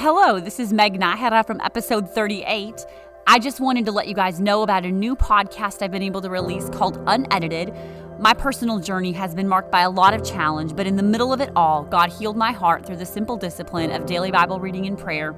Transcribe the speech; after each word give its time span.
Hello, 0.00 0.38
this 0.38 0.60
is 0.60 0.72
Meg 0.72 1.00
Nahara 1.00 1.44
from 1.44 1.60
episode 1.60 2.08
38. 2.08 2.86
I 3.26 3.40
just 3.40 3.58
wanted 3.58 3.84
to 3.86 3.90
let 3.90 4.06
you 4.06 4.14
guys 4.14 4.38
know 4.38 4.62
about 4.62 4.84
a 4.84 4.92
new 4.92 5.16
podcast 5.16 5.82
I've 5.82 5.90
been 5.90 6.04
able 6.04 6.20
to 6.20 6.30
release 6.30 6.68
called 6.68 7.02
Unedited. 7.08 7.74
My 8.20 8.32
personal 8.32 8.78
journey 8.78 9.10
has 9.10 9.34
been 9.34 9.48
marked 9.48 9.72
by 9.72 9.80
a 9.80 9.90
lot 9.90 10.14
of 10.14 10.22
challenge, 10.22 10.76
but 10.76 10.86
in 10.86 10.94
the 10.94 11.02
middle 11.02 11.32
of 11.32 11.40
it 11.40 11.50
all, 11.56 11.82
God 11.82 12.12
healed 12.12 12.36
my 12.36 12.52
heart 12.52 12.86
through 12.86 12.98
the 12.98 13.04
simple 13.04 13.36
discipline 13.36 13.90
of 13.90 14.06
daily 14.06 14.30
Bible 14.30 14.60
reading 14.60 14.86
and 14.86 14.96
prayer. 14.96 15.34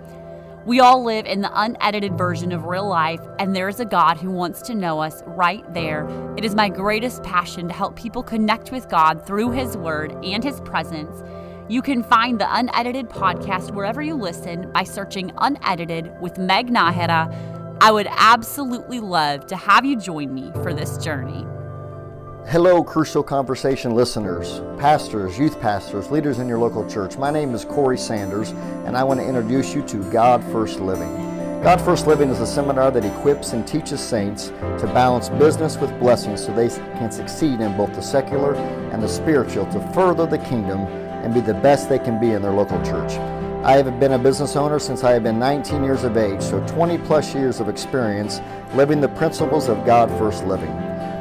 We 0.67 0.79
all 0.79 1.03
live 1.03 1.25
in 1.25 1.41
the 1.41 1.51
unedited 1.59 2.19
version 2.19 2.53
of 2.53 2.67
real 2.67 2.87
life, 2.87 3.23
and 3.39 3.57
there 3.57 3.71
is 3.71 3.81
a 3.81 3.87
God 3.87 4.19
who 4.19 4.31
wants 4.31 4.61
to 4.63 4.75
know 4.75 5.01
us 5.01 5.23
right 5.25 5.65
there. 5.73 6.07
It 6.37 6.45
is 6.45 6.55
my 6.55 6.69
greatest 6.69 7.23
passion 7.23 7.69
to 7.69 7.75
help 7.75 7.97
people 7.97 8.23
connect 8.23 8.73
with 8.73 8.91
God 8.91 9.27
through 9.27 9.53
His 9.53 9.79
Word 9.79 10.23
and 10.23 10.45
His 10.45 10.61
presence. 10.61 11.23
You 11.71 11.83
can 11.83 12.03
find 12.03 12.41
the 12.41 12.53
unedited 12.53 13.09
podcast 13.09 13.73
wherever 13.73 14.03
you 14.03 14.17
listen 14.17 14.73
by 14.73 14.83
searching 14.83 15.31
Unedited 15.39 16.11
with 16.21 16.37
Meg 16.37 16.67
Nahara. 16.67 17.33
I 17.81 17.93
would 17.93 18.09
absolutely 18.11 18.99
love 18.99 19.47
to 19.47 19.57
have 19.57 19.85
you 19.85 19.97
join 19.97 20.35
me 20.35 20.51
for 20.65 20.75
this 20.75 20.99
journey. 20.99 21.47
Hello, 22.49 22.83
Crucial 22.83 23.23
Conversation 23.23 23.95
listeners, 23.95 24.63
pastors, 24.81 25.39
youth 25.39 25.61
pastors, 25.61 26.11
leaders 26.11 26.41
in 26.41 26.49
your 26.49 26.59
local 26.59 26.85
church. 26.91 27.17
My 27.17 27.31
name 27.31 27.55
is 27.55 27.65
Corey 27.65 27.99
Sanders, 27.99 28.51
and 28.85 28.97
I 28.97 29.05
want 29.05 29.21
to 29.21 29.27
introduce 29.27 29.73
you 29.73 29.87
to 29.87 30.11
God 30.11 30.43
First 30.51 30.81
Living. 30.81 31.15
God 31.63 31.81
First 31.81 32.09
Living 32.09 32.31
is 32.31 32.41
a 32.41 32.49
seminar 32.49 32.91
that 32.91 33.05
equips 33.05 33.53
and 33.53 33.65
teaches 33.65 34.01
saints 34.01 34.49
to 34.49 34.91
balance 34.93 35.29
business 35.29 35.77
with 35.77 35.97
blessings 36.01 36.45
so 36.45 36.53
they 36.53 36.69
can 36.69 37.13
succeed 37.13 37.61
in 37.61 37.77
both 37.77 37.95
the 37.95 38.03
secular 38.03 38.57
and 38.57 39.01
the 39.01 39.09
spiritual 39.09 39.67
to 39.67 39.93
further 39.93 40.27
the 40.27 40.39
kingdom 40.39 40.89
and 41.23 41.35
be 41.35 41.41
the 41.41 41.55
best 41.55 41.89
they 41.89 41.99
can 41.99 42.21
be 42.21 42.31
in 42.33 42.43
their 42.43 42.53
local 42.53 42.83
church. 42.85 43.13
I 43.63 43.73
have 43.73 44.01
been 44.01 44.13
a 44.13 44.19
business 44.19 44.57
owner 44.57 44.79
since 44.79 45.05
I 45.05 45.13
have 45.13 45.23
been 45.23 45.39
19 45.39 45.85
years 45.85 46.03
of 46.05 46.17
age, 46.17 46.41
so 46.41 46.67
20 46.67 46.97
plus 46.99 47.35
years 47.35 47.61
of 47.61 47.69
experience 47.69 48.41
living 48.75 49.01
the 49.01 49.09
principles 49.09 49.69
of 49.69 49.85
God 49.85 50.09
first 50.19 50.47
living. 50.47 50.75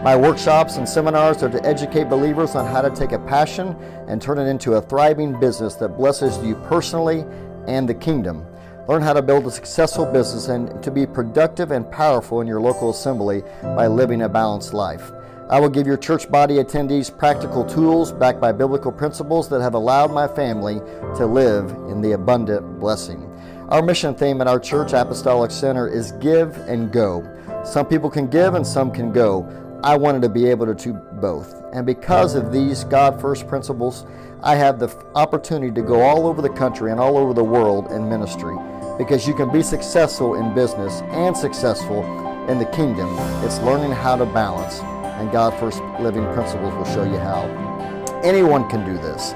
My 0.04 0.16
workshops 0.16 0.78
and 0.78 0.88
seminars 0.88 1.44
are 1.44 1.50
to 1.50 1.62
educate 1.66 2.06
believers 2.06 2.56
on 2.56 2.66
how 2.66 2.82
to 2.82 2.90
take 2.90 3.12
a 3.12 3.20
passion 3.20 3.76
and 4.08 4.22
turn 4.22 4.38
it 4.38 4.46
into 4.46 4.76
a 4.76 4.82
thriving 4.82 5.38
business 5.38 5.76
that 5.76 5.98
blesses 5.98 6.42
you 6.42 6.56
personally 6.56 7.26
and 7.68 7.90
the 7.90 7.94
kingdom. 7.94 8.46
Learn 8.88 9.02
how 9.02 9.12
to 9.12 9.22
build 9.22 9.46
a 9.46 9.52
successful 9.52 10.06
business 10.06 10.48
and 10.48 10.82
to 10.82 10.90
be 10.90 11.06
productive 11.06 11.72
and 11.72 11.92
powerful 11.92 12.40
in 12.40 12.48
your 12.48 12.62
local 12.62 12.90
assembly 12.92 13.44
by 13.62 13.88
living 13.88 14.22
a 14.22 14.30
balanced 14.30 14.74
life. 14.74 15.12
I 15.50 15.60
will 15.60 15.70
give 15.70 15.88
your 15.88 15.98
church 15.98 16.30
body 16.30 16.58
attendees 16.58 17.18
practical 17.18 17.66
tools 17.66 18.12
backed 18.12 18.40
by 18.40 18.52
biblical 18.52 18.92
principles 18.92 19.50
that 19.50 19.62
have 19.62 19.74
allowed 19.74 20.12
my 20.12 20.28
family 20.28 20.76
to 21.16 21.26
live 21.26 21.72
in 21.90 22.02
the 22.02 22.12
abundant 22.12 22.80
blessing. 22.80 23.26
Our 23.70 23.82
mission 23.82 24.14
theme 24.14 24.42
at 24.42 24.48
our 24.48 24.60
church, 24.60 24.94
Apostolic 24.94 25.50
Center, 25.50 25.88
is 25.88 26.12
give 26.14 26.56
and 26.68 26.92
go. 26.92 27.28
Some 27.66 27.88
people 27.88 28.12
can 28.12 28.28
give 28.28 28.54
and 28.54 28.66
some 28.66 28.92
can 28.92 29.12
go. 29.12 29.50
I 29.84 29.98
wanted 29.98 30.22
to 30.22 30.30
be 30.30 30.46
able 30.46 30.68
to 30.68 30.76
do 30.76 30.94
both. 30.94 31.56
And 31.74 31.84
because 31.84 32.36
of 32.36 32.52
these 32.52 32.84
God 32.84 33.20
first 33.20 33.48
principles, 33.48 34.06
I 34.44 34.56
have 34.56 34.78
the 34.78 34.96
opportunity 35.16 35.74
to 35.74 35.82
go 35.82 36.04
all 36.04 36.28
over 36.28 36.44
the 36.44 36.50
country 36.50 36.92
and 36.92 37.00
all 37.00 37.18
over 37.18 37.34
the 37.34 37.44
world 37.44 37.92
in 37.92 38.08
ministry. 38.08 38.56
Because 39.00 39.28
you 39.28 39.34
can 39.34 39.52
be 39.52 39.64
successful 39.64 40.36
in 40.36 40.54
business 40.54 41.02
and 41.10 41.36
successful 41.36 42.04
in 42.48 42.60
the 42.60 42.66
kingdom, 42.66 43.10
it's 43.44 43.58
learning 43.62 43.92
how 43.92 44.16
to 44.16 44.28
balance 44.28 44.80
and 45.20 45.32
God 45.32 45.54
First 45.60 45.82
Living 46.00 46.24
Principles 46.34 46.74
will 46.74 46.86
show 46.86 47.04
you 47.04 47.18
how. 47.18 47.44
Anyone 48.24 48.70
can 48.70 48.86
do 48.86 48.94
this. 48.98 49.34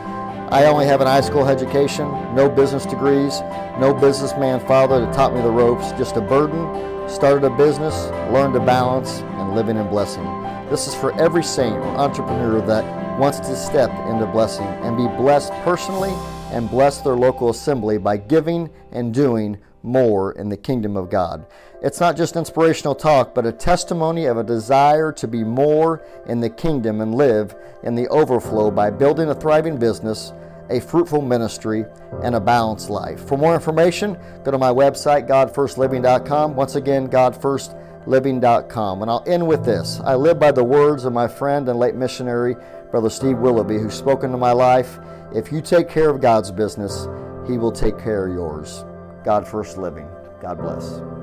I 0.51 0.65
only 0.65 0.85
have 0.85 1.01
an 1.01 1.07
high 1.07 1.21
school 1.21 1.47
education, 1.47 2.07
no 2.35 2.47
business 2.47 2.85
degrees, 2.85 3.41
no 3.79 3.93
businessman 3.93 4.59
father 4.67 4.99
that 4.99 5.13
taught 5.13 5.33
me 5.33 5.41
the 5.41 5.49
ropes, 5.49 5.91
just 5.93 6.15
a 6.15 6.21
burden, 6.21 7.09
started 7.09 7.43
a 7.45 7.49
business, 7.49 7.95
learned 8.31 8.53
to 8.53 8.59
balance, 8.59 9.19
and 9.19 9.55
living 9.55 9.77
in 9.77 9.87
blessing. 9.89 10.23
This 10.69 10.87
is 10.87 10.95
for 10.95 11.13
every 11.19 11.43
saint 11.43 11.75
or 11.75 11.97
entrepreneur 11.97 12.61
that 12.67 13.19
wants 13.19 13.39
to 13.39 13.55
step 13.55 13.89
into 14.07 14.25
blessing 14.25 14.65
and 14.65 14.95
be 14.95 15.07
blessed 15.17 15.51
personally 15.63 16.13
and 16.51 16.69
bless 16.69 17.01
their 17.01 17.15
local 17.15 17.49
assembly 17.49 17.97
by 17.97 18.17
giving 18.17 18.69
and 18.91 19.13
doing 19.13 19.57
more 19.81 20.31
in 20.33 20.49
the 20.49 20.57
kingdom 20.57 20.95
of 20.95 21.09
God. 21.09 21.45
It's 21.83 21.99
not 21.99 22.15
just 22.15 22.37
inspirational 22.37 22.95
talk, 22.95 23.35
but 23.35 23.45
a 23.45 23.51
testimony 23.51 24.25
of 24.25 24.37
a 24.37 24.43
desire 24.43 25.11
to 25.11 25.27
be 25.27 25.43
more 25.43 26.01
in 26.25 26.39
the 26.39 26.49
kingdom 26.49 27.01
and 27.01 27.13
live 27.13 27.53
in 27.83 27.93
the 27.93 28.07
overflow 28.07 28.71
by 28.71 28.89
building 28.89 29.27
a 29.29 29.35
thriving 29.35 29.77
business, 29.77 30.31
a 30.69 30.79
fruitful 30.79 31.21
ministry, 31.21 31.83
and 32.23 32.35
a 32.35 32.39
balanced 32.39 32.89
life. 32.89 33.27
For 33.27 33.37
more 33.37 33.53
information, 33.53 34.17
go 34.45 34.51
to 34.51 34.57
my 34.57 34.69
website, 34.69 35.27
godfirstliving.com. 35.27 36.55
Once 36.55 36.75
again, 36.75 37.09
godfirstliving.com. 37.09 39.01
And 39.01 39.11
I'll 39.11 39.23
end 39.27 39.45
with 39.45 39.65
this 39.65 39.99
I 40.05 40.15
live 40.15 40.39
by 40.39 40.53
the 40.53 40.63
words 40.63 41.03
of 41.03 41.11
my 41.11 41.27
friend 41.27 41.67
and 41.67 41.77
late 41.77 41.95
missionary, 41.95 42.55
Brother 42.91 43.09
Steve 43.09 43.39
Willoughby, 43.39 43.77
who's 43.77 43.93
spoken 43.93 44.31
to 44.31 44.37
my 44.37 44.53
life. 44.53 44.99
If 45.35 45.51
you 45.51 45.59
take 45.59 45.89
care 45.89 46.09
of 46.09 46.21
God's 46.21 46.49
business, 46.49 47.09
He 47.45 47.57
will 47.57 47.73
take 47.73 47.99
care 47.99 48.27
of 48.27 48.33
yours. 48.33 48.85
God 49.25 49.45
First 49.45 49.77
Living. 49.77 50.07
God 50.41 50.59
bless. 50.59 51.22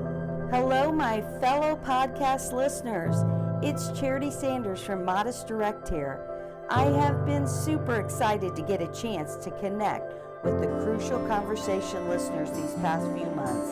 Hello, 0.51 0.91
my 0.91 1.21
fellow 1.39 1.79
podcast 1.81 2.51
listeners. 2.51 3.15
It's 3.63 3.97
Charity 3.97 4.29
Sanders 4.29 4.81
from 4.81 5.05
Modest 5.05 5.47
Direct 5.47 5.87
here. 5.87 6.19
I 6.69 6.83
have 6.83 7.25
been 7.25 7.47
super 7.47 8.01
excited 8.01 8.53
to 8.57 8.61
get 8.61 8.81
a 8.81 8.87
chance 8.87 9.37
to 9.45 9.51
connect 9.61 10.11
with 10.43 10.59
the 10.59 10.67
crucial 10.83 11.25
conversation 11.27 12.09
listeners 12.09 12.51
these 12.51 12.73
past 12.81 13.05
few 13.13 13.27
months. 13.27 13.69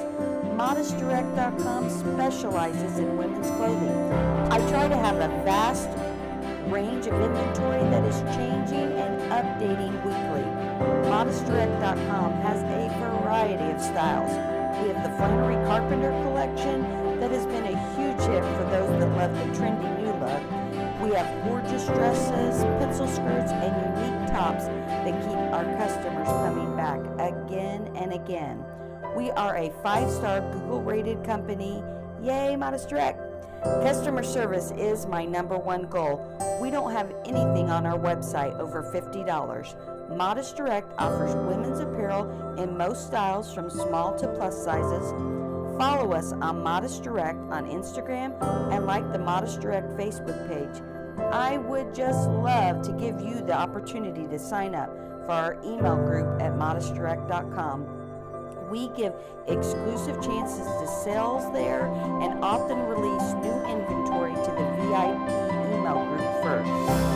ModestDirect.com 0.55 1.89
specializes 1.89 2.97
in 2.97 3.17
women's 3.17 3.47
clothing. 3.57 4.13
I 4.49 4.59
try 4.69 4.87
to 4.87 4.95
have 4.95 5.17
a 5.17 5.27
vast 5.43 5.89
range 6.71 7.07
of 7.07 7.13
inventory 7.19 7.81
that 7.89 8.05
is 8.05 8.21
changing 8.37 8.97
and 8.97 9.19
updating 9.33 10.01
weekly. 10.05 10.45
ModestDirect.com 11.09 12.31
has 12.35 12.63
a 12.63 13.19
variety 13.19 13.69
of 13.69 13.81
styles. 13.81 14.58
We 14.81 14.87
have 14.87 15.03
the 15.03 15.17
Flannery 15.17 15.55
Carpenter 15.65 16.11
collection 16.23 16.83
that 17.19 17.31
has 17.31 17.45
been 17.47 17.65
a 17.65 17.95
huge 17.95 18.21
hit 18.21 18.43
for 18.43 18.63
those 18.71 18.99
that 18.99 19.09
love 19.17 19.33
the 19.33 19.59
trendy 19.59 19.99
new 19.99 20.13
look. 20.13 21.01
We 21.01 21.13
have 21.15 21.43
gorgeous 21.43 21.85
dresses, 21.85 22.63
pencil 22.79 23.05
skirts, 23.07 23.51
and 23.51 23.75
unique 23.97 24.31
tops 24.31 24.67
that 24.67 25.21
keep 25.21 25.37
our 25.53 25.65
customers 25.77 26.27
coming 26.27 26.77
back 26.77 27.01
again 27.19 27.93
and 27.97 28.13
again. 28.13 28.63
We 29.17 29.31
are 29.31 29.57
a 29.57 29.69
five 29.83 30.09
star 30.09 30.39
Google 30.53 30.81
rated 30.81 31.25
company. 31.25 31.83
Yay, 32.21 32.55
Modest 32.55 32.87
Direct! 32.87 33.19
Customer 33.83 34.23
service 34.23 34.71
is 34.77 35.05
my 35.07 35.25
number 35.25 35.57
one 35.57 35.89
goal. 35.89 36.25
We 36.61 36.69
don't 36.69 36.93
have 36.93 37.13
anything 37.25 37.69
on 37.69 37.85
our 37.85 37.99
website 37.99 38.57
over 38.57 38.83
$50. 38.83 39.98
Modest 40.15 40.55
Direct 40.57 40.91
offers 40.97 41.35
women's 41.35 41.79
apparel 41.79 42.55
in 42.57 42.75
most 42.77 43.07
styles 43.07 43.53
from 43.53 43.69
small 43.69 44.17
to 44.17 44.27
plus 44.27 44.63
sizes. 44.63 45.11
Follow 45.77 46.13
us 46.13 46.33
on 46.33 46.61
Modest 46.61 47.03
Direct 47.03 47.39
on 47.51 47.65
Instagram 47.65 48.33
and 48.73 48.85
like 48.85 49.11
the 49.13 49.19
Modest 49.19 49.61
Direct 49.61 49.87
Facebook 49.97 50.47
page. 50.47 50.81
I 51.31 51.57
would 51.57 51.93
just 51.93 52.27
love 52.29 52.81
to 52.83 52.91
give 52.93 53.21
you 53.21 53.35
the 53.35 53.53
opportunity 53.53 54.25
to 54.27 54.39
sign 54.39 54.73
up 54.73 54.89
for 55.25 55.31
our 55.31 55.57
email 55.63 55.95
group 55.95 56.41
at 56.41 56.53
modestdirect.com. 56.53 58.69
We 58.69 58.87
give 58.89 59.13
exclusive 59.47 60.21
chances 60.23 60.65
to 60.65 60.87
sales 61.03 61.51
there 61.53 61.87
and 62.21 62.43
often 62.43 62.79
release 62.79 63.33
new 63.35 63.63
inventory 63.65 64.33
to 64.33 64.51
the 64.51 64.65
VIP 64.83 65.29
email 65.71 66.03
group 66.05 66.43
first. 66.43 67.08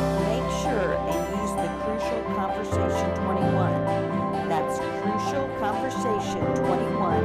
Conversation 2.74 3.16
21. 3.26 4.50
That's 4.50 4.80
Crucial 4.80 5.48
Conversation 5.60 6.42
21 6.66 7.22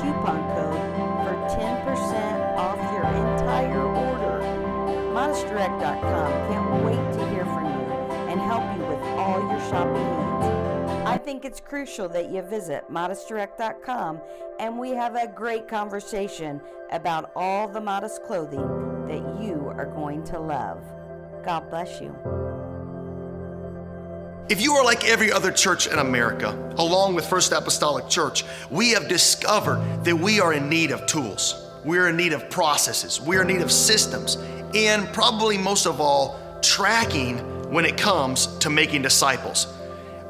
coupon 0.00 0.40
code 0.54 0.80
for 1.22 1.34
10% 1.54 2.56
off 2.56 2.78
your 2.94 3.04
entire 3.04 3.82
order. 3.82 4.40
ModestDirect.com 5.12 6.32
can't 6.48 6.84
wait 6.84 7.12
to 7.12 7.28
hear 7.28 7.44
from 7.44 7.66
you 7.66 7.94
and 8.30 8.40
help 8.40 8.62
you 8.74 8.86
with 8.86 9.02
all 9.18 9.38
your 9.38 9.60
shopping 9.68 10.02
needs. 10.02 11.06
I 11.06 11.18
think 11.18 11.44
it's 11.44 11.60
crucial 11.60 12.08
that 12.08 12.30
you 12.30 12.40
visit 12.40 12.84
modestdirect.com 12.90 14.22
and 14.58 14.78
we 14.78 14.90
have 14.92 15.14
a 15.14 15.28
great 15.28 15.68
conversation 15.68 16.62
about 16.90 17.32
all 17.36 17.68
the 17.68 17.82
modest 17.82 18.22
clothing 18.22 19.06
that 19.08 19.42
you 19.42 19.74
are 19.76 19.86
going 19.86 20.24
to 20.24 20.40
love. 20.40 20.82
God 21.44 21.68
bless 21.68 22.00
you. 22.00 22.45
If 24.48 24.62
you 24.62 24.74
are 24.74 24.84
like 24.84 25.04
every 25.08 25.32
other 25.32 25.50
church 25.50 25.88
in 25.88 25.98
America, 25.98 26.50
along 26.78 27.16
with 27.16 27.26
First 27.26 27.50
Apostolic 27.50 28.08
Church, 28.08 28.44
we 28.70 28.90
have 28.90 29.08
discovered 29.08 30.04
that 30.04 30.14
we 30.14 30.38
are 30.38 30.52
in 30.52 30.68
need 30.68 30.92
of 30.92 31.04
tools. 31.06 31.68
We're 31.84 32.08
in 32.10 32.16
need 32.16 32.32
of 32.32 32.48
processes. 32.48 33.20
We're 33.20 33.42
in 33.42 33.48
need 33.48 33.60
of 33.60 33.72
systems. 33.72 34.36
And 34.72 35.12
probably 35.12 35.58
most 35.58 35.84
of 35.84 36.00
all, 36.00 36.38
tracking 36.62 37.38
when 37.72 37.84
it 37.84 37.96
comes 37.96 38.46
to 38.58 38.70
making 38.70 39.02
disciples. 39.02 39.64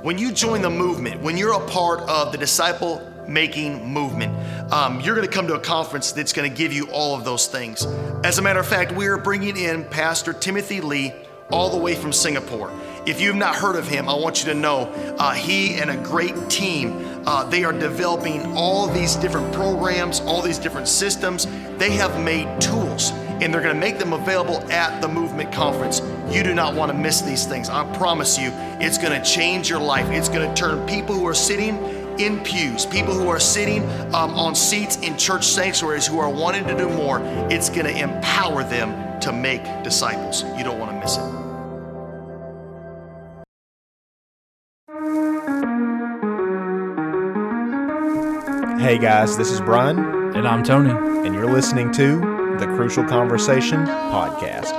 When 0.00 0.16
you 0.16 0.32
join 0.32 0.62
the 0.62 0.70
movement, 0.70 1.20
when 1.20 1.36
you're 1.36 1.52
a 1.52 1.68
part 1.68 2.00
of 2.08 2.32
the 2.32 2.38
disciple 2.38 3.06
making 3.28 3.84
movement, 3.84 4.32
um, 4.72 4.98
you're 5.00 5.14
going 5.14 5.28
to 5.28 5.32
come 5.32 5.46
to 5.48 5.56
a 5.56 5.60
conference 5.60 6.12
that's 6.12 6.32
going 6.32 6.50
to 6.50 6.56
give 6.56 6.72
you 6.72 6.88
all 6.90 7.14
of 7.14 7.26
those 7.26 7.48
things. 7.48 7.84
As 8.24 8.38
a 8.38 8.42
matter 8.42 8.60
of 8.60 8.66
fact, 8.66 8.92
we 8.92 9.08
are 9.08 9.18
bringing 9.18 9.58
in 9.58 9.84
Pastor 9.84 10.32
Timothy 10.32 10.80
Lee 10.80 11.12
all 11.50 11.70
the 11.70 11.76
way 11.76 11.94
from 11.94 12.12
Singapore. 12.12 12.72
If 13.06 13.20
you've 13.20 13.36
not 13.36 13.54
heard 13.54 13.76
of 13.76 13.86
him, 13.86 14.08
I 14.08 14.14
want 14.14 14.40
you 14.40 14.52
to 14.52 14.58
know 14.58 14.88
uh, 15.18 15.32
he 15.32 15.76
and 15.76 15.90
a 15.90 15.96
great 15.96 16.50
team. 16.50 17.22
Uh, 17.24 17.44
they 17.44 17.62
are 17.62 17.72
developing 17.72 18.56
all 18.56 18.88
these 18.88 19.14
different 19.14 19.54
programs, 19.54 20.20
all 20.20 20.42
these 20.42 20.58
different 20.58 20.88
systems. 20.88 21.46
They 21.78 21.90
have 21.92 22.20
made 22.20 22.60
tools 22.60 23.12
and 23.40 23.54
they're 23.54 23.62
going 23.62 23.74
to 23.74 23.80
make 23.80 24.00
them 24.00 24.12
available 24.12 24.60
at 24.72 25.00
the 25.00 25.06
movement 25.06 25.52
conference. 25.52 26.00
You 26.30 26.42
do 26.42 26.52
not 26.52 26.74
want 26.74 26.90
to 26.90 26.98
miss 26.98 27.20
these 27.20 27.46
things. 27.46 27.68
I 27.68 27.84
promise 27.96 28.36
you, 28.36 28.50
it's 28.80 28.98
going 28.98 29.12
to 29.12 29.24
change 29.24 29.70
your 29.70 29.80
life. 29.80 30.10
It's 30.10 30.28
going 30.28 30.48
to 30.48 30.54
turn 30.60 30.84
people 30.88 31.14
who 31.14 31.26
are 31.28 31.34
sitting 31.34 31.76
in 32.18 32.40
pews, 32.40 32.86
people 32.86 33.14
who 33.14 33.28
are 33.28 33.38
sitting 33.38 33.84
um, 34.14 34.34
on 34.34 34.54
seats 34.56 34.96
in 34.96 35.16
church 35.16 35.44
sanctuaries 35.44 36.06
who 36.06 36.18
are 36.18 36.30
wanting 36.30 36.64
to 36.64 36.76
do 36.76 36.88
more, 36.88 37.20
it's 37.50 37.68
going 37.68 37.84
to 37.84 37.96
empower 37.96 38.64
them 38.64 39.20
to 39.20 39.32
make 39.32 39.62
disciples. 39.84 40.42
You 40.56 40.64
don't 40.64 40.78
want 40.80 40.90
to 40.90 40.98
miss 40.98 41.18
it. 41.18 41.55
Hey 48.86 48.98
guys, 48.98 49.36
this 49.36 49.50
is 49.50 49.60
Brian. 49.60 49.98
And 50.36 50.46
I'm 50.46 50.62
Tony. 50.62 50.92
And 51.26 51.34
you're 51.34 51.50
listening 51.50 51.90
to 51.94 52.20
the 52.60 52.66
Crucial 52.76 53.02
Conversation 53.02 53.84
podcast. 53.84 54.70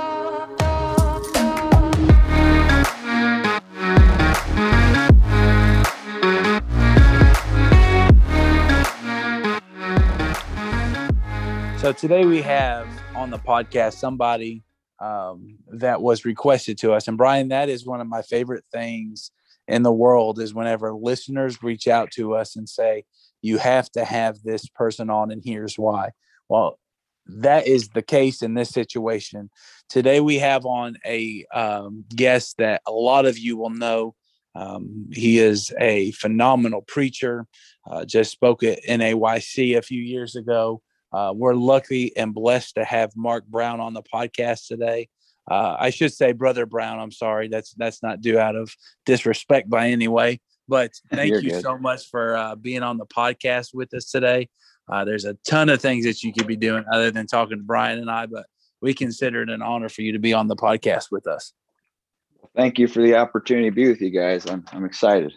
So 11.78 11.92
today 11.92 12.24
we 12.24 12.40
have 12.40 12.88
on 13.14 13.28
the 13.28 13.38
podcast 13.38 13.96
somebody 13.96 14.62
um, 15.00 15.58
that 15.70 16.00
was 16.00 16.24
requested 16.24 16.78
to 16.78 16.94
us, 16.94 17.08
and 17.08 17.18
Brian, 17.18 17.48
that 17.48 17.68
is 17.68 17.84
one 17.84 18.00
of 18.00 18.06
my 18.06 18.22
favorite 18.22 18.64
things 18.72 19.32
in 19.66 19.82
the 19.82 19.92
world 19.92 20.40
is 20.40 20.54
whenever 20.54 20.94
listeners 20.94 21.62
reach 21.62 21.86
out 21.86 22.10
to 22.12 22.34
us 22.34 22.56
and 22.56 22.66
say, 22.66 23.04
"You 23.42 23.58
have 23.58 23.90
to 23.92 24.04
have 24.04 24.42
this 24.42 24.68
person 24.68 25.10
on, 25.10 25.30
and 25.30 25.42
here's 25.44 25.78
why." 25.78 26.10
Well, 26.48 26.78
that 27.26 27.66
is 27.66 27.88
the 27.88 28.02
case 28.02 28.42
in 28.42 28.54
this 28.54 28.70
situation. 28.70 29.50
Today 29.88 30.20
we 30.20 30.38
have 30.38 30.64
on 30.64 30.96
a 31.04 31.44
um, 31.52 32.04
guest 32.14 32.56
that 32.58 32.82
a 32.86 32.92
lot 32.92 33.26
of 33.26 33.38
you 33.38 33.56
will 33.56 33.70
know. 33.70 34.14
Um, 34.54 35.08
he 35.12 35.38
is 35.38 35.72
a 35.78 36.10
phenomenal 36.12 36.82
preacher. 36.82 37.46
Uh, 37.88 38.04
just 38.04 38.32
spoke 38.32 38.62
at 38.62 38.82
NAYC 38.88 39.76
a 39.76 39.82
few 39.82 40.02
years 40.02 40.36
ago. 40.36 40.82
Uh, 41.12 41.32
we're 41.34 41.54
lucky 41.54 42.16
and 42.16 42.34
blessed 42.34 42.74
to 42.74 42.84
have 42.84 43.12
Mark 43.16 43.46
Brown 43.46 43.80
on 43.80 43.94
the 43.94 44.02
podcast 44.02 44.66
today. 44.66 45.08
Uh, 45.50 45.76
I 45.78 45.90
should 45.90 46.12
say, 46.12 46.32
Brother 46.32 46.66
Brown. 46.66 46.98
I'm 46.98 47.12
sorry, 47.12 47.48
that's 47.48 47.72
that's 47.74 48.02
not 48.02 48.20
due 48.20 48.38
out 48.38 48.56
of 48.56 48.74
disrespect 49.06 49.70
by 49.70 49.88
any 49.88 50.08
way. 50.08 50.40
But 50.68 50.92
thank 51.10 51.30
You're 51.30 51.40
you 51.40 51.50
good. 51.50 51.62
so 51.62 51.78
much 51.78 52.08
for 52.10 52.36
uh, 52.36 52.54
being 52.54 52.82
on 52.82 52.98
the 52.98 53.06
podcast 53.06 53.74
with 53.74 53.92
us 53.94 54.10
today. 54.10 54.48
Uh, 54.90 55.04
there's 55.04 55.24
a 55.24 55.34
ton 55.46 55.68
of 55.68 55.80
things 55.80 56.04
that 56.04 56.22
you 56.22 56.32
could 56.32 56.46
be 56.46 56.56
doing 56.56 56.84
other 56.92 57.10
than 57.10 57.26
talking 57.26 57.58
to 57.58 57.64
Brian 57.64 57.98
and 57.98 58.10
I, 58.10 58.26
but 58.26 58.46
we 58.80 58.94
consider 58.94 59.42
it 59.42 59.50
an 59.50 59.60
honor 59.62 59.88
for 59.88 60.02
you 60.02 60.12
to 60.12 60.18
be 60.18 60.32
on 60.32 60.48
the 60.48 60.56
podcast 60.56 61.06
with 61.10 61.26
us. 61.26 61.52
Thank 62.56 62.78
you 62.78 62.88
for 62.88 63.02
the 63.02 63.16
opportunity 63.16 63.68
to 63.68 63.74
be 63.74 63.88
with 63.88 64.00
you 64.00 64.10
guys. 64.10 64.46
I'm 64.46 64.64
I'm 64.72 64.84
excited. 64.84 65.32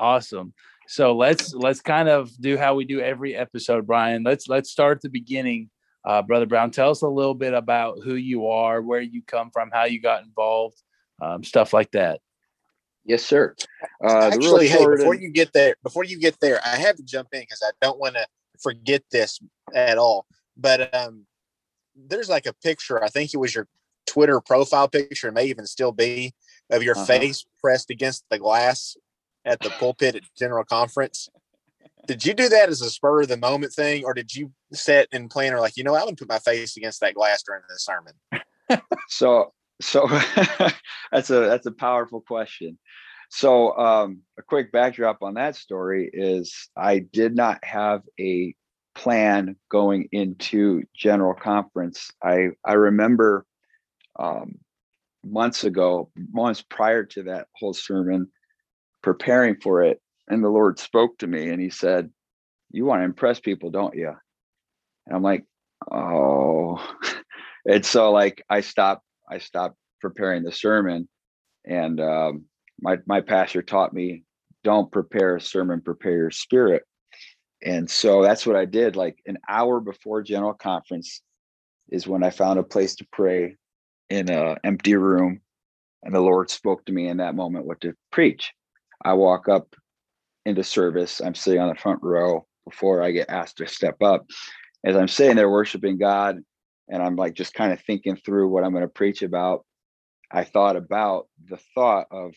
Awesome. 0.00 0.54
So 0.88 1.14
let's 1.14 1.54
let's 1.54 1.80
kind 1.80 2.08
of 2.08 2.30
do 2.40 2.56
how 2.56 2.74
we 2.74 2.84
do 2.84 3.00
every 3.00 3.36
episode, 3.36 3.86
Brian. 3.86 4.22
Let's 4.22 4.48
let's 4.48 4.70
start 4.70 4.98
at 4.98 5.02
the 5.02 5.08
beginning. 5.08 5.70
Uh, 6.04 6.22
Brother 6.22 6.46
Brown, 6.46 6.70
tell 6.72 6.90
us 6.90 7.02
a 7.02 7.08
little 7.08 7.34
bit 7.34 7.54
about 7.54 7.98
who 8.02 8.14
you 8.14 8.48
are, 8.48 8.82
where 8.82 9.00
you 9.00 9.22
come 9.22 9.50
from, 9.52 9.70
how 9.72 9.84
you 9.84 10.00
got 10.00 10.24
involved, 10.24 10.82
um, 11.20 11.44
stuff 11.44 11.72
like 11.72 11.92
that. 11.92 12.20
Yes, 13.04 13.24
sir. 13.24 13.54
Uh, 14.04 14.30
Actually, 14.32 14.68
hey, 14.68 14.84
before 14.84 15.14
you 15.14 15.30
get 15.30 15.52
there, 15.52 15.74
before 15.82 16.04
you 16.04 16.18
get 16.18 16.38
there, 16.40 16.60
I 16.64 16.76
have 16.76 16.96
to 16.96 17.02
jump 17.02 17.28
in 17.32 17.40
because 17.40 17.62
I 17.64 17.72
don't 17.80 17.98
want 17.98 18.14
to 18.14 18.26
forget 18.62 19.02
this 19.10 19.40
at 19.74 19.98
all. 19.98 20.26
But 20.56 20.94
um, 20.94 21.26
there's 21.96 22.28
like 22.28 22.46
a 22.46 22.52
picture. 22.52 23.02
I 23.02 23.08
think 23.08 23.34
it 23.34 23.38
was 23.38 23.54
your 23.54 23.66
Twitter 24.06 24.40
profile 24.40 24.88
picture. 24.88 25.28
It 25.28 25.34
may 25.34 25.46
even 25.46 25.66
still 25.66 25.92
be 25.92 26.34
of 26.70 26.82
your 26.82 26.96
uh-huh. 26.96 27.06
face 27.06 27.44
pressed 27.60 27.90
against 27.90 28.24
the 28.30 28.38
glass 28.38 28.96
at 29.44 29.60
the 29.60 29.70
pulpit 29.70 30.14
at 30.14 30.22
General 30.38 30.64
Conference. 30.64 31.28
Did 32.06 32.24
you 32.24 32.34
do 32.34 32.48
that 32.48 32.68
as 32.68 32.80
a 32.80 32.90
spur 32.90 33.22
of 33.22 33.28
the 33.28 33.36
moment 33.36 33.72
thing, 33.72 34.04
or 34.04 34.12
did 34.12 34.34
you 34.34 34.52
set 34.72 35.08
and 35.12 35.30
plan, 35.30 35.54
or 35.54 35.60
like, 35.60 35.76
you 35.76 35.84
know, 35.84 35.94
I 35.94 36.04
would 36.04 36.16
put 36.16 36.28
my 36.28 36.40
face 36.40 36.76
against 36.76 37.00
that 37.00 37.14
glass 37.14 37.42
during 37.42 37.62
the 37.68 37.78
sermon? 37.78 38.14
so, 39.08 39.52
so 39.82 40.06
that's 41.12 41.30
a 41.30 41.40
that's 41.40 41.66
a 41.66 41.72
powerful 41.72 42.20
question. 42.20 42.78
So, 43.30 43.74
um, 43.78 44.20
a 44.38 44.42
quick 44.42 44.72
backdrop 44.72 45.22
on 45.22 45.34
that 45.34 45.56
story 45.56 46.10
is 46.12 46.68
I 46.76 46.98
did 46.98 47.34
not 47.34 47.64
have 47.64 48.02
a 48.20 48.54
plan 48.94 49.56
going 49.70 50.08
into 50.12 50.82
general 50.94 51.34
conference. 51.34 52.10
I 52.22 52.50
I 52.64 52.74
remember 52.74 53.46
um, 54.18 54.56
months 55.24 55.64
ago, 55.64 56.10
months 56.32 56.62
prior 56.62 57.04
to 57.04 57.22
that 57.24 57.48
whole 57.56 57.72
sermon, 57.74 58.28
preparing 59.02 59.56
for 59.60 59.82
it, 59.82 60.00
and 60.28 60.44
the 60.44 60.50
Lord 60.50 60.78
spoke 60.78 61.16
to 61.18 61.26
me, 61.26 61.48
and 61.48 61.60
He 61.60 61.70
said, 61.70 62.10
"You 62.70 62.84
want 62.84 63.00
to 63.00 63.04
impress 63.04 63.40
people, 63.40 63.70
don't 63.70 63.94
you?" 63.94 64.14
And 65.06 65.16
I'm 65.16 65.22
like, 65.22 65.44
"Oh," 65.90 66.78
and 67.66 67.84
so 67.84 68.12
like 68.12 68.44
I 68.50 68.60
stopped. 68.60 69.04
I 69.32 69.38
stopped 69.38 69.76
preparing 70.00 70.42
the 70.42 70.52
sermon, 70.52 71.08
and 71.64 72.00
um, 72.00 72.44
my 72.80 72.98
my 73.06 73.20
pastor 73.20 73.62
taught 73.62 73.94
me 73.94 74.24
don't 74.64 74.92
prepare 74.92 75.36
a 75.36 75.40
sermon 75.40 75.80
prepare 75.80 76.16
your 76.16 76.30
spirit. 76.30 76.82
And 77.64 77.88
so 77.88 78.22
that's 78.22 78.46
what 78.46 78.56
i 78.56 78.64
did 78.64 78.96
like 78.96 79.16
an 79.26 79.38
hour 79.48 79.80
before 79.80 80.22
general 80.22 80.52
conference 80.52 81.22
is 81.88 82.06
when 82.06 82.22
i 82.22 82.30
found 82.30 82.58
a 82.58 82.64
place 82.64 82.96
to 82.96 83.06
pray 83.12 83.56
in 84.10 84.28
an 84.30 84.56
empty 84.64 84.96
room 84.96 85.40
and 86.02 86.14
the 86.14 86.20
lord 86.20 86.50
spoke 86.50 86.84
to 86.84 86.92
me 86.92 87.08
in 87.08 87.18
that 87.18 87.36
moment 87.36 87.66
what 87.66 87.80
to 87.80 87.94
preach. 88.10 88.52
I 89.04 89.14
walk 89.14 89.48
up 89.48 89.74
into 90.44 90.64
service 90.64 91.20
i'm 91.20 91.34
sitting 91.34 91.60
on 91.60 91.68
the 91.68 91.80
front 91.80 92.00
row 92.02 92.46
before 92.68 93.02
i 93.02 93.10
get 93.12 93.30
asked 93.30 93.58
to 93.58 93.66
step 93.66 94.02
up. 94.02 94.26
As 94.84 94.96
i'm 94.96 95.08
sitting 95.08 95.36
there 95.36 95.50
worshiping 95.50 95.98
god 95.98 96.40
and 96.88 97.02
i'm 97.02 97.16
like 97.16 97.34
just 97.34 97.54
kind 97.54 97.72
of 97.72 97.80
thinking 97.80 98.16
through 98.16 98.48
what 98.48 98.64
i'm 98.64 98.72
going 98.72 98.82
to 98.82 98.88
preach 98.88 99.22
about 99.22 99.64
i 100.30 100.44
thought 100.44 100.76
about 100.76 101.28
the 101.48 101.58
thought 101.74 102.06
of 102.10 102.34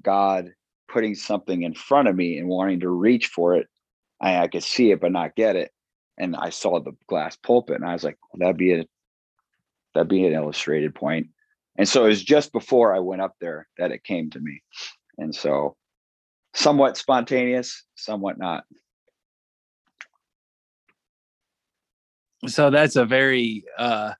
God 0.00 0.52
putting 0.88 1.14
something 1.14 1.62
in 1.62 1.74
front 1.74 2.08
of 2.08 2.16
me 2.16 2.38
and 2.38 2.48
wanting 2.48 2.80
to 2.80 2.88
reach 2.88 3.28
for 3.28 3.56
it. 3.56 3.66
I, 4.20 4.38
I 4.38 4.48
could 4.48 4.62
see 4.62 4.90
it 4.90 5.00
but 5.00 5.12
not 5.12 5.36
get 5.36 5.56
it. 5.56 5.70
And 6.18 6.36
I 6.36 6.50
saw 6.50 6.80
the 6.80 6.92
glass 7.08 7.36
pulpit 7.36 7.76
and 7.76 7.84
I 7.84 7.94
was 7.94 8.04
like, 8.04 8.18
well, 8.32 8.38
that'd 8.38 8.56
be 8.56 8.72
a 8.72 8.84
that'd 9.94 10.08
be 10.08 10.26
an 10.26 10.34
illustrated 10.34 10.94
point. 10.94 11.28
And 11.76 11.88
so 11.88 12.04
it 12.04 12.08
was 12.08 12.22
just 12.22 12.52
before 12.52 12.94
I 12.94 12.98
went 12.98 13.22
up 13.22 13.34
there 13.40 13.66
that 13.78 13.92
it 13.92 14.04
came 14.04 14.30
to 14.30 14.40
me. 14.40 14.62
And 15.18 15.34
so 15.34 15.76
somewhat 16.54 16.96
spontaneous, 16.96 17.84
somewhat 17.94 18.38
not. 18.38 18.64
So 22.46 22.70
that's 22.70 22.96
a 22.96 23.04
very 23.04 23.64
uh 23.78 24.12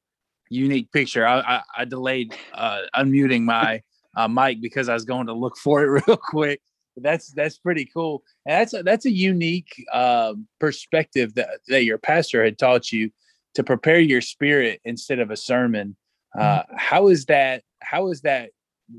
unique 0.48 0.92
picture. 0.92 1.26
I 1.26 1.40
I, 1.40 1.62
I 1.78 1.84
delayed 1.84 2.34
uh 2.54 2.82
unmuting 2.96 3.42
my 3.42 3.82
uh, 4.16 4.28
mic 4.28 4.60
because 4.60 4.88
I 4.88 4.94
was 4.94 5.04
going 5.04 5.26
to 5.26 5.32
look 5.32 5.56
for 5.56 5.82
it 5.82 6.02
real 6.06 6.16
quick. 6.16 6.60
That's 6.96 7.32
that's 7.32 7.58
pretty 7.58 7.86
cool. 7.86 8.22
And 8.44 8.60
that's 8.60 8.74
a, 8.74 8.82
that's 8.82 9.06
a 9.06 9.10
unique 9.10 9.84
uh, 9.92 10.34
perspective 10.60 11.34
that 11.34 11.48
that 11.68 11.84
your 11.84 11.98
pastor 11.98 12.44
had 12.44 12.58
taught 12.58 12.92
you 12.92 13.10
to 13.54 13.64
prepare 13.64 13.98
your 13.98 14.20
spirit 14.20 14.80
instead 14.84 15.18
of 15.18 15.30
a 15.30 15.36
sermon. 15.36 15.96
Uh, 16.38 16.60
mm-hmm. 16.60 16.74
how 16.76 17.08
is 17.08 17.26
that? 17.26 17.62
How 17.80 18.08
is 18.08 18.20
that 18.22 18.50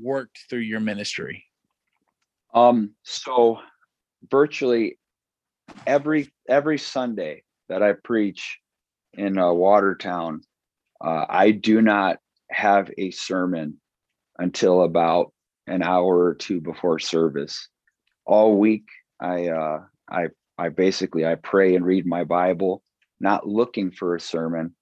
worked 0.02 0.40
through 0.50 0.60
your 0.60 0.80
ministry? 0.80 1.44
Um. 2.52 2.94
So, 3.04 3.60
virtually 4.28 4.98
every 5.86 6.32
every 6.48 6.78
Sunday 6.78 7.44
that 7.68 7.82
I 7.82 7.92
preach 7.92 8.58
in 9.16 9.38
uh, 9.38 9.52
Watertown, 9.52 10.42
uh, 11.00 11.26
I 11.28 11.50
do 11.50 11.80
not 11.80 12.18
have 12.50 12.90
a 12.98 13.10
sermon 13.10 13.80
until 14.38 14.82
about 14.82 15.32
an 15.66 15.82
hour 15.82 16.18
or 16.24 16.34
two 16.34 16.60
before 16.60 16.98
service. 16.98 17.68
All 18.26 18.56
week, 18.58 18.86
I 19.20 19.48
uh, 19.48 19.80
I 20.10 20.28
I 20.58 20.68
basically 20.68 21.26
I 21.26 21.34
pray 21.36 21.74
and 21.74 21.84
read 21.84 22.06
my 22.06 22.24
Bible, 22.24 22.82
not 23.20 23.46
looking 23.46 23.90
for 23.90 24.14
a 24.14 24.20
sermon. 24.20 24.74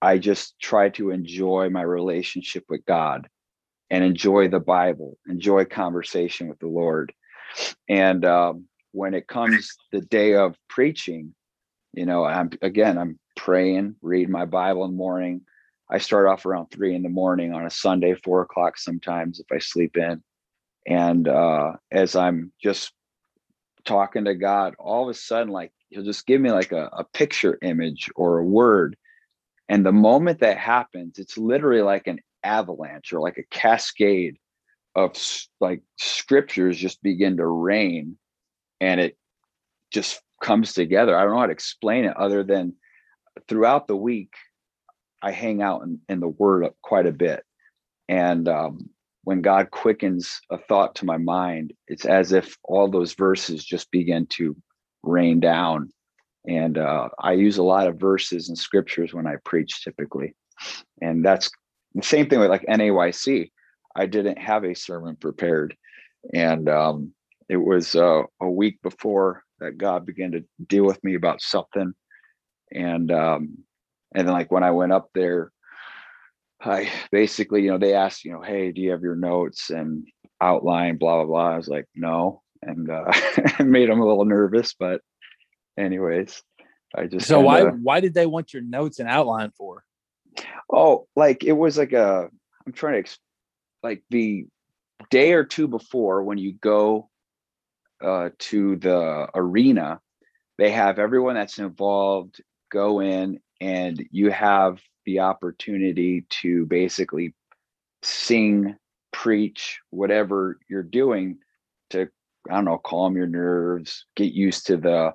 I 0.00 0.18
just 0.18 0.58
try 0.60 0.90
to 0.90 1.10
enjoy 1.10 1.70
my 1.70 1.82
relationship 1.82 2.64
with 2.68 2.84
God 2.84 3.28
and 3.90 4.04
enjoy 4.04 4.48
the 4.48 4.60
Bible, 4.60 5.18
enjoy 5.26 5.64
conversation 5.64 6.48
with 6.48 6.58
the 6.58 6.68
Lord. 6.68 7.12
And 7.88 8.24
um, 8.24 8.66
when 8.92 9.14
it 9.14 9.26
comes 9.26 9.74
the 9.92 10.00
day 10.00 10.34
of 10.34 10.56
preaching, 10.68 11.34
you 11.92 12.06
know, 12.06 12.24
I'm 12.24 12.50
again, 12.62 12.98
I'm 12.98 13.18
praying, 13.36 13.96
read 14.02 14.28
my 14.28 14.44
Bible 14.44 14.84
in 14.84 14.92
the 14.92 14.96
morning. 14.96 15.42
I 15.88 15.98
start 15.98 16.26
off 16.26 16.46
around 16.46 16.66
three 16.66 16.94
in 16.94 17.02
the 17.02 17.08
morning 17.08 17.52
on 17.52 17.64
a 17.64 17.70
Sunday, 17.70 18.14
four 18.14 18.42
o'clock 18.42 18.76
sometimes 18.76 19.38
if 19.38 19.46
I 19.52 19.58
sleep 19.58 19.96
in. 19.96 20.22
And 20.86 21.28
uh, 21.28 21.74
as 21.92 22.16
I'm 22.16 22.52
just 22.62 22.92
talking 23.84 24.24
to 24.24 24.34
God, 24.34 24.74
all 24.78 25.04
of 25.04 25.08
a 25.08 25.18
sudden, 25.18 25.52
like 25.52 25.72
he'll 25.90 26.02
just 26.02 26.26
give 26.26 26.40
me 26.40 26.50
like 26.50 26.72
a, 26.72 26.88
a 26.92 27.04
picture 27.04 27.58
image 27.62 28.10
or 28.16 28.38
a 28.38 28.44
word. 28.44 28.96
And 29.68 29.84
the 29.84 29.92
moment 29.92 30.40
that 30.40 30.58
happens, 30.58 31.18
it's 31.18 31.38
literally 31.38 31.82
like 31.82 32.06
an 32.06 32.20
avalanche 32.42 33.12
or 33.12 33.20
like 33.20 33.38
a 33.38 33.56
cascade 33.56 34.38
of 34.94 35.16
like 35.60 35.82
scriptures 35.98 36.78
just 36.78 37.02
begin 37.02 37.36
to 37.36 37.46
rain 37.46 38.16
and 38.80 39.00
it 39.00 39.16
just 39.92 40.20
comes 40.42 40.72
together. 40.72 41.16
I 41.16 41.22
don't 41.22 41.32
know 41.32 41.40
how 41.40 41.46
to 41.46 41.52
explain 41.52 42.04
it 42.04 42.16
other 42.16 42.42
than 42.42 42.74
throughout 43.48 43.86
the 43.86 43.96
week, 43.96 44.34
I 45.22 45.30
hang 45.30 45.62
out 45.62 45.82
in, 45.82 46.00
in 46.08 46.20
the 46.20 46.28
word 46.28 46.68
quite 46.82 47.06
a 47.06 47.12
bit. 47.12 47.42
And 48.08 48.48
um, 48.48 48.90
when 49.24 49.42
God 49.42 49.70
quickens 49.70 50.40
a 50.50 50.58
thought 50.58 50.94
to 50.96 51.04
my 51.04 51.16
mind, 51.16 51.72
it's 51.88 52.04
as 52.04 52.32
if 52.32 52.56
all 52.62 52.88
those 52.88 53.14
verses 53.14 53.64
just 53.64 53.90
begin 53.90 54.26
to 54.34 54.56
rain 55.02 55.40
down. 55.40 55.90
And 56.46 56.78
uh, 56.78 57.08
I 57.18 57.32
use 57.32 57.58
a 57.58 57.64
lot 57.64 57.88
of 57.88 57.98
verses 57.98 58.48
and 58.48 58.56
scriptures 58.56 59.12
when 59.12 59.26
I 59.26 59.34
preach 59.44 59.82
typically. 59.82 60.34
And 61.02 61.24
that's 61.24 61.50
the 61.94 62.02
same 62.02 62.28
thing 62.28 62.38
with 62.38 62.50
like 62.50 62.66
NAYC. 62.66 63.50
I 63.96 64.06
didn't 64.06 64.38
have 64.38 64.64
a 64.64 64.74
sermon 64.74 65.16
prepared. 65.16 65.74
And 66.32 66.68
um, 66.68 67.12
it 67.48 67.56
was 67.56 67.96
uh, 67.96 68.22
a 68.40 68.50
week 68.50 68.80
before 68.82 69.42
that 69.58 69.78
God 69.78 70.06
began 70.06 70.32
to 70.32 70.44
deal 70.66 70.84
with 70.84 71.02
me 71.02 71.14
about 71.14 71.40
something. 71.40 71.94
And 72.72 73.10
um, 73.10 73.58
and 74.14 74.26
then 74.26 74.34
like 74.34 74.50
when 74.50 74.62
I 74.62 74.70
went 74.72 74.92
up 74.92 75.10
there, 75.14 75.52
I 76.60 76.90
basically, 77.12 77.62
you 77.62 77.70
know, 77.70 77.78
they 77.78 77.94
asked, 77.94 78.24
you 78.24 78.32
know, 78.32 78.42
hey, 78.42 78.72
do 78.72 78.80
you 78.80 78.90
have 78.90 79.02
your 79.02 79.16
notes 79.16 79.70
and 79.70 80.06
outline, 80.40 80.96
blah 80.96 81.16
blah 81.16 81.26
blah. 81.26 81.52
I 81.52 81.56
was 81.56 81.68
like, 81.68 81.86
no, 81.94 82.42
and 82.62 82.90
uh, 82.90 83.12
made 83.64 83.88
them 83.88 84.00
a 84.00 84.06
little 84.06 84.24
nervous. 84.24 84.74
But 84.74 85.00
anyways, 85.78 86.42
I 86.94 87.06
just 87.06 87.26
so 87.26 87.36
kinda, 87.36 87.46
why 87.46 87.62
why 87.64 88.00
did 88.00 88.14
they 88.14 88.26
want 88.26 88.52
your 88.52 88.62
notes 88.62 88.98
and 88.98 89.08
outline 89.08 89.52
for? 89.56 89.84
Oh, 90.70 91.06
like 91.14 91.44
it 91.44 91.52
was 91.52 91.78
like 91.78 91.92
a 91.92 92.28
I'm 92.66 92.72
trying 92.72 93.04
to 93.04 93.18
like 93.82 94.02
the 94.10 94.46
day 95.10 95.32
or 95.32 95.44
two 95.44 95.68
before 95.68 96.22
when 96.22 96.38
you 96.38 96.52
go 96.52 97.08
uh, 98.02 98.30
to 98.38 98.76
the 98.76 99.28
arena, 99.34 100.00
they 100.58 100.70
have 100.70 100.98
everyone 100.98 101.34
that's 101.34 101.58
involved 101.58 102.42
go 102.70 103.00
in 103.00 103.40
and 103.60 104.04
you 104.10 104.30
have 104.30 104.80
the 105.04 105.20
opportunity 105.20 106.26
to 106.28 106.66
basically 106.66 107.34
sing, 108.02 108.76
preach, 109.12 109.80
whatever 109.90 110.58
you're 110.68 110.82
doing 110.82 111.38
to, 111.90 112.08
I 112.50 112.54
don't 112.54 112.64
know, 112.64 112.78
calm 112.78 113.16
your 113.16 113.26
nerves, 113.26 114.04
get 114.14 114.32
used 114.32 114.66
to 114.66 114.76
the 114.76 115.12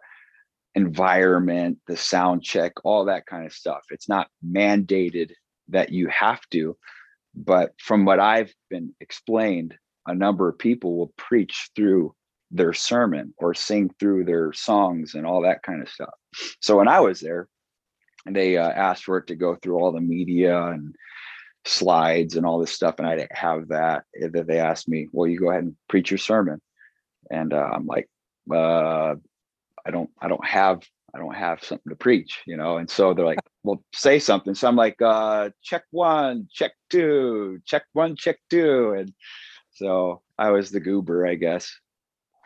environment, 0.76 1.80
the 1.88 1.98
sound 1.98 2.44
check, 2.44 2.74
all 2.84 3.06
that 3.06 3.26
kind 3.26 3.46
of 3.46 3.54
stuff. 3.54 3.82
It's 3.92 4.10
not 4.10 4.30
mandated 4.46 5.32
that 5.68 5.92
you 5.92 6.08
have 6.08 6.42
to, 6.52 6.78
but 7.36 7.74
from 7.78 8.06
what 8.06 8.20
I've 8.20 8.54
been 8.70 8.94
explained, 9.00 9.76
a 10.08 10.16
number 10.16 10.50
of 10.50 10.58
people 10.58 10.98
will 10.98 11.14
preach 11.18 11.70
through 11.76 12.16
their 12.52 12.74
sermon 12.74 13.34
or 13.38 13.54
sing 13.54 13.90
through 14.00 14.26
their 14.26 14.54
songs 14.54 15.16
and 15.16 15.26
all 15.26 15.42
that 15.42 15.64
kind 15.64 15.82
of 15.82 15.90
stuff. 15.90 16.14
So 16.60 16.78
when 16.78 16.88
I 16.88 17.00
was 17.00 17.20
there, 17.20 17.48
they 18.26 18.58
uh, 18.58 18.70
asked 18.70 19.06
for 19.06 19.18
it 19.18 19.28
to 19.28 19.36
go 19.36 19.56
through 19.56 19.78
all 19.78 19.92
the 19.92 20.02
media 20.02 20.62
and 20.68 20.96
slides 21.66 22.36
and 22.36 22.46
all 22.46 22.60
this 22.60 22.72
stuff, 22.72 22.96
and 22.98 23.08
I 23.08 23.16
didn't 23.16 23.36
have 23.36 23.70
that. 23.70 24.04
Eh, 24.20 24.28
that 24.34 24.48
they 24.48 24.60
asked 24.60 24.88
me, 24.88 25.08
"Well, 25.12 25.28
you 25.28 25.40
go 25.40 25.50
ahead 25.50 25.64
and 25.64 25.76
preach 25.88 26.12
your 26.12 26.18
sermon," 26.18 26.62
and 27.30 27.54
uh, 27.54 27.70
I'm 27.74 27.86
like, 27.86 28.10
uh, 28.52 29.16
"I 29.86 29.92
don't, 29.92 30.10
I 30.20 30.28
don't 30.28 30.46
have, 30.46 30.84
I 31.14 31.20
don't 31.20 31.36
have 31.36 31.64
something 31.64 31.90
to 31.90 31.96
preach," 31.96 32.42
you 32.46 32.58
know. 32.58 32.78
And 32.78 32.90
so 32.90 33.14
they're 33.14 33.26
like, 33.26 33.40
"Well, 33.64 33.84
say 33.94 34.20
something." 34.20 34.56
So 34.56 34.68
I'm 34.68 34.76
like, 34.76 35.02
uh, 35.02 35.50
"Check 35.64 35.84
one, 35.92 36.48
check 36.52 36.74
two, 36.90 37.60
check 37.66 37.84
one, 37.94 38.16
check 38.16 38.38
two, 38.50 38.92
and 38.92 39.14
so 39.72 40.22
I 40.38 40.52
was 40.52 40.72
the 40.72 40.80
goober, 40.80 41.26
I 41.26 41.36
guess. 41.36 41.72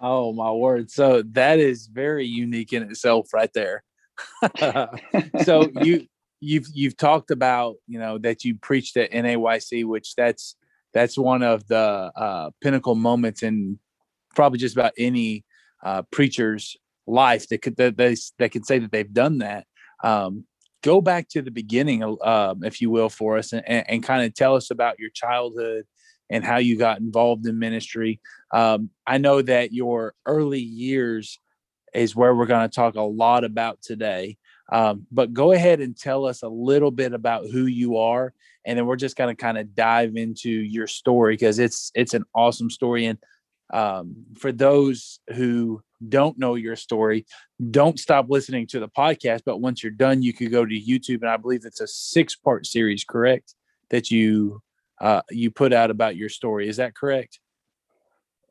Oh 0.02 0.34
my 0.34 0.52
word! 0.52 0.92
So 0.92 1.24
that 1.32 1.60
is 1.60 1.88
very 1.88 2.26
unique 2.26 2.74
in 2.74 2.84
itself, 2.84 3.34
right 3.34 3.52
there. 3.54 3.84
so 5.44 5.70
you 5.82 6.08
you've 6.40 6.68
you've 6.74 6.98
talked 6.98 7.32
about 7.32 7.76
you 7.88 8.00
know 8.00 8.18
that 8.20 8.44
you 8.44 8.56
preached 8.56 8.98
at 8.98 9.12
NAYC, 9.12 9.86
which 9.86 10.16
that's 10.16 10.56
that's 10.94 11.18
one 11.18 11.44
of 11.44 11.68
the 11.68 11.78
uh, 12.16 12.50
pinnacle 12.62 12.96
moments 12.96 13.44
in 13.44 13.80
probably 14.36 14.60
just 14.60 14.76
about 14.76 14.94
any 14.98 15.44
uh, 15.84 16.04
preacher's 16.12 16.78
life 17.08 17.48
that 17.50 17.62
could 17.62 17.78
that 17.78 17.98
they 17.98 18.16
that 18.40 18.52
can 18.52 18.64
say 18.64 18.80
that 18.80 18.92
they've 18.92 19.14
done 19.14 19.40
that. 19.40 19.66
Um, 20.04 20.46
go 20.84 21.02
back 21.02 21.28
to 21.30 21.42
the 21.42 21.52
beginning, 21.52 22.04
uh, 22.04 22.54
if 22.64 22.82
you 22.82 22.90
will, 22.90 23.10
for 23.10 23.38
us, 23.38 23.54
and, 23.54 23.64
and 23.68 24.04
kind 24.04 24.24
of 24.26 24.34
tell 24.34 24.56
us 24.56 24.72
about 24.72 25.00
your 25.00 25.10
childhood 25.10 25.86
and 26.30 26.44
how 26.44 26.58
you 26.58 26.78
got 26.78 27.00
involved 27.00 27.46
in 27.46 27.60
ministry. 27.60 28.20
Um, 28.52 28.90
I 29.06 29.18
know 29.18 29.42
that 29.42 29.74
your 29.74 30.14
early 30.26 30.62
years 30.62 31.40
is 31.94 32.16
where 32.16 32.36
we're 32.36 32.46
going 32.46 32.68
to 32.68 32.76
talk 32.76 32.96
a 32.96 33.02
lot 33.02 33.44
about 33.44 33.82
today. 33.82 34.38
Um, 34.72 35.06
but 35.12 35.34
go 35.34 35.52
ahead 35.52 35.80
and 35.80 35.98
tell 35.98 36.26
us 36.26 36.42
a 36.42 36.50
little 36.50 36.92
bit 36.92 37.14
about 37.14 37.46
who 37.48 37.66
you 37.68 37.98
are, 37.98 38.34
and 38.66 38.78
then 38.78 38.88
we're 38.88 38.96
just 38.96 39.16
going 39.16 39.36
to 39.36 39.40
kind 39.40 39.58
of 39.58 39.76
dive 39.76 40.16
into 40.16 40.50
your 40.50 40.88
story 40.88 41.34
because 41.34 41.60
it's 41.60 41.92
it's 41.94 42.16
an 42.16 42.24
awesome 42.34 42.72
story. 42.72 43.06
And 43.06 43.20
um, 43.72 44.16
for 44.38 44.52
those 44.52 45.20
who 45.36 45.84
don't 46.08 46.38
know 46.40 46.56
your 46.56 46.76
story, 46.76 47.26
don't 47.72 48.00
stop 48.00 48.26
listening 48.30 48.66
to 48.68 48.80
the 48.80 48.90
podcast. 48.90 49.42
But 49.46 49.62
once 49.62 49.84
you're 49.84 49.92
done, 49.92 50.24
you 50.24 50.34
could 50.34 50.52
go 50.52 50.66
to 50.66 50.82
YouTube, 50.82 51.22
and 51.22 51.30
I 51.30 51.38
believe 51.38 51.66
it's 51.66 51.82
a 51.82 51.88
six 51.88 52.36
part 52.36 52.66
series, 52.66 53.04
correct? 53.04 53.54
That 53.92 54.10
you 54.10 54.64
uh, 55.02 55.22
you 55.30 55.52
put 55.52 55.74
out 55.74 55.92
about 55.92 56.16
your 56.16 56.30
story. 56.30 56.68
Is 56.68 56.78
that 56.78 56.96
correct? 56.96 57.40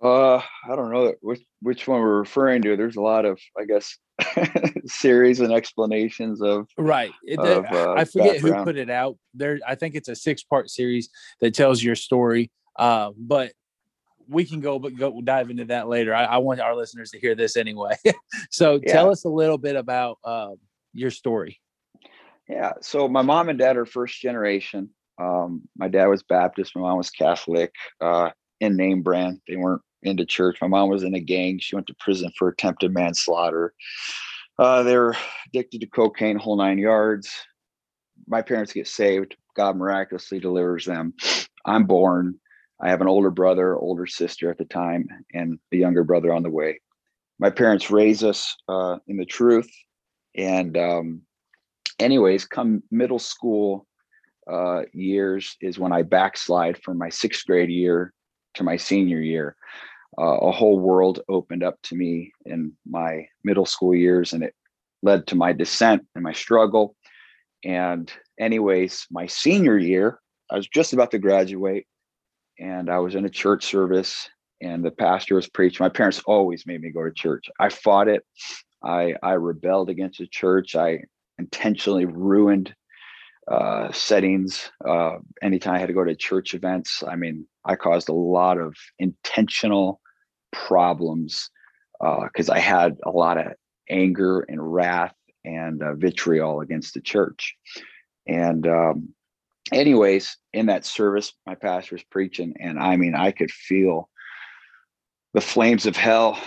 Uh, 0.03 0.37
I 0.37 0.77
don't 0.77 0.93
know 0.93 1.15
which 1.23 1.41
which 1.63 1.89
one 1.89 2.01
we're 2.01 2.19
referring 2.19 2.61
to. 2.63 2.77
There's 2.77 2.97
a 2.97 3.01
lot 3.01 3.25
of, 3.25 3.41
I 3.59 3.65
guess, 3.65 3.97
series 4.87 5.41
and 5.41 5.53
explanations 5.53 6.43
of 6.43 6.69
right. 6.77 7.13
It, 7.25 7.39
of, 7.39 7.65
uh, 7.65 7.95
I 7.97 8.05
forget 8.05 8.35
background. 8.35 8.57
who 8.59 8.65
put 8.65 8.77
it 8.77 8.91
out. 8.91 9.17
There, 9.33 9.61
I 9.67 9.77
think 9.77 9.95
it's 9.95 10.09
a 10.09 10.17
six 10.17 10.43
part 10.43 10.69
series 10.69 11.09
that 11.41 11.55
tells 11.55 11.83
your 11.83 11.95
story. 11.95 12.51
Uh, 12.77 13.13
but 13.17 13.53
we 14.29 14.45
can 14.45 14.61
go, 14.61 14.79
but 14.79 14.97
go 14.97 15.21
dive 15.23 15.51
into 15.51 15.67
that 15.67 15.89
later. 15.89 16.15
I, 16.15 16.25
I 16.25 16.37
want 16.39 16.61
our 16.61 16.77
listeners 16.77 17.11
to 17.11 17.19
hear 17.19 17.35
this 17.35 17.57
anyway. 17.57 17.97
so 18.51 18.81
yeah. 18.83 18.93
tell 18.93 19.11
us 19.11 19.25
a 19.25 19.29
little 19.29 19.59
bit 19.59 19.77
about 19.77 20.19
uh, 20.25 20.51
your 20.93 21.11
story. 21.11 21.61
Yeah. 22.49 22.73
So 22.83 23.09
my 23.09 23.23
mom 23.23 23.49
and 23.49 23.59
dad 23.59 23.77
are 23.77 23.87
first 23.87 24.21
generation. 24.21 24.91
Um, 25.19 25.63
my 25.77 25.89
dad 25.89 26.07
was 26.07 26.23
Baptist, 26.23 26.75
my 26.75 26.83
mom 26.83 26.99
was 26.99 27.11
Catholic, 27.11 27.73
uh, 28.01 28.31
in 28.61 28.77
name 28.77 29.03
brand. 29.03 29.41
They 29.47 29.57
weren't 29.57 29.83
into 30.03 30.27
church. 30.27 30.59
My 30.61 30.69
mom 30.69 30.89
was 30.89 31.03
in 31.03 31.15
a 31.15 31.21
gang. 31.21 31.59
She 31.59 31.75
went 31.75 31.87
to 31.89 31.97
prison 31.99 32.31
for 32.39 32.49
attempted 32.49 32.93
manslaughter. 32.93 33.75
Uh, 34.59 34.83
they 34.83 34.97
were 34.97 35.17
addicted 35.47 35.81
to 35.81 35.87
cocaine, 35.87 36.37
whole 36.37 36.57
nine 36.57 36.79
yards. 36.79 37.31
My 38.27 38.43
parents 38.43 38.73
get 38.73 38.87
saved. 38.87 39.37
God 39.57 39.77
miraculously 39.77 40.41
delivers 40.41 40.85
them. 40.85 41.15
I'm 41.65 41.85
born. 41.85 42.39
I 42.81 42.91
have 42.91 43.01
an 43.01 43.09
older 43.09 43.31
brother, 43.31 43.77
older 43.77 44.07
sister 44.07 44.51
at 44.51 44.59
the 44.59 44.65
time, 44.65 45.09
and 45.33 45.59
a 45.73 45.77
younger 45.77 46.05
brother 46.05 46.33
on 46.33 46.43
the 46.43 46.51
way. 46.51 46.81
My 47.39 47.51
parents 47.51 47.91
raise 47.91 48.23
us 48.23 48.55
uh, 48.69 48.99
in 49.07 49.17
the 49.17 49.25
truth. 49.25 49.71
And, 50.37 50.77
um, 50.77 51.23
anyways, 51.99 52.45
come 52.45 52.83
middle 52.91 53.19
school, 53.19 53.87
uh, 54.51 54.83
years 54.93 55.57
is 55.61 55.79
when 55.79 55.93
I 55.93 56.03
backslide 56.03 56.83
from 56.83 56.99
my 56.99 57.09
sixth 57.09 57.47
grade 57.47 57.71
year 57.71 58.13
to 58.55 58.63
my 58.63 58.77
senior 58.77 59.21
year. 59.21 59.57
Uh, 60.17 60.37
a 60.39 60.53
whole 60.53 60.79
world 60.79 61.21
opened 61.29 61.65
up 61.65 61.77
to 61.83 61.97
me 61.97 62.33
in 62.45 62.73
my 62.87 63.27
middle 63.43 63.67
school 63.67 63.95
years, 63.95 64.33
and 64.33 64.45
it 64.45 64.55
led 65.03 65.27
to 65.27 65.35
my 65.35 65.53
descent 65.53 66.07
and 66.15 66.23
my 66.23 66.33
struggle. 66.33 66.95
And, 67.65 68.13
anyways, 68.39 69.07
my 69.11 69.27
senior 69.27 69.77
year, 69.77 70.21
I 70.51 70.57
was 70.57 70.69
just 70.69 70.93
about 70.93 71.11
to 71.13 71.19
graduate, 71.19 71.87
and 72.61 72.89
I 72.89 72.99
was 72.99 73.15
in 73.15 73.25
a 73.25 73.31
church 73.31 73.65
service, 73.65 74.29
and 74.61 74.85
the 74.85 74.91
pastor 74.91 75.35
was 75.35 75.49
preaching. 75.49 75.83
My 75.83 75.89
parents 75.89 76.23
always 76.27 76.67
made 76.67 76.81
me 76.81 76.91
go 76.91 77.03
to 77.03 77.13
church. 77.13 77.51
I 77.59 77.71
fought 77.71 78.09
it. 78.09 78.23
I 78.85 79.15
I 79.23 79.33
rebelled 79.33 79.91
against 79.91 80.19
the 80.19 80.27
church. 80.27 80.77
I 80.77 81.01
intentionally 81.39 82.05
ruined 82.05 82.75
uh, 83.51 83.93
settings. 83.93 84.71
Uh, 84.87 85.17
anytime 85.43 85.75
I 85.75 85.79
had 85.79 85.89
to 85.89 85.95
go 85.95 86.05
to 86.05 86.15
church 86.15 86.55
events, 86.55 87.03
I 87.07 87.17
mean, 87.17 87.47
I 87.65 87.77
caused 87.77 88.09
a 88.09 88.15
lot 88.15 88.59
of 88.59 88.75
intentional 88.99 90.01
problems 90.53 91.51
because 92.01 92.49
uh, 92.51 92.55
I 92.55 92.59
had 92.59 92.97
a 93.05 93.11
lot 93.11 93.39
of 93.39 93.53
anger 93.89 94.41
and 94.41 94.73
wrath 94.73 95.15
and 95.45 95.83
uh, 95.83 95.95
vitriol 95.95 96.61
against 96.61 96.95
the 96.95 97.01
church. 97.01 97.55
And 98.27 98.67
um, 98.67 99.09
anyways, 99.73 100.37
in 100.53 100.67
that 100.67 100.85
service, 100.85 101.33
my 101.47 101.55
pastor 101.55 101.97
was 101.97 102.05
preaching, 102.05 102.55
and 102.61 102.79
I 102.79 102.97
mean, 102.97 103.15
I 103.15 103.31
could 103.31 103.51
feel 103.51 104.09
the 105.35 105.41
flames 105.41 105.85
of 105.87 105.97
hell 105.97 106.39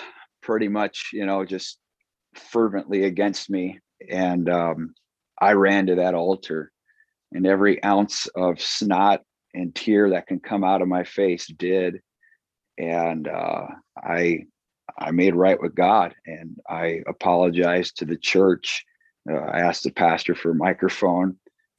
pretty 0.41 0.67
much, 0.67 1.09
you 1.13 1.25
know, 1.25 1.45
just 1.45 1.77
fervently 2.35 3.03
against 3.03 3.49
me. 3.49 3.79
And 4.09 4.49
um, 4.49 4.95
I 5.39 5.53
ran 5.53 5.87
to 5.87 5.95
that 5.95 6.13
altar, 6.13 6.71
and 7.31 7.45
every 7.45 7.83
ounce 7.83 8.27
of 8.27 8.61
snot 8.61 9.21
and 9.53 9.73
tear 9.73 10.09
that 10.11 10.27
can 10.27 10.39
come 10.39 10.63
out 10.63 10.81
of 10.81 10.87
my 10.87 11.03
face 11.03 11.47
did. 11.47 12.01
And 12.77 13.27
uh, 13.27 13.67
I 13.97 14.45
I 14.97 15.11
made 15.11 15.35
right 15.35 15.61
with 15.61 15.75
God, 15.75 16.15
and 16.25 16.57
I 16.69 17.01
apologized 17.07 17.97
to 17.97 18.05
the 18.05 18.17
church. 18.17 18.85
Uh, 19.29 19.35
I 19.35 19.59
asked 19.59 19.83
the 19.83 19.91
pastor 19.91 20.35
for 20.35 20.51
a 20.51 20.55
microphone, 20.55 21.37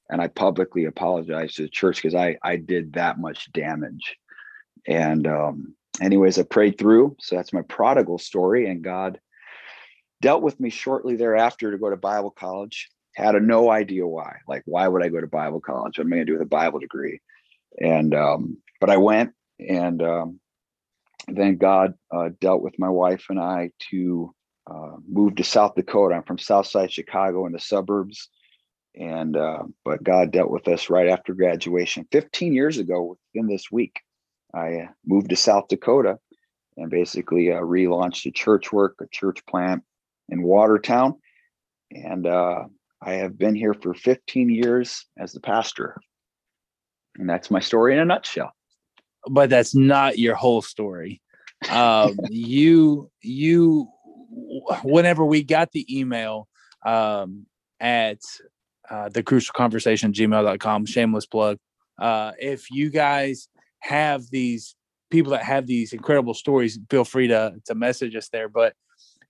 and 0.09 0.21
I 0.21 0.27
publicly 0.27 0.85
apologized 0.85 1.55
to 1.57 1.63
the 1.63 1.69
church 1.69 2.01
because 2.01 2.15
I 2.15 2.37
I 2.43 2.57
did 2.57 2.93
that 2.93 3.19
much 3.19 3.51
damage. 3.53 4.17
And 4.87 5.25
um, 5.27 5.75
anyways, 6.01 6.37
I 6.37 6.43
prayed 6.43 6.77
through. 6.77 7.15
So 7.19 7.35
that's 7.35 7.53
my 7.53 7.61
prodigal 7.63 8.17
story, 8.17 8.69
and 8.69 8.83
God 8.83 9.19
dealt 10.21 10.43
with 10.43 10.59
me 10.59 10.69
shortly 10.69 11.15
thereafter 11.15 11.71
to 11.71 11.77
go 11.77 11.89
to 11.89 11.97
Bible 11.97 12.31
college. 12.31 12.89
Had 13.15 13.35
a 13.35 13.39
no 13.39 13.69
idea 13.69 14.07
why. 14.07 14.37
Like, 14.47 14.63
why 14.65 14.87
would 14.87 15.03
I 15.03 15.09
go 15.09 15.19
to 15.19 15.27
Bible 15.27 15.59
college? 15.59 15.97
What 15.97 16.05
am 16.05 16.13
I 16.13 16.17
going 16.17 16.25
to 16.27 16.31
do 16.31 16.33
with 16.33 16.47
a 16.47 16.49
Bible 16.49 16.79
degree? 16.79 17.19
And 17.79 18.13
um, 18.13 18.57
but 18.79 18.89
I 18.89 18.97
went, 18.97 19.33
and 19.59 20.01
um, 20.01 20.39
then 21.27 21.57
God 21.57 21.93
uh, 22.11 22.29
dealt 22.39 22.61
with 22.61 22.77
my 22.79 22.89
wife 22.89 23.25
and 23.29 23.39
I 23.39 23.71
to 23.91 24.33
uh, 24.69 24.97
move 25.07 25.35
to 25.35 25.43
South 25.43 25.75
Dakota. 25.75 26.15
I'm 26.15 26.23
from 26.23 26.37
Southside 26.37 26.91
Chicago 26.91 27.45
in 27.45 27.51
the 27.51 27.59
suburbs, 27.59 28.29
and 28.95 29.35
uh, 29.35 29.63
but 29.83 30.03
God 30.03 30.31
dealt 30.31 30.51
with 30.51 30.67
us 30.67 30.89
right 30.89 31.07
after 31.07 31.33
graduation. 31.33 32.07
15 32.11 32.53
years 32.53 32.77
ago, 32.77 33.17
within 33.33 33.47
this 33.47 33.71
week, 33.71 33.99
I 34.53 34.75
uh, 34.75 34.87
moved 35.05 35.29
to 35.29 35.35
South 35.35 35.67
Dakota 35.67 36.19
and 36.77 36.89
basically 36.89 37.51
uh, 37.51 37.61
relaunched 37.61 38.25
a 38.25 38.31
church 38.31 38.71
work, 38.71 38.95
a 39.01 39.07
church 39.11 39.45
plant 39.45 39.83
in 40.29 40.43
Watertown, 40.43 41.15
and 41.91 42.25
uh, 42.25 42.65
I 43.01 43.13
have 43.13 43.37
been 43.37 43.55
here 43.55 43.73
for 43.73 43.93
15 43.93 44.49
years 44.49 45.05
as 45.17 45.31
the 45.31 45.39
pastor, 45.39 45.95
and 47.17 47.29
that's 47.29 47.49
my 47.49 47.59
story 47.59 47.93
in 47.93 47.99
a 47.99 48.05
nutshell. 48.05 48.51
But 49.29 49.49
that's 49.49 49.75
not 49.75 50.19
your 50.19 50.35
whole 50.35 50.61
story. 50.61 51.21
Um, 51.69 52.17
you 52.29 53.09
you 53.21 53.87
whenever 54.83 55.25
we 55.25 55.43
got 55.43 55.71
the 55.71 55.99
email 55.99 56.47
um, 56.85 57.45
at 57.79 58.19
uh, 58.89 59.09
the 59.09 59.23
crucial 59.23 59.53
conversation 59.53 60.13
gmail.com 60.13 60.85
shameless 60.85 61.25
plug 61.25 61.57
uh, 61.99 62.31
if 62.39 62.71
you 62.71 62.89
guys 62.89 63.47
have 63.79 64.29
these 64.31 64.75
people 65.09 65.31
that 65.31 65.43
have 65.43 65.67
these 65.67 65.93
incredible 65.93 66.33
stories 66.33 66.79
feel 66.89 67.03
free 67.03 67.27
to 67.27 67.55
to 67.65 67.75
message 67.75 68.15
us 68.15 68.29
there. 68.29 68.49
But 68.49 68.73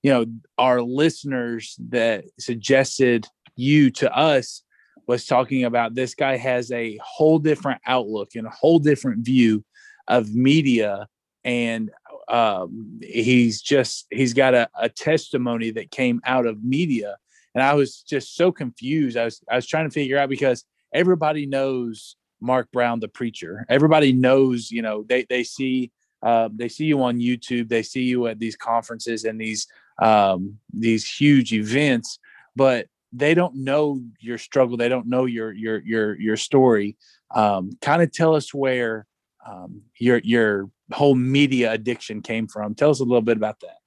you 0.04 0.12
know 0.12 0.26
our 0.58 0.82
listeners 0.82 1.76
that 1.90 2.26
suggested 2.40 3.28
you 3.60 3.92
to 3.92 4.16
us 4.16 4.64
was 5.06 5.26
talking 5.26 5.66
about 5.66 5.96
this 5.96 6.16
guy 6.16 6.38
has 6.38 6.72
a 6.72 7.00
whole 7.04 7.40
different 7.40 7.82
outlook 7.86 8.30
and 8.36 8.48
a 8.48 8.52
whole 8.52 8.80
different 8.80 9.26
view 9.26 9.64
of 10.08 10.34
media. 10.34 11.08
And 11.44 11.92
um, 12.28 13.00
he's 13.02 13.62
just 13.62 14.06
he's 14.12 14.34
got 14.34 14.54
a, 14.54 14.70
a 14.80 14.88
testimony 14.88 15.72
that 15.72 15.92
came 15.92 16.22
out 16.26 16.46
of 16.46 16.64
media. 16.64 17.18
And 17.56 17.64
i 17.64 17.74
was 17.74 18.04
just 18.04 18.36
so 18.36 18.52
confused. 18.52 19.18
I 19.18 19.26
was 19.26 19.42
i 19.50 19.56
was 19.56 19.68
trying 19.68 19.88
to 19.90 19.94
figure 19.94 20.18
out 20.18 20.30
because 20.30 20.64
everybody 20.94 21.46
knows 21.46 22.16
mark 22.40 22.72
brown 22.72 23.00
the 23.00 23.08
preacher. 23.08 23.66
Everybody 23.68 24.14
knows 24.14 24.70
you 24.70 24.82
know 24.82 25.04
they 25.10 25.26
they 25.28 25.44
see 25.44 25.92
uh, 26.22 26.50
they 26.54 26.70
see 26.70 26.86
you 26.86 27.02
on 27.02 27.18
youtube. 27.18 27.68
They 27.68 27.82
see 27.84 28.04
you 28.04 28.28
at 28.28 28.40
these 28.40 28.56
conferences 28.56 29.24
and 29.26 29.42
these 29.42 29.66
um, 30.00 30.60
these 30.72 31.10
huge 31.10 31.52
events. 31.52 32.20
But 32.56 32.88
they 33.12 33.34
don't 33.34 33.56
know 33.56 34.02
your 34.20 34.38
struggle 34.38 34.78
they 34.78 34.90
don't 34.90 35.08
know 35.08 35.26
your 35.26 35.52
your 35.52 35.80
your 35.80 36.20
your 36.20 36.38
story 36.38 36.96
um, 37.32 37.72
kind 37.82 38.02
of 38.02 38.12
tell 38.12 38.36
us 38.36 38.54
where 38.54 39.06
um, 39.48 39.82
your 39.98 40.20
your 40.20 40.70
whole 40.92 41.16
media 41.16 41.72
addiction 41.72 42.22
came 42.22 42.48
from. 42.48 42.76
Tell 42.76 42.90
us 42.90 43.00
a 43.00 43.04
little 43.04 43.22
bit 43.22 43.38
about 43.38 43.60
that. 43.62 43.78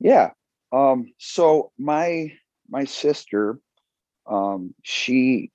Yeah. 0.00 0.30
Um, 0.72 1.12
so 1.18 1.72
my 1.78 2.32
my 2.68 2.84
sister, 2.84 3.58
um, 4.26 4.74
she 4.82 5.50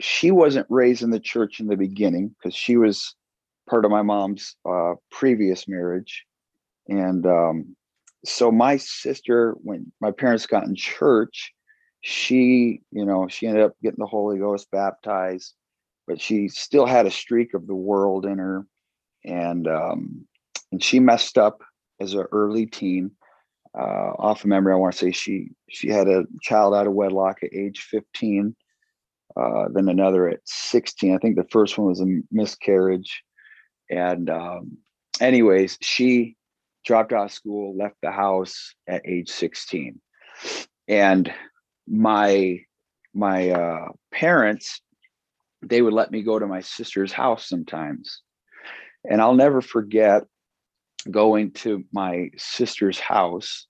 she 0.00 0.30
wasn't 0.30 0.66
raised 0.70 1.02
in 1.02 1.10
the 1.10 1.20
church 1.20 1.60
in 1.60 1.66
the 1.66 1.76
beginning 1.76 2.28
because 2.28 2.54
she 2.54 2.76
was 2.76 3.14
part 3.68 3.84
of 3.84 3.90
my 3.90 4.02
mom's 4.02 4.56
uh, 4.68 4.94
previous 5.10 5.68
marriage, 5.68 6.24
and 6.88 7.26
um, 7.26 7.76
so 8.24 8.50
my 8.50 8.76
sister, 8.78 9.54
when 9.62 9.92
my 10.00 10.10
parents 10.10 10.46
got 10.46 10.64
in 10.64 10.74
church, 10.74 11.53
she 12.06 12.82
you 12.90 13.04
know 13.06 13.26
she 13.28 13.46
ended 13.46 13.62
up 13.64 13.72
getting 13.82 13.98
the 13.98 14.06
Holy 14.06 14.38
Ghost 14.38 14.70
baptized, 14.70 15.54
but 16.06 16.20
she 16.20 16.48
still 16.48 16.84
had 16.84 17.06
a 17.06 17.10
streak 17.10 17.54
of 17.54 17.66
the 17.66 17.74
world 17.74 18.26
in 18.26 18.38
her 18.38 18.66
and 19.24 19.66
um, 19.66 20.26
and 20.70 20.82
she 20.82 21.00
messed 21.00 21.38
up 21.38 21.62
as 22.00 22.14
an 22.14 22.26
early 22.30 22.66
teen. 22.66 23.10
Uh, 23.76 24.12
off 24.18 24.42
of 24.42 24.46
memory, 24.46 24.72
I 24.72 24.76
want 24.76 24.92
to 24.94 24.98
say 24.98 25.10
she 25.10 25.48
she 25.70 25.88
had 25.88 26.06
a 26.06 26.24
child 26.42 26.74
out 26.74 26.86
of 26.86 26.92
wedlock 26.92 27.38
at 27.42 27.54
age 27.54 27.80
15, 27.80 28.54
uh, 29.36 29.64
then 29.72 29.88
another 29.88 30.28
at 30.28 30.40
16. 30.44 31.14
I 31.14 31.18
think 31.18 31.36
the 31.36 31.48
first 31.50 31.76
one 31.76 31.88
was 31.88 32.00
a 32.00 32.20
miscarriage, 32.30 33.22
and 33.90 34.30
um, 34.30 34.78
anyways, 35.20 35.78
she 35.80 36.36
dropped 36.84 37.12
out 37.12 37.24
of 37.24 37.32
school, 37.32 37.76
left 37.76 37.96
the 38.02 38.12
house 38.12 38.74
at 38.86 39.08
age 39.08 39.30
16, 39.30 40.00
and 40.86 41.32
my 41.88 42.58
my 43.14 43.50
uh, 43.50 43.88
parents 44.12 44.80
they 45.62 45.80
would 45.80 45.94
let 45.94 46.10
me 46.10 46.22
go 46.22 46.38
to 46.38 46.46
my 46.46 46.60
sister's 46.60 47.12
house 47.12 47.48
sometimes 47.48 48.22
and 49.08 49.20
I'll 49.20 49.34
never 49.34 49.60
forget 49.60 50.24
going 51.10 51.52
to 51.52 51.84
my 51.92 52.30
sister's 52.36 52.98
house 52.98 53.66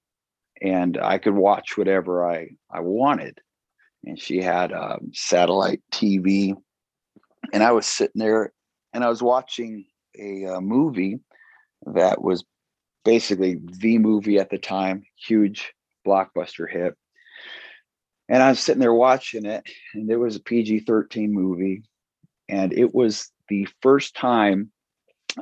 and 0.62 0.98
I 0.98 1.18
could 1.18 1.34
watch 1.34 1.76
whatever 1.76 2.28
I, 2.28 2.50
I 2.70 2.80
wanted. 2.80 3.38
And 4.04 4.18
she 4.18 4.40
had 4.40 4.70
a 4.70 4.98
satellite 5.12 5.82
TV. 5.92 6.54
And 7.52 7.62
I 7.62 7.72
was 7.72 7.86
sitting 7.86 8.20
there 8.20 8.52
and 8.92 9.02
I 9.02 9.08
was 9.08 9.22
watching 9.22 9.86
a, 10.18 10.44
a 10.44 10.60
movie 10.60 11.20
that 11.86 12.22
was 12.22 12.44
basically 13.04 13.58
the 13.62 13.98
movie 13.98 14.38
at 14.38 14.50
the 14.50 14.58
time, 14.58 15.02
huge 15.16 15.72
blockbuster 16.06 16.70
hit. 16.70 16.94
And 18.28 18.42
I 18.42 18.50
was 18.50 18.60
sitting 18.60 18.80
there 18.80 18.94
watching 18.94 19.44
it, 19.44 19.68
and 19.94 20.10
it 20.10 20.16
was 20.16 20.36
a 20.36 20.40
PG 20.40 20.80
13 20.80 21.32
movie. 21.32 21.82
And 22.48 22.72
it 22.72 22.94
was 22.94 23.30
the 23.48 23.68
first 23.82 24.16
time 24.16 24.70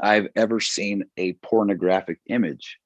I've 0.00 0.28
ever 0.36 0.60
seen 0.60 1.04
a 1.16 1.34
pornographic 1.34 2.20
image, 2.28 2.78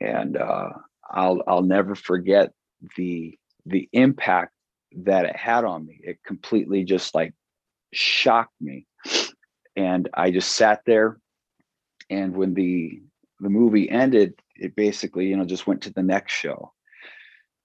and 0.00 0.36
uh, 0.36 0.70
I'll 1.08 1.42
I'll 1.46 1.62
never 1.62 1.94
forget 1.94 2.52
the 2.96 3.38
the 3.66 3.88
impact 3.92 4.52
that 4.98 5.24
it 5.24 5.36
had 5.36 5.64
on 5.64 5.86
me. 5.86 6.00
It 6.02 6.18
completely 6.24 6.84
just 6.84 7.14
like 7.14 7.32
shocked 7.92 8.54
me, 8.60 8.86
and 9.76 10.08
I 10.14 10.30
just 10.30 10.52
sat 10.52 10.82
there. 10.84 11.18
And 12.10 12.36
when 12.36 12.54
the 12.54 13.00
the 13.40 13.48
movie 13.48 13.88
ended, 13.88 14.34
it 14.56 14.76
basically 14.76 15.26
you 15.28 15.36
know 15.36 15.44
just 15.44 15.66
went 15.66 15.82
to 15.82 15.92
the 15.92 16.02
next 16.02 16.32
show. 16.32 16.72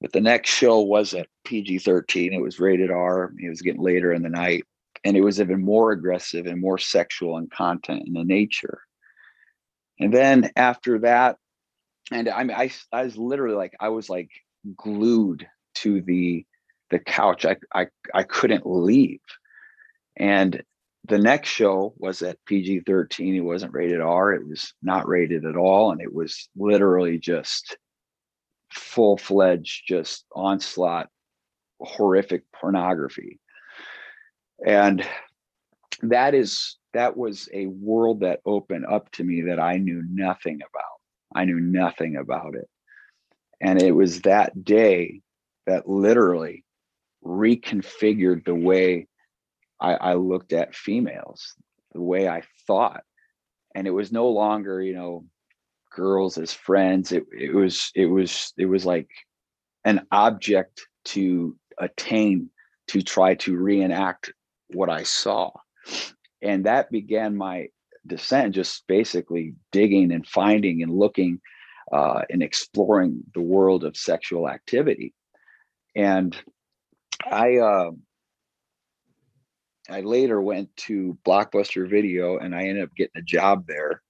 But 0.02 0.12
the 0.12 0.22
next 0.22 0.50
show 0.50 0.82
wasn't 0.82 1.28
PG 1.46 1.80
thirteen. 1.80 2.34
It 2.34 2.42
was 2.42 2.60
rated 2.60 2.92
R. 2.92 3.34
It 3.40 3.50
was 3.50 3.62
getting 3.62 3.82
later 3.82 4.14
in 4.14 4.24
the 4.24 4.30
night, 4.30 4.66
and 5.04 5.16
it 5.16 5.22
was 5.22 5.40
even 5.40 5.64
more 5.64 5.92
aggressive 5.92 6.46
and 6.46 6.60
more 6.60 6.78
sexual 6.78 7.38
in 7.38 7.48
content 7.48 8.04
and 8.06 8.16
the 8.16 8.24
nature. 8.24 8.82
And 10.00 10.14
then 10.14 10.52
after 10.56 11.00
that, 11.00 11.38
and 12.12 12.30
I 12.30 12.44
mean, 12.44 12.58
I, 12.58 12.72
I 12.92 13.04
was 13.04 13.18
literally 13.18 13.56
like, 13.56 13.74
I 13.80 13.90
was 13.90 14.10
like 14.10 14.30
glued 14.76 15.48
to 15.76 16.02
the 16.02 16.46
the 16.92 17.00
couch. 17.00 17.46
I 17.46 17.58
I 17.74 17.88
I 18.14 18.24
couldn't 18.24 18.66
leave. 18.66 19.22
And 20.18 20.62
the 21.08 21.18
next 21.20 21.50
show 21.50 21.94
was 21.98 22.22
at 22.22 22.44
PG 22.46 22.82
13. 22.82 23.36
It 23.36 23.40
wasn't 23.42 23.74
rated 23.74 24.02
R. 24.02 24.34
It 24.34 24.48
was 24.48 24.74
not 24.82 25.08
rated 25.08 25.46
at 25.46 25.56
all. 25.56 25.92
And 25.92 26.02
it 26.02 26.14
was 26.14 26.50
literally 26.56 27.20
just 27.20 27.78
full 28.76 29.18
fledged, 29.18 29.84
just 29.88 30.26
onslaught, 30.36 31.10
horrific 31.82 32.44
pornography 32.54 33.40
and 34.66 35.06
that 36.02 36.34
is 36.34 36.78
that 36.94 37.18
was 37.18 37.50
a 37.54 37.66
world 37.66 38.22
that 38.22 38.40
opened 38.46 38.86
up 38.86 39.12
to 39.12 39.26
me 39.26 39.42
that 39.42 39.60
i 39.60 39.76
knew 39.76 40.02
nothing 40.10 40.56
about 40.56 40.96
I 41.36 41.44
knew 41.44 41.60
nothing 41.60 42.16
about 42.16 42.56
it. 42.56 42.70
And 43.60 43.82
it 43.82 43.92
was 43.92 44.22
that 44.22 44.64
day 44.64 45.22
that 45.68 45.88
literally 45.88 46.64
reconfigured 47.24 48.46
the 48.46 48.56
way 48.56 49.08
I, 49.80 49.94
I 49.96 50.14
looked 50.14 50.54
at 50.54 50.76
females, 50.76 51.54
the 51.94 52.02
way 52.02 52.30
I 52.30 52.44
thought. 52.68 53.04
And 53.76 53.86
it 53.86 53.92
was 53.92 54.12
no 54.12 54.30
longer, 54.30 54.82
you 54.82 54.96
know, 54.96 55.26
girls 55.96 56.38
as 56.38 56.54
friends. 56.54 57.12
It 57.12 57.24
it 57.32 57.54
was 57.54 57.92
it 57.96 58.06
was 58.06 58.54
it 58.58 58.66
was 58.66 58.86
like 58.86 59.10
an 59.86 60.06
object 60.12 60.82
to 61.06 61.58
attain 61.80 62.50
to 62.88 63.02
try 63.02 63.36
to 63.36 63.58
reenact 63.58 64.32
what 64.74 64.90
I 64.90 65.04
saw. 65.04 65.52
And 66.42 66.66
that 66.66 66.92
began 66.92 67.36
my 67.36 67.68
descent, 68.06 68.54
just 68.54 68.86
basically 68.88 69.56
digging 69.72 70.12
and 70.12 70.28
finding 70.28 70.84
and 70.84 70.92
looking 70.92 71.42
uh, 71.92 72.22
and 72.30 72.44
exploring 72.44 73.24
the 73.34 73.42
world 73.42 73.84
of 73.84 73.98
sexual 73.98 74.50
activity. 74.50 75.14
And 75.96 76.36
I 77.32 77.58
uh, 77.58 77.92
I 79.90 80.02
later 80.02 80.42
went 80.42 80.76
to 80.78 81.18
Blockbuster 81.26 81.90
Video 81.90 82.38
and 82.38 82.56
I 82.56 82.64
ended 82.64 82.84
up 82.84 82.96
getting 82.96 83.22
a 83.22 83.26
job 83.26 83.66
there. 83.68 84.02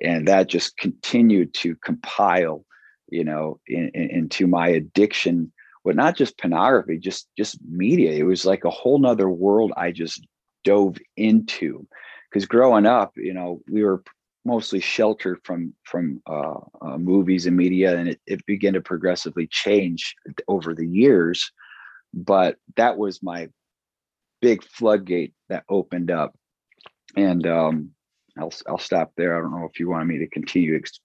And 0.00 0.26
that 0.28 0.48
just 0.48 0.76
continued 0.76 1.54
to 1.54 1.76
compile, 1.76 2.64
you 3.08 3.24
know, 3.24 3.60
in, 3.66 3.90
in, 3.94 4.10
into 4.10 4.46
my 4.46 4.68
addiction, 4.68 5.52
but 5.84 5.96
not 5.96 6.16
just 6.16 6.38
pornography, 6.38 6.98
just 6.98 7.28
just 7.36 7.58
media. 7.68 8.12
It 8.12 8.22
was 8.22 8.46
like 8.46 8.64
a 8.64 8.70
whole 8.70 8.98
nother 8.98 9.28
world 9.28 9.72
I 9.76 9.92
just 9.92 10.26
dove 10.64 10.96
into. 11.16 11.86
Because 12.30 12.46
growing 12.46 12.86
up, 12.86 13.12
you 13.16 13.34
know, 13.34 13.60
we 13.70 13.84
were 13.84 14.02
mostly 14.44 14.80
sheltered 14.80 15.38
from 15.44 15.74
from 15.84 16.22
uh, 16.26 16.60
uh, 16.80 16.98
movies 16.98 17.46
and 17.46 17.56
media, 17.56 17.96
and 17.96 18.08
it, 18.08 18.20
it 18.26 18.46
began 18.46 18.72
to 18.72 18.80
progressively 18.80 19.46
change 19.46 20.14
over 20.48 20.74
the 20.74 20.86
years. 20.86 21.52
But 22.14 22.56
that 22.76 22.96
was 22.96 23.22
my 23.22 23.48
big 24.40 24.62
floodgate 24.64 25.34
that 25.48 25.64
opened 25.68 26.10
up, 26.10 26.34
and 27.16 27.46
um, 27.46 27.90
I'll 28.38 28.52
I'll 28.66 28.78
stop 28.78 29.12
there. 29.16 29.36
I 29.36 29.40
don't 29.40 29.50
know 29.50 29.68
if 29.70 29.78
you 29.78 29.88
wanted 29.88 30.06
me 30.06 30.18
to 30.18 30.28
continue 30.28 30.76
ex- 30.76 31.00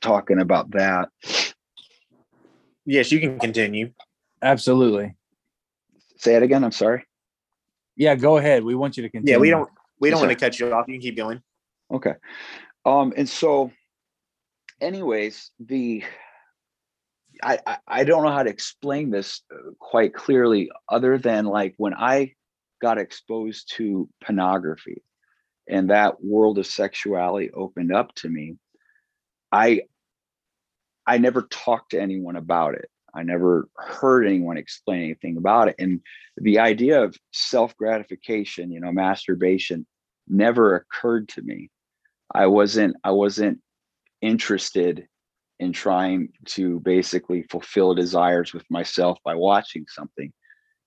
talking 0.00 0.40
about 0.40 0.70
that. 0.72 1.08
Yes, 2.86 3.12
you 3.12 3.20
can 3.20 3.38
continue. 3.38 3.92
Absolutely. 4.42 5.14
Say 6.16 6.34
it 6.34 6.42
again. 6.42 6.64
I'm 6.64 6.72
sorry. 6.72 7.04
Yeah, 7.96 8.14
go 8.14 8.38
ahead. 8.38 8.64
We 8.64 8.74
want 8.74 8.96
you 8.96 9.02
to 9.02 9.10
continue. 9.10 9.34
Yeah, 9.34 9.40
we 9.40 9.50
don't 9.50 9.68
we 9.98 10.10
don't 10.10 10.20
want 10.20 10.30
to 10.30 10.36
cut 10.36 10.58
you 10.58 10.72
off. 10.72 10.86
You 10.88 10.94
can 10.94 11.02
keep 11.02 11.16
going. 11.16 11.42
Okay. 11.90 12.14
Um, 12.84 13.12
and 13.16 13.28
so, 13.28 13.70
anyways, 14.80 15.50
the 15.60 16.02
I, 17.42 17.58
I, 17.66 17.78
I 17.86 18.04
don't 18.04 18.24
know 18.24 18.30
how 18.30 18.42
to 18.42 18.50
explain 18.50 19.10
this 19.10 19.42
uh, 19.52 19.72
quite 19.78 20.14
clearly, 20.14 20.70
other 20.88 21.18
than 21.18 21.44
like 21.44 21.74
when 21.76 21.94
I 21.94 22.34
got 22.80 22.98
exposed 22.98 23.72
to 23.76 24.08
pornography, 24.24 25.02
and 25.70 25.90
that 25.90 26.22
world 26.22 26.58
of 26.58 26.66
sexuality 26.66 27.50
opened 27.52 27.94
up 27.94 28.14
to 28.16 28.28
me. 28.28 28.56
I 29.52 29.82
I 31.06 31.18
never 31.18 31.42
talked 31.42 31.92
to 31.92 32.00
anyone 32.00 32.36
about 32.36 32.74
it. 32.74 32.90
I 33.14 33.22
never 33.22 33.68
heard 33.76 34.26
anyone 34.26 34.56
explain 34.56 35.02
anything 35.02 35.36
about 35.36 35.68
it. 35.68 35.76
And 35.78 36.00
the 36.36 36.58
idea 36.58 37.02
of 37.02 37.16
self 37.32 37.76
gratification, 37.76 38.70
you 38.70 38.80
know, 38.80 38.92
masturbation, 38.92 39.86
never 40.28 40.76
occurred 40.76 41.28
to 41.30 41.42
me 41.42 41.70
I 42.34 42.46
wasn't 42.46 42.96
I 43.02 43.10
wasn't 43.10 43.60
interested 44.20 45.06
in 45.58 45.72
trying 45.72 46.30
to 46.46 46.80
basically 46.80 47.42
fulfill 47.50 47.94
desires 47.94 48.52
with 48.52 48.64
myself 48.70 49.18
by 49.24 49.34
watching 49.34 49.84
something. 49.88 50.32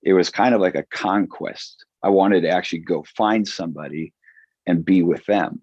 It 0.01 0.13
was 0.13 0.29
kind 0.29 0.55
of 0.55 0.61
like 0.61 0.75
a 0.75 0.85
conquest. 0.91 1.85
I 2.01 2.09
wanted 2.09 2.41
to 2.41 2.49
actually 2.49 2.79
go 2.79 3.05
find 3.15 3.47
somebody 3.47 4.13
and 4.65 4.85
be 4.85 5.03
with 5.03 5.25
them. 5.25 5.61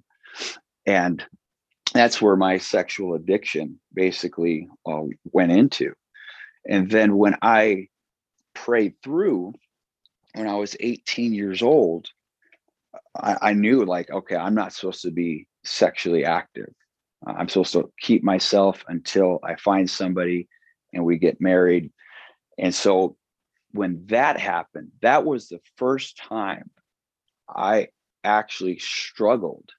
And 0.86 1.24
that's 1.92 2.22
where 2.22 2.36
my 2.36 2.58
sexual 2.58 3.14
addiction 3.14 3.80
basically 3.92 4.68
uh, 4.86 5.02
went 5.32 5.52
into. 5.52 5.92
And 6.68 6.90
then 6.90 7.16
when 7.16 7.36
I 7.42 7.88
prayed 8.54 8.94
through, 9.02 9.54
when 10.34 10.46
I 10.46 10.54
was 10.54 10.76
18 10.78 11.32
years 11.32 11.62
old, 11.62 12.08
I, 13.16 13.36
I 13.42 13.52
knew 13.54 13.84
like, 13.84 14.10
okay, 14.10 14.36
I'm 14.36 14.54
not 14.54 14.72
supposed 14.72 15.02
to 15.02 15.10
be 15.10 15.46
sexually 15.64 16.24
active. 16.24 16.72
Uh, 17.26 17.32
I'm 17.36 17.48
supposed 17.48 17.72
to 17.72 17.90
keep 18.00 18.22
myself 18.22 18.84
until 18.88 19.40
I 19.42 19.56
find 19.56 19.88
somebody 19.88 20.48
and 20.92 21.04
we 21.04 21.18
get 21.18 21.40
married. 21.40 21.90
And 22.58 22.74
so 22.74 23.16
when 23.72 24.04
that 24.06 24.38
happened, 24.38 24.90
that 25.02 25.24
was 25.24 25.48
the 25.48 25.60
first 25.76 26.16
time 26.16 26.70
I 27.48 27.88
actually 28.24 28.78
struggled 28.78 29.70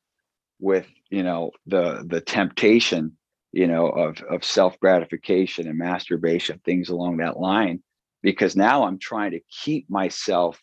with, 0.59 0.87
you 1.09 1.23
know, 1.23 1.51
the 1.65 2.05
the 2.07 2.21
temptation, 2.21 3.17
you 3.51 3.67
know, 3.67 3.87
of 3.87 4.21
of 4.29 4.43
self-gratification 4.43 5.67
and 5.67 5.77
masturbation, 5.77 6.59
things 6.63 6.89
along 6.89 7.17
that 7.17 7.39
line, 7.39 7.81
because 8.21 8.55
now 8.55 8.83
I'm 8.83 8.99
trying 8.99 9.31
to 9.31 9.41
keep 9.63 9.89
myself 9.89 10.59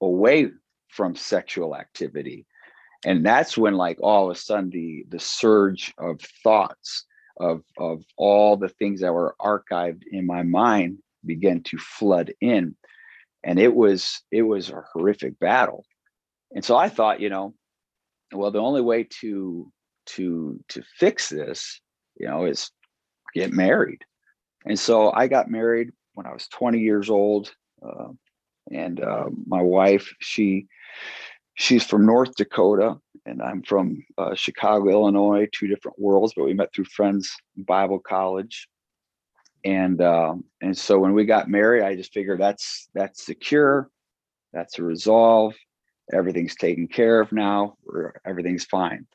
away 0.00 0.50
from 0.88 1.14
sexual 1.14 1.76
activity. 1.76 2.46
And 3.06 3.24
that's 3.24 3.56
when 3.56 3.74
like 3.74 3.98
all 4.02 4.30
of 4.30 4.36
a 4.36 4.40
sudden 4.40 4.70
the 4.70 5.04
the 5.08 5.20
surge 5.20 5.94
of 5.98 6.20
thoughts 6.42 7.06
of 7.38 7.62
of 7.78 8.04
all 8.16 8.56
the 8.56 8.68
things 8.68 9.00
that 9.00 9.14
were 9.14 9.34
archived 9.40 10.02
in 10.10 10.26
my 10.26 10.42
mind 10.42 10.98
began 11.24 11.62
to 11.62 11.78
flood 11.78 12.32
in. 12.40 12.76
And 13.42 13.58
it 13.58 13.74
was 13.74 14.22
it 14.30 14.42
was 14.42 14.70
a 14.70 14.84
horrific 14.92 15.38
battle 15.38 15.84
and 16.54 16.64
so 16.64 16.76
i 16.76 16.88
thought 16.88 17.20
you 17.20 17.28
know 17.28 17.54
well 18.32 18.50
the 18.50 18.58
only 18.58 18.80
way 18.80 19.06
to 19.20 19.70
to 20.06 20.58
to 20.68 20.82
fix 20.96 21.28
this 21.28 21.80
you 22.16 22.26
know 22.26 22.44
is 22.44 22.70
get 23.34 23.52
married 23.52 24.02
and 24.64 24.78
so 24.78 25.12
i 25.12 25.26
got 25.26 25.50
married 25.50 25.90
when 26.14 26.26
i 26.26 26.32
was 26.32 26.48
20 26.48 26.78
years 26.78 27.10
old 27.10 27.52
uh, 27.84 28.08
and 28.70 29.00
uh, 29.00 29.26
my 29.46 29.62
wife 29.62 30.12
she 30.20 30.66
she's 31.54 31.84
from 31.84 32.06
North 32.06 32.34
Dakota 32.36 32.96
and 33.26 33.42
I'm 33.42 33.62
from 33.62 34.02
uh, 34.16 34.34
Chicago, 34.34 34.88
Illinois, 34.90 35.46
two 35.52 35.66
different 35.66 35.98
worlds, 35.98 36.32
but 36.34 36.44
we 36.44 36.54
met 36.54 36.72
through 36.72 36.86
friends 36.86 37.30
Bible 37.56 37.98
college. 37.98 38.66
And 39.64 40.00
um, 40.00 40.44
and 40.62 40.76
so 40.76 40.98
when 40.98 41.12
we 41.12 41.26
got 41.26 41.50
married, 41.50 41.82
I 41.82 41.94
just 41.94 42.14
figured 42.14 42.40
that's 42.40 42.88
that's 42.94 43.26
secure, 43.26 43.90
that's 44.54 44.78
a 44.78 44.82
resolve, 44.82 45.54
everything's 46.12 46.54
taken 46.54 46.88
care 46.88 47.20
of 47.20 47.32
now, 47.32 47.76
everything's 48.24 48.64
fine. 48.64 49.06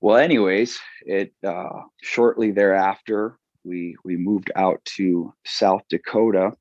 Well, 0.00 0.16
anyways, 0.16 0.78
it 1.02 1.32
uh, 1.44 1.82
shortly 2.02 2.52
thereafter 2.52 3.36
we 3.64 3.96
we 4.04 4.16
moved 4.16 4.50
out 4.54 4.84
to 4.96 5.34
South 5.44 5.82
Dakota 5.90 6.52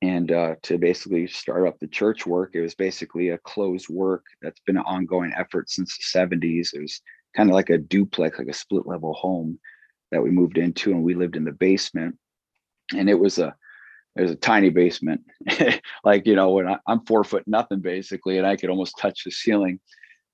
and 0.00 0.30
uh, 0.30 0.54
to 0.62 0.78
basically 0.78 1.26
start 1.26 1.66
up 1.66 1.78
the 1.78 1.88
church 1.88 2.26
work. 2.26 2.52
It 2.54 2.60
was 2.60 2.74
basically 2.74 3.30
a 3.30 3.38
closed 3.38 3.88
work 3.88 4.24
that's 4.40 4.60
been 4.60 4.76
an 4.76 4.84
ongoing 4.84 5.32
effort 5.36 5.70
since 5.70 5.96
the 5.96 6.18
70s. 6.18 6.72
It 6.72 6.80
was 6.80 7.00
kind 7.36 7.50
of 7.50 7.54
like 7.54 7.70
a 7.70 7.78
duplex, 7.78 8.38
like 8.38 8.48
a 8.48 8.52
split 8.52 8.86
level 8.86 9.12
home 9.14 9.58
that 10.12 10.22
we 10.22 10.30
moved 10.30 10.56
into, 10.56 10.92
and 10.92 11.02
we 11.02 11.14
lived 11.14 11.36
in 11.36 11.44
the 11.44 11.52
basement. 11.52 12.16
And 12.96 13.10
it 13.10 13.18
was 13.18 13.38
a 13.38 13.54
it 14.18 14.22
was 14.22 14.32
a 14.32 14.36
tiny 14.36 14.68
basement, 14.68 15.22
like 16.04 16.26
you 16.26 16.34
know 16.34 16.50
when 16.50 16.66
I, 16.66 16.78
I'm 16.88 17.06
four 17.06 17.22
foot 17.22 17.44
nothing 17.46 17.80
basically, 17.80 18.36
and 18.36 18.46
I 18.46 18.56
could 18.56 18.68
almost 18.68 18.98
touch 18.98 19.22
the 19.24 19.30
ceiling. 19.30 19.78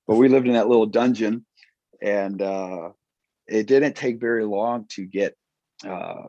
But 0.08 0.16
we 0.16 0.28
lived 0.28 0.46
in 0.46 0.54
that 0.54 0.68
little 0.68 0.86
dungeon, 0.86 1.44
and 2.02 2.40
uh, 2.40 2.90
it 3.46 3.66
didn't 3.66 3.94
take 3.94 4.20
very 4.20 4.44
long 4.44 4.86
to 4.92 5.04
get 5.04 5.36
uh, 5.86 6.28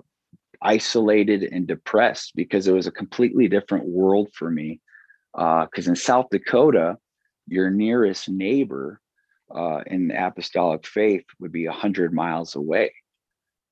isolated 0.61 1.43
and 1.43 1.65
depressed 1.65 2.33
because 2.35 2.67
it 2.67 2.73
was 2.73 2.87
a 2.87 2.91
completely 2.91 3.47
different 3.47 3.87
world 3.87 4.29
for 4.33 4.51
me. 4.51 4.81
Because 5.33 5.87
uh, 5.87 5.91
in 5.91 5.95
South 5.95 6.27
Dakota, 6.31 6.97
your 7.47 7.69
nearest 7.69 8.27
neighbor 8.27 8.99
uh, 9.53 9.81
in 9.87 10.11
apostolic 10.11 10.85
faith 10.85 11.25
would 11.39 11.51
be 11.51 11.67
100 11.67 12.13
miles 12.13 12.55
away. 12.55 12.91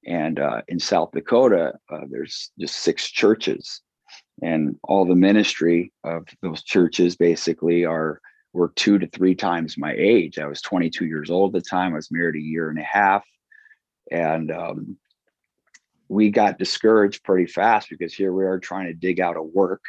And 0.05 0.39
uh, 0.39 0.61
in 0.67 0.79
South 0.79 1.11
Dakota, 1.11 1.73
uh, 1.91 2.01
there's 2.09 2.51
just 2.59 2.77
six 2.77 3.09
churches. 3.09 3.81
And 4.41 4.77
all 4.83 5.05
the 5.05 5.15
ministry 5.15 5.93
of 6.03 6.27
those 6.41 6.63
churches 6.63 7.15
basically 7.15 7.85
are 7.85 8.19
were 8.53 8.71
two 8.75 8.99
to 8.99 9.07
three 9.07 9.33
times 9.33 9.77
my 9.77 9.93
age. 9.97 10.37
I 10.37 10.45
was 10.45 10.61
22 10.61 11.05
years 11.05 11.31
old 11.31 11.55
at 11.55 11.63
the 11.63 11.69
time. 11.69 11.93
I 11.93 11.95
was 11.95 12.11
married 12.11 12.35
a 12.35 12.45
year 12.45 12.69
and 12.69 12.79
a 12.79 12.83
half. 12.83 13.25
And 14.11 14.51
um, 14.51 14.97
we 16.07 16.29
got 16.29 16.59
discouraged 16.59 17.23
pretty 17.23 17.47
fast 17.47 17.89
because 17.89 18.13
here 18.13 18.31
we 18.31 18.45
are 18.45 18.59
trying 18.59 18.87
to 18.87 18.93
dig 18.93 19.19
out 19.19 19.37
a 19.37 19.41
work. 19.41 19.81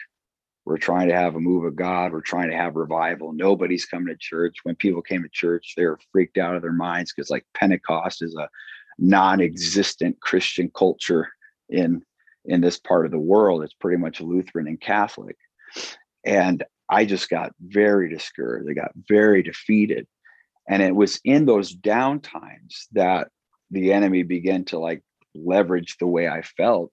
We're 0.65 0.79
trying 0.79 1.09
to 1.09 1.15
have 1.15 1.35
a 1.35 1.41
move 1.41 1.65
of 1.65 1.77
God. 1.77 2.13
We're 2.13 2.23
trying 2.23 2.49
to 2.49 2.57
have 2.57 2.77
revival. 2.77 3.33
Nobody's 3.35 3.85
coming 3.85 4.09
to 4.09 4.17
church. 4.19 4.57
When 4.63 4.77
people 4.77 5.03
came 5.03 5.23
to 5.23 5.29
church, 5.29 5.75
they 5.77 5.85
were 5.85 5.99
freaked 6.11 6.39
out 6.39 6.57
of 6.57 6.63
their 6.63 6.73
minds 6.73 7.13
because, 7.13 7.29
like, 7.29 7.45
Pentecost 7.53 8.23
is 8.23 8.35
a, 8.35 8.49
non-existent 8.99 10.21
Christian 10.21 10.71
culture 10.75 11.29
in 11.69 12.03
in 12.45 12.61
this 12.61 12.79
part 12.79 13.07
of 13.07 13.13
the 13.13 13.19
world. 13.19 13.63
It's 13.63 13.75
pretty 13.75 13.97
much 13.97 14.21
Lutheran 14.21 14.67
and 14.67 14.81
Catholic. 14.81 15.37
And 16.25 16.63
I 16.89 17.05
just 17.07 17.31
got 17.31 17.53
very 17.61 18.11
discouraged. 18.11 18.69
I 18.71 18.75
got 18.75 18.93
very 19.09 19.43
defeated. 19.43 20.07
And 20.69 20.83
it 20.83 20.95
was 20.95 21.21
in 21.25 21.47
those 21.47 21.73
down 21.73 22.21
times 22.21 22.87
that 22.93 23.29
the 23.71 23.93
enemy 23.93 24.23
began 24.23 24.65
to 24.67 24.79
like 24.79 25.03
leverage 25.35 25.97
the 25.99 26.07
way 26.07 26.29
I 26.29 26.43
felt 26.43 26.93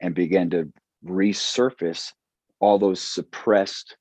and 0.00 0.14
began 0.14 0.50
to 0.50 0.72
resurface 1.04 2.12
all 2.58 2.78
those 2.78 3.00
suppressed 3.00 3.96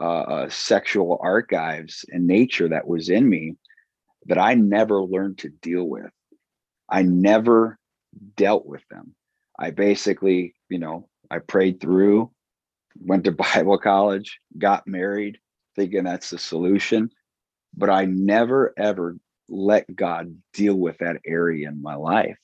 uh, 0.00 0.04
uh, 0.04 0.48
sexual 0.50 1.18
archives 1.22 2.04
and 2.08 2.26
nature 2.26 2.68
that 2.68 2.86
was 2.86 3.08
in 3.08 3.28
me 3.28 3.56
that 4.26 4.38
I 4.38 4.54
never 4.54 5.02
learned 5.02 5.38
to 5.38 5.48
deal 5.48 5.84
with. 5.84 6.10
I 6.88 7.02
never 7.02 7.78
dealt 8.36 8.66
with 8.66 8.82
them. 8.90 9.14
I 9.58 9.70
basically, 9.70 10.54
you 10.68 10.78
know, 10.78 11.08
I 11.30 11.38
prayed 11.38 11.80
through, 11.80 12.30
went 13.00 13.24
to 13.24 13.32
Bible 13.54 13.78
college, 13.78 14.38
got 14.58 14.86
married, 14.86 15.38
thinking 15.76 16.04
that's 16.04 16.30
the 16.30 16.38
solution. 16.38 17.10
But 17.76 17.90
I 17.90 18.04
never 18.04 18.72
ever 18.76 19.16
let 19.48 19.94
God 19.94 20.36
deal 20.52 20.76
with 20.76 20.98
that 20.98 21.20
area 21.26 21.68
in 21.68 21.82
my 21.82 21.96
life. 21.96 22.38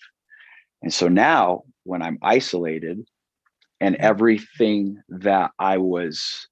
And 0.83 0.93
so 0.93 1.09
now 1.09 1.63
when 1.85 2.03
I'm 2.03 2.19
isolated 2.23 3.07
and 3.81 3.97
everything 3.97 5.01
that 5.09 5.53
I 5.59 5.79
was, 5.79 6.49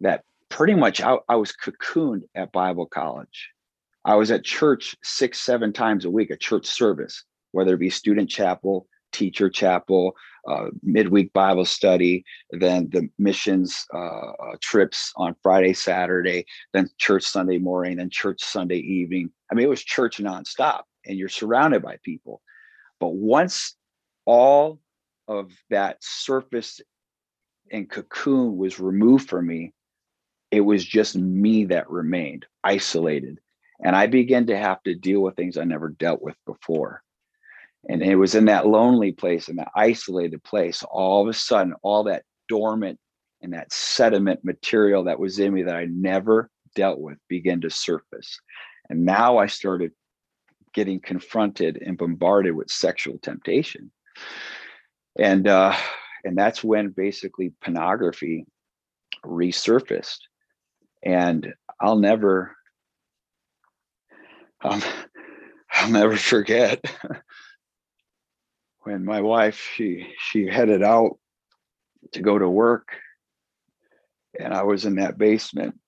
that 0.00 0.24
pretty 0.48 0.74
much 0.74 1.00
I, 1.00 1.16
I 1.28 1.36
was 1.36 1.52
cocooned 1.52 2.22
at 2.34 2.52
Bible 2.52 2.86
college. 2.86 3.50
I 4.04 4.16
was 4.16 4.30
at 4.30 4.44
church 4.44 4.96
six, 5.02 5.40
seven 5.40 5.72
times 5.72 6.04
a 6.04 6.10
week, 6.10 6.30
a 6.30 6.36
church 6.36 6.66
service, 6.66 7.24
whether 7.52 7.74
it 7.74 7.78
be 7.78 7.90
student 7.90 8.28
chapel, 8.28 8.86
teacher 9.12 9.48
chapel, 9.48 10.16
uh, 10.48 10.66
midweek 10.82 11.32
Bible 11.32 11.64
study, 11.64 12.24
then 12.50 12.88
the 12.90 13.08
missions 13.18 13.86
uh, 13.94 13.98
uh, 13.98 14.56
trips 14.60 15.12
on 15.16 15.36
Friday, 15.42 15.72
Saturday, 15.72 16.44
then 16.72 16.88
church 16.98 17.24
Sunday 17.24 17.58
morning, 17.58 17.98
then 17.98 18.10
church 18.10 18.42
Sunday 18.42 18.78
evening. 18.78 19.30
I 19.50 19.54
mean, 19.54 19.66
it 19.66 19.70
was 19.70 19.84
church 19.84 20.18
nonstop, 20.18 20.82
and 21.06 21.16
you're 21.16 21.28
surrounded 21.28 21.82
by 21.82 21.98
people. 22.02 22.42
But 22.98 23.14
once 23.14 23.76
all 24.24 24.80
of 25.28 25.52
that 25.70 25.98
surface 26.00 26.80
and 27.70 27.88
cocoon 27.88 28.56
was 28.56 28.80
removed 28.80 29.28
from 29.28 29.46
me, 29.46 29.72
it 30.50 30.60
was 30.60 30.84
just 30.84 31.16
me 31.16 31.66
that 31.66 31.88
remained 31.88 32.46
isolated. 32.64 33.38
And 33.82 33.96
I 33.96 34.06
began 34.06 34.46
to 34.46 34.56
have 34.56 34.82
to 34.84 34.94
deal 34.94 35.20
with 35.20 35.36
things 35.36 35.56
I 35.56 35.64
never 35.64 35.88
dealt 35.88 36.22
with 36.22 36.36
before. 36.46 37.02
And 37.88 38.02
it 38.02 38.14
was 38.14 38.34
in 38.36 38.44
that 38.44 38.66
lonely 38.66 39.12
place, 39.12 39.48
in 39.48 39.56
that 39.56 39.72
isolated 39.74 40.42
place, 40.44 40.84
all 40.84 41.22
of 41.22 41.28
a 41.28 41.32
sudden, 41.36 41.74
all 41.82 42.04
that 42.04 42.22
dormant 42.48 42.98
and 43.40 43.52
that 43.54 43.72
sediment 43.72 44.44
material 44.44 45.04
that 45.04 45.18
was 45.18 45.40
in 45.40 45.52
me 45.52 45.64
that 45.64 45.74
I 45.74 45.86
never 45.86 46.48
dealt 46.76 47.00
with 47.00 47.18
began 47.28 47.60
to 47.62 47.70
surface. 47.70 48.38
And 48.88 49.04
now 49.04 49.38
I 49.38 49.46
started 49.46 49.92
getting 50.74 51.00
confronted 51.00 51.82
and 51.84 51.98
bombarded 51.98 52.54
with 52.54 52.70
sexual 52.70 53.18
temptation. 53.18 53.90
And 55.18 55.48
uh, 55.48 55.74
and 56.24 56.38
that's 56.38 56.62
when 56.62 56.90
basically 56.90 57.52
pornography 57.60 58.46
resurfaced. 59.24 60.18
And 61.02 61.52
I'll 61.80 61.98
never 61.98 62.56
I'll, 64.62 64.82
I'll 65.72 65.90
never 65.90 66.16
forget 66.16 66.84
when 68.84 69.04
my 69.04 69.20
wife 69.20 69.70
she 69.74 70.12
she 70.18 70.46
headed 70.46 70.82
out 70.82 71.18
to 72.12 72.20
go 72.20 72.38
to 72.38 72.48
work 72.48 72.88
and 74.38 74.52
I 74.52 74.62
was 74.62 74.84
in 74.84 74.96
that 74.96 75.18
basement 75.18 75.78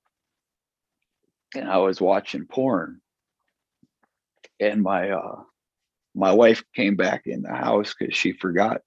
and 1.54 1.68
I 1.68 1.78
was 1.78 2.00
watching 2.00 2.46
porn. 2.46 3.00
And 4.60 4.82
my 4.82 5.10
uh 5.10 5.42
my 6.14 6.32
wife 6.32 6.62
came 6.74 6.94
back 6.94 7.22
in 7.26 7.42
the 7.42 7.52
house 7.54 7.94
because 7.98 8.16
she 8.16 8.32
forgot 8.32 8.80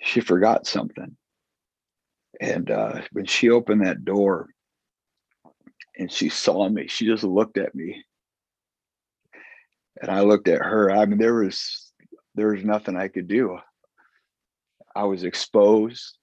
she 0.00 0.20
forgot 0.20 0.66
something. 0.66 1.16
And 2.40 2.70
uh 2.70 3.02
when 3.12 3.26
she 3.26 3.50
opened 3.50 3.84
that 3.84 4.04
door 4.04 4.50
and 5.98 6.10
she 6.10 6.28
saw 6.28 6.68
me 6.68 6.86
she 6.86 7.06
just 7.06 7.24
looked 7.24 7.58
at 7.58 7.74
me 7.74 8.04
and 10.00 10.10
I 10.10 10.20
looked 10.20 10.48
at 10.48 10.60
her 10.62 10.90
I 10.90 11.04
mean 11.06 11.18
there 11.18 11.34
was 11.34 11.86
there 12.36 12.48
was 12.48 12.64
nothing 12.64 12.96
I 12.96 13.08
could 13.08 13.26
do. 13.26 13.58
I 14.94 15.04
was 15.04 15.24
exposed. 15.24 16.18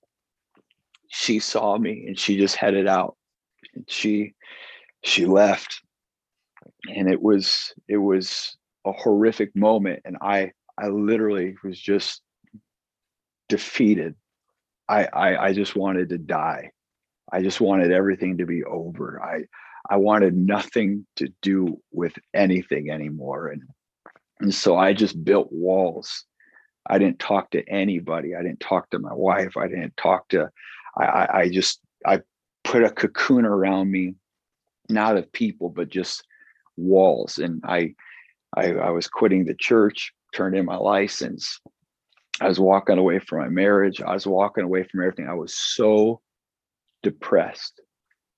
She 1.10 1.40
saw 1.40 1.78
me 1.78 2.06
and 2.08 2.18
she 2.18 2.38
just 2.38 2.56
headed 2.56 2.88
out. 2.88 3.18
And 3.76 3.84
she 3.90 4.36
she 5.04 5.26
left. 5.26 5.82
And 6.88 7.10
it 7.10 7.22
was 7.22 7.74
it 7.88 7.98
was 7.98 8.56
a 8.86 8.92
horrific 8.92 9.56
moment. 9.56 10.02
And 10.06 10.18
I 10.22 10.52
I 10.78 10.88
literally 10.88 11.56
was 11.64 11.80
just 11.80 12.22
defeated. 13.50 14.16
I 14.88 15.06
I, 15.06 15.46
I 15.48 15.54
just 15.54 15.76
wanted 15.76 16.10
to 16.10 16.18
die. 16.18 16.72
I 17.32 17.42
just 17.42 17.60
wanted 17.60 17.92
everything 17.92 18.38
to 18.38 18.46
be 18.46 18.64
over. 18.64 19.22
I 19.24 19.46
I 19.90 19.98
wanted 19.98 20.36
nothing 20.36 21.06
to 21.18 21.28
do 21.42 21.80
with 21.92 22.14
anything 22.34 22.90
anymore. 22.90 23.48
And 23.48 23.64
and 24.40 24.54
so 24.54 24.76
I 24.78 24.94
just 24.94 25.24
built 25.24 25.48
walls. 25.52 26.26
I 26.88 26.98
didn't 26.98 27.20
talk 27.20 27.52
to 27.52 27.68
anybody. 27.70 28.36
I 28.36 28.44
didn't 28.44 28.60
talk 28.60 28.90
to 28.90 29.00
my 29.00 29.14
wife. 29.14 29.56
I 29.56 29.68
didn't 29.68 29.96
talk 29.96 30.28
to, 30.30 30.50
I, 30.98 31.28
I 31.34 31.50
just, 31.50 31.80
I 32.06 32.22
put 32.64 32.84
a 32.84 32.90
cocoon 32.90 33.46
around 33.46 33.90
me, 33.90 34.16
not 34.90 35.16
of 35.16 35.32
people, 35.32 35.70
but 35.70 35.88
just 35.88 36.26
walls. 36.76 37.38
And 37.38 37.62
I, 37.64 37.96
I, 38.58 38.74
I 38.74 38.90
was 38.90 39.08
quitting 39.08 39.46
the 39.46 39.56
church, 39.56 40.12
turned 40.34 40.58
in 40.58 40.66
my 40.66 40.76
license. 40.76 41.60
I 42.42 42.48
was 42.48 42.60
walking 42.60 42.98
away 42.98 43.20
from 43.20 43.40
my 43.40 43.50
marriage. 43.50 44.02
I 44.02 44.14
was 44.14 44.28
walking 44.28 44.66
away 44.66 44.84
from 44.84 45.02
everything. 45.02 45.30
I 45.30 45.36
was 45.36 45.56
so 45.56 46.20
depressed. 47.02 47.80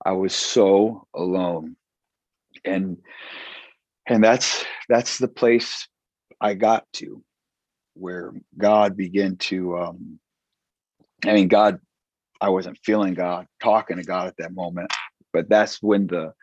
I 0.06 0.12
was 0.12 0.36
so 0.36 1.08
alone. 1.14 1.76
And 2.64 2.98
and 4.08 4.24
that's 4.24 4.64
that's 4.88 5.18
the 5.18 5.28
place 5.28 5.88
I 6.40 6.54
got 6.54 6.86
to 6.94 7.24
where 7.96 8.34
God 8.58 8.96
began 8.96 9.38
to 9.38 9.78
um 9.78 10.20
I 11.26 11.34
mean 11.34 11.48
God 11.48 11.80
I 12.40 12.50
wasn't 12.50 12.78
feeling 12.84 13.14
God 13.14 13.48
talking 13.62 13.98
to 13.98 14.04
God 14.04 14.28
at 14.28 14.38
that 14.38 14.54
moment 14.54 14.92
but 15.34 15.50
that's 15.50 15.82
when 15.82 16.08
the 16.08 16.34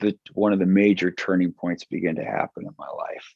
the 0.00 0.16
one 0.34 0.52
of 0.52 0.58
the 0.58 0.66
major 0.66 1.10
turning 1.10 1.52
points 1.52 1.84
began 1.84 2.16
to 2.16 2.24
happen 2.24 2.64
in 2.64 2.74
my 2.78 2.88
life. 2.88 3.34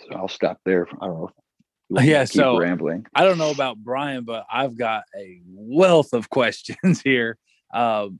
So 0.00 0.16
I'll 0.16 0.28
stop 0.28 0.58
there. 0.64 0.88
I 1.00 1.06
don't 1.06 1.20
know. 1.20 2.02
Yeah 2.02 2.24
so 2.24 2.56
rambling? 2.58 3.06
I 3.14 3.24
don't 3.24 3.38
know 3.38 3.50
about 3.50 3.78
Brian 3.78 4.24
but 4.24 4.46
I've 4.50 4.76
got 4.76 5.04
a 5.16 5.40
wealth 5.46 6.12
of 6.12 6.28
questions 6.30 7.00
here. 7.02 7.38
Um 7.72 8.18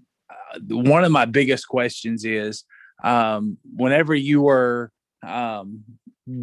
one 0.68 1.04
of 1.04 1.12
my 1.12 1.24
biggest 1.24 1.68
questions 1.68 2.24
is 2.24 2.64
um 3.04 3.56
whenever 3.76 4.14
you 4.14 4.42
were 4.42 4.90
um 5.26 5.82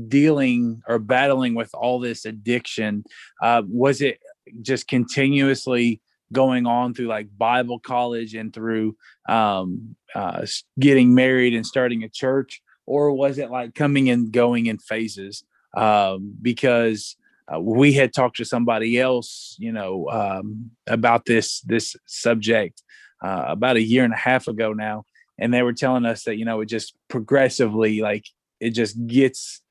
dealing 0.07 0.81
or 0.87 0.99
battling 0.99 1.55
with 1.55 1.69
all 1.73 1.99
this 1.99 2.25
addiction 2.25 3.03
uh, 3.41 3.61
was 3.67 4.01
it 4.01 4.19
just 4.61 4.87
continuously 4.87 6.01
going 6.33 6.65
on 6.67 6.93
through 6.93 7.07
like 7.07 7.27
bible 7.37 7.79
college 7.79 8.35
and 8.35 8.53
through 8.53 8.95
um, 9.29 9.95
uh, 10.15 10.45
getting 10.79 11.13
married 11.13 11.53
and 11.53 11.65
starting 11.65 12.03
a 12.03 12.09
church? 12.09 12.61
Or 12.85 13.11
was 13.11 13.37
it 13.37 13.51
like 13.51 13.75
coming 13.75 14.09
and 14.09 14.31
going 14.31 14.65
in 14.65 14.79
phases? 14.79 15.43
Um, 15.77 16.33
because 16.41 17.15
uh, 17.53 17.59
we 17.59 17.93
had 17.93 18.13
talked 18.13 18.37
to 18.37 18.45
somebody 18.45 18.99
else 18.99 19.55
you 19.59 19.71
know 19.71 20.07
um, 20.09 20.71
about 20.87 21.25
this 21.25 21.61
this 21.61 21.95
subject 22.05 22.81
uh, 23.21 23.45
about 23.47 23.75
a 23.75 23.81
year 23.81 24.03
and 24.03 24.13
a 24.13 24.17
half 24.17 24.47
ago 24.47 24.73
now 24.73 25.05
and 25.39 25.53
they 25.53 25.63
were 25.63 25.73
telling 25.73 26.05
us 26.05 26.23
that 26.23 26.37
you 26.37 26.45
know 26.45 26.61
it 26.61 26.67
just 26.67 26.93
progressively 27.07 28.01
like 28.01 28.25
it 28.59 28.71
just 28.71 29.07
gets 29.07 29.61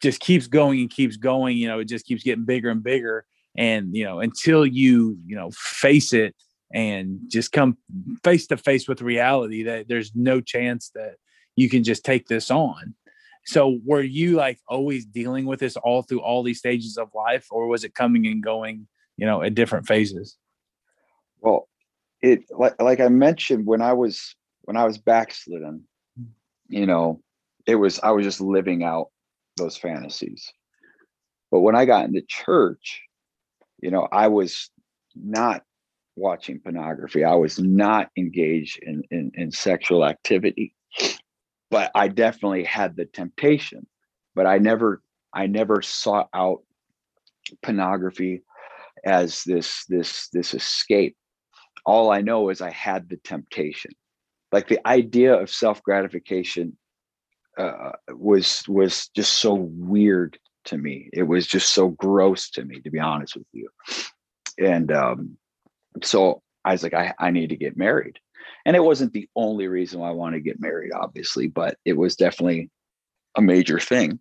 just 0.00 0.20
keeps 0.20 0.46
going 0.46 0.80
and 0.80 0.90
keeps 0.90 1.16
going 1.16 1.56
you 1.56 1.66
know 1.66 1.80
it 1.80 1.88
just 1.88 2.06
keeps 2.06 2.22
getting 2.22 2.44
bigger 2.44 2.70
and 2.70 2.82
bigger. 2.82 3.26
And 3.58 3.94
you 3.94 4.04
know 4.04 4.20
until 4.20 4.64
you 4.64 5.18
you 5.26 5.36
know 5.36 5.50
face 5.50 6.14
it 6.14 6.34
and 6.72 7.20
just 7.28 7.52
come 7.52 7.76
face 8.24 8.46
to 8.46 8.56
face 8.56 8.88
with 8.88 9.02
reality 9.02 9.64
that 9.64 9.88
there's 9.88 10.12
no 10.14 10.40
chance 10.40 10.90
that 10.94 11.16
you 11.54 11.68
can 11.68 11.84
just 11.84 12.02
take 12.02 12.28
this 12.28 12.50
on. 12.50 12.94
So 13.44 13.78
were 13.84 14.00
you 14.00 14.36
like 14.36 14.58
always 14.68 15.04
dealing 15.04 15.44
with 15.44 15.60
this 15.60 15.76
all 15.76 16.00
through 16.00 16.22
all 16.22 16.42
these 16.42 16.60
stages 16.60 16.96
of 16.96 17.10
life 17.14 17.46
or 17.50 17.66
was 17.66 17.84
it 17.84 17.94
coming 17.94 18.26
and 18.26 18.42
going 18.42 18.86
you 19.18 19.26
know 19.26 19.42
at 19.42 19.54
different 19.54 19.86
phases? 19.86 20.38
Well 21.40 21.68
it 22.22 22.44
like, 22.50 22.80
like 22.80 23.00
i 23.00 23.08
mentioned 23.08 23.66
when 23.66 23.82
i 23.82 23.92
was 23.92 24.34
when 24.62 24.76
i 24.76 24.84
was 24.84 24.98
backslidden 24.98 25.82
you 26.68 26.86
know 26.86 27.20
it 27.66 27.74
was 27.74 28.00
i 28.00 28.10
was 28.10 28.24
just 28.24 28.40
living 28.40 28.82
out 28.82 29.08
those 29.56 29.76
fantasies. 29.76 30.52
But 31.50 31.60
when 31.60 31.76
I 31.76 31.84
got 31.84 32.06
into 32.06 32.22
church, 32.22 33.02
you 33.80 33.90
know, 33.90 34.08
I 34.10 34.28
was 34.28 34.70
not 35.14 35.62
watching 36.16 36.60
pornography. 36.60 37.24
I 37.24 37.34
was 37.34 37.58
not 37.58 38.10
engaged 38.16 38.78
in, 38.82 39.02
in, 39.10 39.32
in 39.34 39.50
sexual 39.50 40.04
activity, 40.04 40.74
but 41.70 41.90
I 41.94 42.08
definitely 42.08 42.64
had 42.64 42.96
the 42.96 43.04
temptation. 43.04 43.86
But 44.34 44.46
I 44.46 44.58
never, 44.58 45.02
I 45.34 45.46
never 45.46 45.82
sought 45.82 46.28
out 46.32 46.62
pornography 47.62 48.42
as 49.04 49.42
this 49.44 49.84
this 49.88 50.28
this 50.28 50.54
escape. 50.54 51.16
All 51.84 52.10
I 52.10 52.20
know 52.20 52.48
is 52.50 52.60
I 52.60 52.70
had 52.70 53.08
the 53.08 53.16
temptation. 53.18 53.92
Like 54.52 54.68
the 54.68 54.86
idea 54.86 55.34
of 55.34 55.50
self 55.50 55.82
gratification 55.82 56.76
uh, 57.58 57.92
was 58.10 58.62
was 58.68 59.08
just 59.08 59.34
so 59.34 59.54
weird 59.54 60.38
to 60.64 60.78
me. 60.78 61.08
It 61.12 61.24
was 61.24 61.46
just 61.46 61.72
so 61.72 61.88
gross 61.88 62.50
to 62.50 62.64
me, 62.64 62.80
to 62.80 62.90
be 62.90 63.00
honest 63.00 63.36
with 63.36 63.46
you. 63.52 63.68
And 64.58 64.92
um, 64.92 65.36
so 66.02 66.42
I 66.64 66.72
was 66.72 66.82
like, 66.82 66.94
I, 66.94 67.12
I 67.18 67.30
need 67.30 67.48
to 67.48 67.56
get 67.56 67.76
married. 67.76 68.18
And 68.64 68.76
it 68.76 68.84
wasn't 68.84 69.12
the 69.12 69.28
only 69.34 69.66
reason 69.66 70.00
why 70.00 70.08
I 70.08 70.12
wanted 70.12 70.38
to 70.38 70.42
get 70.42 70.60
married, 70.60 70.92
obviously, 70.92 71.48
but 71.48 71.76
it 71.84 71.96
was 71.96 72.16
definitely 72.16 72.70
a 73.36 73.42
major 73.42 73.80
thing. 73.80 74.20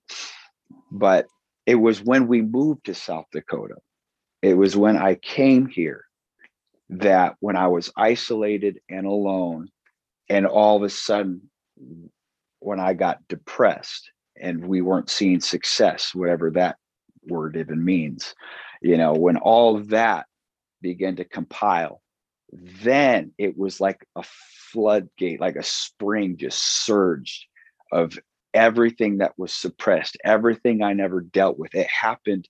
But 0.92 1.28
it 1.66 1.76
was 1.76 2.02
when 2.02 2.28
we 2.28 2.42
moved 2.42 2.86
to 2.86 2.96
South 2.96 3.26
Dakota, 3.32 3.76
it 4.42 4.56
was 4.56 4.76
when 4.76 4.98
I 4.98 5.16
came 5.16 5.68
here 5.68 6.06
that 6.92 7.36
when 7.40 7.56
I 7.56 7.68
was 7.68 7.92
isolated 7.96 8.80
and 8.90 9.06
alone, 9.06 9.70
and 10.30 10.46
all 10.46 10.78
of 10.78 10.84
a 10.84 10.90
sudden, 10.90 11.50
when 12.60 12.80
I 12.80 12.94
got 12.94 13.28
depressed 13.28 14.12
and 14.40 14.66
we 14.66 14.82
weren't 14.82 15.10
seeing 15.10 15.40
success, 15.40 16.14
whatever 16.14 16.52
that 16.52 16.78
word 17.28 17.56
even 17.56 17.84
means, 17.84 18.36
you 18.82 18.98
know, 18.98 19.14
when 19.14 19.38
all 19.38 19.80
that 19.86 20.26
began 20.82 21.16
to 21.16 21.26
compile, 21.26 22.02
then 22.52 23.32
it 23.38 23.58
was 23.58 23.80
like 23.80 24.06
a 24.16 24.24
floodgate, 24.72 25.40
like 25.40 25.56
a 25.56 25.64
spring 25.64 26.36
just 26.38 26.86
surged 26.86 27.46
of 27.92 28.20
everything 28.54 29.20
that 29.20 29.34
was 29.38 29.54
suppressed, 29.54 30.18
everything 30.26 30.84
I 30.84 30.94
never 30.94 31.22
dealt 31.22 31.58
with. 31.58 31.74
It 31.74 31.88
happened 31.88 32.50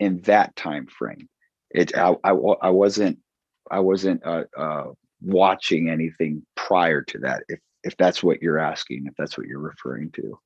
in 0.00 0.22
that 0.22 0.56
time 0.56 0.86
frame. 0.86 1.28
It 1.70 1.96
I 1.96 2.14
I, 2.24 2.30
I 2.30 2.70
wasn't 2.70 3.18
I 3.72 3.80
wasn't 3.80 4.24
uh, 4.24 4.44
uh, 4.56 4.84
watching 5.22 5.88
anything 5.88 6.44
prior 6.56 7.02
to 7.02 7.18
that. 7.20 7.42
If 7.48 7.58
if 7.82 7.96
that's 7.96 8.22
what 8.22 8.40
you're 8.40 8.58
asking, 8.60 9.06
if 9.06 9.14
that's 9.18 9.36
what 9.36 9.48
you're 9.48 9.58
referring 9.58 10.12
to. 10.12 10.38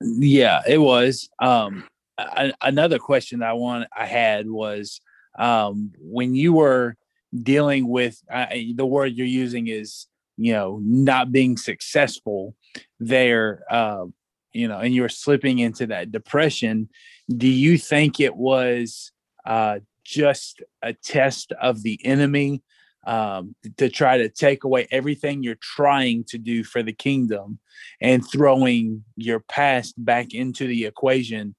Yeah, 0.00 0.60
it 0.66 0.78
was. 0.78 1.30
Um, 1.40 1.84
I, 2.18 2.52
another 2.60 2.98
question 2.98 3.42
I 3.42 3.54
want 3.54 3.88
I 3.96 4.04
had 4.04 4.50
was 4.50 5.00
um, 5.38 5.92
when 5.98 6.34
you 6.34 6.52
were 6.52 6.96
dealing 7.42 7.88
with 7.88 8.20
uh, 8.30 8.46
the 8.74 8.84
word 8.84 9.12
you're 9.12 9.26
using 9.26 9.68
is 9.68 10.06
you 10.36 10.52
know 10.52 10.80
not 10.82 11.32
being 11.32 11.56
successful 11.56 12.54
there 13.00 13.62
uh, 13.70 14.04
you 14.52 14.68
know 14.68 14.78
and 14.78 14.94
you're 14.94 15.08
slipping 15.08 15.58
into 15.58 15.86
that 15.86 16.12
depression 16.12 16.88
do 17.34 17.48
you 17.48 17.76
think 17.76 18.20
it 18.20 18.34
was 18.34 19.12
uh, 19.44 19.78
just 20.06 20.62
a 20.82 20.92
test 20.92 21.52
of 21.60 21.82
the 21.82 22.00
enemy 22.04 22.62
um, 23.06 23.54
to 23.76 23.88
try 23.88 24.18
to 24.18 24.28
take 24.28 24.64
away 24.64 24.88
everything 24.90 25.42
you're 25.42 25.56
trying 25.60 26.24
to 26.24 26.38
do 26.38 26.64
for 26.64 26.82
the 26.82 26.92
kingdom 26.92 27.58
and 28.00 28.28
throwing 28.28 29.04
your 29.16 29.40
past 29.40 29.94
back 29.96 30.34
into 30.34 30.66
the 30.66 30.86
equation 30.86 31.54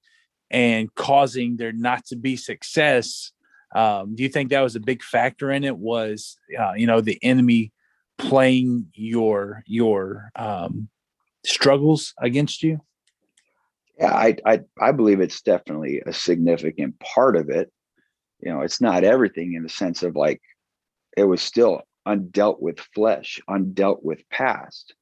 and 0.52 0.94
causing 0.96 1.58
there 1.58 1.72
not 1.72 2.06
to 2.06 2.16
be 2.16 2.36
success. 2.36 3.32
Um, 3.76 4.16
do 4.16 4.24
you 4.24 4.30
think 4.30 4.50
that 4.50 4.62
was 4.62 4.76
a 4.76 4.82
big 4.82 5.04
factor 5.04 5.52
in 5.52 5.64
it? 5.64 5.78
Was 5.78 6.38
uh, 6.58 6.74
you 6.74 6.88
know 6.88 7.02
the 7.02 7.20
enemy 7.22 7.72
playing 8.18 8.88
your 8.94 9.64
your 9.68 10.32
um, 10.36 10.90
struggles 11.46 12.14
against 12.20 12.64
you? 12.64 12.80
Yeah 14.00 14.14
I, 14.14 14.36
I 14.46 14.60
i 14.80 14.92
believe 14.92 15.20
it's 15.22 15.42
definitely 15.42 16.02
a 16.06 16.14
significant 16.14 17.00
part 17.00 17.36
of 17.36 17.50
it 17.50 17.72
you 18.40 18.52
know 18.52 18.62
it's 18.62 18.82
not 18.82 19.04
everything 19.04 19.54
in 19.54 19.64
the 19.64 19.70
sense 19.70 20.04
of 20.04 20.16
like 20.16 20.42
it 21.18 21.24
was 21.24 21.42
still 21.42 21.82
undealt 22.08 22.62
with 22.62 22.80
flesh, 22.96 23.40
undealt 23.50 24.02
with 24.02 24.28
past. 24.30 24.94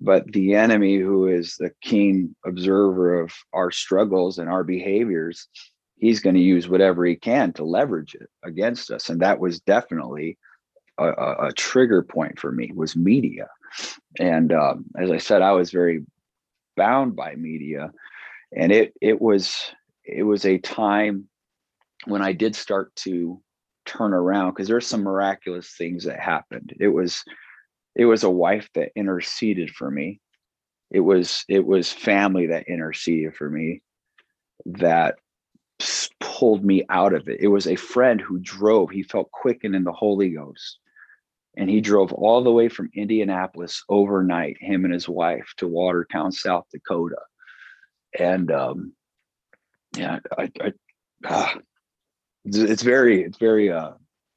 But 0.00 0.26
the 0.32 0.54
enemy, 0.54 0.96
who 0.96 1.26
is 1.26 1.56
the 1.58 1.72
keen 1.82 2.34
observer 2.46 3.20
of 3.20 3.32
our 3.52 3.70
struggles 3.70 4.38
and 4.38 4.48
our 4.48 4.64
behaviors, 4.64 5.48
he's 5.96 6.20
going 6.20 6.36
to 6.36 6.40
use 6.40 6.68
whatever 6.68 7.04
he 7.04 7.16
can 7.16 7.52
to 7.54 7.64
leverage 7.64 8.14
it 8.14 8.28
against 8.44 8.90
us. 8.90 9.08
And 9.08 9.20
that 9.20 9.40
was 9.40 9.60
definitely 9.60 10.38
a, 10.98 11.08
a, 11.08 11.46
a 11.48 11.52
trigger 11.52 12.02
point 12.02 12.38
for 12.38 12.52
me 12.52 12.70
was 12.74 12.94
media. 12.94 13.48
And 14.20 14.52
um, 14.52 14.86
as 14.96 15.10
I 15.10 15.18
said, 15.18 15.42
I 15.42 15.52
was 15.52 15.70
very 15.70 16.04
bound 16.76 17.16
by 17.16 17.34
media, 17.34 17.92
and 18.56 18.72
it 18.72 18.94
it 19.00 19.20
was 19.20 19.56
it 20.04 20.22
was 20.22 20.46
a 20.46 20.58
time 20.58 21.28
when 22.06 22.22
I 22.22 22.32
did 22.32 22.54
start 22.54 22.94
to 22.96 23.40
turn 23.86 24.12
around 24.12 24.50
because 24.50 24.68
there's 24.68 24.86
some 24.86 25.02
miraculous 25.02 25.74
things 25.76 26.04
that 26.04 26.20
happened. 26.20 26.74
It 26.78 26.88
was 26.88 27.24
it 27.96 28.04
was 28.04 28.22
a 28.22 28.30
wife 28.30 28.68
that 28.74 28.92
interceded 28.94 29.70
for 29.70 29.90
me. 29.90 30.20
It 30.90 31.00
was 31.00 31.44
it 31.48 31.66
was 31.66 31.92
family 31.92 32.46
that 32.46 32.68
interceded 32.68 33.34
for 33.34 33.50
me 33.50 33.82
that 34.66 35.16
pulled 36.20 36.64
me 36.64 36.84
out 36.88 37.12
of 37.12 37.28
it. 37.28 37.40
It 37.40 37.48
was 37.48 37.66
a 37.66 37.76
friend 37.76 38.20
who 38.20 38.38
drove. 38.38 38.90
He 38.90 39.02
felt 39.02 39.30
quickened 39.30 39.74
in 39.74 39.84
the 39.84 39.92
Holy 39.92 40.30
Ghost. 40.30 40.78
And 41.56 41.68
he 41.68 41.80
drove 41.80 42.12
all 42.12 42.44
the 42.44 42.52
way 42.52 42.68
from 42.68 42.90
Indianapolis 42.94 43.82
overnight, 43.88 44.56
him 44.60 44.84
and 44.84 44.94
his 44.94 45.08
wife, 45.08 45.52
to 45.56 45.66
Watertown, 45.66 46.30
South 46.30 46.66
Dakota. 46.72 47.16
And 48.16 48.52
um, 48.52 48.92
yeah, 49.96 50.20
I, 50.36 50.50
I, 50.60 50.72
ah, 51.26 51.56
it's 52.44 52.82
very 52.82 53.22
it's 53.22 53.38
very 53.38 53.70
uh 53.70 53.92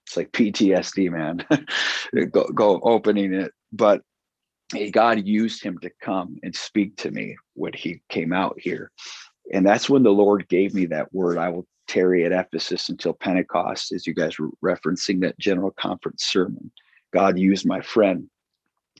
it's 0.06 0.18
like 0.18 0.32
ptsd 0.32 1.10
man. 1.12 1.46
Go, 2.32 2.44
go 2.50 2.80
opening 2.82 3.34
it. 3.34 3.52
But 3.72 4.02
god 4.92 5.26
used 5.26 5.64
him 5.64 5.78
to 5.80 5.90
come 6.02 6.38
and 6.44 6.56
speak 6.56 6.96
to 6.98 7.12
me 7.12 7.36
when 7.54 7.74
he 7.74 8.02
came 8.10 8.34
out 8.34 8.60
here. 8.60 8.92
And 9.54 9.66
that's 9.66 9.90
when 9.90 10.04
the 10.04 10.12
lord 10.12 10.48
gave 10.50 10.74
me 10.74 10.86
that 10.88 11.14
word 11.14 11.38
i 11.38 11.50
will 11.50 11.68
tarry 11.88 12.26
at 12.26 12.32
ephesus 12.32 12.90
until 12.90 13.14
pentecost 13.14 13.92
as 13.92 14.08
you 14.08 14.14
guys 14.14 14.38
were 14.40 14.50
referencing 14.64 15.22
that 15.22 15.38
general 15.40 15.72
conference 15.72 16.26
sermon. 16.26 16.72
God 17.14 17.38
used 17.38 17.66
my 17.66 17.82
friend. 17.82 18.30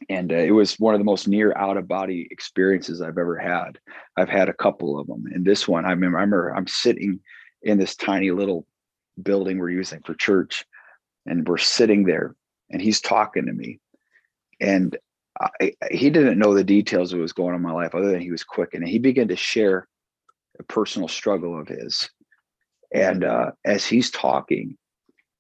And 0.10 0.32
uh, 0.32 0.36
it 0.36 0.52
was 0.52 0.80
one 0.80 0.94
of 0.94 1.00
the 1.00 1.06
most 1.06 1.28
near 1.28 1.56
out 1.58 1.78
of 1.78 1.88
body 1.88 2.28
experiences 2.32 3.02
i've 3.02 3.18
ever 3.18 3.38
had. 3.38 3.78
I've 4.18 4.30
had 4.30 4.50
a 4.50 4.54
couple 4.54 5.00
of 5.00 5.08
them 5.08 5.26
and 5.32 5.46
this 5.46 5.68
one 5.68 5.86
i 5.86 5.92
remember, 5.92 6.18
I 6.18 6.22
remember 6.22 6.56
i'm 6.56 6.68
sitting 6.68 7.20
in 7.64 7.78
this 7.78 7.96
tiny 7.96 8.32
little 8.32 8.66
building 9.24 9.58
we're 9.58 9.70
using 9.70 10.02
for 10.06 10.14
church. 10.14 10.66
And 11.26 11.48
we're 11.48 11.58
sitting 11.58 12.06
there 12.06 12.36
and 12.70 12.82
he's 12.82 13.02
talking 13.02 13.46
to 13.46 13.54
me. 13.54 13.80
And 14.60 14.98
I, 15.40 15.74
he 15.92 16.10
didn't 16.10 16.40
know 16.40 16.54
the 16.54 16.64
details 16.64 17.14
of 17.14 17.20
what 17.20 17.24
was 17.24 17.34
going 17.34 17.50
on 17.50 17.56
in 17.56 17.62
my 17.62 17.72
life 17.72 17.96
other 17.96 18.12
than 18.12 18.22
he 18.22 18.32
was 18.32 18.44
quick. 18.44 18.74
And 18.74 18.88
he 18.88 19.00
began 19.00 19.28
to 19.30 19.36
share 19.36 19.88
a 20.60 20.64
personal 20.64 21.08
struggle 21.08 21.60
of 21.60 21.68
his. 21.68 22.10
And 22.94 23.24
uh, 23.24 23.52
as 23.66 23.86
he's 23.86 24.12
talking, 24.12 24.78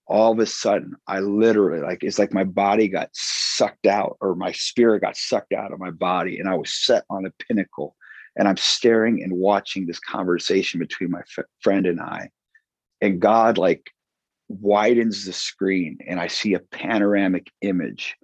all 0.07 0.31
of 0.31 0.39
a 0.39 0.45
sudden, 0.45 0.95
I 1.07 1.19
literally 1.19 1.81
like 1.81 2.03
it's 2.03 2.19
like 2.19 2.33
my 2.33 2.43
body 2.43 2.87
got 2.87 3.09
sucked 3.13 3.87
out 3.87 4.17
or 4.21 4.35
my 4.35 4.51
spirit 4.51 5.01
got 5.01 5.17
sucked 5.17 5.53
out 5.53 5.71
of 5.71 5.79
my 5.79 5.91
body. 5.91 6.39
And 6.39 6.49
I 6.49 6.55
was 6.55 6.73
set 6.73 7.03
on 7.09 7.25
a 7.25 7.31
pinnacle 7.43 7.95
and 8.35 8.47
I'm 8.47 8.57
staring 8.57 9.23
and 9.23 9.33
watching 9.33 9.85
this 9.85 9.99
conversation 9.99 10.79
between 10.79 11.11
my 11.11 11.19
f- 11.19 11.45
friend 11.61 11.85
and 11.85 11.99
I 12.01 12.29
and 13.01 13.19
God 13.19 13.57
like 13.57 13.91
widens 14.47 15.25
the 15.25 15.33
screen 15.33 15.97
and 16.07 16.19
I 16.19 16.27
see 16.27 16.53
a 16.53 16.59
panoramic 16.59 17.51
image 17.61 18.17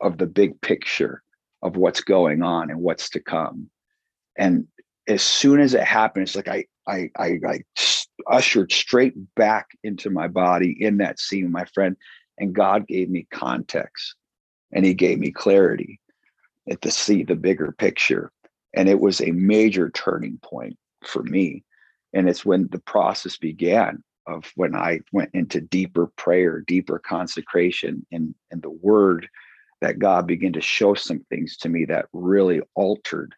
of 0.00 0.18
the 0.18 0.26
big 0.26 0.60
picture 0.60 1.22
of 1.62 1.76
what's 1.76 2.00
going 2.00 2.42
on 2.42 2.70
and 2.70 2.80
what's 2.80 3.10
to 3.10 3.20
come. 3.20 3.70
And 4.36 4.66
as 5.08 5.22
soon 5.22 5.60
as 5.60 5.74
it 5.74 5.84
happened, 5.84 6.24
it's 6.24 6.36
like 6.36 6.48
I 6.48 6.64
I 6.86 7.10
I, 7.16 7.38
I 7.46 7.60
ushered 8.26 8.72
straight 8.72 9.14
back 9.34 9.68
into 9.82 10.10
my 10.10 10.28
body 10.28 10.76
in 10.78 10.98
that 10.98 11.18
scene 11.18 11.44
with 11.44 11.52
my 11.52 11.64
friend, 11.66 11.96
and 12.38 12.54
God 12.54 12.86
gave 12.86 13.10
me 13.10 13.26
context 13.32 14.14
and 14.72 14.84
He 14.84 14.94
gave 14.94 15.18
me 15.18 15.30
clarity 15.30 16.00
to 16.80 16.90
see 16.90 17.22
the 17.22 17.34
bigger 17.34 17.72
picture. 17.72 18.32
And 18.74 18.88
it 18.88 19.00
was 19.00 19.20
a 19.20 19.32
major 19.32 19.90
turning 19.90 20.38
point 20.42 20.76
for 21.04 21.22
me. 21.24 21.64
And 22.12 22.28
it's 22.28 22.44
when 22.44 22.68
the 22.70 22.78
process 22.78 23.36
began 23.36 24.02
of 24.30 24.50
when 24.54 24.74
I 24.74 25.00
went 25.12 25.30
into 25.34 25.60
deeper 25.60 26.06
prayer, 26.16 26.62
deeper 26.66 26.98
consecration, 26.98 28.06
and 28.12 28.34
and 28.50 28.62
the 28.62 28.70
Word 28.70 29.28
that 29.80 29.98
God 29.98 30.26
began 30.26 30.52
to 30.52 30.60
show 30.60 30.94
some 30.94 31.20
things 31.30 31.56
to 31.58 31.68
me 31.68 31.84
that 31.86 32.06
really 32.12 32.60
altered 32.74 33.34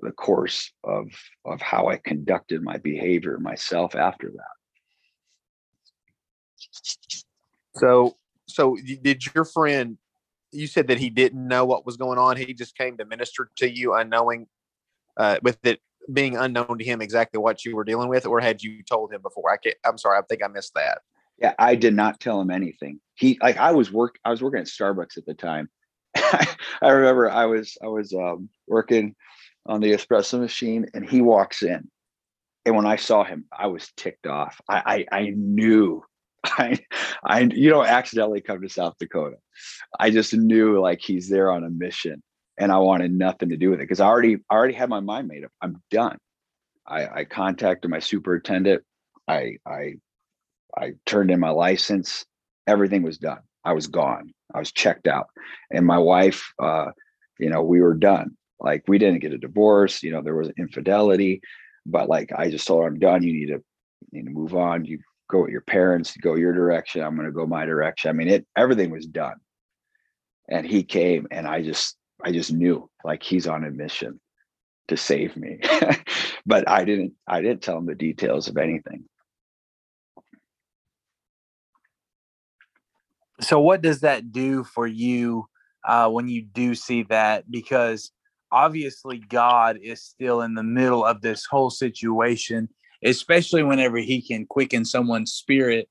the 0.00 0.12
course 0.12 0.72
of 0.82 1.06
of 1.44 1.60
how 1.60 1.88
I 1.88 1.96
conducted 1.96 2.62
my 2.62 2.78
behavior 2.78 3.38
myself 3.38 3.94
after 3.94 4.30
that. 4.30 4.54
So, 7.76 8.16
so 8.46 8.76
did 9.02 9.22
your 9.34 9.44
friend? 9.44 9.98
You 10.52 10.66
said 10.68 10.86
that 10.88 10.98
he 10.98 11.10
didn't 11.10 11.46
know 11.46 11.64
what 11.64 11.84
was 11.84 11.96
going 11.96 12.18
on. 12.18 12.36
He 12.36 12.54
just 12.54 12.76
came 12.76 12.96
to 12.98 13.04
minister 13.04 13.50
to 13.56 13.68
you, 13.68 13.94
unknowing, 13.94 14.46
uh, 15.16 15.38
with 15.42 15.64
it 15.66 15.80
being 16.12 16.36
unknown 16.36 16.78
to 16.78 16.84
him 16.84 17.00
exactly 17.00 17.38
what 17.38 17.64
you 17.64 17.76
were 17.76 17.84
dealing 17.84 18.08
with, 18.08 18.26
or 18.26 18.40
had 18.40 18.62
you 18.62 18.82
told 18.82 19.12
him 19.12 19.22
before? 19.22 19.50
I 19.50 19.56
can't, 19.56 19.76
I'm 19.84 19.98
sorry, 19.98 20.18
I 20.18 20.22
think 20.22 20.42
I 20.42 20.48
missed 20.48 20.74
that. 20.74 20.98
Yeah, 21.38 21.54
I 21.58 21.74
did 21.74 21.94
not 21.94 22.20
tell 22.20 22.40
him 22.40 22.50
anything. 22.50 23.00
He 23.14 23.38
like 23.42 23.56
I 23.56 23.72
was 23.72 23.92
work 23.92 24.18
I 24.24 24.30
was 24.30 24.42
working 24.42 24.60
at 24.60 24.66
Starbucks 24.66 25.16
at 25.18 25.26
the 25.26 25.34
time. 25.34 25.68
I 26.16 26.90
remember 26.90 27.30
I 27.30 27.46
was 27.46 27.76
I 27.82 27.88
was 27.88 28.12
um, 28.12 28.48
working 28.68 29.14
on 29.66 29.80
the 29.80 29.92
espresso 29.92 30.38
machine 30.38 30.86
and 30.94 31.08
he 31.08 31.20
walks 31.22 31.62
in. 31.62 31.88
And 32.66 32.76
when 32.76 32.86
I 32.86 32.96
saw 32.96 33.24
him, 33.24 33.44
I 33.52 33.66
was 33.66 33.90
ticked 33.96 34.26
off. 34.26 34.60
I 34.68 35.06
I, 35.10 35.20
I 35.20 35.32
knew 35.34 36.04
I 36.44 36.78
I 37.24 37.40
you 37.40 37.70
don't 37.70 37.86
accidentally 37.86 38.40
come 38.40 38.62
to 38.62 38.68
South 38.68 38.94
Dakota. 39.00 39.36
I 39.98 40.10
just 40.10 40.34
knew 40.34 40.80
like 40.80 41.00
he's 41.00 41.28
there 41.28 41.50
on 41.50 41.64
a 41.64 41.70
mission 41.70 42.22
and 42.58 42.70
I 42.70 42.78
wanted 42.78 43.12
nothing 43.12 43.48
to 43.50 43.56
do 43.56 43.70
with 43.70 43.80
it 43.80 43.84
because 43.84 44.00
I 44.00 44.06
already 44.06 44.36
I 44.50 44.54
already 44.54 44.74
had 44.74 44.88
my 44.88 45.00
mind 45.00 45.28
made 45.28 45.44
up. 45.44 45.50
I'm 45.60 45.82
done. 45.90 46.18
I, 46.86 47.06
I 47.06 47.24
contacted 47.24 47.90
my 47.90 47.98
superintendent. 47.98 48.82
I 49.26 49.56
I 49.66 49.94
I 50.76 50.92
turned 51.06 51.30
in 51.30 51.40
my 51.40 51.50
license. 51.50 52.24
Everything 52.66 53.02
was 53.02 53.18
done. 53.18 53.40
I 53.64 53.72
was 53.72 53.86
gone. 53.86 54.32
I 54.54 54.58
was 54.58 54.72
checked 54.72 55.06
out. 55.06 55.28
And 55.70 55.86
my 55.86 55.98
wife, 55.98 56.52
uh, 56.62 56.86
you 57.38 57.50
know, 57.50 57.62
we 57.62 57.80
were 57.80 57.94
done. 57.94 58.36
Like 58.60 58.84
we 58.86 58.98
didn't 58.98 59.20
get 59.20 59.32
a 59.32 59.38
divorce. 59.38 60.02
You 60.02 60.12
know, 60.12 60.22
there 60.22 60.36
was 60.36 60.50
infidelity, 60.58 61.40
but 61.86 62.08
like 62.08 62.30
I 62.36 62.50
just 62.50 62.66
told 62.66 62.82
her, 62.82 62.88
I'm 62.88 62.98
done. 62.98 63.22
You 63.22 63.32
need 63.32 63.46
to 63.46 63.62
you 64.12 64.22
need 64.22 64.24
to 64.24 64.30
move 64.30 64.54
on. 64.54 64.84
You 64.84 65.00
go 65.28 65.42
with 65.42 65.50
your 65.50 65.62
parents, 65.62 66.16
go 66.16 66.34
your 66.36 66.52
direction. 66.52 67.02
I'm 67.02 67.16
going 67.16 67.26
to 67.26 67.32
go 67.32 67.46
my 67.46 67.64
direction. 67.64 68.10
I 68.10 68.12
mean, 68.12 68.28
it 68.28 68.46
everything 68.56 68.90
was 68.90 69.06
done. 69.06 69.36
And 70.48 70.66
he 70.66 70.82
came, 70.82 71.26
and 71.30 71.46
I 71.46 71.62
just 71.62 71.96
I 72.24 72.32
just 72.32 72.52
knew 72.52 72.88
like 73.04 73.22
he's 73.22 73.46
on 73.46 73.64
a 73.64 73.70
mission 73.70 74.18
to 74.88 74.96
save 74.96 75.36
me. 75.36 75.60
but 76.46 76.68
I 76.68 76.84
didn't 76.84 77.12
I 77.28 77.42
didn't 77.42 77.62
tell 77.62 77.78
him 77.78 77.86
the 77.86 77.94
details 77.94 78.48
of 78.48 78.56
anything. 78.56 79.04
So 83.40 83.60
what 83.60 83.82
does 83.82 84.00
that 84.00 84.32
do 84.32 84.64
for 84.64 84.86
you 84.86 85.46
uh, 85.86 86.08
when 86.08 86.28
you 86.28 86.42
do 86.42 86.74
see 86.74 87.02
that? 87.04 87.50
Because 87.50 88.10
obviously 88.50 89.18
God 89.18 89.78
is 89.82 90.02
still 90.02 90.40
in 90.40 90.54
the 90.54 90.62
middle 90.62 91.04
of 91.04 91.20
this 91.20 91.44
whole 91.44 91.70
situation, 91.70 92.70
especially 93.04 93.62
whenever 93.62 93.98
He 93.98 94.22
can 94.22 94.46
quicken 94.46 94.84
someone's 94.84 95.32
spirit. 95.32 95.90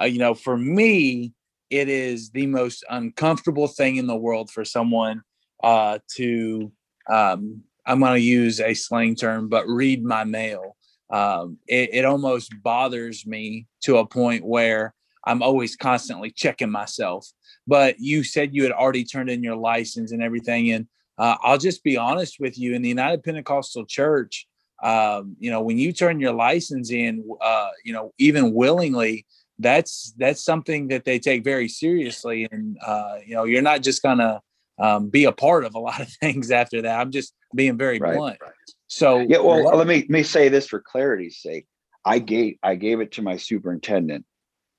Uh, 0.00 0.04
you 0.04 0.18
know, 0.18 0.34
for 0.34 0.58
me, 0.58 1.32
it 1.70 1.88
is 1.88 2.30
the 2.30 2.46
most 2.46 2.84
uncomfortable 2.90 3.68
thing 3.68 3.96
in 3.96 4.06
the 4.06 4.16
world 4.16 4.50
for 4.50 4.64
someone 4.64 5.22
uh, 5.62 5.98
to 6.16 6.72
um, 7.08 7.62
I'm 7.86 8.00
going 8.00 8.14
to 8.14 8.20
use 8.20 8.60
a 8.60 8.74
slang 8.74 9.14
term, 9.14 9.48
but 9.48 9.66
read 9.66 10.04
my 10.04 10.24
mail. 10.24 10.76
Um, 11.10 11.58
it, 11.66 11.90
it, 11.92 12.04
almost 12.04 12.54
bothers 12.62 13.26
me 13.26 13.66
to 13.82 13.98
a 13.98 14.06
point 14.06 14.44
where 14.44 14.94
I'm 15.24 15.42
always 15.42 15.74
constantly 15.74 16.30
checking 16.30 16.70
myself. 16.70 17.26
But 17.66 17.98
you 17.98 18.22
said 18.22 18.54
you 18.54 18.62
had 18.62 18.72
already 18.72 19.04
turned 19.04 19.28
in 19.28 19.42
your 19.42 19.56
license 19.56 20.12
and 20.12 20.22
everything. 20.22 20.70
And 20.70 20.86
uh, 21.18 21.36
I'll 21.42 21.58
just 21.58 21.82
be 21.82 21.96
honest 21.96 22.38
with 22.38 22.56
you 22.56 22.74
in 22.74 22.82
the 22.82 22.88
United 22.88 23.24
Pentecostal 23.24 23.86
Church, 23.86 24.46
um, 24.82 25.36
you 25.38 25.50
know, 25.50 25.60
when 25.60 25.78
you 25.78 25.92
turn 25.92 26.20
your 26.20 26.32
license 26.32 26.90
in, 26.90 27.28
uh, 27.40 27.70
you 27.84 27.92
know, 27.92 28.12
even 28.18 28.54
willingly, 28.54 29.26
that's 29.58 30.14
that's 30.16 30.42
something 30.42 30.88
that 30.88 31.04
they 31.04 31.18
take 31.18 31.44
very 31.44 31.68
seriously. 31.68 32.48
And, 32.50 32.78
uh, 32.86 33.16
you 33.26 33.34
know, 33.34 33.44
you're 33.44 33.62
not 33.62 33.82
just 33.82 34.02
going 34.02 34.18
to 34.18 34.40
um, 34.80 35.08
be 35.08 35.24
a 35.24 35.32
part 35.32 35.64
of 35.64 35.74
a 35.74 35.78
lot 35.78 36.00
of 36.00 36.08
things 36.20 36.50
after 36.50 36.82
that. 36.82 37.00
I'm 37.00 37.10
just 37.10 37.34
being 37.54 37.76
very 37.76 37.98
right, 37.98 38.16
blunt. 38.16 38.38
Right. 38.40 38.52
So 38.88 39.18
yeah, 39.18 39.38
well, 39.38 39.62
let 39.76 39.86
me 39.86 39.96
let 39.96 40.10
me 40.10 40.22
say 40.22 40.48
this 40.48 40.66
for 40.66 40.80
clarity's 40.80 41.38
sake. 41.38 41.66
I 42.04 42.18
gave 42.18 42.56
I 42.62 42.74
gave 42.74 43.00
it 43.00 43.12
to 43.12 43.22
my 43.22 43.36
superintendent. 43.36 44.24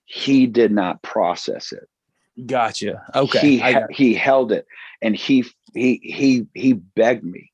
He 0.06 0.47
did 0.47 0.72
not 0.72 1.02
process 1.02 1.72
it. 1.72 1.88
Gotcha. 2.45 3.04
Okay. 3.16 3.39
He 3.39 3.76
he 3.91 4.14
held 4.14 4.52
it, 4.52 4.66
and 5.02 5.16
he 5.16 5.45
he 5.74 5.99
he 6.04 6.45
he 6.54 6.74
begged 6.74 7.24
me. 7.24 7.52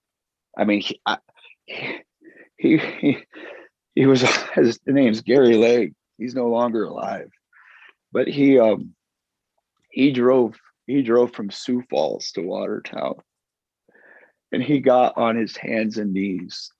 I 0.57 0.63
mean, 0.63 0.81
he 0.81 0.99
I, 1.05 1.17
he, 1.65 2.77
he 2.77 3.17
he 3.93 4.05
was 4.05 4.21
his 4.55 4.79
name's 4.85 5.21
Gary 5.21 5.57
Legg. 5.57 5.93
He's 6.17 6.33
no 6.33 6.47
longer 6.47 6.85
alive, 6.85 7.29
but 8.11 8.27
he 8.27 8.57
um 8.57 8.95
he 9.91 10.11
drove 10.11 10.55
he 10.87 11.01
drove 11.03 11.33
from 11.33 11.51
Sioux 11.51 11.83
Falls 11.89 12.31
to 12.31 12.41
Watertown 12.41 13.15
and 14.51 14.63
he 14.63 14.79
got 14.79 15.17
on 15.17 15.35
his 15.35 15.55
hands 15.57 15.97
and 15.97 16.13
knees 16.13 16.71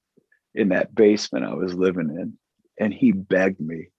in 0.56 0.70
that 0.70 0.96
basement 0.96 1.46
I 1.46 1.54
was 1.54 1.74
living 1.74 2.10
in 2.10 2.38
and 2.80 2.94
he 2.94 3.12
begged 3.12 3.60
me. 3.60 3.90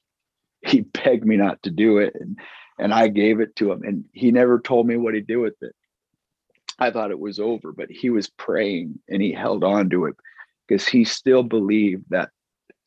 He 0.62 0.80
begged 1.04 1.24
me 1.24 1.36
not 1.36 1.62
to 1.62 1.70
do 1.70 1.98
it 1.98 2.14
and 2.18 2.38
and 2.80 2.94
I 2.94 3.08
gave 3.08 3.40
it 3.40 3.54
to 3.56 3.70
him 3.70 3.82
and 3.82 4.04
he 4.12 4.32
never 4.32 4.58
told 4.58 4.86
me 4.86 4.96
what 4.96 5.14
he'd 5.14 5.26
do 5.26 5.40
with 5.40 5.56
it. 5.60 5.74
I 6.78 6.90
thought 6.90 7.10
it 7.10 7.18
was 7.18 7.40
over, 7.40 7.72
but 7.72 7.90
he 7.90 8.08
was 8.08 8.30
praying 8.30 9.00
and 9.08 9.20
he 9.20 9.32
held 9.32 9.64
on 9.64 9.90
to 9.90 10.06
it 10.06 10.14
because 10.66 10.86
he 10.86 11.04
still 11.04 11.42
believed 11.42 12.04
that 12.10 12.30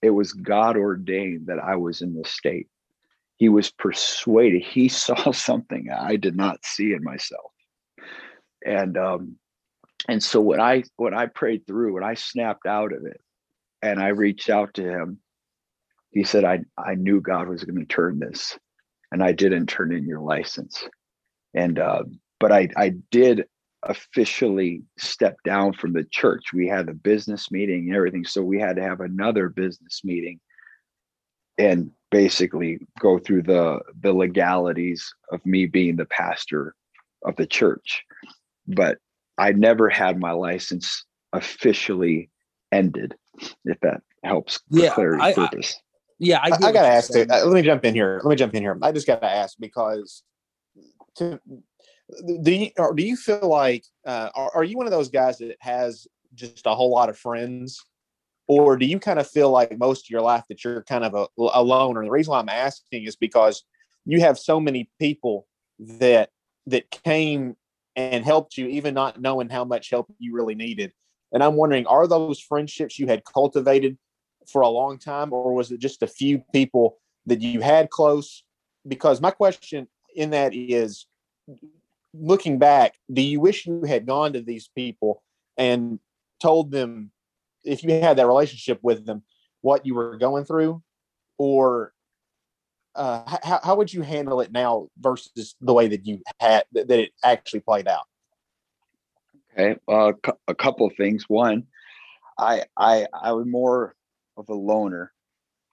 it 0.02 0.12
was 0.12 0.34
God 0.34 0.78
ordained 0.78 1.48
that 1.48 1.60
I 1.60 1.76
was 1.76 2.02
in 2.02 2.16
this 2.16 2.32
state 2.32 2.68
he 3.42 3.50
was 3.50 3.72
persuaded 3.72 4.62
he 4.62 4.88
saw 5.04 5.32
something 5.32 5.89
i 5.89 6.16
did 6.16 6.36
not 6.36 6.64
see 6.64 6.94
in 6.94 7.04
myself. 7.04 7.52
And 8.64 8.96
um 8.98 9.38
and 10.08 10.22
so 10.22 10.39
when 10.39 10.62
i 10.62 10.84
when 10.98 11.16
i 11.16 11.26
prayed 11.26 11.66
through 11.66 11.98
and 11.98 12.06
i 12.06 12.14
snapped 12.14 12.68
out 12.68 12.94
of 12.94 13.04
it 13.04 13.20
and 13.82 14.00
i 14.00 14.10
reached 14.10 14.52
out 14.52 14.76
to 14.76 14.84
him 14.84 15.18
he 16.12 16.24
said 16.24 16.44
i 16.46 16.60
i 16.78 16.94
knew 16.94 17.20
god 17.20 17.50
was 17.50 17.64
going 17.64 17.80
to 17.80 17.86
turn 17.86 18.20
this 18.20 18.60
and 19.12 19.24
i 19.24 19.32
didn't 19.32 19.66
turn 19.66 19.92
in 19.92 20.06
your 20.06 20.22
license. 20.22 20.88
And 21.56 21.80
uh 21.80 22.04
but 22.39 22.52
i 22.52 22.70
i 22.78 22.89
did 23.10 23.46
officially 23.82 24.84
step 25.00 25.36
down 25.44 25.74
from 25.74 25.94
the 25.94 26.04
church. 26.04 26.54
We 26.54 26.68
had 26.68 26.88
a 26.88 26.94
business 26.94 27.50
meeting 27.50 27.88
and 27.88 27.96
everything 27.96 28.24
so 28.24 28.44
we 28.44 28.60
had 28.60 28.76
to 28.76 28.84
have 28.84 29.00
another 29.00 29.50
business 29.50 30.02
meeting 30.04 30.39
and 31.62 31.91
basically 32.09 32.80
go 32.99 33.20
through 33.20 33.43
the 33.43 33.80
the 34.01 34.12
legalities 34.12 35.14
of 35.32 35.45
me 35.45 35.66
being 35.68 35.95
the 35.95 36.05
pastor 36.05 36.76
of 37.24 37.36
the 37.36 37.45
church. 37.45 38.03
But 38.68 38.97
i 39.38 39.51
never 39.51 39.89
had 39.89 40.20
my 40.20 40.32
license 40.32 41.05
officially 41.34 42.30
ended 42.72 43.16
if 43.64 43.80
that 43.82 44.01
helps 44.24 44.59
yeah, 44.70 44.93
clarity 44.93 45.22
I, 45.22 45.34
purpose. 45.34 45.76
I, 45.76 45.82
yeah 46.20 46.39
i, 46.43 46.49
I, 46.49 46.68
I 46.68 46.72
gotta 46.72 46.88
ask 46.88 47.16
it. 47.16 47.30
Uh, 47.32 47.45
let 47.45 47.53
me 47.53 47.62
jump 47.62 47.86
in 47.86 47.93
here. 47.93 48.20
Let 48.24 48.30
me 48.30 48.36
jump 48.36 48.55
in 48.55 48.62
here. 48.62 48.78
I 48.82 48.91
just 48.91 49.07
gotta 49.07 49.30
ask 49.30 49.55
because 49.59 50.24
to, 51.16 51.39
do 52.41 52.51
you 52.51 52.72
or 52.78 52.93
do 52.93 53.03
you 53.03 53.16
feel 53.16 53.47
like 53.47 53.86
uh, 54.05 54.30
are, 54.34 54.51
are 54.55 54.64
you 54.64 54.78
one 54.78 54.88
of 54.88 54.91
those 54.91 55.09
guys 55.09 55.38
that 55.38 55.55
has 55.59 56.07
just 56.34 56.66
a 56.66 56.76
whole 56.76 56.91
lot 56.91 57.09
of 57.09 57.18
friends 57.18 57.80
or 58.48 58.78
do 58.78 58.86
you 58.86 59.00
kind 59.00 59.20
of 59.20 59.28
feel 59.28 59.50
like 59.50 59.78
most 59.78 60.06
of 60.06 60.10
your 60.10 60.22
life 60.22 60.44
that 60.50 60.64
you're 60.64 60.84
kind 60.84 61.04
of 61.04 61.14
a, 61.14 61.28
a 61.38 61.64
loner? 61.64 62.04
The 62.04 62.12
reason 62.12 62.32
why 62.32 62.39
I'm 62.39 62.50
asking 62.50 63.06
is 63.06 63.16
because 63.16 63.64
you 64.06 64.22
have 64.22 64.38
so 64.38 64.60
many 64.60 64.89
people 65.00 65.48
that 65.80 66.30
that 66.68 66.89
came 66.92 67.56
and 67.96 68.24
helped 68.24 68.58
you, 68.58 68.68
even 68.68 68.94
not 68.94 69.20
knowing 69.20 69.50
how 69.50 69.66
much 69.66 69.89
help 69.89 70.12
you 70.20 70.34
really 70.34 70.56
needed. 70.56 70.94
And 71.34 71.44
I'm 71.44 71.56
wondering, 71.56 71.86
are 71.88 72.08
those 72.08 72.39
friendships 72.39 73.00
you 73.00 73.08
had 73.08 73.24
cultivated 73.26 73.98
for 74.52 74.62
a 74.62 74.70
long 74.70 74.98
time, 74.98 75.34
or 75.34 75.54
was 75.54 75.72
it 75.72 75.80
just 75.80 76.04
a 76.04 76.08
few 76.08 76.39
people 76.54 76.98
that 77.26 77.42
you 77.42 77.62
had 77.62 77.89
close? 77.89 78.44
Because 78.88 79.22
my 79.22 79.32
question 79.32 79.88
in 80.16 80.32
that 80.32 80.54
is 80.54 81.06
looking 82.14 82.60
back, 82.60 82.96
do 83.12 83.22
you 83.22 83.39
wish 83.39 83.66
you 83.66 83.84
had 83.84 84.06
gone 84.06 84.34
to 84.34 84.42
these 84.42 84.70
people 84.76 85.24
and 85.58 86.00
told 86.42 86.72
them 86.72 87.12
if 87.64 87.84
you 87.84 87.91
had 87.91 88.18
that 88.18 88.28
relationship 88.28 88.80
with 88.82 89.05
them, 89.05 89.24
what 89.62 89.86
you 89.86 89.95
were 89.95 90.18
going 90.18 90.45
through, 90.45 90.82
or 91.38 91.93
uh, 92.95 93.38
how, 93.43 93.59
how 93.64 93.76
would 93.76 93.93
you 93.93 94.01
handle 94.01 94.41
it 94.41 94.51
now 94.51 94.88
versus 94.99 95.55
the 95.62 95.74
way 95.74 95.88
that 95.88 96.05
you 96.05 96.22
had 96.39 96.64
that 96.74 96.89
it 96.91 97.12
actually 97.24 97.62
played 97.62 97.88
out? 97.88 98.05
Okay, 99.53 99.80
uh, 99.88 100.14
a 100.47 100.55
couple 100.55 100.88
of 100.88 100.93
things. 100.95 101.26
One, 101.28 101.64
I 102.38 102.64
I 102.78 103.07
I 103.14 103.32
was 103.34 103.45
more 103.45 103.95
of 104.38 104.49
a 104.49 104.53
loner. 104.53 105.12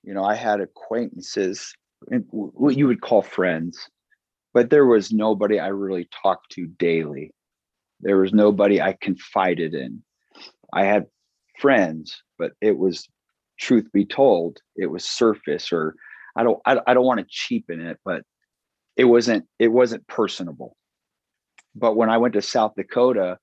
You 0.05 0.14
know, 0.14 0.24
I 0.24 0.34
had 0.34 0.61
acquaintances, 0.61 1.74
what 2.30 2.76
you 2.76 2.86
would 2.86 3.01
call 3.01 3.22
friends, 3.22 3.89
but 4.55 4.70
there 4.70 4.86
was 4.86 5.12
nobody 5.12 5.59
I 5.59 5.68
really 5.68 6.09
talked 6.22 6.53
to 6.53 6.66
daily. 6.66 7.32
There 8.01 8.18
was 8.18 8.32
nobody 8.32 8.80
I 8.80 8.97
confided 9.01 9.74
in. 9.74 10.03
I 10.72 10.84
had 10.84 11.07
friends, 11.59 12.23
but 12.39 12.53
it 12.61 12.79
was 12.79 13.09
truth 13.59 13.87
be 13.93 14.05
told, 14.05 14.59
it 14.77 14.87
was 14.87 15.05
surface 15.05 15.73
or 15.73 15.95
I 16.37 16.45
don't 16.45 16.61
I, 16.65 16.79
I 16.87 16.95
don't 16.95 17.07
want 17.07 17.21
to 17.21 17.27
cheapen 17.29 17.81
it, 17.81 17.99
but 18.05 18.23
it 18.97 19.05
wasn't 19.05 19.47
it 19.59 19.69
wasn't 19.69 20.07
personable. 20.07 20.77
But 21.75 21.97
when 21.97 22.11
I 22.11 22.19
went 22.19 22.35
to 22.35 22.43
South 22.43 22.73
Dakota, 22.77 23.39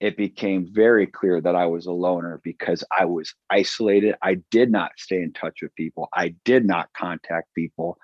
it 0.00 0.16
became 0.16 0.66
very 0.72 1.06
clear 1.06 1.40
that 1.40 1.54
I 1.54 1.66
was 1.66 1.86
a 1.86 1.92
loner 1.92 2.40
because 2.42 2.82
I 2.96 3.04
was 3.04 3.34
isolated. 3.50 4.14
I 4.22 4.38
did 4.50 4.70
not 4.70 4.92
stay 4.96 5.22
in 5.22 5.32
touch 5.32 5.58
with 5.62 5.74
people. 5.74 6.08
I 6.14 6.34
did 6.44 6.64
not 6.64 6.88
contact 6.96 7.54
people. 7.54 7.98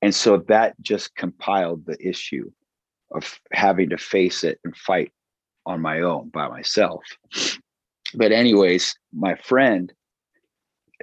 And 0.00 0.14
so 0.14 0.38
that 0.48 0.74
just 0.80 1.14
compiled 1.14 1.84
the 1.86 1.96
issue 2.06 2.50
of 3.14 3.38
having 3.52 3.90
to 3.90 3.98
face 3.98 4.42
it 4.42 4.58
and 4.64 4.76
fight 4.76 5.12
on 5.66 5.80
my 5.80 6.00
own 6.00 6.30
by 6.30 6.48
myself. 6.48 7.02
But 8.14 8.32
anyways, 8.32 8.94
my 9.12 9.34
friend, 9.36 9.92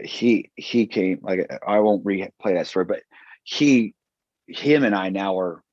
he 0.03 0.51
he 0.55 0.87
came 0.87 1.19
like 1.21 1.49
I 1.67 1.79
won't 1.79 2.05
replay 2.05 2.31
that 2.55 2.67
story, 2.67 2.85
but 2.85 3.01
he 3.43 3.93
him 4.47 4.83
and 4.83 4.95
I 4.95 5.09
now 5.09 5.37
are 5.37 5.63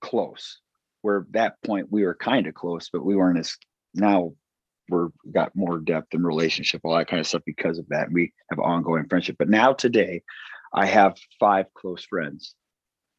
close. 0.00 0.60
Where 1.02 1.26
that 1.30 1.54
point 1.64 1.92
we 1.92 2.04
were 2.04 2.16
kind 2.16 2.46
of 2.46 2.54
close, 2.54 2.90
but 2.92 3.04
we 3.04 3.16
weren't 3.16 3.38
as 3.38 3.56
now 3.94 4.32
we're 4.88 5.08
got 5.32 5.54
more 5.54 5.78
depth 5.78 6.14
in 6.14 6.24
relationship, 6.24 6.80
all 6.82 6.96
that 6.96 7.08
kind 7.08 7.20
of 7.20 7.26
stuff 7.26 7.42
because 7.44 7.78
of 7.78 7.86
that. 7.90 8.10
We 8.10 8.32
have 8.50 8.58
ongoing 8.58 9.06
friendship. 9.08 9.36
But 9.38 9.50
now 9.50 9.72
today, 9.72 10.22
I 10.72 10.86
have 10.86 11.16
five 11.38 11.66
close 11.74 12.04
friends 12.04 12.54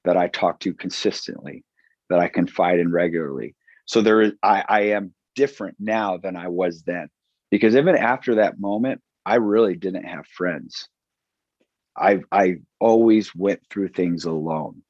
that 0.04 0.18
I 0.18 0.28
talk 0.28 0.60
to 0.62 0.74
consistently, 0.74 1.64
that 2.10 2.20
I 2.20 2.28
confide 2.28 2.80
in 2.80 2.92
regularly. 2.92 3.56
So 3.86 4.02
there 4.02 4.22
is 4.22 4.34
I, 4.44 4.64
I 4.68 4.82
am 4.82 5.14
different 5.36 5.78
now 5.80 6.18
than 6.18 6.36
I 6.36 6.48
was 6.48 6.84
then. 6.84 7.10
Because 7.52 7.76
even 7.76 7.96
after 7.96 8.36
that 8.36 8.60
moment, 8.60 9.02
I 9.26 9.36
really 9.36 9.76
didn't 9.76 10.06
have 10.06 10.28
friends. 10.28 10.88
I 11.98 12.22
I 12.32 12.56
always 12.80 13.36
went 13.36 13.62
through 13.70 13.90
things 13.90 14.26
alone. 14.26 14.82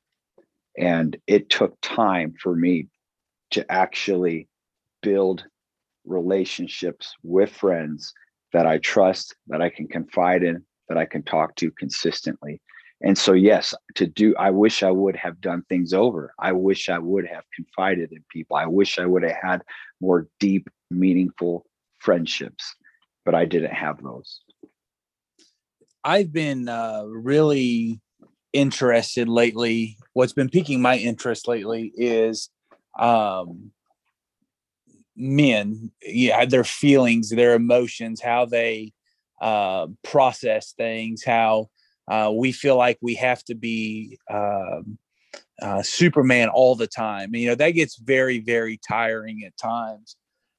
And 0.78 1.18
it 1.28 1.50
took 1.50 1.78
time 1.82 2.36
for 2.42 2.56
me 2.56 2.88
to 3.52 3.70
actually 3.72 4.48
build 5.02 5.46
relationships 6.06 7.14
with 7.24 7.52
friends 7.52 8.14
that 8.54 8.66
I 8.66 8.78
trust, 8.78 9.36
that 9.48 9.62
I 9.62 9.70
can 9.70 9.88
confide 9.88 10.44
in, 10.44 10.64
that 10.88 10.98
I 10.98 11.06
can 11.06 11.24
talk 11.24 11.56
to 11.58 11.72
consistently. 11.72 12.62
And 13.02 13.18
so, 13.18 13.34
yes, 13.34 13.74
to 13.96 14.08
do, 14.08 14.36
I 14.38 14.50
wish 14.52 14.84
I 14.84 14.92
would 14.92 15.16
have 15.16 15.40
done 15.40 15.64
things 15.70 15.94
over. 15.94 16.34
I 16.40 16.52
wish 16.52 16.90
I 16.90 17.00
would 17.00 17.26
have 17.28 17.44
confided 17.56 18.12
in 18.12 18.24
people. 18.30 18.58
I 18.58 18.66
wish 18.66 19.00
I 19.00 19.06
would 19.06 19.24
have 19.24 19.38
had 19.42 19.62
more 20.02 20.28
deep, 20.40 20.70
meaningful 20.92 21.66
friendships, 22.00 22.76
but 23.26 23.36
I 23.36 23.46
didn't 23.46 23.74
have 23.74 24.02
those. 24.02 24.42
I've 26.04 26.32
been 26.32 26.70
uh, 26.70 27.04
really 27.06 28.00
interested 28.54 29.28
lately. 29.28 29.98
What's 30.14 30.34
been 30.34 30.50
piquing 30.50 30.82
my 30.82 30.98
interest 30.98 31.48
lately 31.48 31.92
is 31.96 32.50
um, 32.98 33.72
men 35.20 35.92
yeah 36.02 36.46
their 36.46 36.64
feelings 36.64 37.30
their 37.30 37.54
emotions 37.54 38.22
how 38.22 38.46
they 38.46 38.94
uh, 39.42 39.86
process 40.04 40.74
things 40.74 41.24
how 41.24 41.70
uh, 42.08 42.32
we 42.34 42.52
feel 42.52 42.78
like 42.78 42.98
we 43.02 43.14
have 43.16 43.44
to 43.44 43.54
be 43.54 44.18
um, 44.32 44.98
uh, 45.62 45.82
superman 45.84 46.48
all 46.48 46.74
the 46.74 46.88
time 46.88 47.36
you 47.36 47.48
know 47.48 47.56
that 47.56 47.72
gets 47.72 47.98
very 47.98 48.40
very 48.40 48.80
tiring 48.88 49.44
at 49.46 49.56
times 49.58 50.16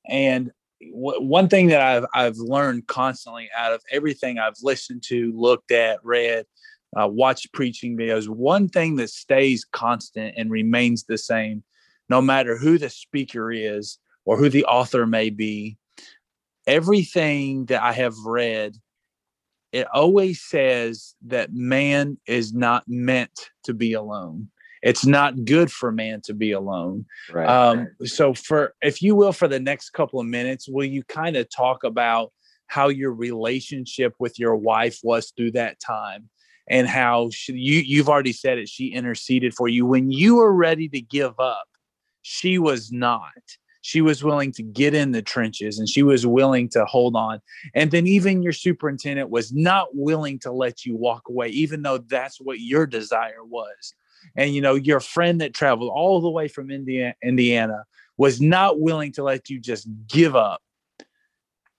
and 0.08 0.50
w- 0.80 1.22
one 1.22 1.48
thing 1.48 1.68
that 1.68 1.80
I've, 1.80 2.06
I've 2.14 2.36
learned 2.36 2.86
constantly 2.86 3.48
out 3.56 3.72
of 3.72 3.82
everything 3.90 4.38
i've 4.38 4.54
listened 4.62 5.02
to 5.04 5.32
looked 5.34 5.70
at 5.70 6.04
read 6.04 6.46
uh, 7.00 7.06
watched 7.06 7.52
preaching 7.52 7.96
videos 7.96 8.28
one 8.28 8.68
thing 8.68 8.96
that 8.96 9.10
stays 9.10 9.64
constant 9.64 10.34
and 10.36 10.50
remains 10.50 11.04
the 11.04 11.18
same 11.18 11.62
no 12.10 12.20
matter 12.20 12.58
who 12.58 12.76
the 12.76 12.90
speaker 12.90 13.50
is 13.52 13.98
or 14.26 14.36
who 14.36 14.50
the 14.50 14.64
author 14.64 15.06
may 15.06 15.30
be, 15.30 15.78
everything 16.66 17.64
that 17.66 17.82
I 17.82 17.92
have 17.92 18.14
read, 18.26 18.76
it 19.72 19.86
always 19.94 20.42
says 20.42 21.14
that 21.26 21.52
man 21.52 22.18
is 22.26 22.52
not 22.52 22.84
meant 22.88 23.50
to 23.64 23.72
be 23.72 23.92
alone. 23.92 24.50
It's 24.82 25.04
not 25.04 25.44
good 25.44 25.70
for 25.70 25.92
man 25.92 26.20
to 26.22 26.34
be 26.34 26.52
alone. 26.52 27.06
Right. 27.30 27.48
Um, 27.48 27.88
so, 28.04 28.34
for 28.34 28.74
if 28.80 29.02
you 29.02 29.14
will, 29.14 29.32
for 29.32 29.48
the 29.48 29.60
next 29.60 29.90
couple 29.90 30.20
of 30.20 30.26
minutes, 30.26 30.68
will 30.68 30.86
you 30.86 31.02
kind 31.04 31.36
of 31.36 31.48
talk 31.54 31.84
about 31.84 32.32
how 32.66 32.88
your 32.88 33.12
relationship 33.12 34.14
with 34.18 34.38
your 34.38 34.56
wife 34.56 34.98
was 35.02 35.32
through 35.36 35.52
that 35.52 35.80
time? 35.80 36.28
and 36.68 36.86
how 36.86 37.28
she, 37.32 37.54
you 37.54 37.80
you've 37.80 38.08
already 38.08 38.34
said 38.34 38.58
it 38.58 38.68
she 38.68 38.88
interceded 38.88 39.52
for 39.54 39.66
you 39.66 39.84
when 39.84 40.10
you 40.10 40.36
were 40.36 40.52
ready 40.52 40.88
to 40.88 41.00
give 41.00 41.32
up 41.40 41.66
she 42.22 42.58
was 42.58 42.92
not 42.92 43.32
she 43.82 44.00
was 44.00 44.22
willing 44.22 44.52
to 44.52 44.62
get 44.62 44.94
in 44.94 45.12
the 45.12 45.22
trenches 45.22 45.78
and 45.78 45.88
she 45.88 46.02
was 46.02 46.26
willing 46.26 46.68
to 46.70 46.84
hold 46.84 47.16
on. 47.16 47.40
And 47.74 47.90
then 47.90 48.06
even 48.06 48.42
your 48.42 48.52
superintendent 48.52 49.30
was 49.30 49.52
not 49.52 49.88
willing 49.94 50.38
to 50.40 50.52
let 50.52 50.84
you 50.84 50.96
walk 50.96 51.28
away, 51.28 51.48
even 51.48 51.82
though 51.82 51.98
that's 51.98 52.40
what 52.40 52.60
your 52.60 52.86
desire 52.86 53.44
was. 53.44 53.94
And 54.36 54.54
you 54.54 54.60
know, 54.60 54.74
your 54.74 55.00
friend 55.00 55.40
that 55.40 55.54
traveled 55.54 55.90
all 55.94 56.20
the 56.20 56.30
way 56.30 56.48
from 56.48 56.70
India, 56.70 57.14
Indiana 57.22 57.84
was 58.16 58.40
not 58.40 58.80
willing 58.80 59.12
to 59.12 59.22
let 59.22 59.48
you 59.48 59.58
just 59.58 59.88
give 60.06 60.36
up. 60.36 60.60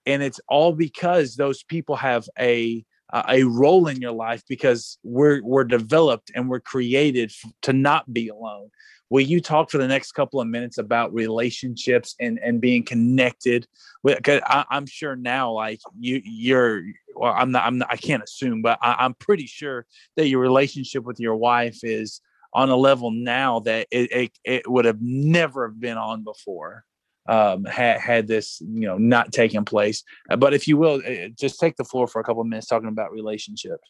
And 0.05 0.23
it's 0.23 0.39
all 0.47 0.73
because 0.73 1.35
those 1.35 1.63
people 1.63 1.95
have 1.95 2.27
a 2.39 2.83
a 3.27 3.43
role 3.43 3.87
in 3.87 4.01
your 4.01 4.13
life 4.13 4.41
because 4.47 4.97
we're 5.03 5.43
we're 5.43 5.65
developed 5.65 6.31
and 6.33 6.49
we're 6.49 6.61
created 6.61 7.31
to 7.61 7.73
not 7.73 8.11
be 8.13 8.29
alone 8.29 8.69
will 9.11 9.21
you 9.21 9.41
talk 9.41 9.69
for 9.69 9.77
the 9.77 9.87
next 9.87 10.13
couple 10.13 10.39
of 10.39 10.47
minutes 10.47 10.77
about 10.77 11.13
relationships 11.13 12.15
and 12.19 12.39
and 12.39 12.61
being 12.61 12.83
connected 12.83 13.67
with 14.01 14.23
cause 14.23 14.41
I, 14.45 14.65
am 14.71 14.87
sure 14.87 15.15
now 15.15 15.51
like 15.51 15.81
you 15.99 16.21
you're 16.23 16.81
well 17.15 17.33
i'm 17.35 17.51
not 17.51 17.65
i'm 17.65 17.77
not, 17.77 17.91
i 17.91 17.97
can't 17.97 18.23
assume 18.23 18.61
but 18.61 18.79
I, 18.81 18.95
i'm 18.99 19.13
pretty 19.13 19.45
sure 19.45 19.85
that 20.15 20.27
your 20.27 20.39
relationship 20.39 21.03
with 21.03 21.19
your 21.19 21.35
wife 21.35 21.79
is 21.83 22.21
on 22.53 22.69
a 22.69 22.75
level 22.75 23.11
now 23.11 23.59
that 23.59 23.87
it, 23.91 24.11
it, 24.11 24.31
it 24.43 24.69
would 24.69 24.85
have 24.85 25.01
never 25.01 25.69
been 25.69 25.97
on 25.97 26.23
before 26.23 26.85
um, 27.27 27.65
had 27.65 27.99
had 27.99 28.27
this 28.27 28.61
you 28.61 28.87
know 28.87 28.97
not 28.97 29.31
taken 29.31 29.65
place. 29.65 30.03
But 30.37 30.53
if 30.53 30.67
you 30.67 30.77
will, 30.77 31.01
eh, 31.05 31.29
just 31.37 31.59
take 31.59 31.75
the 31.75 31.83
floor 31.83 32.07
for 32.07 32.19
a 32.19 32.23
couple 32.23 32.41
of 32.41 32.47
minutes 32.47 32.67
talking 32.67 32.89
about 32.89 33.11
relationships. 33.11 33.89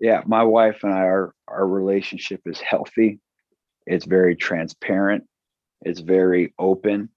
Yeah, 0.00 0.22
my 0.26 0.42
wife 0.42 0.82
and 0.82 0.92
I, 0.92 1.00
our 1.00 1.34
our 1.48 1.66
relationship 1.66 2.42
is 2.46 2.60
healthy. 2.60 3.20
It's 3.86 4.04
very 4.04 4.36
transparent. 4.36 5.24
It's 5.82 6.00
very 6.00 6.54
open. 6.58 7.08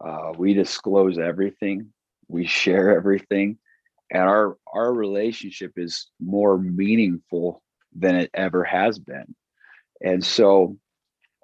Uh, 0.00 0.32
we 0.36 0.54
disclose 0.54 1.18
everything. 1.18 1.92
We 2.28 2.46
share 2.46 2.96
everything, 2.96 3.58
and 4.10 4.22
our 4.22 4.56
our 4.72 4.92
relationship 4.92 5.72
is 5.76 6.10
more 6.20 6.58
meaningful 6.58 7.62
than 7.96 8.16
it 8.16 8.30
ever 8.34 8.64
has 8.64 8.98
been. 8.98 9.34
And 10.04 10.24
so, 10.24 10.76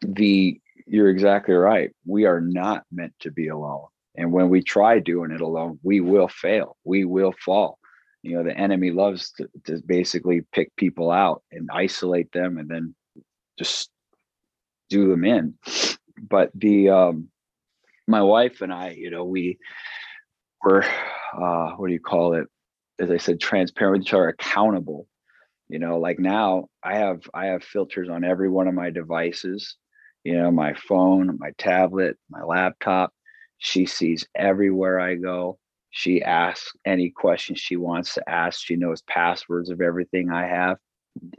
the 0.02 0.60
you're 0.86 1.08
exactly 1.08 1.54
right. 1.54 1.90
We 2.04 2.24
are 2.24 2.40
not 2.40 2.84
meant 2.90 3.14
to 3.20 3.30
be 3.30 3.48
alone. 3.48 3.86
And 4.16 4.32
when 4.32 4.48
we 4.48 4.62
try 4.62 4.98
doing 4.98 5.30
it 5.30 5.40
alone, 5.40 5.78
we 5.82 6.00
will 6.00 6.28
fail. 6.28 6.76
We 6.84 7.04
will 7.04 7.32
fall. 7.44 7.78
You 8.22 8.36
know, 8.36 8.42
the 8.42 8.56
enemy 8.56 8.90
loves 8.90 9.30
to, 9.32 9.48
to 9.66 9.80
basically 9.86 10.42
pick 10.52 10.74
people 10.76 11.10
out 11.10 11.42
and 11.52 11.70
isolate 11.72 12.32
them 12.32 12.58
and 12.58 12.68
then 12.68 12.94
just 13.58 13.90
do 14.88 15.08
them 15.08 15.24
in. 15.24 15.54
But 16.20 16.50
the 16.54 16.90
um, 16.90 17.28
my 18.06 18.22
wife 18.22 18.60
and 18.60 18.72
I, 18.72 18.90
you 18.90 19.10
know, 19.10 19.24
we 19.24 19.58
were 20.62 20.84
uh, 21.34 21.70
what 21.76 21.86
do 21.86 21.92
you 21.92 22.00
call 22.00 22.34
it? 22.34 22.46
As 22.98 23.10
I 23.10 23.16
said, 23.16 23.40
transparent 23.40 23.98
with 23.98 24.06
each 24.06 24.12
other, 24.12 24.28
accountable. 24.28 25.06
You 25.70 25.78
know, 25.78 25.98
like 25.98 26.18
now 26.18 26.66
I 26.82 26.96
have 26.96 27.20
I 27.32 27.46
have 27.46 27.62
filters 27.62 28.08
on 28.08 28.24
every 28.24 28.50
one 28.50 28.66
of 28.66 28.74
my 28.74 28.90
devices. 28.90 29.76
You 30.24 30.36
know, 30.36 30.50
my 30.50 30.74
phone, 30.74 31.38
my 31.38 31.52
tablet, 31.58 32.16
my 32.28 32.42
laptop. 32.42 33.12
She 33.58 33.86
sees 33.86 34.26
everywhere 34.34 34.98
I 34.98 35.14
go. 35.14 35.58
She 35.90 36.22
asks 36.22 36.72
any 36.84 37.10
questions 37.10 37.60
she 37.60 37.76
wants 37.76 38.14
to 38.14 38.28
ask. 38.28 38.60
She 38.60 38.74
knows 38.74 39.02
passwords 39.02 39.70
of 39.70 39.80
everything 39.80 40.30
I 40.30 40.48
have. 40.48 40.76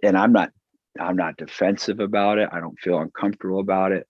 And 0.01 0.17
I'm 0.17 0.31
not 0.31 0.51
I'm 0.97 1.17
not 1.17 1.35
defensive 1.35 1.99
about 1.99 2.37
it. 2.37 2.47
I 2.53 2.61
don't 2.61 2.79
feel 2.79 2.99
uncomfortable 2.99 3.59
about 3.59 3.91
it. 3.91 4.07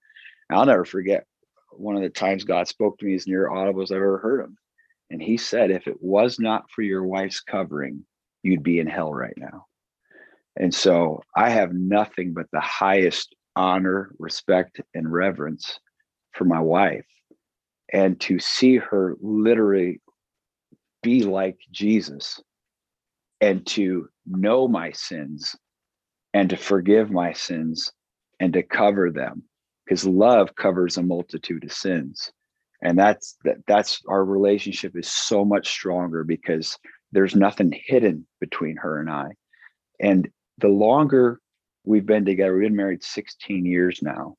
I'll 0.51 0.67
never 0.67 0.85
forget 0.85 1.25
one 1.71 1.95
of 1.95 2.03
the 2.03 2.09
times 2.09 2.43
God 2.43 2.67
spoke 2.67 2.99
to 2.99 3.05
me 3.05 3.15
as 3.15 3.25
near 3.25 3.49
audible 3.49 3.81
as 3.81 3.91
I've 3.91 3.97
ever 3.97 4.19
heard 4.19 4.41
him. 4.41 4.57
And 5.09 5.19
he 5.21 5.37
said, 5.37 5.71
if 5.71 5.87
it 5.87 5.97
was 5.99 6.39
not 6.39 6.69
for 6.69 6.83
your 6.83 7.03
wife's 7.03 7.39
covering, 7.41 8.05
you'd 8.43 8.63
be 8.63 8.79
in 8.79 8.87
hell 8.87 9.11
right 9.11 9.33
now. 9.35 9.65
And 10.57 10.73
so 10.73 11.21
I 11.35 11.49
have 11.49 11.73
nothing 11.73 12.33
but 12.33 12.47
the 12.51 12.59
highest 12.59 13.35
honor, 13.55 14.11
respect, 14.19 14.81
and 14.93 15.11
reverence 15.11 15.79
for 16.33 16.45
my 16.45 16.59
wife. 16.59 17.05
And 17.93 18.19
to 18.21 18.39
see 18.39 18.77
her 18.77 19.15
literally 19.21 20.01
be 21.03 21.23
like 21.23 21.57
Jesus 21.71 22.41
and 23.41 23.65
to 23.67 24.07
know 24.25 24.67
my 24.67 24.91
sins 24.91 25.55
and 26.33 26.49
to 26.49 26.57
forgive 26.57 27.11
my 27.11 27.33
sins 27.33 27.91
and 28.39 28.53
to 28.53 28.63
cover 28.63 29.11
them 29.11 29.43
because 29.85 30.05
love 30.05 30.55
covers 30.55 30.97
a 30.97 31.03
multitude 31.03 31.63
of 31.63 31.73
sins 31.73 32.31
and 32.81 32.97
that's 32.97 33.37
that, 33.43 33.57
that's 33.67 34.01
our 34.07 34.25
relationship 34.25 34.95
is 34.95 35.11
so 35.11 35.45
much 35.45 35.69
stronger 35.69 36.23
because 36.23 36.77
there's 37.11 37.35
nothing 37.35 37.73
hidden 37.85 38.25
between 38.39 38.77
her 38.77 38.99
and 38.99 39.09
I 39.09 39.29
and 39.99 40.27
the 40.57 40.67
longer 40.67 41.39
we've 41.85 42.05
been 42.05 42.25
together 42.25 42.53
we've 42.55 42.67
been 42.67 42.75
married 42.75 43.03
16 43.03 43.65
years 43.65 43.99
now 44.01 44.35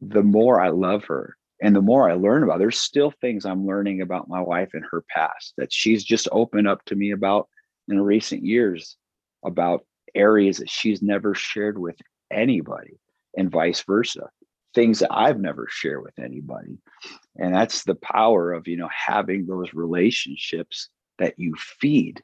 the 0.00 0.22
more 0.22 0.60
I 0.60 0.68
love 0.68 1.04
her 1.04 1.36
and 1.62 1.74
the 1.74 1.82
more 1.82 2.10
I 2.10 2.14
learn 2.14 2.42
about 2.42 2.58
there's 2.58 2.78
still 2.78 3.12
things 3.20 3.44
I'm 3.44 3.66
learning 3.66 4.02
about 4.02 4.28
my 4.28 4.40
wife 4.40 4.70
and 4.74 4.84
her 4.90 5.04
past 5.08 5.54
that 5.56 5.72
she's 5.72 6.04
just 6.04 6.28
opened 6.32 6.68
up 6.68 6.84
to 6.86 6.96
me 6.96 7.12
about 7.12 7.48
in 7.88 8.00
recent 8.00 8.44
years 8.44 8.96
about 9.44 9.84
areas 10.14 10.58
that 10.58 10.70
she's 10.70 11.02
never 11.02 11.34
shared 11.34 11.78
with 11.78 11.96
anybody 12.30 12.98
and 13.36 13.50
vice 13.50 13.82
versa 13.82 14.28
things 14.76 14.98
that 14.98 15.12
i've 15.12 15.40
never 15.40 15.66
shared 15.70 16.04
with 16.04 16.16
anybody. 16.18 16.78
And 17.36 17.54
that's 17.54 17.84
the 17.84 17.96
power 17.96 18.52
of 18.52 18.68
you 18.68 18.76
know 18.76 18.90
having 18.94 19.46
those 19.46 19.74
relationships 19.74 20.90
that 21.18 21.34
you 21.38 21.54
feed 21.56 22.22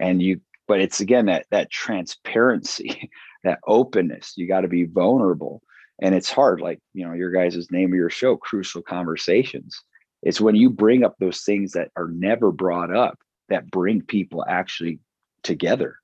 and 0.00 0.20
you 0.20 0.40
but 0.70 0.80
it's 0.80 1.00
again 1.00 1.26
that 1.26 1.46
that 1.50 1.68
transparency 1.68 3.10
that 3.42 3.58
openness. 3.66 4.34
You 4.36 4.46
got 4.46 4.60
to 4.60 4.68
be 4.68 4.84
vulnerable. 4.84 5.62
And 6.00 6.14
it's 6.14 6.30
hard 6.30 6.60
like 6.60 6.78
you 6.94 7.04
know 7.04 7.12
your 7.12 7.32
guys' 7.32 7.72
name 7.72 7.92
of 7.92 7.96
your 7.96 8.08
show 8.08 8.36
crucial 8.36 8.80
conversations. 8.80 9.82
It's 10.22 10.40
when 10.40 10.54
you 10.54 10.70
bring 10.70 11.02
up 11.02 11.16
those 11.18 11.40
things 11.40 11.72
that 11.72 11.88
are 11.96 12.06
never 12.06 12.52
brought 12.52 12.94
up 12.94 13.18
that 13.48 13.68
bring 13.72 14.02
people 14.02 14.44
actually 14.48 15.00
together. 15.42 15.96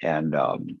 And 0.00 0.36
um 0.36 0.78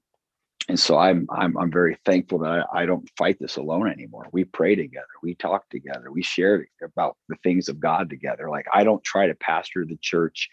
and 0.68 0.78
so 0.78 0.96
i'm 0.96 1.26
i'm, 1.32 1.58
I'm 1.58 1.72
very 1.72 1.98
thankful 2.04 2.38
that 2.40 2.64
I, 2.72 2.82
I 2.82 2.86
don't 2.86 3.10
fight 3.18 3.38
this 3.40 3.56
alone 3.56 3.90
anymore. 3.90 4.28
We 4.30 4.44
pray 4.44 4.76
together. 4.76 5.08
We 5.20 5.34
talk 5.34 5.68
together. 5.68 6.12
We 6.12 6.22
share 6.22 6.64
about 6.80 7.16
the 7.28 7.36
things 7.42 7.68
of 7.68 7.80
god 7.80 8.08
together. 8.08 8.48
Like 8.48 8.66
i 8.72 8.84
don't 8.84 9.02
try 9.02 9.26
to 9.26 9.34
pastor 9.34 9.84
the 9.84 9.98
church 10.00 10.48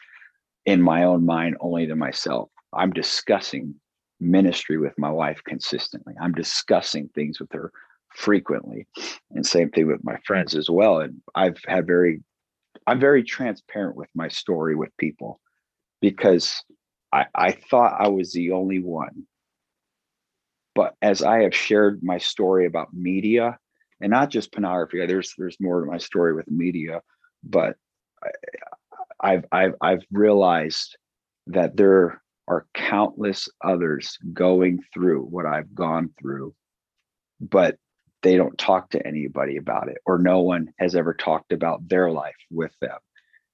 in 0.68 0.82
my 0.82 1.04
own 1.04 1.26
mind 1.26 1.58
only 1.62 1.88
to 1.88 1.96
myself. 1.96 2.50
I'm 2.74 2.92
discussing 2.92 3.74
ministry 4.20 4.78
with 4.78 4.94
my 5.00 5.10
wife 5.10 5.42
consistently. 5.46 6.14
I'm 6.22 6.34
discussing 6.34 7.10
things 7.10 7.40
with 7.40 7.52
her 7.54 7.72
frequently 8.14 8.86
and 9.32 9.46
same 9.46 9.70
thing 9.70 9.88
with 9.88 10.04
my 10.04 10.18
friends 10.26 10.56
as 10.56 10.70
well. 10.70 11.00
And 11.00 11.22
i've 11.36 11.58
had 11.68 11.86
very 11.86 12.22
i'm 12.88 13.00
very 13.00 13.24
transparent 13.24 13.96
with 13.96 14.10
my 14.16 14.28
story 14.28 14.76
with 14.76 14.96
people 14.98 15.40
because 16.02 16.64
I, 17.14 17.26
I 17.36 17.52
thought 17.52 18.00
I 18.00 18.10
was 18.10 18.34
the 18.34 18.52
only 18.52 18.80
one. 18.80 19.26
But 20.76 20.96
as 21.02 21.24
I 21.24 21.44
have 21.44 21.56
shared 21.56 22.02
my 22.04 22.18
story 22.18 22.66
about 22.66 22.94
media, 22.94 23.58
and 24.02 24.12
not 24.12 24.30
just 24.30 24.52
pornography, 24.52 25.06
there's 25.06 25.34
there's 25.38 25.58
more 25.60 25.82
to 25.82 25.88
my 25.88 25.98
story 25.98 26.34
with 26.34 26.50
media, 26.52 27.02
but 27.44 27.76
I, 28.24 28.30
I've 29.20 29.46
I've 29.52 29.74
I've 29.82 30.04
realized 30.12 30.98
that 31.48 31.78
there 31.78 32.22
are 32.48 32.66
countless 32.74 33.50
others 33.64 34.18
going 34.34 34.82
through 34.94 35.24
what 35.24 35.46
I've 35.46 35.74
gone 35.76 36.12
through, 36.20 36.54
but 37.42 37.78
they 38.24 38.36
don't 38.36 38.58
talk 38.58 38.90
to 38.92 39.06
anybody 39.06 39.58
about 39.58 39.90
it, 39.90 39.98
or 40.06 40.18
no 40.18 40.42
one 40.42 40.74
has 40.80 40.96
ever 40.96 41.14
talked 41.14 41.52
about 41.52 41.88
their 41.88 42.12
life 42.12 42.36
with 42.50 42.74
them. 42.82 42.98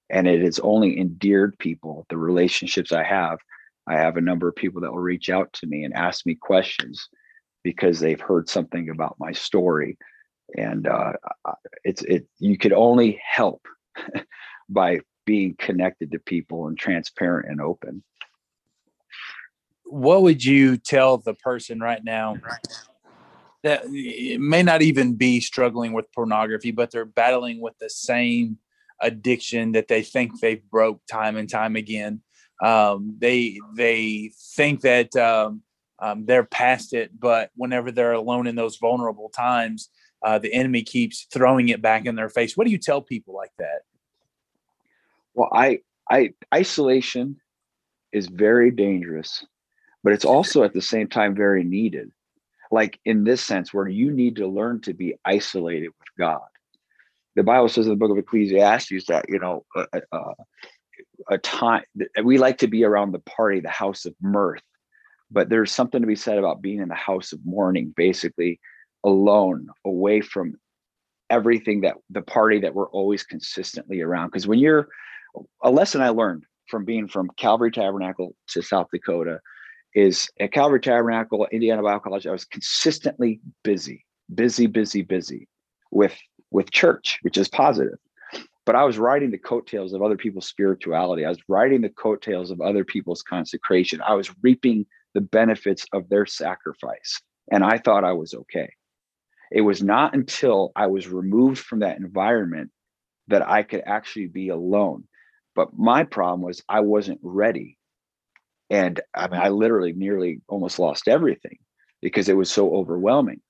And 0.09 0.27
it 0.27 0.41
has 0.41 0.59
only 0.59 0.99
endeared 0.99 1.57
people 1.59 2.05
the 2.09 2.17
relationships 2.17 2.91
i 2.91 3.03
have. 3.03 3.39
I 3.87 3.95
have 3.95 4.15
a 4.15 4.21
number 4.21 4.47
of 4.47 4.55
people 4.55 4.81
that 4.81 4.91
will 4.91 4.99
reach 4.99 5.29
out 5.29 5.51
to 5.53 5.67
me 5.67 5.83
and 5.83 5.93
ask 5.93 6.25
me 6.25 6.35
questions 6.35 7.09
because 7.63 7.99
they've 7.99 8.21
heard 8.21 8.47
something 8.47 8.89
about 8.89 9.15
my 9.19 9.31
story. 9.31 9.97
And 10.57 10.87
uh, 10.87 11.13
it's 11.83 12.01
it 12.03 12.27
you 12.39 12.57
could 12.57 12.73
only 12.73 13.19
help 13.25 13.65
by 14.69 14.99
being 15.25 15.55
connected 15.57 16.11
to 16.11 16.19
people 16.19 16.67
and 16.67 16.77
transparent 16.77 17.49
and 17.49 17.61
open 17.61 18.03
what 19.85 20.21
would 20.21 20.43
you 20.43 20.77
tell 20.77 21.17
the 21.17 21.33
person 21.35 21.79
right 21.79 22.03
now 22.03 22.35
that 23.63 23.87
may 23.89 24.61
not 24.63 24.81
even 24.81 25.15
be 25.15 25.39
struggling 25.39 25.93
with 25.93 26.11
pornography 26.13 26.71
but 26.71 26.91
they're 26.91 27.05
battling 27.05 27.61
with 27.61 27.77
the 27.79 27.89
same 27.89 28.57
addiction 29.03 29.73
that 29.73 29.87
they 29.87 30.01
think 30.01 30.39
they've 30.39 30.63
broke 30.71 31.05
time 31.05 31.37
and 31.37 31.49
time 31.49 31.75
again. 31.75 32.21
Um, 32.63 33.15
they 33.19 33.59
they 33.75 34.31
think 34.55 34.81
that 34.81 35.15
um, 35.15 35.61
um, 35.99 36.25
they're 36.25 36.45
past 36.45 36.93
it, 36.93 37.11
but 37.19 37.51
whenever 37.55 37.91
they're 37.91 38.13
alone 38.13 38.47
in 38.47 38.55
those 38.55 38.77
vulnerable 38.77 39.29
times, 39.29 39.89
uh, 40.23 40.39
the 40.39 40.53
enemy 40.53 40.81
keeps 40.83 41.27
throwing 41.31 41.69
it 41.69 41.81
back 41.81 42.05
in 42.05 42.15
their 42.15 42.29
face. 42.29 42.55
What 42.55 42.65
do 42.65 42.71
you 42.71 42.77
tell 42.77 43.01
people 43.01 43.35
like 43.35 43.51
that? 43.59 43.81
Well, 45.33 45.49
I 45.51 45.79
I 46.09 46.33
isolation 46.53 47.37
is 48.11 48.27
very 48.27 48.71
dangerous, 48.71 49.45
but 50.03 50.13
it's 50.13 50.25
also 50.25 50.63
at 50.63 50.73
the 50.73 50.81
same 50.81 51.07
time 51.07 51.35
very 51.35 51.63
needed. 51.63 52.11
Like 52.71 52.99
in 53.05 53.23
this 53.23 53.41
sense, 53.41 53.73
where 53.73 53.87
you 53.87 54.11
need 54.11 54.37
to 54.37 54.47
learn 54.47 54.81
to 54.81 54.93
be 54.93 55.15
isolated 55.25 55.87
with 55.87 56.07
God 56.17 56.41
the 57.35 57.43
Bible 57.43 57.69
says 57.69 57.85
in 57.85 57.91
the 57.91 57.97
book 57.97 58.11
of 58.11 58.17
Ecclesiastes 58.17 59.05
that 59.07 59.25
you 59.27 59.39
know 59.39 59.65
a, 59.75 60.01
a, 61.29 61.37
time 61.39 61.83
we 62.23 62.37
like 62.37 62.59
to 62.59 62.67
be 62.67 62.83
around 62.83 63.11
the 63.11 63.19
party, 63.19 63.59
the 63.59 63.69
house 63.69 64.05
of 64.05 64.13
mirth, 64.21 64.61
but 65.31 65.49
there's 65.49 65.71
something 65.71 66.01
to 66.01 66.07
be 66.07 66.15
said 66.15 66.37
about 66.37 66.61
being 66.61 66.79
in 66.79 66.89
the 66.89 66.95
house 66.95 67.33
of 67.33 67.39
mourning, 67.45 67.93
basically 67.95 68.59
alone, 69.03 69.67
away 69.85 70.21
from 70.21 70.55
everything 71.29 71.81
that 71.81 71.95
the 72.09 72.21
party 72.21 72.59
that 72.59 72.75
we're 72.75 72.89
always 72.89 73.23
consistently 73.23 74.01
around. 74.01 74.27
Because 74.27 74.47
when 74.47 74.59
you're 74.59 74.87
a 75.61 75.71
lesson 75.71 76.01
I 76.01 76.09
learned 76.09 76.43
from 76.67 76.85
being 76.85 77.07
from 77.07 77.29
Calvary 77.37 77.71
Tabernacle 77.71 78.35
to 78.49 78.61
South 78.61 78.87
Dakota 78.91 79.39
is 79.95 80.29
at 80.39 80.51
Calvary 80.51 80.79
Tabernacle, 80.79 81.47
Indiana 81.51 81.83
Bible 81.83 81.99
College, 81.99 82.25
I 82.25 82.31
was 82.31 82.45
consistently 82.45 83.39
busy, 83.63 84.05
busy, 84.33 84.67
busy, 84.67 85.01
busy 85.01 85.47
with 85.91 86.17
with 86.51 86.71
church, 86.71 87.19
which 87.21 87.37
is 87.37 87.47
positive. 87.47 87.97
But 88.65 88.75
I 88.75 88.83
was 88.83 88.97
riding 88.97 89.31
the 89.31 89.37
coattails 89.37 89.93
of 89.93 90.01
other 90.01 90.15
people's 90.15 90.47
spirituality. 90.47 91.25
I 91.25 91.29
was 91.29 91.41
riding 91.49 91.81
the 91.81 91.89
coattails 91.89 92.49
of 92.49 92.61
other 92.61 92.85
people's 92.85 93.21
consecration. 93.21 94.01
I 94.01 94.13
was 94.13 94.31
reaping 94.41 94.85
the 95.13 95.21
benefits 95.21 95.85
of 95.93 96.07
their 96.09 96.25
sacrifice. 96.25 97.21
And 97.51 97.63
I 97.63 97.77
thought 97.77 98.05
I 98.05 98.13
was 98.13 98.33
okay. 98.33 98.71
It 99.51 99.61
was 99.61 99.83
not 99.83 100.15
until 100.15 100.71
I 100.75 100.87
was 100.87 101.09
removed 101.09 101.59
from 101.59 101.79
that 101.79 101.97
environment 101.97 102.71
that 103.27 103.47
I 103.47 103.63
could 103.63 103.83
actually 103.85 104.27
be 104.27 104.49
alone. 104.49 105.03
But 105.55 105.77
my 105.77 106.03
problem 106.03 106.41
was 106.41 106.63
I 106.67 106.81
wasn't 106.81 107.19
ready. 107.21 107.77
And 108.69 108.99
I 109.13 109.27
mean, 109.27 109.39
I 109.39 109.49
literally 109.49 109.93
nearly 109.93 110.41
almost 110.47 110.79
lost 110.79 111.07
everything 111.07 111.57
because 112.01 112.29
it 112.29 112.37
was 112.37 112.51
so 112.51 112.73
overwhelming. 112.73 113.41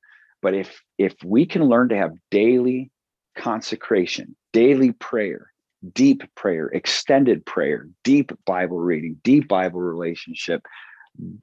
But 0.41 0.53
if 0.53 0.81
if 0.97 1.15
we 1.23 1.45
can 1.45 1.63
learn 1.63 1.89
to 1.89 1.97
have 1.97 2.11
daily 2.29 2.91
consecration, 3.37 4.35
daily 4.51 4.91
prayer, 4.91 5.51
deep 5.93 6.23
prayer, 6.35 6.67
extended 6.67 7.45
prayer, 7.45 7.87
deep 8.03 8.31
Bible 8.45 8.79
reading, 8.79 9.19
deep 9.23 9.47
Bible 9.47 9.79
relationship, 9.79 10.65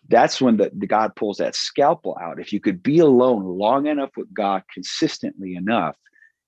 that's 0.09 0.41
when 0.41 0.57
the, 0.57 0.71
the 0.75 0.87
God 0.87 1.15
pulls 1.17 1.39
that 1.39 1.55
scalpel 1.55 2.19
out. 2.21 2.41
If 2.41 2.53
you 2.53 2.61
could 2.61 2.83
be 2.83 2.99
alone 2.99 3.45
long 3.45 3.87
enough 3.87 4.11
with 4.17 4.33
God 4.35 4.63
consistently 4.73 5.55
enough, 5.55 5.97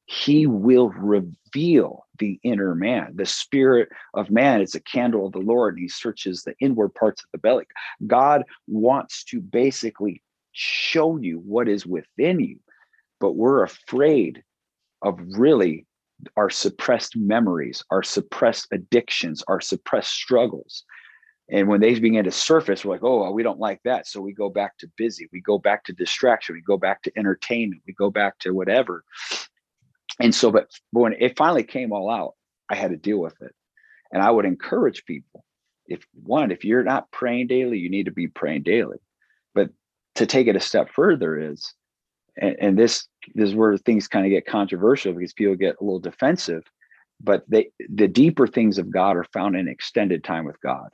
he 0.06 0.46
will 0.46 0.90
reveal 0.90 2.04
the 2.22 2.38
inner 2.44 2.76
man. 2.76 3.16
The 3.16 3.26
spirit 3.26 3.88
of 4.14 4.30
man 4.30 4.60
is 4.60 4.76
a 4.76 4.80
candle 4.80 5.26
of 5.26 5.32
the 5.32 5.40
Lord, 5.40 5.74
and 5.74 5.82
he 5.82 5.88
searches 5.88 6.42
the 6.42 6.54
inward 6.60 6.90
parts 6.94 7.24
of 7.24 7.30
the 7.32 7.38
belly. 7.38 7.64
God 8.06 8.44
wants 8.68 9.24
to 9.24 9.40
basically 9.40 10.22
show 10.52 11.16
you 11.16 11.40
what 11.40 11.68
is 11.68 11.84
within 11.84 12.38
you, 12.38 12.60
but 13.18 13.32
we're 13.32 13.64
afraid 13.64 14.44
of 15.02 15.18
really 15.36 15.84
our 16.36 16.48
suppressed 16.48 17.16
memories, 17.16 17.82
our 17.90 18.04
suppressed 18.04 18.68
addictions, 18.70 19.42
our 19.48 19.60
suppressed 19.60 20.12
struggles. 20.12 20.84
And 21.50 21.66
when 21.66 21.80
they 21.80 21.98
begin 21.98 22.22
to 22.22 22.30
surface, 22.30 22.84
we're 22.84 22.94
like, 22.94 23.02
oh, 23.02 23.32
we 23.32 23.42
don't 23.42 23.58
like 23.58 23.80
that. 23.82 24.06
So 24.06 24.20
we 24.20 24.32
go 24.32 24.48
back 24.48 24.78
to 24.78 24.90
busy, 24.96 25.28
we 25.32 25.40
go 25.40 25.58
back 25.58 25.82
to 25.86 25.92
distraction, 25.92 26.54
we 26.54 26.62
go 26.62 26.78
back 26.78 27.02
to 27.02 27.12
entertainment, 27.18 27.82
we 27.84 27.94
go 27.94 28.10
back 28.10 28.38
to 28.38 28.54
whatever. 28.54 29.02
And 30.22 30.34
so, 30.34 30.50
but 30.50 30.68
when 30.92 31.14
it 31.18 31.36
finally 31.36 31.64
came 31.64 31.92
all 31.92 32.10
out, 32.10 32.34
I 32.70 32.76
had 32.76 32.90
to 32.90 32.96
deal 32.96 33.18
with 33.18 33.40
it. 33.42 33.54
And 34.12 34.22
I 34.22 34.30
would 34.30 34.44
encourage 34.44 35.04
people 35.04 35.44
if 35.86 36.04
one, 36.22 36.50
if 36.50 36.64
you're 36.64 36.84
not 36.84 37.10
praying 37.10 37.48
daily, 37.48 37.78
you 37.78 37.90
need 37.90 38.06
to 38.06 38.12
be 38.12 38.28
praying 38.28 38.62
daily. 38.62 38.98
But 39.54 39.70
to 40.16 40.26
take 40.26 40.46
it 40.46 40.56
a 40.56 40.60
step 40.60 40.90
further 40.94 41.38
is 41.38 41.74
and, 42.36 42.56
and 42.60 42.78
this, 42.78 43.06
this 43.34 43.50
is 43.50 43.54
where 43.54 43.76
things 43.76 44.08
kind 44.08 44.24
of 44.24 44.30
get 44.30 44.46
controversial 44.46 45.12
because 45.12 45.34
people 45.34 45.54
get 45.54 45.76
a 45.80 45.84
little 45.84 46.00
defensive 46.00 46.62
but 47.22 47.44
they 47.48 47.70
the 47.88 48.08
deeper 48.08 48.46
things 48.46 48.78
of 48.78 48.90
God 48.90 49.16
are 49.16 49.26
found 49.32 49.56
in 49.56 49.68
extended 49.68 50.24
time 50.24 50.44
with 50.44 50.60
God. 50.60 50.90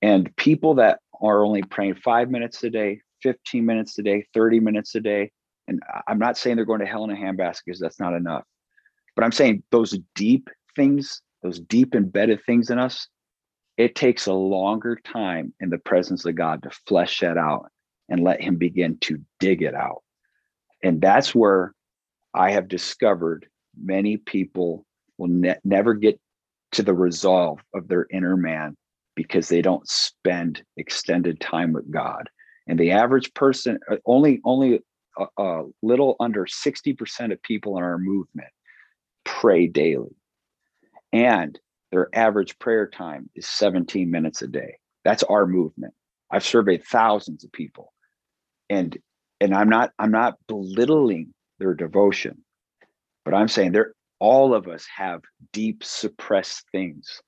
And 0.00 0.34
people 0.36 0.74
that 0.76 1.00
are 1.20 1.44
only 1.44 1.62
praying 1.62 1.96
five 1.96 2.30
minutes 2.30 2.62
a 2.64 2.70
day, 2.70 3.00
15 3.22 3.64
minutes 3.64 3.98
a 3.98 4.02
day, 4.02 4.26
30 4.34 4.60
minutes 4.60 4.94
a 4.94 5.00
day, 5.00 5.30
and 5.72 5.82
I'm 6.06 6.18
not 6.18 6.36
saying 6.36 6.56
they're 6.56 6.64
going 6.64 6.80
to 6.80 6.86
hell 6.86 7.04
in 7.04 7.10
a 7.10 7.14
handbasket 7.14 7.62
because 7.66 7.80
that's 7.80 8.00
not 8.00 8.14
enough. 8.14 8.44
But 9.16 9.24
I'm 9.24 9.32
saying 9.32 9.62
those 9.70 9.98
deep 10.14 10.48
things, 10.76 11.22
those 11.42 11.60
deep 11.60 11.94
embedded 11.94 12.44
things 12.44 12.70
in 12.70 12.78
us, 12.78 13.08
it 13.76 13.94
takes 13.94 14.26
a 14.26 14.32
longer 14.32 14.98
time 15.04 15.54
in 15.60 15.70
the 15.70 15.78
presence 15.78 16.24
of 16.24 16.34
God 16.34 16.62
to 16.62 16.70
flesh 16.86 17.20
that 17.20 17.38
out 17.38 17.70
and 18.08 18.22
let 18.22 18.42
Him 18.42 18.56
begin 18.56 18.98
to 19.02 19.18
dig 19.40 19.62
it 19.62 19.74
out. 19.74 20.02
And 20.82 21.00
that's 21.00 21.34
where 21.34 21.74
I 22.34 22.52
have 22.52 22.68
discovered 22.68 23.46
many 23.80 24.16
people 24.16 24.84
will 25.18 25.28
ne- 25.28 25.58
never 25.64 25.94
get 25.94 26.20
to 26.72 26.82
the 26.82 26.94
resolve 26.94 27.60
of 27.74 27.88
their 27.88 28.06
inner 28.10 28.36
man 28.36 28.76
because 29.14 29.48
they 29.48 29.62
don't 29.62 29.88
spend 29.88 30.62
extended 30.76 31.40
time 31.40 31.72
with 31.72 31.90
God. 31.90 32.28
And 32.66 32.78
the 32.78 32.92
average 32.92 33.32
person, 33.34 33.78
uh, 33.90 33.96
only 34.06 34.40
only 34.44 34.80
a, 35.36 35.62
little 35.82 36.16
under 36.20 36.46
60% 36.46 37.32
of 37.32 37.42
people 37.42 37.76
in 37.76 37.84
our 37.84 37.98
movement 37.98 38.48
pray 39.24 39.66
daily. 39.66 40.16
And 41.12 41.58
their 41.90 42.08
average 42.14 42.58
prayer 42.58 42.88
time 42.88 43.28
is 43.34 43.46
17 43.46 44.10
minutes 44.10 44.42
a 44.42 44.48
day. 44.48 44.78
That's 45.04 45.22
our 45.24 45.46
movement. 45.46 45.94
I've 46.30 46.44
surveyed 46.44 46.84
thousands 46.84 47.44
of 47.44 47.52
people. 47.52 47.92
And 48.70 48.96
and 49.40 49.54
I'm 49.54 49.68
not 49.68 49.90
I'm 49.98 50.12
not 50.12 50.38
belittling 50.46 51.34
their 51.58 51.74
devotion, 51.74 52.44
but 53.24 53.34
I'm 53.34 53.48
saying 53.48 53.72
they're 53.72 53.92
all 54.18 54.54
of 54.54 54.68
us 54.68 54.86
have 54.96 55.20
deep 55.52 55.82
suppressed 55.82 56.64
things 56.70 57.20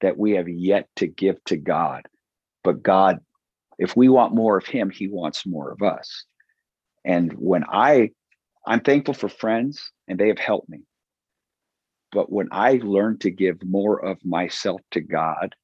that 0.00 0.16
we 0.16 0.32
have 0.32 0.48
yet 0.48 0.88
to 0.96 1.06
give 1.06 1.42
to 1.44 1.56
God. 1.56 2.02
But 2.64 2.82
God, 2.82 3.18
if 3.78 3.94
we 3.94 4.08
want 4.08 4.34
more 4.34 4.56
of 4.56 4.66
him, 4.66 4.88
he 4.88 5.06
wants 5.06 5.46
more 5.46 5.70
of 5.70 5.82
us. 5.82 6.24
And 7.04 7.32
when 7.34 7.64
I 7.64 8.10
I'm 8.66 8.80
thankful 8.80 9.14
for 9.14 9.28
friends 9.28 9.90
and 10.06 10.18
they 10.18 10.28
have 10.28 10.38
helped 10.38 10.68
me. 10.68 10.80
But 12.12 12.30
when 12.30 12.48
I 12.50 12.80
learn 12.82 13.18
to 13.18 13.30
give 13.30 13.64
more 13.64 14.04
of 14.04 14.24
myself 14.24 14.80
to 14.90 15.00
God 15.00 15.54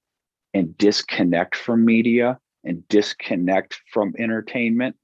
and 0.54 0.76
disconnect 0.78 1.56
from 1.56 1.84
media 1.84 2.38
and 2.64 2.86
disconnect 2.88 3.80
from 3.92 4.14
entertainment, 4.18 4.96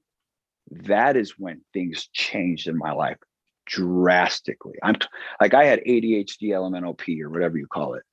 that 0.71 1.15
is 1.17 1.37
when 1.37 1.61
things 1.73 2.07
changed 2.13 2.67
in 2.67 2.77
my 2.77 2.91
life 2.91 3.17
drastically. 3.65 4.75
I'm 4.81 4.95
t- 4.95 5.07
like 5.39 5.53
I 5.53 5.65
had 5.65 5.79
ADHD, 5.79 6.49
LMNOP, 6.49 7.21
or 7.21 7.29
whatever 7.29 7.57
you 7.57 7.67
call 7.67 7.95
it. 7.95 8.03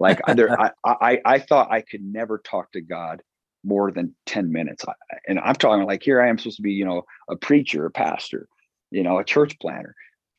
Like 0.00 0.20
there, 0.34 0.58
I, 0.60 0.70
I, 0.84 1.20
I 1.24 1.38
thought 1.38 1.70
I 1.70 1.82
could 1.82 2.02
never 2.02 2.38
talk 2.38 2.72
to 2.72 2.80
God 2.80 3.22
more 3.64 3.90
than 3.90 4.14
10 4.26 4.52
minutes. 4.52 4.84
And 5.26 5.38
I'm 5.40 5.54
talking 5.54 5.86
like 5.86 6.02
here 6.02 6.22
I 6.22 6.28
am 6.28 6.38
supposed 6.38 6.56
to 6.56 6.62
be, 6.62 6.72
you 6.72 6.84
know, 6.84 7.02
a 7.28 7.36
preacher, 7.36 7.86
a 7.86 7.90
pastor, 7.90 8.48
you 8.90 9.02
know, 9.02 9.18
a 9.18 9.24
church 9.24 9.58
planner. 9.60 9.94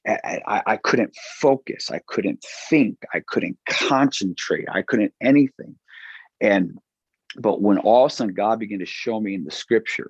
I, 0.08 0.64
I 0.66 0.78
couldn't 0.78 1.16
focus. 1.40 1.92
I 1.92 2.00
couldn't 2.08 2.44
think. 2.70 2.98
I 3.14 3.22
couldn't 3.28 3.58
concentrate. 3.70 4.68
I 4.72 4.82
couldn't 4.82 5.14
anything. 5.22 5.76
And, 6.42 6.78
but 7.36 7.62
when 7.62 7.78
all 7.80 8.06
of 8.06 8.12
a 8.12 8.16
sudden 8.16 8.34
God 8.34 8.60
began 8.60 8.80
to 8.80 8.86
show 8.86 9.20
me 9.20 9.36
in 9.36 9.44
the 9.44 9.52
scripture 9.52 10.10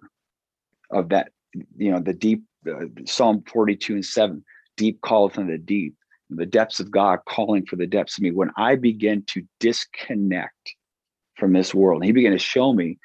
of 0.91 1.09
that, 1.09 1.31
you 1.75 1.91
know, 1.91 1.99
the 1.99 2.13
deep, 2.13 2.43
uh, 2.69 2.85
Psalm 3.05 3.43
42 3.51 3.95
and 3.95 4.05
7, 4.05 4.43
deep 4.77 4.99
calleth 5.03 5.37
unto 5.37 5.51
the 5.51 5.57
deep, 5.57 5.95
the 6.29 6.45
depths 6.45 6.79
of 6.79 6.91
God 6.91 7.19
calling 7.27 7.65
for 7.65 7.75
the 7.75 7.87
depths 7.87 8.17
of 8.17 8.23
me. 8.23 8.31
When 8.31 8.51
I 8.55 8.75
began 8.75 9.23
to 9.29 9.43
disconnect 9.59 10.75
from 11.39 11.53
this 11.53 11.73
world, 11.73 12.01
and 12.01 12.05
He 12.05 12.11
began 12.11 12.31
to 12.31 12.39
show 12.39 12.73
me, 12.73 12.99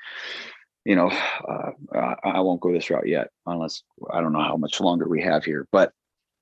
you 0.84 0.96
know, 0.96 1.08
uh, 1.48 2.14
I 2.24 2.40
won't 2.40 2.60
go 2.60 2.72
this 2.72 2.90
route 2.90 3.08
yet, 3.08 3.28
unless 3.46 3.82
I 4.10 4.20
don't 4.20 4.32
know 4.32 4.42
how 4.42 4.56
much 4.56 4.80
longer 4.80 5.08
we 5.08 5.22
have 5.22 5.44
here. 5.44 5.66
But 5.72 5.92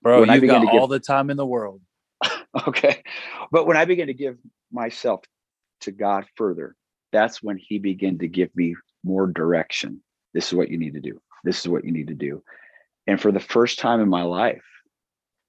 bro, 0.02 0.24
you 0.24 0.46
got 0.46 0.66
all 0.66 0.86
the 0.86 1.00
time 1.00 1.30
in 1.30 1.36
the 1.36 1.46
world. 1.46 1.80
okay, 2.66 3.02
but 3.50 3.66
when 3.66 3.76
I 3.76 3.84
began 3.84 4.06
to 4.08 4.14
give 4.14 4.38
myself 4.70 5.20
to 5.80 5.92
God 5.92 6.24
further, 6.36 6.76
that's 7.12 7.42
when 7.42 7.58
He 7.58 7.78
began 7.78 8.18
to 8.18 8.28
give 8.28 8.54
me 8.54 8.74
more 9.04 9.26
direction. 9.26 10.02
This 10.34 10.48
is 10.48 10.54
what 10.54 10.70
you 10.70 10.78
need 10.78 10.94
to 10.94 11.00
do. 11.00 11.20
This 11.44 11.60
is 11.60 11.68
what 11.68 11.84
you 11.84 11.92
need 11.92 12.08
to 12.08 12.14
do. 12.14 12.42
And 13.06 13.20
for 13.20 13.32
the 13.32 13.40
first 13.40 13.78
time 13.78 14.00
in 14.00 14.08
my 14.08 14.22
life, 14.22 14.62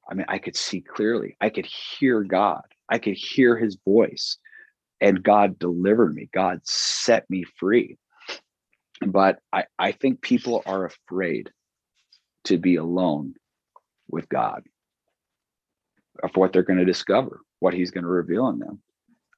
I 0.10 0.16
mean, 0.16 0.26
I 0.28 0.38
could 0.38 0.56
see 0.56 0.82
clearly. 0.82 1.38
I 1.40 1.50
could 1.50 1.66
hear 1.66 2.24
God. 2.24 2.64
I 2.90 2.98
could 2.98 3.16
hear 3.16 3.58
his 3.58 3.78
voice. 3.86 4.38
And 5.04 5.22
God 5.22 5.60
delivered 5.60 6.16
me. 6.16 6.30
God 6.34 6.62
set 6.64 7.30
me 7.30 7.44
free. 7.44 7.98
But 9.06 9.40
I, 9.52 9.66
I 9.78 9.92
think 9.92 10.22
people 10.22 10.64
are 10.66 10.86
afraid 10.86 11.52
to 12.46 12.58
be 12.58 12.78
alone 12.78 13.36
with 14.10 14.30
God 14.30 14.64
of 16.24 16.32
what 16.36 16.54
they're 16.54 16.64
going 16.64 16.80
to 16.80 16.86
discover, 16.86 17.42
what 17.60 17.74
he's 17.74 17.92
going 17.92 18.06
to 18.06 18.10
reveal 18.10 18.48
in 18.48 18.60
them. 18.60 18.82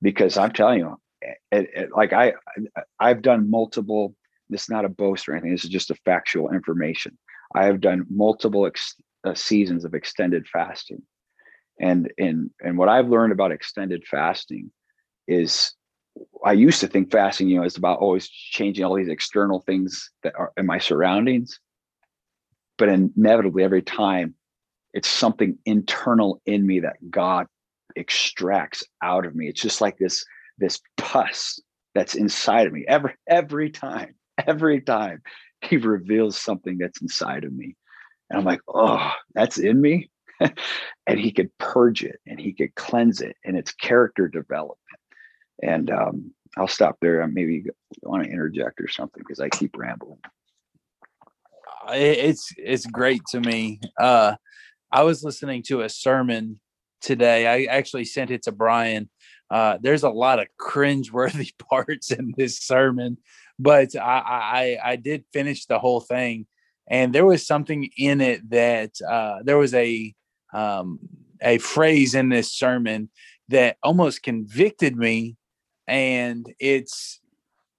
Because 0.02 0.38
I'm 0.38 0.52
telling 0.52 0.80
you, 0.80 1.00
it, 1.22 1.38
it, 1.52 1.90
like 1.96 2.14
I, 2.14 2.34
I've 3.00 3.24
done 3.24 3.50
multiple, 3.50 4.16
this 4.50 4.64
is 4.64 4.70
not 4.70 4.86
a 4.86 4.90
boast 4.90 5.28
or 5.28 5.34
anything. 5.34 5.52
This 5.52 5.64
is 5.64 5.72
just 5.72 5.90
a 5.90 5.96
factual 6.06 6.52
information. 6.52 7.18
I 7.56 7.66
have 7.66 7.82
done 7.82 8.06
multiple 8.10 8.68
ex, 8.68 8.96
uh, 9.24 9.34
seasons 9.34 9.84
of 9.84 9.96
extended 9.96 10.48
fasting 10.48 11.02
and 11.80 12.12
and 12.18 12.50
and 12.62 12.78
what 12.78 12.90
i've 12.90 13.10
learned 13.10 13.34
about 13.34 13.52
extended 13.52 14.04
fasting 14.10 14.72
is 15.28 15.74
i 16.46 16.52
used 16.52 16.80
to 16.80 16.88
think 16.88 17.12
fasting 17.12 17.48
you 17.48 17.58
know 17.58 17.66
is 17.66 17.78
about 17.78 18.00
always 18.00 18.28
changing 18.28 18.84
all 18.84 18.96
these 18.96 19.10
external 19.10 19.62
things 19.62 20.10
that 20.24 20.34
are 20.36 20.52
in 20.58 20.66
my 20.66 20.78
surroundings 20.78 21.60
but 22.78 22.90
inevitably 22.90 23.64
every 23.64 23.82
time 23.82 24.34
it's 24.94 25.10
something 25.10 25.58
internal 25.66 26.42
in 26.46 26.66
me 26.66 26.80
that 26.80 26.98
god 27.10 27.48
extracts 27.96 28.84
out 29.02 29.26
of 29.26 29.36
me 29.36 29.48
it's 29.48 29.62
just 29.62 29.82
like 29.82 29.98
this 29.98 30.26
this 30.58 30.80
pus 30.98 31.60
that's 31.94 32.16
inside 32.16 32.68
of 32.68 32.74
me 32.74 32.86
every 32.88 33.14
every 33.28 33.70
time 33.70 34.14
every 34.48 34.82
time 34.82 35.22
he 35.62 35.78
reveals 35.78 36.38
something 36.38 36.78
that's 36.78 37.02
inside 37.02 37.44
of 37.44 37.54
me 37.54 37.76
and 38.30 38.40
I'm 38.40 38.46
like, 38.46 38.62
oh, 38.68 39.12
that's 39.34 39.58
in 39.58 39.82
me. 39.82 40.10
and 41.08 41.20
he 41.20 41.32
could 41.32 41.56
purge 41.58 42.04
it 42.04 42.20
and 42.28 42.40
he 42.40 42.52
could 42.54 42.76
cleanse 42.76 43.22
it 43.22 43.38
and 43.46 43.56
it's 43.56 43.74
character 43.74 44.28
development. 44.28 44.80
And 45.62 45.90
um, 45.92 46.34
I'll 46.58 46.68
stop 46.68 46.98
there. 47.02 47.24
I 47.24 47.28
maybe 47.28 47.66
want 48.04 48.24
to 48.24 48.30
interject 48.30 48.82
or 48.82 48.88
something 48.88 49.24
because 49.26 49.40
I 49.40 49.50
keep 49.50 49.78
rambling. 49.78 50.20
It's 51.90 52.52
it's 52.58 52.86
great 52.86 53.22
to 53.30 53.40
me. 53.40 53.80
Uh, 54.00 54.36
I 54.92 55.04
was 55.04 55.24
listening 55.24 55.64
to 55.68 55.82
a 55.82 55.90
sermon 55.90 56.60
today. 57.02 57.48
I 57.48 57.72
actually 57.72 58.06
sent 58.06 58.32
it 58.32 58.44
to 58.44 58.52
Brian. 58.52 59.10
Uh, 59.52 59.78
there's 59.80 60.04
a 60.04 60.10
lot 60.10 60.40
of 60.40 60.48
cringeworthy 60.60 61.52
parts 61.70 62.12
in 62.12 62.34
this 62.38 62.60
sermon, 62.60 63.18
but 63.60 63.96
I, 63.96 64.78
I 64.84 64.92
I 64.92 64.96
did 64.96 65.26
finish 65.32 65.66
the 65.66 65.80
whole 65.80 66.02
thing 66.02 66.48
and 66.88 67.14
there 67.14 67.26
was 67.26 67.46
something 67.46 67.90
in 67.98 68.22
it 68.22 68.48
that 68.50 68.92
uh, 69.08 69.40
there 69.44 69.58
was 69.58 69.74
a 69.74 70.14
um, 70.54 71.00
a 71.42 71.58
phrase 71.58 72.16
in 72.16 72.30
this 72.30 72.52
sermon 72.52 73.10
that 73.50 73.78
almost 73.84 74.24
convicted 74.24 74.96
me, 74.96 75.36
and 75.88 76.46
it's 76.60 77.20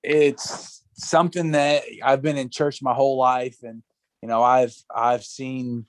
it's 0.02 0.82
something 0.94 1.52
that 1.52 1.82
I've 2.02 2.22
been 2.22 2.38
in 2.38 2.50
church 2.50 2.82
my 2.82 2.94
whole 2.94 3.18
life, 3.18 3.56
and 3.62 3.82
you 4.22 4.28
know 4.28 4.42
I've 4.42 4.74
I've 4.94 5.24
seen 5.24 5.86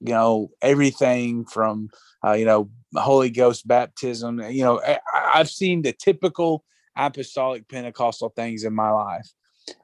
you 0.00 0.12
know 0.12 0.50
everything 0.62 1.44
from 1.44 1.90
uh, 2.24 2.32
you 2.32 2.44
know 2.44 2.70
Holy 2.94 3.30
Ghost 3.30 3.66
baptism. 3.66 4.40
You 4.40 4.64
know 4.64 4.80
I, 4.80 4.98
I've 5.34 5.50
seen 5.50 5.82
the 5.82 5.92
typical 5.92 6.64
apostolic 6.96 7.68
Pentecostal 7.68 8.30
things 8.30 8.64
in 8.64 8.74
my 8.74 8.90
life, 8.90 9.30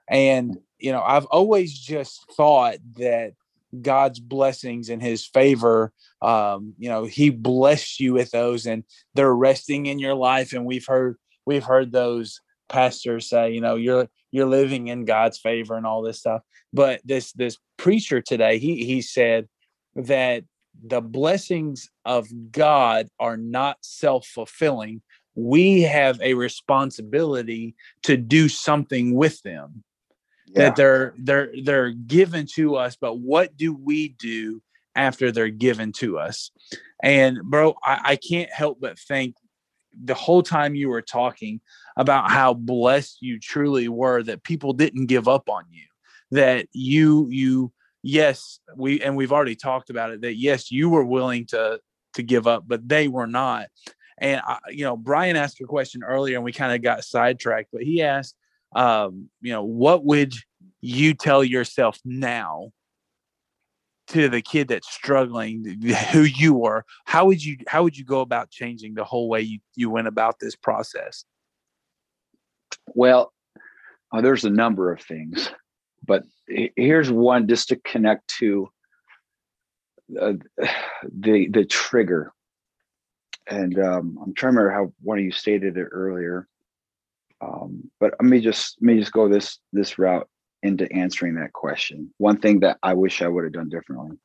and 0.09 0.57
you 0.81 0.93
know, 0.93 1.03
I've 1.03 1.27
always 1.27 1.79
just 1.79 2.25
thought 2.33 2.77
that 2.97 3.35
God's 3.83 4.19
blessings 4.19 4.89
and 4.89 5.01
his 5.01 5.25
favor, 5.25 5.93
um, 6.23 6.75
you 6.79 6.89
know, 6.89 7.05
he 7.05 7.31
blessed 7.31 8.01
you 8.01 8.15
with 8.15 8.31
those 8.31 8.67
and 8.67 8.85
they're 9.15 9.35
resting 9.35 9.87
in 9.87 9.99
your 9.99 10.15
life. 10.15 10.53
And 10.53 10.65
we've 10.65 10.87
heard, 10.87 11.17
we've 11.47 11.65
heard 11.65 11.93
those 11.93 12.41
pastors 12.69 13.29
say, 13.29 13.53
you 13.53 13.61
know, 13.61 13.77
you're, 13.77 14.09
you're 14.31 14.47
living 14.47 14.89
in 14.89 15.05
God's 15.05 15.39
favor 15.39 15.77
and 15.77 15.87
all 15.87 16.03
this 16.03 16.21
stuff. 16.21 16.43
But 16.73 17.01
this, 17.05 17.33
this 17.33 17.59
preacher 17.77 18.21
today, 18.21 18.59
he, 18.59 18.85
he 18.85 19.03
said 19.03 19.49
that 19.97 20.45
the 20.83 21.01
blessings 21.01 21.91
of 22.05 22.29
God 22.53 23.09
are 23.19 23.37
not 23.37 23.79
self 23.83 24.27
fulfilling. 24.27 25.03
We 25.35 25.83
have 25.83 26.21
a 26.21 26.35
responsibility 26.35 27.75
to 28.05 28.17
do 28.17 28.49
something 28.49 29.15
with 29.15 29.43
them 29.43 29.85
yeah. 30.55 30.65
that 30.65 30.77
they're 30.77 31.15
they're 31.19 31.53
they're 31.63 31.91
given 31.91 32.47
to 32.55 32.77
us 32.77 32.97
but 33.01 33.19
what 33.19 33.57
do 33.57 33.75
we 33.75 34.09
do 34.09 34.61
after 34.95 35.31
they're 35.31 35.49
given 35.49 35.93
to 35.93 36.19
us 36.19 36.51
and 37.03 37.39
bro 37.45 37.75
I, 37.83 38.01
I 38.05 38.17
can't 38.17 38.51
help 38.53 38.81
but 38.81 38.99
think 38.99 39.37
the 40.05 40.15
whole 40.15 40.43
time 40.43 40.75
you 40.75 40.89
were 40.89 41.03
talking 41.03 41.61
about 41.97 42.31
how 42.31 42.55
blessed 42.55 43.19
you 43.21 43.39
truly 43.39 43.89
were 43.89 44.23
that 44.23 44.43
people 44.43 44.73
didn't 44.73 45.07
give 45.07 45.29
up 45.29 45.49
on 45.49 45.65
you 45.71 45.85
that 46.31 46.67
you 46.73 47.29
you 47.29 47.73
yes 48.03 48.61
we 48.77 49.01
and 49.03 49.17
we've 49.17 49.33
already 49.33 49.57
talked 49.57 49.91
about 49.91 50.11
it 50.11 50.21
that 50.23 50.37
yes 50.37 50.71
you 50.71 50.89
were 50.89 51.05
willing 51.05 51.45
to 51.47 51.79
to 52.15 52.23
give 52.23 52.47
up 52.47 52.65
but 52.67 52.89
they 52.89 53.09
were 53.09 53.27
not. 53.27 53.67
And 54.19 54.41
I, 54.45 54.59
you 54.71 54.85
know 54.85 54.97
brian 54.97 55.37
asked 55.37 55.61
a 55.61 55.65
question 55.65 56.03
earlier 56.05 56.37
and 56.37 56.45
we 56.45 56.53
kind 56.53 56.75
of 56.75 56.83
got 56.83 57.05
sidetracked 57.05 57.71
but 57.73 57.83
he 57.83 58.03
asked 58.03 58.37
um 58.75 59.29
you 59.41 59.53
know 59.53 59.65
what 59.65 60.05
would 60.05 60.35
you 60.81 61.15
tell 61.15 61.43
yourself 61.43 61.99
now 62.05 62.71
to 64.11 64.29
the 64.29 64.43
kid 64.43 64.69
that's 64.69 64.93
struggling 64.93 65.65
who 66.13 66.23
you 66.23 66.55
were 66.55 66.85
how 67.05 67.25
would 67.27 67.45
you 67.45 67.57
how 67.67 67.83
would 67.83 67.97
you 67.97 68.05
go 68.05 68.21
about 68.21 68.51
changing 68.51 68.95
the 68.95 69.05
whole 69.05 69.29
way 69.29 69.41
you, 69.41 69.59
you 69.75 69.91
went 69.91 70.09
about 70.09 70.39
this 70.41 70.57
process? 70.57 71.25
Well 72.95 73.33
uh, 74.13 74.21
there's 74.21 74.45
a 74.45 74.51
number 74.51 74.93
of 74.93 75.01
things 75.01 75.51
but 76.05 76.25
here's 76.77 77.11
one 77.11 77.47
just 77.47 77.69
to 77.69 77.77
connect 77.77 78.27
to 78.39 78.69
uh, 80.21 80.33
the 81.19 81.49
the 81.49 81.65
trigger. 81.65 82.33
And 83.47 83.79
um, 83.79 84.19
i'm 84.23 84.35
trying 84.35 84.55
to 84.55 84.61
remember 84.61 84.71
how 84.71 84.93
one 85.03 85.19
of 85.19 85.25
you 85.25 85.33
stated 85.33 85.77
it 85.77 85.89
earlier. 85.91 86.49
Um, 87.41 87.91
but 87.99 88.15
let 88.21 88.29
me 88.29 88.41
just 88.41 88.77
let 88.81 88.95
me 88.95 89.01
just 89.01 89.13
go 89.13 89.29
this 89.29 89.59
this 89.73 89.99
route 89.99 90.29
into 90.63 90.91
answering 90.93 91.37
that 91.37 91.53
question. 91.53 92.13
One 92.19 92.39
thing 92.39 92.61
that 92.61 92.79
i 92.83 92.95
wish 92.95 93.23
i 93.23 93.29
would 93.29 93.45
have 93.45 93.53
done 93.53 93.69
differently. 93.69 94.19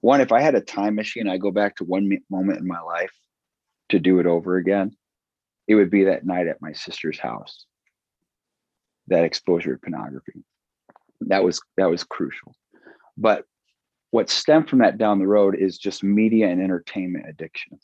One 0.00 0.20
if 0.20 0.32
i 0.32 0.40
had 0.40 0.54
a 0.54 0.60
time 0.60 0.94
machine 0.94 1.28
i 1.28 1.38
go 1.38 1.50
back 1.50 1.76
to 1.76 1.84
one 1.84 2.10
moment 2.30 2.60
in 2.60 2.66
my 2.66 2.80
life 2.80 3.12
to 3.90 3.98
do 3.98 4.18
it 4.18 4.26
over 4.26 4.56
again 4.56 4.96
it 5.66 5.74
would 5.74 5.90
be 5.90 6.04
that 6.04 6.24
night 6.24 6.46
at 6.46 6.62
my 6.62 6.72
sister's 6.72 7.18
house. 7.18 7.66
That 9.08 9.24
exposure 9.24 9.74
to 9.74 9.80
pornography. 9.80 10.44
That 11.22 11.44
was 11.44 11.60
that 11.76 11.90
was 11.90 12.04
crucial. 12.04 12.54
But 13.16 13.44
what 14.10 14.30
stemmed 14.30 14.68
from 14.68 14.80
that 14.80 14.98
down 14.98 15.18
the 15.18 15.26
road 15.26 15.56
is 15.56 15.78
just 15.78 16.04
media 16.04 16.48
and 16.48 16.62
entertainment 16.62 17.26
addiction. 17.28 17.78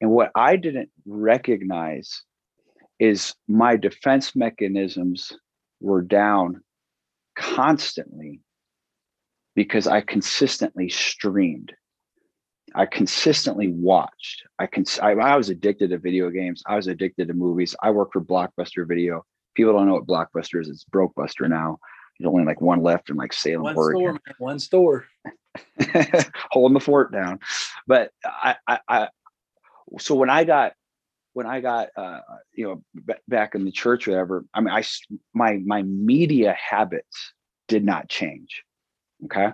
And 0.00 0.10
what 0.10 0.30
i 0.34 0.56
didn't 0.56 0.90
recognize 1.06 2.22
is 2.98 3.34
my 3.48 3.76
defense 3.76 4.36
mechanisms 4.36 5.32
were 5.80 6.02
down 6.02 6.62
constantly 7.36 8.40
because 9.54 9.86
i 9.86 10.00
consistently 10.00 10.88
streamed. 10.88 11.72
I 12.74 12.86
consistently 12.86 13.68
watched. 13.68 14.42
I 14.58 14.66
can 14.66 14.84
I, 15.00 15.12
I 15.12 15.36
was 15.36 15.48
addicted 15.48 15.90
to 15.90 15.98
video 15.98 16.28
games. 16.30 16.62
I 16.66 16.74
was 16.74 16.88
addicted 16.88 17.28
to 17.28 17.34
movies. 17.34 17.76
I 17.82 17.90
worked 17.90 18.14
for 18.14 18.20
blockbuster 18.20 18.86
video. 18.86 19.24
People 19.54 19.74
don't 19.74 19.86
know 19.86 19.94
what 19.94 20.06
blockbuster 20.06 20.60
is. 20.60 20.68
It's 20.68 20.84
brokebuster 20.84 21.48
now. 21.48 21.78
There's 22.18 22.28
only 22.28 22.44
like 22.44 22.60
one 22.60 22.82
left 22.82 23.10
in 23.10 23.16
like 23.16 23.32
Salem, 23.32 23.62
one 23.62 23.76
Oregon. 23.76 24.00
Store, 24.00 24.12
man, 24.12 24.34
one 24.38 24.58
store. 24.58 25.06
Holding 26.50 26.74
the 26.74 26.80
fort 26.80 27.12
down. 27.12 27.38
But 27.86 28.10
I, 28.24 28.56
I, 28.66 28.78
I, 28.88 29.08
so 30.00 30.16
when 30.16 30.30
I 30.30 30.44
got, 30.44 30.72
when 31.34 31.46
I 31.46 31.60
got, 31.60 31.88
uh, 31.96 32.20
you 32.54 32.66
know, 32.66 32.82
b- 32.94 33.14
back 33.28 33.54
in 33.54 33.64
the 33.64 33.72
church, 33.72 34.06
whatever, 34.06 34.44
I 34.54 34.60
mean, 34.60 34.72
I, 34.72 34.82
my, 35.34 35.60
my 35.64 35.82
media 35.82 36.56
habits 36.58 37.32
did 37.68 37.84
not 37.84 38.08
change. 38.08 38.62
Okay. 39.26 39.52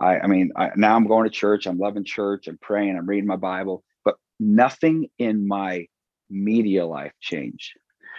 I, 0.00 0.18
I 0.18 0.26
mean, 0.26 0.52
I, 0.56 0.70
now 0.76 0.96
I'm 0.96 1.06
going 1.06 1.24
to 1.24 1.30
church. 1.30 1.66
I'm 1.66 1.78
loving 1.78 2.04
church. 2.04 2.48
I'm 2.48 2.58
praying. 2.58 2.96
I'm 2.96 3.08
reading 3.08 3.26
my 3.26 3.36
Bible, 3.36 3.84
but 4.04 4.16
nothing 4.38 5.08
in 5.18 5.46
my 5.46 5.86
media 6.28 6.84
life 6.84 7.12
changed. 7.20 7.72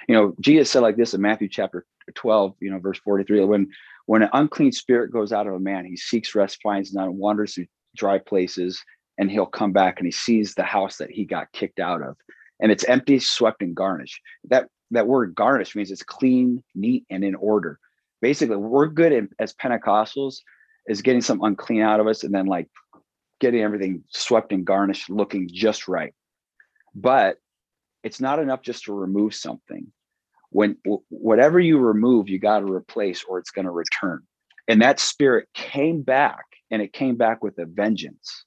You 0.08 0.16
know, 0.16 0.36
Jesus 0.40 0.72
said 0.72 0.82
like 0.82 0.96
this 0.96 1.14
in 1.14 1.22
Matthew 1.22 1.50
chapter 1.50 1.86
12, 2.16 2.56
you 2.62 2.72
know, 2.72 2.80
verse 2.80 3.00
43, 3.00 3.44
when 3.46 3.70
when 4.06 4.22
an 4.22 4.30
unclean 4.32 4.72
spirit 4.72 5.12
goes 5.12 5.34
out 5.34 5.48
of 5.48 5.54
a 5.54 5.60
man, 5.60 5.84
he 5.84 5.98
seeks 5.98 6.34
rest, 6.34 6.62
finds 6.64 6.94
none, 6.94 7.18
wanders 7.18 7.56
through 7.56 7.66
dry 7.98 8.18
places, 8.18 8.82
and 9.18 9.30
he'll 9.30 9.46
come 9.46 9.74
back 9.74 10.00
and 10.00 10.08
he 10.08 10.12
sees 10.12 10.54
the 10.54 10.64
house 10.64 10.98
that 10.98 11.12
he 11.12 11.26
got 11.26 11.52
kicked 11.52 11.82
out 11.82 12.02
of. 12.02 12.16
And 12.60 12.72
it's 12.72 12.84
empty, 12.86 13.20
swept, 13.20 13.62
and 13.62 13.76
garnished. 13.76 14.20
That 14.46 14.68
that 14.92 15.08
word 15.08 15.36
garnish 15.36 15.76
means 15.76 15.92
it's 15.92 16.04
clean, 16.04 16.64
neat, 16.74 17.06
and 17.10 17.24
in 17.24 17.36
order. 17.36 17.80
Basically, 18.22 18.56
we're 18.56 18.88
good 18.88 19.30
as 19.40 19.54
Pentecostals 19.54 20.38
is 20.88 21.02
getting 21.02 21.22
some 21.22 21.44
unclean 21.44 21.82
out 21.82 22.00
of 22.00 22.08
us 22.08 22.24
and 22.24 22.34
then 22.34 22.46
like 22.46 22.70
getting 23.40 23.62
everything 23.62 24.04
swept 24.10 24.52
and 24.52 24.66
garnished, 24.66 25.10
looking 25.10 25.50
just 25.52 25.88
right. 25.88 26.14
But 26.96 27.38
it's 28.04 28.22
not 28.22 28.40
enough 28.40 28.62
just 28.62 28.86
to 28.86 28.94
remove 28.94 29.36
something 29.36 29.92
when 30.50 30.78
whatever 31.10 31.60
you 31.60 31.78
remove 31.78 32.30
you 32.30 32.40
got 32.40 32.60
to 32.60 32.72
replace 32.72 33.24
or 33.28 33.38
it's 33.38 33.52
going 33.52 33.66
to 33.66 33.72
return 33.72 34.22
and 34.68 34.82
that 34.82 35.00
spirit 35.00 35.48
came 35.54 36.02
back 36.02 36.46
and 36.72 36.82
it 36.82 36.94
came 36.94 37.16
back 37.16 37.44
with 37.44 37.58
a 37.60 37.66
vengeance 37.66 38.46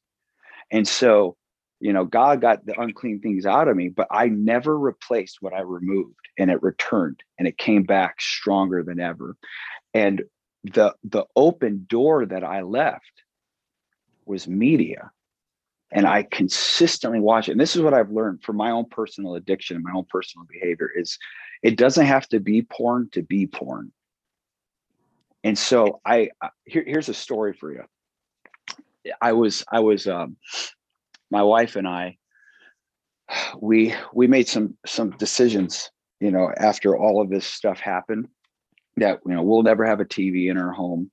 and 0.70 0.86
so 0.86 1.36
you 1.80 1.92
know 1.92 2.04
god 2.04 2.40
got 2.40 2.64
the 2.66 2.78
unclean 2.80 3.20
things 3.20 3.46
out 3.46 3.68
of 3.68 3.76
me 3.76 3.88
but 3.88 4.06
i 4.10 4.26
never 4.26 4.78
replaced 4.78 5.38
what 5.40 5.52
i 5.52 5.60
removed 5.60 6.28
and 6.38 6.50
it 6.50 6.62
returned 6.62 7.20
and 7.38 7.48
it 7.48 7.58
came 7.58 7.82
back 7.82 8.20
stronger 8.20 8.82
than 8.82 9.00
ever 9.00 9.36
and 9.94 10.22
the 10.64 10.94
the 11.04 11.24
open 11.36 11.86
door 11.88 12.26
that 12.26 12.44
i 12.44 12.62
left 12.62 13.22
was 14.26 14.46
media 14.46 15.10
and 15.90 16.06
i 16.06 16.22
consistently 16.22 17.18
watch 17.20 17.48
it 17.48 17.52
and 17.52 17.60
this 17.60 17.74
is 17.74 17.82
what 17.82 17.94
i've 17.94 18.10
learned 18.10 18.42
from 18.42 18.56
my 18.56 18.70
own 18.70 18.84
personal 18.84 19.34
addiction 19.34 19.76
and 19.76 19.84
my 19.84 19.92
own 19.96 20.06
personal 20.10 20.46
behavior 20.50 20.90
is 20.94 21.18
it 21.62 21.76
doesn't 21.76 22.06
have 22.06 22.28
to 22.28 22.40
be 22.40 22.62
porn 22.62 23.08
to 23.12 23.22
be 23.22 23.46
porn. 23.46 23.92
And 25.44 25.58
so 25.58 26.00
I 26.04 26.30
here, 26.64 26.84
here's 26.86 27.08
a 27.08 27.14
story 27.14 27.54
for 27.54 27.72
you. 27.72 27.84
I 29.20 29.32
was 29.32 29.64
I 29.70 29.80
was 29.80 30.06
um, 30.06 30.36
my 31.30 31.42
wife 31.42 31.76
and 31.76 31.86
I 31.86 32.18
we 33.60 33.94
we 34.12 34.26
made 34.26 34.48
some 34.48 34.76
some 34.86 35.10
decisions, 35.12 35.90
you 36.20 36.30
know, 36.30 36.50
after 36.56 36.96
all 36.96 37.20
of 37.20 37.30
this 37.30 37.46
stuff 37.46 37.80
happened 37.80 38.28
that 38.96 39.20
you 39.26 39.34
know 39.34 39.42
we'll 39.42 39.62
never 39.62 39.86
have 39.86 40.00
a 40.00 40.04
TV 40.04 40.50
in 40.50 40.58
our 40.58 40.72
home. 40.72 41.10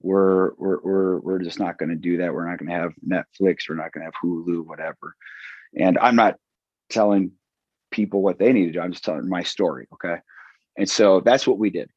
We're 0.00 0.52
we're 0.54 0.80
we're 0.82 1.20
we're 1.20 1.38
just 1.38 1.60
not 1.60 1.78
going 1.78 1.90
to 1.90 1.96
do 1.96 2.18
that. 2.18 2.32
We're 2.32 2.48
not 2.48 2.58
going 2.58 2.70
to 2.70 2.74
have 2.74 2.92
Netflix. 3.06 3.68
We're 3.68 3.76
not 3.76 3.92
going 3.92 4.04
to 4.04 4.06
have 4.06 4.14
Hulu, 4.22 4.66
whatever. 4.66 5.14
And 5.78 5.98
I'm 5.98 6.16
not 6.16 6.36
telling 6.90 7.32
people 7.90 8.22
what 8.22 8.38
they 8.38 8.52
need 8.52 8.66
to 8.66 8.72
do. 8.72 8.80
I'm 8.80 8.92
just 8.92 9.04
telling 9.04 9.28
my 9.28 9.42
story. 9.42 9.86
Okay. 9.94 10.16
And 10.76 10.88
so 10.88 11.20
that's 11.20 11.46
what 11.46 11.58
we 11.58 11.70
did. 11.70 11.90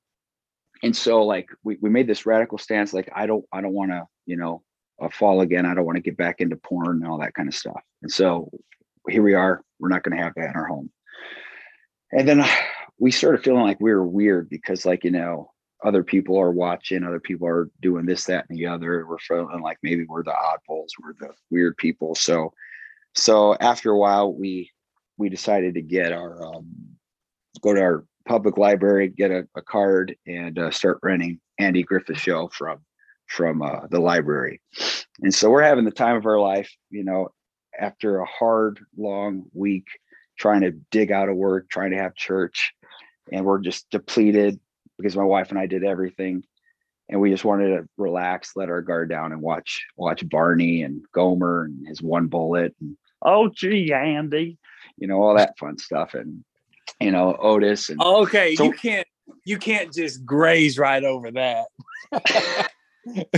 And 0.84 0.96
so 0.96 1.24
like 1.24 1.50
we, 1.64 1.78
we 1.82 1.90
made 1.90 2.08
this 2.08 2.26
radical 2.26 2.58
stance, 2.58 2.94
like 2.94 3.10
I 3.16 3.26
don't 3.26 3.46
I 3.52 3.62
don't 3.62 3.74
want 3.74 3.92
to, 3.92 4.04
you 4.26 4.38
know, 4.38 4.62
uh, 5.02 5.10
fall 5.10 5.42
again. 5.42 5.66
I 5.66 5.74
don't 5.74 5.86
want 5.86 5.98
to 5.98 6.02
get 6.02 6.18
back 6.18 6.42
into 6.42 6.56
porn 6.56 7.02
and 7.02 7.08
all 7.08 7.20
that 7.20 7.34
kind 7.34 7.48
of 7.48 7.56
stuff. 7.56 7.82
And 8.02 8.12
so 8.12 8.50
here 9.10 9.24
we 9.24 9.34
are. 9.34 9.62
We're 9.80 9.90
not 9.90 10.04
going 10.04 10.18
to 10.18 10.24
have 10.24 10.34
that 10.36 10.50
in 10.50 10.56
our 10.56 10.68
home. 10.68 10.90
And 12.12 12.28
then 12.28 12.46
we 13.00 13.12
started 13.12 13.44
feeling 13.44 13.64
like 13.64 13.80
we 13.80 13.94
were 13.94 14.06
weird 14.06 14.50
because 14.50 14.86
like, 14.86 15.04
you 15.04 15.12
know, 15.12 15.52
other 15.84 16.04
people 16.04 16.38
are 16.40 16.52
watching, 16.52 17.04
other 17.04 17.20
people 17.20 17.48
are 17.48 17.70
doing 17.82 18.06
this, 18.06 18.26
that, 18.26 18.46
and 18.50 18.58
the 18.58 18.66
other. 18.66 19.06
We're 19.08 19.20
feeling 19.20 19.62
like 19.62 19.78
maybe 19.84 20.06
we're 20.08 20.24
the 20.24 20.32
oddballs, 20.32 20.90
we're 21.02 21.14
the 21.20 21.34
weird 21.52 21.78
people. 21.78 22.16
So 22.16 22.54
so 23.16 23.56
after 23.56 23.92
a 23.92 23.98
while 23.98 24.34
we 24.34 24.72
we 25.18 25.30
decided 25.30 25.76
to 25.76 25.82
get 25.82 26.12
our 26.12 26.44
um, 26.44 26.68
go 27.62 27.74
to 27.74 27.82
our 27.82 28.06
public 28.28 28.58
library, 28.58 29.08
get 29.10 29.32
a, 29.32 29.48
a 29.56 29.62
card, 29.62 30.16
and 30.28 30.60
uh, 30.60 30.72
start 30.72 31.00
renting 31.04 31.40
Andy 31.60 31.84
Griffith 31.84 32.18
show 32.18 32.50
from 32.50 32.80
from 33.28 33.62
uh, 33.62 33.88
the 33.90 34.00
library. 34.00 34.62
And 35.22 35.34
so 35.34 35.50
we're 35.50 35.64
having 35.64 35.86
the 35.86 35.92
time 35.92 36.16
of 36.16 36.26
our 36.26 36.40
life, 36.40 36.72
you 36.90 37.04
know, 37.04 37.30
after 37.80 38.20
a 38.20 38.26
hard, 38.26 38.80
long 38.98 39.46
week 39.54 39.88
trying 40.38 40.62
to 40.62 40.72
dig 40.92 41.12
out 41.12 41.30
of 41.30 41.36
work, 41.36 41.70
trying 41.70 41.92
to 41.92 41.98
have 41.98 42.16
church, 42.16 42.74
and 43.32 43.46
we're 43.46 43.60
just 43.60 43.90
depleted 43.90 44.60
because 44.98 45.16
my 45.16 45.24
wife 45.24 45.50
and 45.50 45.60
I 45.60 45.66
did 45.66 45.84
everything. 45.84 46.44
And 47.08 47.22
we 47.22 47.30
just 47.30 47.46
wanted 47.46 47.70
to 47.70 47.88
relax, 47.98 48.54
let 48.56 48.70
our 48.70 48.82
guard 48.82 49.10
down, 49.10 49.32
and 49.32 49.42
watch 49.42 49.86
watch 49.96 50.28
Barney 50.28 50.82
and 50.82 51.04
Gomer 51.14 51.66
and 51.66 51.88
his 51.88 52.02
one 52.02 52.28
bullet. 52.28 52.76
And, 52.82 52.98
oh, 53.22 53.50
gee, 53.50 53.94
Andy, 53.94 54.58
you 54.98 55.08
know, 55.08 55.22
all 55.22 55.36
that 55.36 55.58
fun 55.60 55.78
stuff. 55.78 56.16
And, 56.16 56.44
you 57.00 57.12
know, 57.12 57.36
Otis. 57.36 57.90
And 57.90 58.02
okay, 58.02 58.56
so, 58.56 58.64
you 58.66 58.72
can't 58.74 59.08
you 59.44 59.60
can't 59.60 59.94
just 59.94 60.26
graze 60.26 60.80
right 60.80 61.04
over 61.04 61.32
that. 61.32 61.66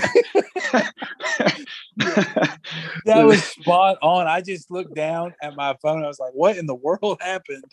that 3.06 3.24
was 3.24 3.44
spot 3.62 3.98
on. 4.02 4.28
I 4.28 4.42
just 4.42 4.72
looked 4.72 4.96
down 4.96 5.34
at 5.42 5.56
my 5.56 5.76
phone. 5.82 6.04
I 6.04 6.08
was 6.08 6.20
like, 6.20 6.34
what 6.34 6.58
in 6.58 6.66
the 6.66 6.76
world 6.76 7.20
happened? 7.22 7.64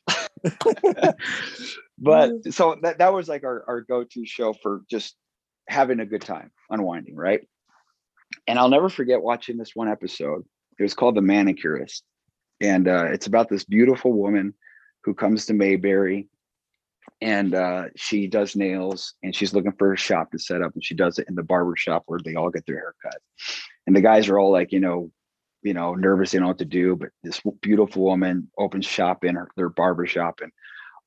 but 1.99 2.32
so 2.53 2.76
that, 2.82 2.99
that 2.99 3.12
was 3.12 3.28
like 3.28 3.45
our, 3.45 3.64
our 3.68 3.80
go-to 3.80 4.26
show 4.26 4.53
for 4.53 4.82
just 4.90 5.16
having 5.68 6.01
a 6.01 6.07
good 6.07 6.22
time, 6.22 6.51
unwinding, 6.70 7.16
right? 7.16 7.40
And 8.47 8.59
I'll 8.59 8.68
never 8.68 8.88
forget 8.88 9.22
watching 9.22 9.57
this 9.57 9.70
one 9.74 9.88
episode. 9.88 10.45
It 10.78 10.82
was 10.82 10.95
called 10.95 11.14
The 11.14 11.20
Manicurist 11.20 12.03
and 12.61 12.88
uh, 12.88 13.07
it's 13.07 13.26
about 13.26 13.49
this 13.49 13.64
beautiful 13.64 14.12
woman 14.12 14.55
who 15.03 15.14
comes 15.14 15.47
to 15.47 15.55
Mayberry 15.55 16.28
and 17.21 17.55
uh, 17.55 17.85
she 17.97 18.27
does 18.27 18.57
nails 18.57 19.15
and 19.23 19.35
she's 19.35 19.55
looking 19.55 19.73
for 19.73 19.93
a 19.93 19.97
shop 19.97 20.31
to 20.33 20.39
set 20.39 20.62
up 20.62 20.75
and 20.75 20.85
she 20.85 20.95
does 20.95 21.19
it 21.19 21.29
in 21.29 21.35
the 21.35 21.43
barber 21.43 21.77
shop 21.77 22.03
where 22.07 22.21
they 22.25 22.35
all 22.35 22.51
get 22.51 22.67
their 22.67 22.77
hair 22.77 22.95
cut 23.03 23.21
and 23.87 23.95
the 23.95 24.01
guys 24.01 24.29
are 24.29 24.39
all 24.39 24.51
like 24.51 24.73
you 24.73 24.81
know 24.81 25.11
you 25.62 25.75
know 25.75 25.95
nervous 25.95 26.31
they 26.31 26.39
don't 26.39 26.45
know 26.45 26.49
what 26.49 26.59
to 26.59 26.65
do 26.65 26.97
but 26.97 27.11
this 27.23 27.41
beautiful 27.61 28.03
woman 28.03 28.51
opens 28.59 28.87
shop 28.87 29.25
in 29.25 29.37
her, 29.37 29.49
their 29.57 29.69
barber 29.69 30.07
shop 30.07 30.41
and 30.43 30.53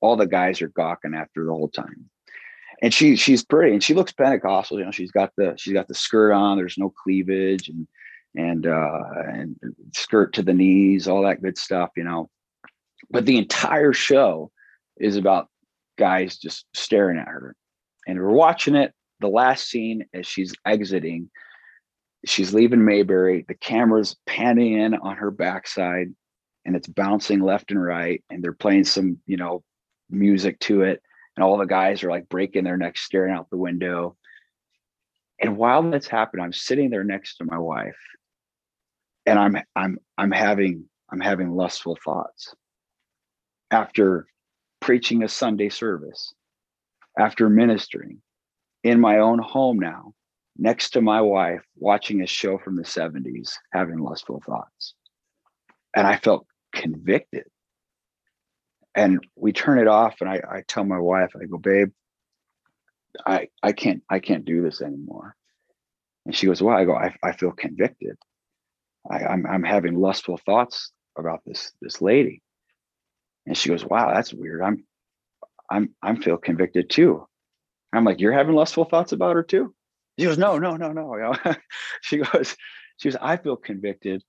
all 0.02 0.16
the 0.16 0.28
guys 0.28 0.62
are 0.62 0.70
gawking 0.70 1.16
after 1.16 1.46
the 1.46 1.52
whole 1.52 1.70
time. 1.70 2.10
And 2.82 2.94
she 2.94 3.16
she's 3.16 3.44
pretty 3.44 3.74
and 3.74 3.84
she 3.84 3.96
looks 3.96 4.14
pentecostal 4.14 4.78
you 4.78 4.86
know 4.86 4.92
she's 4.92 5.12
got 5.12 5.32
the 5.36 5.56
she's 5.58 5.74
got 5.74 5.88
the 5.88 5.96
skirt 5.96 6.32
on 6.32 6.58
there's 6.58 6.78
no 6.78 6.94
cleavage 7.04 7.70
and 7.70 7.88
and 8.36 8.68
uh 8.68 9.00
and 9.28 9.56
skirt 9.96 10.34
to 10.34 10.44
the 10.44 10.54
knees 10.54 11.08
all 11.08 11.24
that 11.24 11.42
good 11.42 11.58
stuff 11.58 11.90
you 11.98 12.04
know. 12.04 12.30
But 13.10 13.26
the 13.26 13.38
entire 13.38 13.94
show 13.94 14.52
is 15.00 15.16
about 15.16 15.48
guys 15.98 16.38
just 16.38 16.66
staring 16.74 17.18
at 17.18 17.28
her. 17.28 17.56
And 18.08 18.20
we're 18.20 18.32
watching 18.32 18.76
it. 18.76 18.94
The 19.20 19.28
last 19.28 19.68
scene 19.68 20.06
as 20.14 20.28
she's 20.28 20.54
exiting 20.66 21.30
she's 22.26 22.54
leaving 22.54 22.84
mayberry. 22.84 23.46
The 23.48 23.56
camera's 23.56 24.16
panning 24.26 24.74
in 24.74 24.96
on 24.96 25.18
her 25.18 25.32
backside 25.32 26.14
and 26.66 26.76
it's 26.76 26.88
bouncing 26.88 27.40
left 27.40 27.72
and 27.72 27.82
right 27.82 28.24
and 28.30 28.44
they're 28.44 28.54
playing 28.54 28.84
some 28.84 29.20
you 29.26 29.38
know 29.38 29.64
music 30.10 30.60
to 30.62 30.84
it. 30.84 31.02
And 31.36 31.44
all 31.44 31.58
the 31.58 31.66
guys 31.66 32.04
are 32.04 32.10
like 32.10 32.30
breaking 32.30 32.64
their 32.64 32.78
necks 32.78 33.02
staring 33.02 33.34
out 33.34 33.50
the 33.50 33.58
window. 33.58 34.16
And 35.40 35.58
while 35.58 35.84
that's 35.84 36.08
happening 36.08 36.44
i'm 36.44 36.54
sitting 36.54 36.90
there 36.90 37.04
next 37.04 37.38
to 37.38 37.46
my 37.46 37.58
wife 37.58 37.98
and 39.26 39.38
i'm 39.38 39.58
i'm 39.76 40.00
i'm 40.18 40.32
having 40.32 40.86
i'm 41.12 41.20
having 41.20 41.52
lustful 41.52 41.98
thoughts. 42.04 42.54
After 43.70 44.28
preaching 44.88 45.22
a 45.22 45.28
sunday 45.28 45.68
service 45.68 46.34
after 47.20 47.50
ministering 47.50 48.22
in 48.86 49.02
my 49.02 49.18
own 49.18 49.38
home 49.38 49.78
now 49.78 50.14
next 50.58 50.92
to 50.92 51.02
my 51.02 51.20
wife 51.20 51.62
watching 51.76 52.22
a 52.22 52.26
show 52.26 52.58
from 52.58 52.78
the 52.78 52.84
70s 52.84 53.52
having 53.74 53.98
lustful 53.98 54.42
thoughts. 54.46 54.94
And 55.94 56.08
i 56.08 56.16
felt 56.16 56.48
convicted. 56.72 57.44
And 58.96 59.20
we 59.36 59.52
turn 59.52 59.78
it 59.78 59.90
off 59.90 60.22
and 60.22 60.30
I, 60.30 60.42
I 60.50 60.64
tell 60.66 60.86
my 60.86 61.00
wife 61.00 61.32
i 61.36 61.44
go 61.44 61.58
babe 61.58 61.92
i 63.26 63.50
i 63.62 63.74
can't 63.74 64.04
i 64.10 64.20
can't 64.20 64.46
do 64.46 64.62
this 64.62 64.82
anymore. 64.82 65.36
And 66.26 66.34
she 66.34 66.46
goes 66.46 66.62
well 66.62 66.78
i 66.78 66.86
go 66.86 66.96
i, 66.96 67.14
I 67.22 67.34
feel 67.34 67.52
convicted. 67.52 68.16
I, 69.12 69.26
I'm, 69.26 69.46
I'm 69.46 69.64
having 69.64 69.96
lustful 69.96 70.38
thoughts 70.38 70.94
about 71.18 71.42
this 71.46 71.74
this 71.82 72.02
lady 72.02 72.42
and 73.48 73.58
she 73.58 73.70
goes 73.70 73.84
wow 73.84 74.14
that's 74.14 74.34
weird. 74.34 74.62
I'm 74.62 74.84
i'm 75.72 75.90
i'm 76.04 76.22
feel 76.22 76.38
convicted 76.38 76.90
too. 76.90 77.26
I'm 77.94 78.04
like 78.04 78.20
you're 78.20 78.34
having 78.34 78.56
lustful 78.56 78.86
thoughts 78.86 79.14
about 79.14 79.36
her 79.36 79.44
too? 79.44 79.74
She 80.20 80.26
goes 80.26 80.38
no 80.38 80.60
no 80.60 80.76
no 80.78 80.92
no. 80.92 81.36
She 82.02 82.18
goes 82.18 82.56
she 82.98 83.10
goes 83.10 83.18
i 83.22 83.38
feel 83.38 83.56
convicted 83.56 84.24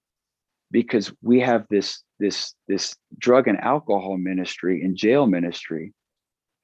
because 0.71 1.13
we 1.23 1.41
have 1.41 1.67
this 1.69 2.03
this 2.19 2.55
this 2.69 2.95
drug 3.19 3.49
and 3.49 3.59
alcohol 3.59 4.17
ministry 4.17 4.83
and 4.83 4.97
jail 4.97 5.27
ministry 5.27 5.93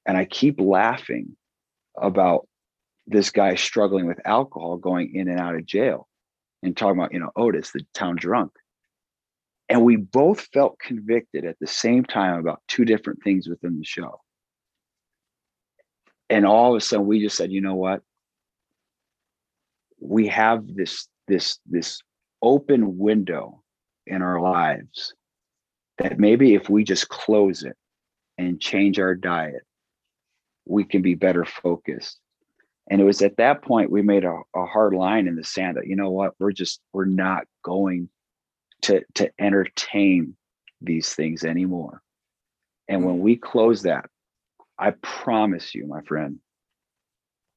and 0.05 0.17
i 0.17 0.25
keep 0.25 0.59
laughing 0.59 1.35
about 1.99 2.47
this 3.07 3.29
guy 3.31 3.55
struggling 3.55 4.07
with 4.07 4.19
alcohol 4.25 4.77
going 4.77 5.13
in 5.15 5.27
and 5.27 5.39
out 5.39 5.55
of 5.55 5.65
jail 5.65 6.07
and 6.63 6.75
talking 6.77 6.99
about 6.99 7.13
you 7.13 7.19
know 7.19 7.31
otis 7.35 7.71
the 7.71 7.81
town 7.93 8.15
drunk 8.15 8.51
and 9.69 9.83
we 9.83 9.95
both 9.95 10.41
felt 10.53 10.79
convicted 10.79 11.45
at 11.45 11.57
the 11.59 11.67
same 11.67 12.05
time 12.05 12.39
about 12.39 12.61
two 12.67 12.85
different 12.85 13.23
things 13.23 13.47
within 13.47 13.77
the 13.77 13.85
show. 13.85 14.21
And 16.29 16.45
all 16.45 16.75
of 16.75 16.77
a 16.77 16.81
sudden 16.81 17.07
we 17.07 17.21
just 17.21 17.37
said 17.37 17.51
you 17.51 17.61
know 17.61 17.75
what? 17.75 18.01
We 19.99 20.27
have 20.27 20.75
this 20.75 21.07
this 21.27 21.59
this 21.65 22.01
open 22.41 22.97
window 22.97 23.63
in 24.05 24.21
our 24.21 24.39
lives 24.39 25.13
that 25.97 26.19
maybe 26.19 26.53
if 26.53 26.69
we 26.69 26.83
just 26.83 27.09
close 27.09 27.63
it 27.63 27.75
and 28.37 28.59
change 28.59 28.99
our 28.99 29.15
diet, 29.15 29.63
we 30.65 30.83
can 30.83 31.01
be 31.01 31.15
better 31.15 31.45
focused. 31.45 32.19
And 32.89 33.01
it 33.01 33.03
was 33.03 33.21
at 33.21 33.37
that 33.37 33.63
point 33.63 33.89
we 33.89 34.01
made 34.01 34.25
a, 34.25 34.41
a 34.55 34.65
hard 34.65 34.93
line 34.93 35.27
in 35.27 35.35
the 35.35 35.43
sand 35.43 35.77
that, 35.77 35.87
you 35.87 35.95
know 35.95 36.11
what, 36.11 36.33
we're 36.37 36.51
just, 36.51 36.81
we're 36.93 37.05
not 37.05 37.45
going 37.63 38.09
to, 38.83 39.03
to 39.15 39.31
entertain 39.39 40.35
these 40.81 41.13
things 41.13 41.43
anymore. 41.43 42.01
And 42.87 43.03
when 43.03 43.17
mm. 43.17 43.21
we 43.21 43.35
close 43.35 43.83
that, 43.83 44.05
I 44.77 44.91
promise 44.91 45.73
you, 45.73 45.87
my 45.87 46.01
friend, 46.01 46.39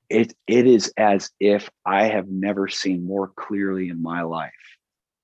it 0.08 0.32
it 0.46 0.66
is 0.66 0.92
as 0.96 1.30
if 1.38 1.68
I 1.84 2.04
have 2.04 2.28
never 2.28 2.68
seen 2.68 3.06
more 3.06 3.28
clearly 3.28 3.88
in 3.88 4.02
my 4.02 4.22
life 4.22 4.52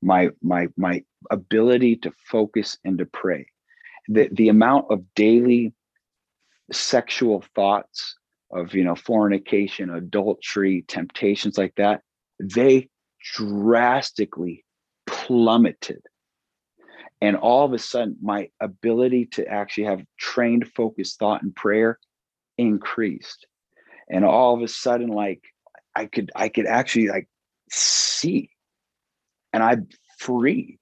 my 0.04 0.28
my 0.42 0.68
my 0.76 1.02
ability 1.30 1.96
to 1.96 2.12
focus 2.30 2.76
and 2.84 2.98
to 2.98 3.06
pray 3.06 3.46
the 4.08 4.28
the 4.32 4.48
amount 4.48 4.86
of 4.90 5.02
daily 5.14 5.72
sexual 6.70 7.42
thoughts 7.54 8.16
of 8.52 8.74
you 8.74 8.84
know 8.84 8.94
fornication 8.94 9.90
adultery 9.90 10.84
temptations 10.86 11.56
like 11.56 11.74
that 11.76 12.02
they 12.38 12.88
drastically 13.34 14.63
plummeted. 15.26 16.02
And 17.20 17.36
all 17.36 17.64
of 17.64 17.72
a 17.72 17.78
sudden 17.78 18.16
my 18.22 18.50
ability 18.60 19.26
to 19.32 19.46
actually 19.46 19.84
have 19.84 20.04
trained 20.18 20.68
focused 20.68 21.18
thought 21.18 21.42
and 21.42 21.54
prayer 21.54 21.98
increased. 22.58 23.46
And 24.10 24.24
all 24.24 24.54
of 24.54 24.62
a 24.62 24.68
sudden 24.68 25.08
like 25.08 25.42
i 25.96 26.06
could 26.06 26.30
i 26.36 26.48
could 26.48 26.66
actually 26.66 27.08
like 27.08 27.28
see. 27.70 28.50
And 29.52 29.62
I'm 29.62 29.88
free. 30.18 30.78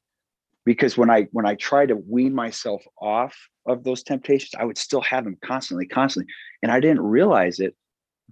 Because 0.64 0.97
when 0.97 1.11
I 1.11 1.26
when 1.32 1.47
I 1.47 1.57
try 1.57 1.86
to 1.86 1.97
wean 1.97 2.34
myself 2.34 2.82
off 3.01 3.36
of 3.66 3.82
those 3.84 4.03
temptations, 4.03 4.53
I 4.59 4.64
would 4.64 4.78
still 4.78 5.01
have 5.03 5.24
them 5.24 5.36
constantly, 5.45 5.86
constantly, 5.86 6.32
and 6.62 6.70
I 6.70 6.78
didn't 6.78 7.03
realize 7.03 7.59
it, 7.59 7.74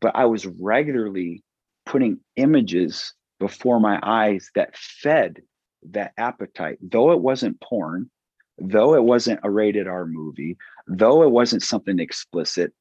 but 0.01 0.15
I 0.15 0.27
was 0.27 0.47
regularly 0.47 1.43
putting 1.87 2.21
images 2.37 3.13
before 3.41 3.81
my 3.81 3.99
eyes 4.03 4.49
that 4.55 4.77
fed 4.77 5.43
that 5.91 6.13
appetite, 6.19 6.79
though 6.81 7.13
it 7.13 7.21
wasn't 7.21 7.61
porn, 7.61 8.11
though 8.59 8.95
it 8.95 9.05
wasn't 9.05 9.41
a 9.43 9.51
rated 9.51 9.87
R 9.87 10.07
movie, 10.07 10.57
though 10.87 11.23
it 11.23 11.31
wasn't 11.31 11.63
something 11.63 11.99
explicit, 11.99 12.73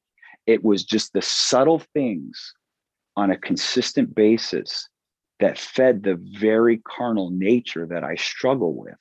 it 0.46 0.64
was 0.64 0.84
just 0.84 1.12
the 1.12 1.22
subtle 1.22 1.82
things 1.94 2.54
on 3.16 3.30
a 3.30 3.36
consistent 3.36 4.14
basis 4.14 4.88
that 5.40 5.58
fed 5.58 6.02
the 6.02 6.20
very 6.38 6.78
carnal 6.78 7.30
nature 7.30 7.86
that 7.86 8.04
I 8.04 8.14
struggle 8.14 8.74
with. 8.74 8.96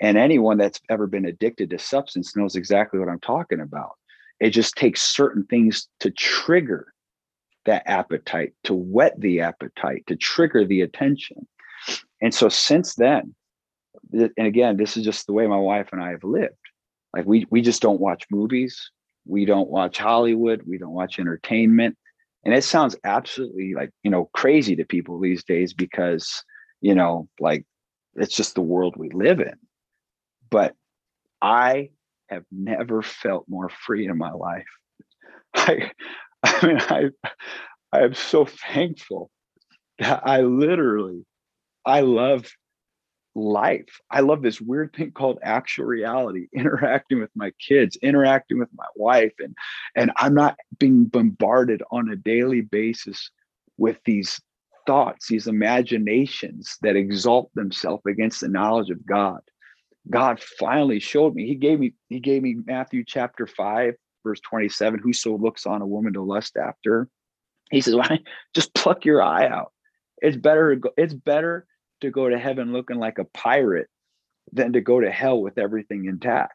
And 0.00 0.16
anyone 0.16 0.58
that's 0.58 0.80
ever 0.88 1.06
been 1.06 1.24
addicted 1.24 1.70
to 1.70 1.78
substance 1.78 2.36
knows 2.36 2.54
exactly 2.54 3.00
what 3.00 3.08
I'm 3.08 3.20
talking 3.20 3.60
about. 3.60 3.92
It 4.40 4.50
just 4.50 4.76
takes 4.76 5.02
certain 5.02 5.44
things 5.46 5.88
to 6.00 6.10
trigger 6.10 6.92
that 7.64 7.82
appetite, 7.86 8.52
to 8.64 8.74
whet 8.74 9.20
the 9.20 9.40
appetite, 9.40 10.04
to 10.06 10.16
trigger 10.16 10.64
the 10.64 10.82
attention. 10.82 11.48
And 12.20 12.34
so 12.34 12.48
since 12.48 12.94
then, 12.94 13.34
and 14.12 14.32
again, 14.38 14.76
this 14.76 14.96
is 14.96 15.04
just 15.04 15.26
the 15.26 15.32
way 15.32 15.46
my 15.46 15.56
wife 15.56 15.88
and 15.92 16.02
I 16.02 16.10
have 16.10 16.24
lived. 16.24 16.54
Like 17.14 17.26
we 17.26 17.46
we 17.50 17.62
just 17.62 17.82
don't 17.82 18.00
watch 18.00 18.24
movies, 18.30 18.90
we 19.26 19.44
don't 19.44 19.70
watch 19.70 19.98
Hollywood, 19.98 20.62
we 20.66 20.78
don't 20.78 20.92
watch 20.92 21.18
entertainment. 21.18 21.96
And 22.44 22.54
it 22.54 22.64
sounds 22.64 22.96
absolutely 23.04 23.74
like 23.74 23.90
you 24.02 24.10
know 24.10 24.30
crazy 24.34 24.76
to 24.76 24.84
people 24.84 25.20
these 25.20 25.44
days 25.44 25.74
because 25.74 26.42
you 26.80 26.94
know 26.94 27.28
like 27.40 27.64
it's 28.14 28.36
just 28.36 28.54
the 28.54 28.62
world 28.62 28.96
we 28.96 29.10
live 29.10 29.40
in. 29.40 29.54
But 30.50 30.74
i 31.40 31.90
have 32.28 32.44
never 32.50 33.00
felt 33.00 33.44
more 33.48 33.68
free 33.68 34.06
in 34.06 34.18
my 34.18 34.32
life. 34.32 34.66
I 35.54 35.90
i 36.42 36.66
mean 36.66 36.78
i 36.80 37.04
i 37.92 38.00
am 38.00 38.14
so 38.14 38.44
thankful 38.44 39.30
that 39.98 40.22
i 40.24 40.42
literally 40.42 41.24
i 41.88 42.00
love 42.00 42.46
life. 43.34 44.00
I 44.10 44.20
love 44.20 44.42
this 44.42 44.60
weird 44.60 44.94
thing 44.94 45.12
called 45.12 45.38
actual 45.42 45.86
reality, 45.86 46.48
interacting 46.52 47.20
with 47.20 47.30
my 47.34 47.52
kids, 47.52 47.96
interacting 48.02 48.58
with 48.58 48.68
my 48.74 48.86
wife, 48.96 49.32
and 49.38 49.56
and 49.94 50.12
I'm 50.16 50.34
not 50.34 50.58
being 50.78 51.04
bombarded 51.04 51.82
on 51.90 52.10
a 52.10 52.16
daily 52.16 52.60
basis 52.60 53.30
with 53.78 53.98
these 54.04 54.40
thoughts, 54.86 55.28
these 55.28 55.46
imaginations 55.46 56.76
that 56.82 56.96
exalt 56.96 57.50
themselves 57.54 58.02
against 58.06 58.40
the 58.40 58.48
knowledge 58.48 58.90
of 58.90 59.06
God. 59.06 59.40
God 60.10 60.42
finally 60.58 60.98
showed 60.98 61.34
me. 61.34 61.46
He 61.46 61.54
gave 61.54 61.78
me, 61.78 61.92
he 62.08 62.18
gave 62.18 62.42
me 62.42 62.56
Matthew 62.64 63.04
chapter 63.06 63.46
5, 63.46 63.94
verse 64.24 64.40
27. 64.40 65.00
Whoso 65.00 65.36
looks 65.36 65.66
on 65.66 65.82
a 65.82 65.86
woman 65.86 66.14
to 66.14 66.22
lust 66.22 66.56
after. 66.56 67.08
He 67.70 67.82
says, 67.82 67.94
Why 67.94 68.20
just 68.54 68.74
pluck 68.74 69.04
your 69.04 69.22
eye 69.22 69.46
out? 69.46 69.72
It's 70.20 70.36
better, 70.36 70.80
it's 70.96 71.14
better 71.14 71.66
to 72.00 72.10
go 72.10 72.28
to 72.28 72.38
heaven 72.38 72.72
looking 72.72 72.98
like 72.98 73.18
a 73.18 73.24
pirate 73.24 73.88
than 74.52 74.72
to 74.72 74.80
go 74.80 75.00
to 75.00 75.10
hell 75.10 75.40
with 75.40 75.58
everything 75.58 76.06
intact. 76.06 76.54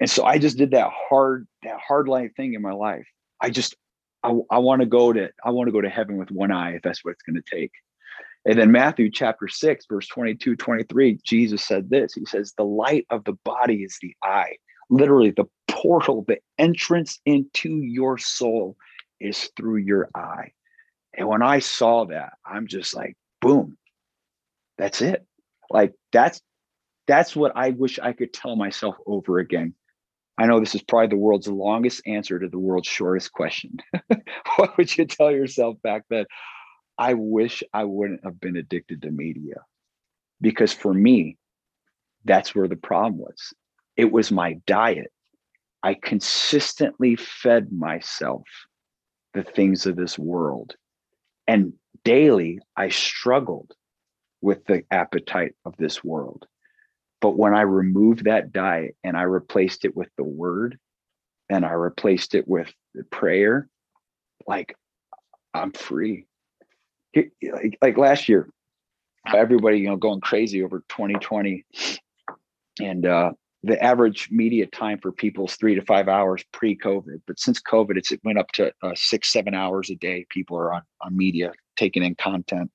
And 0.00 0.10
so 0.10 0.24
I 0.24 0.38
just 0.38 0.58
did 0.58 0.72
that 0.72 0.90
hard, 0.92 1.46
that 1.62 1.78
hard 1.78 2.08
line 2.08 2.30
thing 2.36 2.54
in 2.54 2.62
my 2.62 2.72
life. 2.72 3.06
I 3.40 3.50
just, 3.50 3.74
I, 4.22 4.34
I 4.50 4.58
want 4.58 4.80
to 4.80 4.86
go 4.86 5.12
to, 5.12 5.30
I 5.44 5.50
want 5.50 5.68
to 5.68 5.72
go 5.72 5.80
to 5.80 5.88
heaven 5.88 6.16
with 6.18 6.30
one 6.30 6.50
eye 6.50 6.74
if 6.74 6.82
that's 6.82 7.04
what 7.04 7.12
it's 7.12 7.22
going 7.22 7.42
to 7.42 7.56
take. 7.56 7.72
And 8.44 8.58
then 8.58 8.70
Matthew 8.70 9.10
chapter 9.10 9.48
6, 9.48 9.86
verse 9.86 10.06
22, 10.08 10.54
23, 10.56 11.18
Jesus 11.24 11.64
said 11.64 11.90
this. 11.90 12.14
He 12.14 12.24
says, 12.26 12.52
The 12.56 12.64
light 12.64 13.06
of 13.10 13.24
the 13.24 13.32
body 13.44 13.82
is 13.82 13.98
the 14.00 14.14
eye. 14.22 14.56
Literally, 14.88 15.30
the 15.30 15.46
portal, 15.66 16.24
the 16.28 16.38
entrance 16.58 17.18
into 17.26 17.80
your 17.80 18.18
soul 18.18 18.76
is 19.20 19.50
through 19.56 19.78
your 19.78 20.08
eye. 20.14 20.52
And 21.14 21.26
when 21.26 21.42
I 21.42 21.58
saw 21.58 22.04
that, 22.06 22.34
I'm 22.44 22.66
just 22.66 22.94
like, 22.94 23.16
boom, 23.40 23.76
that's 24.78 25.02
it. 25.02 25.26
Like 25.70 25.94
that's 26.12 26.40
that's 27.06 27.36
what 27.36 27.52
I 27.54 27.70
wish 27.70 27.98
I 27.98 28.12
could 28.12 28.32
tell 28.32 28.56
myself 28.56 28.96
over 29.06 29.38
again. 29.38 29.74
I 30.38 30.46
know 30.46 30.60
this 30.60 30.74
is 30.74 30.82
probably 30.82 31.08
the 31.08 31.16
world's 31.16 31.48
longest 31.48 32.02
answer 32.06 32.38
to 32.38 32.48
the 32.48 32.58
world's 32.58 32.88
shortest 32.88 33.32
question. 33.32 33.78
what 34.56 34.76
would 34.76 34.96
you 34.96 35.06
tell 35.06 35.30
yourself 35.30 35.76
back 35.82 36.02
then? 36.10 36.26
I 36.98 37.14
wish 37.14 37.62
I 37.72 37.84
wouldn't 37.84 38.24
have 38.24 38.40
been 38.40 38.56
addicted 38.56 39.02
to 39.02 39.10
media 39.10 39.62
because 40.40 40.72
for 40.72 40.92
me, 40.92 41.36
that's 42.24 42.54
where 42.54 42.68
the 42.68 42.76
problem 42.76 43.18
was. 43.18 43.54
It 43.96 44.12
was 44.12 44.30
my 44.30 44.54
diet. 44.66 45.12
I 45.82 45.94
consistently 45.94 47.16
fed 47.16 47.72
myself 47.72 48.42
the 49.32 49.42
things 49.42 49.86
of 49.86 49.96
this 49.96 50.18
world. 50.18 50.74
And 51.46 51.74
daily, 52.04 52.58
I 52.76 52.88
struggled 52.88 53.72
with 54.46 54.64
the 54.66 54.84
appetite 54.92 55.54
of 55.64 55.74
this 55.76 56.04
world. 56.04 56.46
But 57.20 57.36
when 57.36 57.52
I 57.52 57.62
removed 57.62 58.24
that 58.24 58.52
diet 58.52 58.94
and 59.02 59.16
I 59.16 59.22
replaced 59.22 59.84
it 59.84 59.96
with 59.96 60.08
the 60.16 60.24
word 60.24 60.78
and 61.50 61.64
I 61.64 61.72
replaced 61.72 62.36
it 62.36 62.46
with 62.46 62.72
the 62.94 63.02
prayer, 63.04 63.68
like 64.46 64.76
I'm 65.52 65.72
free 65.72 66.26
like, 67.16 67.78
like 67.82 67.98
last 67.98 68.28
year, 68.28 68.48
everybody, 69.34 69.80
you 69.80 69.88
know, 69.88 69.96
going 69.96 70.20
crazy 70.20 70.62
over 70.62 70.84
2020. 70.88 71.64
And 72.80 73.06
uh, 73.06 73.32
the 73.62 73.82
average 73.82 74.28
media 74.30 74.66
time 74.66 74.98
for 75.00 75.10
people 75.10 75.46
is 75.46 75.56
three 75.56 75.74
to 75.74 75.82
five 75.82 76.06
hours 76.08 76.44
pre-COVID. 76.52 77.22
But 77.26 77.40
since 77.40 77.60
COVID, 77.60 77.96
it's 77.96 78.12
it 78.12 78.20
went 78.22 78.38
up 78.38 78.52
to 78.52 78.72
uh, 78.82 78.92
six, 78.94 79.32
seven 79.32 79.54
hours 79.54 79.90
a 79.90 79.96
day. 79.96 80.26
People 80.30 80.56
are 80.56 80.72
on, 80.72 80.82
on 81.00 81.16
media 81.16 81.52
taking 81.76 82.04
in 82.04 82.14
content. 82.14 82.70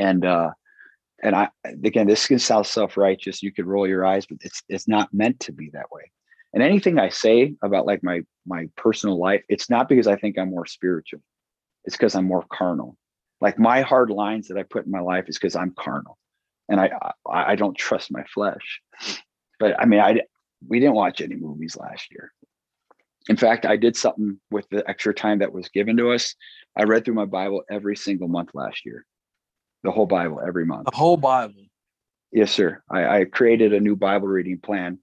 And 0.00 0.24
uh, 0.24 0.50
and 1.22 1.36
I 1.36 1.50
again, 1.64 2.06
this 2.06 2.26
can 2.26 2.38
sound 2.38 2.66
self-righteous. 2.66 3.42
You 3.42 3.52
could 3.52 3.66
roll 3.66 3.86
your 3.86 4.06
eyes, 4.06 4.24
but 4.26 4.38
it's 4.40 4.62
it's 4.68 4.88
not 4.88 5.12
meant 5.12 5.38
to 5.40 5.52
be 5.52 5.68
that 5.74 5.92
way. 5.92 6.10
And 6.52 6.62
anything 6.62 6.98
I 6.98 7.10
say 7.10 7.54
about 7.62 7.86
like 7.86 8.02
my 8.02 8.22
my 8.46 8.68
personal 8.76 9.18
life, 9.20 9.42
it's 9.48 9.68
not 9.68 9.88
because 9.88 10.06
I 10.06 10.16
think 10.16 10.38
I'm 10.38 10.50
more 10.50 10.66
spiritual. 10.66 11.20
It's 11.84 11.96
because 11.96 12.14
I'm 12.14 12.24
more 12.24 12.44
carnal. 12.50 12.96
Like 13.40 13.58
my 13.58 13.82
hard 13.82 14.10
lines 14.10 14.48
that 14.48 14.58
I 14.58 14.64
put 14.64 14.86
in 14.86 14.90
my 14.90 15.00
life 15.00 15.26
is 15.28 15.38
because 15.38 15.56
I'm 15.56 15.74
carnal, 15.78 16.16
and 16.70 16.80
I, 16.80 16.90
I 17.26 17.52
I 17.52 17.54
don't 17.56 17.76
trust 17.76 18.10
my 18.10 18.24
flesh. 18.34 18.80
But 19.58 19.78
I 19.78 19.84
mean, 19.84 20.00
I 20.00 20.20
we 20.66 20.80
didn't 20.80 20.94
watch 20.94 21.20
any 21.20 21.36
movies 21.36 21.76
last 21.76 22.10
year. 22.10 22.32
In 23.28 23.36
fact, 23.36 23.66
I 23.66 23.76
did 23.76 23.96
something 23.96 24.40
with 24.50 24.66
the 24.70 24.82
extra 24.88 25.12
time 25.14 25.38
that 25.40 25.52
was 25.52 25.68
given 25.68 25.96
to 25.98 26.12
us. 26.12 26.34
I 26.76 26.84
read 26.84 27.04
through 27.04 27.14
my 27.14 27.26
Bible 27.26 27.62
every 27.70 27.96
single 27.96 28.28
month 28.28 28.50
last 28.54 28.86
year, 28.86 29.04
the 29.82 29.90
whole 29.90 30.06
Bible 30.06 30.40
every 30.44 30.66
month. 30.66 30.86
The 30.90 30.96
whole 30.96 31.16
Bible. 31.16 31.54
Yes, 32.32 32.52
sir. 32.52 32.82
I, 32.90 33.20
I 33.20 33.24
created 33.24 33.72
a 33.72 33.80
new 33.80 33.96
Bible 33.96 34.28
reading 34.28 34.58
plan, 34.58 34.98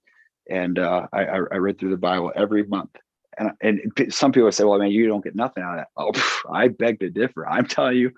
and 0.50 0.80
uh, 0.80 1.08
I, 1.12 1.26
I 1.26 1.58
read 1.58 1.80
through 1.80 1.90
the 1.90 1.98
Bible 1.98 2.32
every 2.36 2.64
month 2.64 2.92
and 3.38 3.52
and 3.62 4.14
some 4.14 4.32
people 4.32 4.52
say, 4.52 4.64
"Well, 4.64 4.80
man, 4.80 4.92
you 4.92 5.08
don't 5.08 5.24
get 5.24 5.36
nothing 5.36 5.64
out 5.64 5.80
of 5.80 5.86
that." 5.86 5.88
Oh, 5.98 6.44
I 6.52 6.70
beg 6.70 7.00
to 7.00 7.10
differ. 7.10 7.48
I'm 7.48 7.66
telling 7.66 7.98
you, 7.98 8.12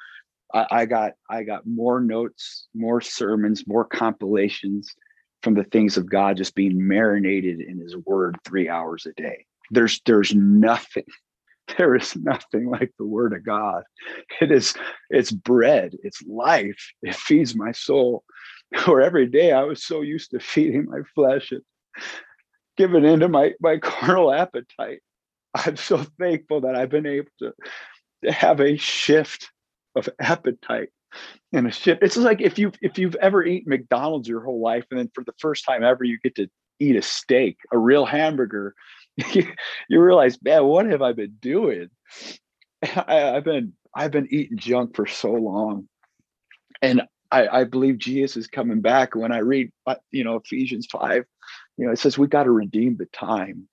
I, 0.53 0.68
I 0.72 0.86
got 0.86 1.14
I 1.30 1.43
got 1.43 1.68
more 1.68 1.99
notes, 1.99 2.68
more 2.74 3.01
sermons, 3.01 3.68
more 3.68 3.86
compilations 3.86 4.93
from 5.43 5.53
the 5.53 5.64
things 5.64 5.97
of 5.97 6.10
God 6.10 6.38
just 6.38 6.55
being 6.55 6.88
marinated 6.88 7.62
in 7.62 7.80
His 7.80 7.95
Word 8.05 8.38
three 8.45 8.70
hours 8.70 9.05
a 9.05 9.14
day. 9.22 9.45
There's 9.72 10.01
there's 10.05 10.34
nothing. 10.34 11.05
There 11.78 11.95
is 11.95 12.15
nothing 12.15 12.70
like 12.70 12.91
the 12.97 13.05
Word 13.05 13.34
of 13.34 13.45
God. 13.45 13.84
It 14.41 14.51
is 14.51 14.74
it's 15.09 15.32
bread. 15.32 15.95
It's 16.03 16.22
life. 16.24 16.93
It 17.01 17.15
feeds 17.15 17.55
my 17.55 17.72
soul. 17.72 18.24
Or 18.88 19.01
every 19.01 19.26
day 19.26 19.51
I 19.51 19.63
was 19.63 19.84
so 19.84 20.01
used 20.01 20.30
to 20.30 20.39
feeding 20.39 20.86
my 20.86 20.99
flesh 21.15 21.51
and 21.51 21.63
giving 22.78 23.03
into 23.03 23.28
my 23.28 23.53
my 23.59 23.78
carnal 23.82 24.32
appetite 24.32 25.01
I'm 25.55 25.78
so 25.78 26.05
thankful 26.20 26.61
that 26.61 26.76
I've 26.76 26.89
been 26.89 27.05
able 27.05 27.30
to, 27.39 27.53
to 28.24 28.32
have 28.32 28.59
a 28.59 28.78
shift 28.78 29.49
of 29.95 30.09
appetite 30.20 30.89
and 31.51 31.67
a 31.67 31.72
shift. 31.72 32.03
It's 32.03 32.17
like 32.17 32.41
if 32.41 32.59
you've 32.59 32.76
if 32.82 32.97
you've 32.97 33.15
ever 33.15 33.43
eaten 33.43 33.70
McDonald's 33.70 34.28
your 34.28 34.43
whole 34.43 34.61
life, 34.61 34.86
and 34.91 34.99
then 34.99 35.09
for 35.13 35.24
the 35.24 35.34
first 35.39 35.65
time 35.65 35.84
ever 35.84 36.03
you 36.03 36.20
get 36.24 36.36
to 36.36 36.47
eat 36.80 36.95
a 36.95 37.01
steak, 37.01 37.57
a 37.72 37.78
real 37.78 38.05
hamburger, 38.05 38.76
you, 39.34 39.47
you 39.89 40.01
realize, 40.01 40.38
man, 40.41 40.65
what 40.65 40.86
have 40.88 41.01
I 41.01 41.13
been 41.13 41.38
doing? 41.39 41.89
I, 42.84 43.36
I've 43.36 43.43
been 43.43 43.74
I've 43.95 44.11
been 44.11 44.28
eating 44.32 44.57
junk 44.57 44.95
for 44.95 45.05
so 45.05 45.32
long, 45.32 45.88
and 46.82 47.01
I, 47.32 47.47
I 47.47 47.63
believe 47.63 47.97
Jesus 47.97 48.38
is 48.38 48.47
coming 48.47 48.82
back. 48.82 49.15
When 49.15 49.32
I 49.32 49.39
read, 49.39 49.72
uh, 49.86 49.95
you 50.11 50.24
know, 50.24 50.36
Ephesians 50.36 50.88
five, 50.91 51.26
you 51.78 51.86
know, 51.86 51.91
it 51.91 51.99
says 51.99 52.17
we 52.17 52.28
got 52.28 52.43
to 52.43 52.51
redeem 52.51 52.97
the 52.97 53.07
time 53.07 53.67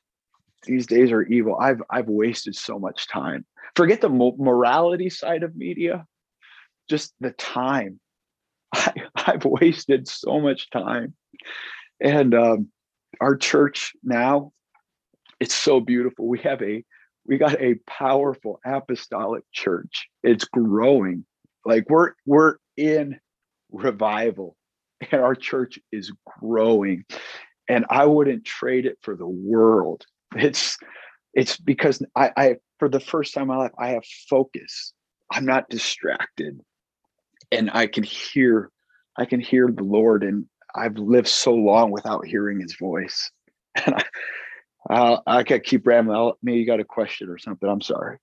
these 0.65 0.87
days 0.87 1.13
are 1.13 1.23
evil. 1.23 1.57
I've 1.59 1.83
I've 1.91 2.09
wasted 2.09 2.57
so 2.57 2.79
much 2.79 3.09
time. 3.09 3.45
Forget 3.75 4.01
the 4.01 4.09
morality 4.09 5.11
side 5.11 5.43
of 5.43 5.57
media, 5.57 6.07
just 6.89 7.15
the 7.21 7.31
time. 7.33 8.01
I, 8.75 8.93
I've 9.15 9.45
wasted 9.45 10.09
so 10.09 10.41
much 10.41 10.71
time, 10.71 11.15
and 12.01 12.35
um, 12.35 12.69
our 13.21 13.37
church 13.37 13.93
now, 14.03 14.53
it's 15.41 15.55
so 15.55 15.81
beautiful. 15.81 16.27
We 16.27 16.39
have 16.41 16.63
a 16.63 16.85
we 17.27 17.39
got 17.39 17.61
a 17.61 17.75
powerful 17.87 18.61
apostolic 18.65 19.43
church. 19.53 20.09
It's 20.23 20.45
growing. 20.45 21.25
Like 21.65 21.89
we're 21.89 22.13
we're 22.25 22.57
in 22.77 23.19
revival, 23.71 24.57
and 25.11 25.21
our 25.21 25.35
church 25.35 25.79
is 25.93 26.13
growing. 26.41 27.05
And 27.69 27.85
I 27.91 28.07
wouldn't 28.07 28.45
trade 28.45 28.87
it 28.87 28.99
for 29.03 29.17
the 29.17 29.27
world 29.27 30.07
it's 30.35 30.79
it's 31.35 31.57
because 31.57 32.03
I, 32.15 32.31
I 32.37 32.57
for 32.79 32.89
the 32.89 33.01
first 33.01 33.35
time 33.35 33.43
in 33.43 33.49
my 33.49 33.57
life 33.57 33.73
I 33.79 33.91
have 33.91 34.05
focus. 34.29 34.93
I'm 35.31 35.45
not 35.45 35.69
distracted, 35.69 36.61
and 37.51 37.71
I 37.73 37.87
can 37.87 38.05
hear 38.05 38.71
I 39.19 39.25
can 39.25 39.41
hear 39.41 39.71
the 39.71 39.83
Lord, 39.83 40.23
and 40.23 40.47
I've 40.75 40.99
lived 40.99 41.29
so 41.29 41.55
long 41.55 41.91
without 41.91 42.27
hearing 42.27 42.61
His 42.61 42.77
voice. 42.77 43.31
And 43.85 43.95
I 43.95 44.05
uh, 44.89 45.19
I 45.27 45.43
can 45.43 45.61
keep 45.61 45.87
rambling. 45.87 46.33
maybe 46.43 46.59
you 46.59 46.67
got 46.67 46.81
a 46.81 46.85
question 46.85 47.29
or 47.29 47.39
something. 47.39 47.69
I'm 47.69 47.81
sorry. 47.81 48.19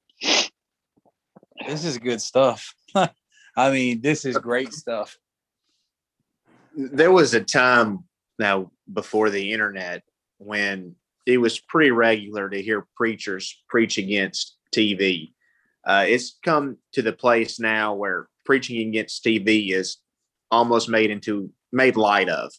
This 1.68 1.86
is 1.86 1.98
good 1.98 2.22
stuff. 2.22 2.74
I 2.96 3.72
mean, 3.72 4.02
this 4.02 4.26
is 4.26 4.38
great 4.38 4.74
stuff. 4.74 5.18
There 6.76 7.12
was 7.12 7.34
a 7.34 7.44
time 7.44 8.06
now 8.40 8.72
before 8.92 9.30
the 9.30 9.54
internet 9.54 10.04
when 10.40 10.96
it 11.26 11.38
was 11.38 11.60
pretty 11.60 11.92
regular 11.92 12.50
to 12.50 12.62
hear 12.62 12.88
preachers 12.96 13.62
preach 13.70 13.98
against 13.98 14.58
TV. 14.74 15.32
Uh, 15.86 16.06
it's 16.08 16.38
come 16.44 16.78
to 16.94 17.02
the 17.02 17.14
place 17.14 17.60
now 17.60 17.94
where 17.94 18.28
preaching 18.46 18.88
against 18.90 19.24
TV 19.24 19.72
is 19.72 19.98
almost 20.52 20.90
made 20.90 21.12
into 21.12 21.52
made 21.72 21.96
light 21.96 22.30
of 22.30 22.52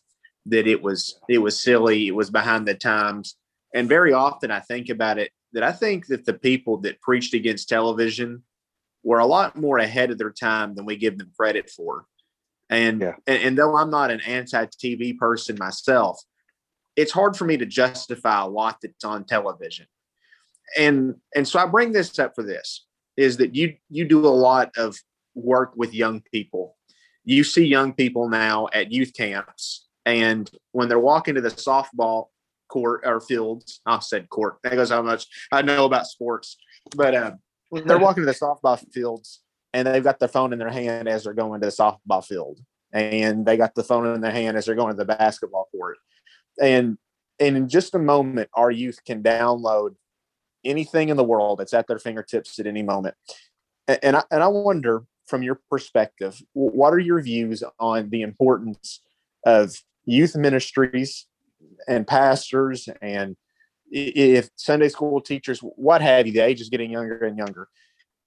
that 0.47 0.66
it 0.66 0.82
was 0.82 1.18
it 1.28 1.39
was 1.39 1.62
silly 1.62 2.09
it 2.09 2.14
was 2.14 2.31
behind 2.31 2.66
the 2.66 2.74
times 2.74 3.36
and 3.75 3.89
very 3.89 4.13
often 4.13 4.51
i 4.51 4.61
think 4.61 4.89
about 4.89 5.19
it 5.19 5.31
that 5.53 5.63
i 5.63 5.73
think 5.73 6.07
that 6.07 6.25
the 6.25 6.35
people 6.35 6.79
that 6.79 7.01
preached 7.01 7.35
against 7.35 7.69
television 7.69 8.43
were 9.03 9.19
a 9.19 9.27
lot 9.27 9.57
more 9.57 9.79
ahead 9.79 10.11
of 10.11 10.17
their 10.17 10.31
time 10.31 10.75
than 10.75 10.87
we 10.87 10.97
give 10.97 11.19
them 11.19 11.31
credit 11.37 11.69
for 11.69 12.07
and 12.71 13.03
yeah. 13.03 13.15
and, 13.27 13.43
and 13.43 13.59
though 13.59 13.77
i'm 13.77 13.91
not 13.91 14.11
an 14.11 14.21
anti-tv 14.21 15.19
person 15.19 15.57
myself 15.59 16.19
it's 16.97 17.13
hard 17.13 17.37
for 17.37 17.45
me 17.45 17.57
to 17.57 17.67
justify 17.67 18.43
a 18.43 18.47
lot 18.47 18.79
that's 18.83 19.05
on 19.05 19.25
television. 19.25 19.87
And 20.79 21.17
and 21.35 21.47
so 21.47 21.59
I 21.59 21.67
bring 21.67 21.93
this 21.93 22.19
up 22.19 22.35
for 22.35 22.43
this 22.43 22.87
is 23.17 23.37
that 23.39 23.55
you 23.55 23.75
you 23.91 24.05
do 24.05 24.27
a 24.27 24.29
lot 24.29 24.71
of 24.77 24.97
work 25.35 25.73
with 25.77 25.95
young 25.95 26.23
people. 26.33 26.77
You 27.25 27.45
see 27.45 27.65
young 27.65 27.93
people 27.93 28.29
now 28.29 28.69
at 28.73 28.93
youth 28.93 29.13
camps 29.15 29.87
and 30.07 30.51
when 30.73 30.89
they're 30.89 30.99
walking 30.99 31.35
to 31.35 31.41
the 31.41 31.49
softball 31.49 32.27
court 32.69 33.03
or 33.05 33.20
fields, 33.20 33.81
I 33.86 33.99
said 34.01 34.28
court. 34.28 34.59
That 34.62 34.74
goes 34.74 34.91
how 34.91 35.03
much 35.03 35.27
I 35.53 35.62
know 35.62 35.85
about 35.85 36.07
sports. 36.07 36.57
But 36.97 37.15
uh, 37.15 37.32
they're 37.70 37.99
walking 37.99 38.23
to 38.23 38.27
the 38.27 38.32
softball 38.32 38.78
fields 38.93 39.41
and 39.73 39.86
they've 39.86 40.05
got 40.05 40.19
their 40.19 40.28
phone 40.28 40.53
in 40.53 40.59
their 40.59 40.70
hand 40.70 41.09
as 41.09 41.24
they're 41.24 41.35
going 41.35 41.61
to 41.61 41.66
the 41.66 41.73
softball 41.73 42.24
field 42.24 42.61
and 42.93 43.45
they 43.45 43.57
got 43.57 43.74
the 43.74 43.82
phone 43.82 44.07
in 44.07 44.20
their 44.20 44.31
hand 44.31 44.57
as 44.57 44.66
they're 44.66 44.74
going 44.74 44.93
to 44.93 44.97
the 44.97 45.05
basketball 45.05 45.69
court. 45.73 45.99
And 46.61 46.97
and 47.41 47.57
in 47.57 47.69
just 47.69 47.97
a 47.97 47.99
moment, 47.99 48.49
our 48.55 48.70
youth 48.70 49.01
can 49.05 49.23
download 49.23 49.97
anything 50.65 51.09
in 51.09 51.16
the 51.16 51.24
world 51.24 51.59
that's 51.59 51.74
at 51.74 51.89
their 51.89 51.99
fingertips 51.99 52.61
at 52.61 52.66
any 52.66 52.82
moment. 52.82 53.16
And, 53.89 53.99
and 54.03 54.16
I, 54.16 54.23
and 54.31 54.43
I 54.43 54.47
wonder, 54.47 55.05
from 55.27 55.43
your 55.43 55.61
perspective, 55.69 56.41
what 56.53 56.95
are 56.95 57.01
your 57.01 57.20
views 57.20 57.65
on 57.81 58.11
the 58.11 58.23
importance 58.23 59.01
of 59.45 59.74
youth 60.05 60.36
ministries 60.36 61.27
and 61.89 62.06
pastors 62.06 62.89
and 63.01 63.36
if 63.90 64.51
Sunday 64.56 64.89
school 64.89 65.20
teachers, 65.20 65.61
what 65.61 66.02
have 66.02 66.27
you, 66.27 66.32
the 66.32 66.40
age 66.40 66.61
is 66.61 66.69
getting 66.69 66.90
younger 66.90 67.19
and 67.19 67.39
younger, 67.39 67.69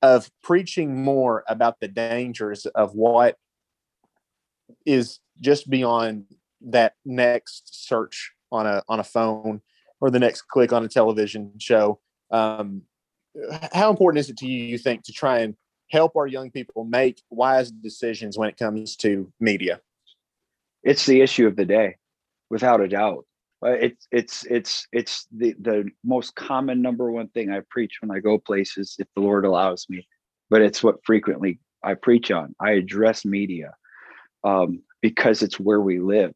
of 0.02 0.30
preaching 0.44 1.04
more 1.04 1.44
about 1.48 1.80
the 1.80 1.88
dangers 1.88 2.66
of 2.68 2.94
what 2.94 3.38
is 4.86 5.20
just 5.42 5.70
beyond 5.70 6.26
that 6.62 6.94
next 7.06 7.88
search 7.88 8.32
on 8.52 8.66
a 8.66 8.82
on 8.88 9.00
a 9.00 9.04
phone 9.04 9.62
or 10.00 10.10
the 10.10 10.20
next 10.20 10.44
click 10.44 10.72
on 10.72 10.86
a 10.86 10.88
television 10.88 11.52
show. 11.60 12.00
Um, 12.32 12.84
how 13.74 13.90
important 13.90 14.20
is 14.20 14.30
it 14.30 14.38
to 14.38 14.48
you, 14.48 14.64
you 14.64 14.78
think, 14.78 15.04
to 15.04 15.12
try 15.12 15.40
and 15.40 15.56
help 15.90 16.16
our 16.16 16.28
young 16.28 16.52
people 16.52 16.86
make 16.86 17.22
wise 17.30 17.72
decisions 17.72 18.38
when 18.38 18.50
it 18.50 18.58
comes 18.58 18.96
to 18.98 19.32
media? 19.40 19.80
It's 20.84 21.06
the 21.06 21.22
issue 21.22 21.48
of 21.48 21.56
the 21.56 21.66
day, 21.66 21.98
without 22.50 22.82
a 22.82 22.88
doubt. 22.88 23.26
Uh, 23.66 23.72
it's 23.72 24.08
it's 24.12 24.46
it's 24.46 24.88
it's 24.92 25.26
the 25.36 25.56
the 25.60 25.90
most 26.04 26.36
common 26.36 26.82
number 26.82 27.12
one 27.12 27.28
thing 27.30 27.52
I 27.52 27.62
preach 27.70 27.98
when 28.02 28.16
I 28.16 28.20
go 28.20 28.38
places, 28.38 28.96
if 29.00 29.08
the 29.16 29.22
Lord 29.22 29.46
allows 29.46 29.88
me. 29.90 30.08
But 30.50 30.62
it's 30.62 30.84
what 30.84 31.04
frequently 31.04 31.60
I 31.84 31.96
preach 31.96 32.30
on. 32.30 32.56
I 32.60 32.72
address 32.72 33.26
media 33.26 33.74
um, 34.44 34.84
because 35.02 35.42
it's 35.42 35.60
where 35.60 35.82
we 35.82 36.00
live, 36.00 36.34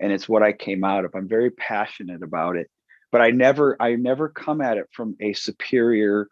and 0.00 0.12
it's 0.12 0.28
what 0.28 0.42
I 0.42 0.52
came 0.52 0.82
out 0.82 1.04
of. 1.04 1.14
I'm 1.14 1.28
very 1.28 1.50
passionate 1.50 2.22
about 2.22 2.56
it, 2.56 2.70
but 3.12 3.20
I 3.20 3.30
never 3.30 3.76
I 3.80 3.96
never 3.96 4.30
come 4.30 4.62
at 4.62 4.78
it 4.78 4.86
from 4.92 5.14
a 5.20 5.34
superior, 5.34 6.28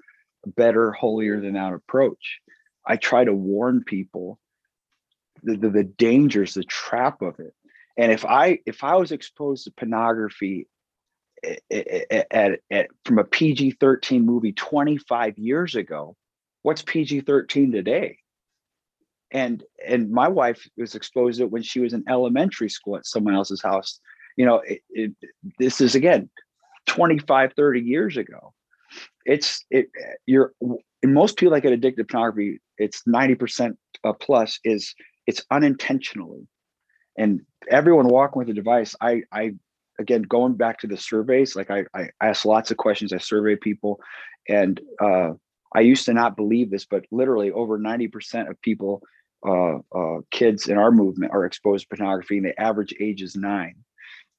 better, 0.46 0.92
holier 0.92 1.38
than 1.40 1.52
thou 1.52 1.74
approach. 1.74 2.40
I 2.86 2.96
try 2.96 3.24
to 3.24 3.32
warn 3.34 3.84
people 3.84 4.38
the, 5.42 5.56
the, 5.56 5.70
the 5.70 5.84
dangers, 5.84 6.55
the 6.55 6.64
trap 6.64 7.20
of 7.20 7.40
it 7.40 7.55
and 7.96 8.12
if 8.12 8.24
I 8.24 8.58
if 8.66 8.82
I 8.82 8.96
was 8.96 9.12
exposed 9.12 9.64
to 9.64 9.70
pornography 9.72 10.66
at, 11.70 12.26
at, 12.30 12.60
at 12.70 12.88
from 13.04 13.18
a 13.18 13.24
PG 13.24 13.72
thirteen 13.72 14.26
movie 14.26 14.52
twenty 14.52 14.98
five 14.98 15.38
years 15.38 15.74
ago, 15.74 16.16
what's 16.62 16.82
PG 16.82 17.20
thirteen 17.22 17.70
today? 17.70 18.18
And 19.30 19.62
and 19.86 20.10
my 20.10 20.28
wife 20.28 20.66
was 20.76 20.94
exposed 20.94 21.38
to 21.38 21.44
it 21.44 21.50
when 21.50 21.62
she 21.62 21.80
was 21.80 21.92
in 21.92 22.04
elementary 22.08 22.68
school 22.68 22.96
at 22.96 23.06
someone 23.06 23.34
else's 23.34 23.62
house. 23.62 24.00
You 24.36 24.46
know, 24.46 24.62
it, 24.66 24.82
it, 24.90 25.12
this 25.58 25.80
is 25.80 25.94
again 25.94 26.28
25, 26.86 27.52
30 27.56 27.80
years 27.80 28.16
ago. 28.16 28.52
It's 29.24 29.64
it 29.70 29.86
you're 30.26 30.52
most 31.04 31.36
people 31.36 31.54
that 31.54 31.60
get 31.60 31.72
addicted 31.72 32.08
to 32.08 32.12
pornography, 32.12 32.60
it's 32.78 33.02
90% 33.06 33.76
plus 34.20 34.58
is 34.64 34.94
it's 35.26 35.44
unintentionally 35.50 36.46
and 37.16 37.41
everyone 37.70 38.09
walking 38.09 38.39
with 38.39 38.49
a 38.49 38.55
device 38.55 38.95
i 39.01 39.23
i 39.32 39.53
again 39.99 40.23
going 40.23 40.55
back 40.55 40.78
to 40.78 40.86
the 40.86 40.97
surveys 40.97 41.57
like 41.57 41.70
i 41.70 41.85
i 41.95 42.09
ask 42.20 42.45
lots 42.45 42.70
of 42.70 42.77
questions 42.77 43.12
i 43.12 43.19
survey 43.19 43.57
people 43.57 44.01
and 44.49 44.81
uh, 45.01 45.31
i 45.74 45.81
used 45.81 46.05
to 46.05 46.12
not 46.12 46.36
believe 46.36 46.70
this 46.70 46.85
but 46.85 47.05
literally 47.11 47.51
over 47.53 47.78
90% 47.78 48.51
of 48.51 48.61
people 48.62 49.03
uh, 49.47 49.77
uh, 49.95 50.20
kids 50.31 50.69
in 50.69 50.78
our 50.78 50.91
movement 50.91 51.32
are 51.32 51.45
exposed 51.45 51.86
to 51.89 51.97
pornography 51.97 52.39
and 52.39 52.47
the 52.47 52.61
average 52.61 52.95
age 53.01 53.23
is 53.23 53.36
nine 53.36 53.77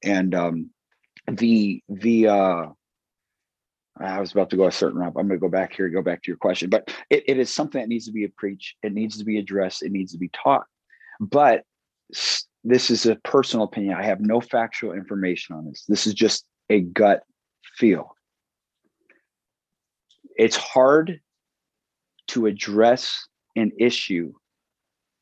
and 0.04 0.34
um, 0.34 0.70
the 1.28 1.82
the 1.88 2.28
uh, 2.28 2.66
I 3.98 4.20
was 4.20 4.32
about 4.32 4.50
to 4.50 4.56
go 4.56 4.66
a 4.66 4.72
certain 4.72 5.00
route. 5.00 5.14
I'm 5.16 5.26
going 5.26 5.30
to 5.30 5.38
go 5.38 5.48
back 5.48 5.74
here, 5.74 5.88
go 5.88 6.02
back 6.02 6.22
to 6.22 6.30
your 6.30 6.36
question, 6.36 6.68
but 6.68 6.92
it, 7.08 7.24
it 7.26 7.38
is 7.38 7.52
something 7.52 7.80
that 7.80 7.88
needs 7.88 8.06
to 8.06 8.12
be 8.12 8.28
preached. 8.28 8.76
It 8.82 8.92
needs 8.92 9.16
to 9.18 9.24
be 9.24 9.38
addressed. 9.38 9.82
It 9.82 9.92
needs 9.92 10.12
to 10.12 10.18
be 10.18 10.30
taught. 10.30 10.66
But 11.18 11.64
this 12.66 12.90
is 12.90 13.06
a 13.06 13.14
personal 13.16 13.64
opinion. 13.64 13.94
I 13.94 14.02
have 14.02 14.20
no 14.20 14.40
factual 14.40 14.92
information 14.92 15.54
on 15.54 15.66
this. 15.66 15.84
This 15.88 16.06
is 16.06 16.14
just 16.14 16.44
a 16.68 16.80
gut 16.80 17.22
feel. 17.76 18.16
It's 20.36 20.56
hard 20.56 21.20
to 22.28 22.46
address 22.46 23.28
an 23.54 23.70
issue 23.78 24.32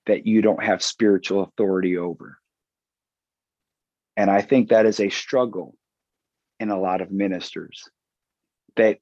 that 0.06 0.26
you 0.26 0.40
don't 0.40 0.64
have 0.64 0.82
spiritual 0.82 1.42
authority 1.42 1.98
over. 1.98 2.38
And 4.16 4.30
I 4.30 4.40
think 4.40 4.70
that 4.70 4.86
is 4.86 4.98
a 4.98 5.10
struggle 5.10 5.76
in 6.60 6.70
a 6.70 6.80
lot 6.80 7.02
of 7.02 7.10
ministers 7.10 7.84
that 8.76 8.98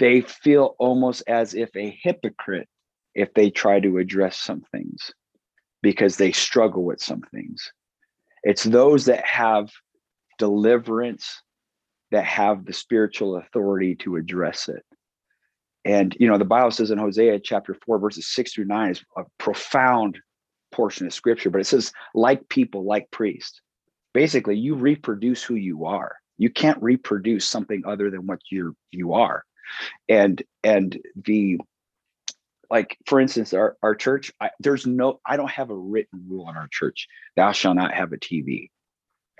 they 0.00 0.22
feel 0.22 0.74
almost 0.80 1.22
as 1.28 1.54
if 1.54 1.70
a 1.76 1.96
hypocrite 2.02 2.68
if 3.14 3.32
they 3.34 3.50
try 3.50 3.78
to 3.78 3.98
address 3.98 4.36
some 4.36 4.62
things 4.72 5.12
because 5.82 6.16
they 6.16 6.32
struggle 6.32 6.84
with 6.84 7.00
some 7.02 7.22
things. 7.32 7.72
It's 8.42 8.64
those 8.64 9.06
that 9.06 9.24
have 9.24 9.70
deliverance 10.38 11.42
that 12.10 12.24
have 12.24 12.64
the 12.64 12.72
spiritual 12.72 13.36
authority 13.36 13.94
to 13.96 14.16
address 14.16 14.68
it. 14.68 14.84
And 15.84 16.14
you 16.18 16.28
know, 16.28 16.38
the 16.38 16.44
Bible 16.44 16.70
says 16.70 16.90
in 16.90 16.98
Hosea 16.98 17.40
chapter 17.40 17.76
4, 17.86 17.98
verses 17.98 18.28
6 18.28 18.52
through 18.52 18.66
9 18.66 18.90
is 18.90 19.04
a 19.16 19.22
profound 19.38 20.18
portion 20.72 21.06
of 21.06 21.14
scripture, 21.14 21.50
but 21.50 21.60
it 21.60 21.66
says, 21.66 21.92
like 22.14 22.48
people, 22.48 22.84
like 22.84 23.10
priests. 23.10 23.60
Basically, 24.12 24.56
you 24.56 24.74
reproduce 24.74 25.42
who 25.42 25.54
you 25.54 25.86
are. 25.86 26.16
You 26.36 26.50
can't 26.50 26.82
reproduce 26.82 27.46
something 27.46 27.82
other 27.86 28.10
than 28.10 28.26
what 28.26 28.40
you're 28.50 28.74
you 28.90 29.12
are. 29.14 29.44
And 30.08 30.42
and 30.64 30.98
the 31.14 31.58
like 32.70 32.96
for 33.06 33.20
instance 33.20 33.52
our, 33.52 33.76
our 33.82 33.94
church 33.94 34.32
I, 34.40 34.50
there's 34.60 34.86
no 34.86 35.20
i 35.26 35.36
don't 35.36 35.50
have 35.50 35.70
a 35.70 35.76
written 35.76 36.24
rule 36.28 36.48
in 36.48 36.56
our 36.56 36.68
church 36.70 37.08
thou 37.36 37.52
shall 37.52 37.74
not 37.74 37.94
have 37.94 38.12
a 38.12 38.16
tv 38.16 38.68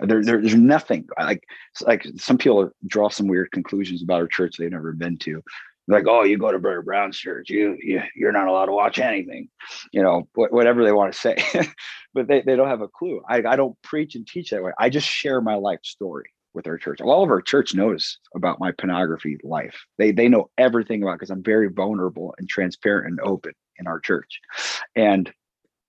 there, 0.01 0.23
there, 0.23 0.41
there's 0.41 0.55
nothing 0.55 1.07
like 1.19 1.43
like 1.85 2.07
some 2.17 2.37
people 2.37 2.71
draw 2.87 3.09
some 3.09 3.27
weird 3.27 3.51
conclusions 3.51 4.01
about 4.01 4.21
our 4.21 4.27
church 4.27 4.55
they've 4.57 4.71
never 4.71 4.93
been 4.93 5.17
to. 5.19 5.41
Like 5.87 6.05
oh 6.07 6.23
you 6.23 6.37
go 6.37 6.51
to 6.51 6.59
brother 6.59 6.81
brown's 6.81 7.17
church 7.17 7.49
you, 7.49 7.75
you 7.79 8.01
you're 8.15 8.31
not 8.31 8.47
allowed 8.47 8.67
to 8.67 8.71
watch 8.71 8.99
anything 8.99 9.49
you 9.91 10.01
know 10.01 10.27
whatever 10.35 10.83
they 10.83 10.91
want 10.91 11.13
to 11.13 11.19
say. 11.19 11.35
But 12.13 12.27
they, 12.27 12.41
they 12.41 12.57
don't 12.57 12.67
have 12.67 12.81
a 12.81 12.89
clue. 12.89 13.21
I, 13.25 13.37
I 13.37 13.55
don't 13.55 13.81
preach 13.83 14.15
and 14.15 14.27
teach 14.27 14.49
that 14.49 14.61
way. 14.61 14.73
I 14.77 14.89
just 14.89 15.07
share 15.07 15.39
my 15.39 15.55
life 15.55 15.79
story 15.83 16.25
with 16.53 16.67
our 16.67 16.77
church. 16.77 17.01
All 17.01 17.23
of 17.23 17.29
our 17.29 17.41
church 17.41 17.73
knows 17.73 18.17
about 18.35 18.59
my 18.59 18.71
pornography 18.71 19.37
life. 19.43 19.85
They 19.97 20.11
they 20.11 20.27
know 20.27 20.49
everything 20.57 21.03
about 21.03 21.13
because 21.13 21.29
I'm 21.29 21.43
very 21.43 21.69
vulnerable 21.69 22.33
and 22.37 22.47
transparent 22.47 23.07
and 23.07 23.19
open 23.21 23.53
in 23.77 23.87
our 23.87 23.99
church. 23.99 24.39
And 24.95 25.31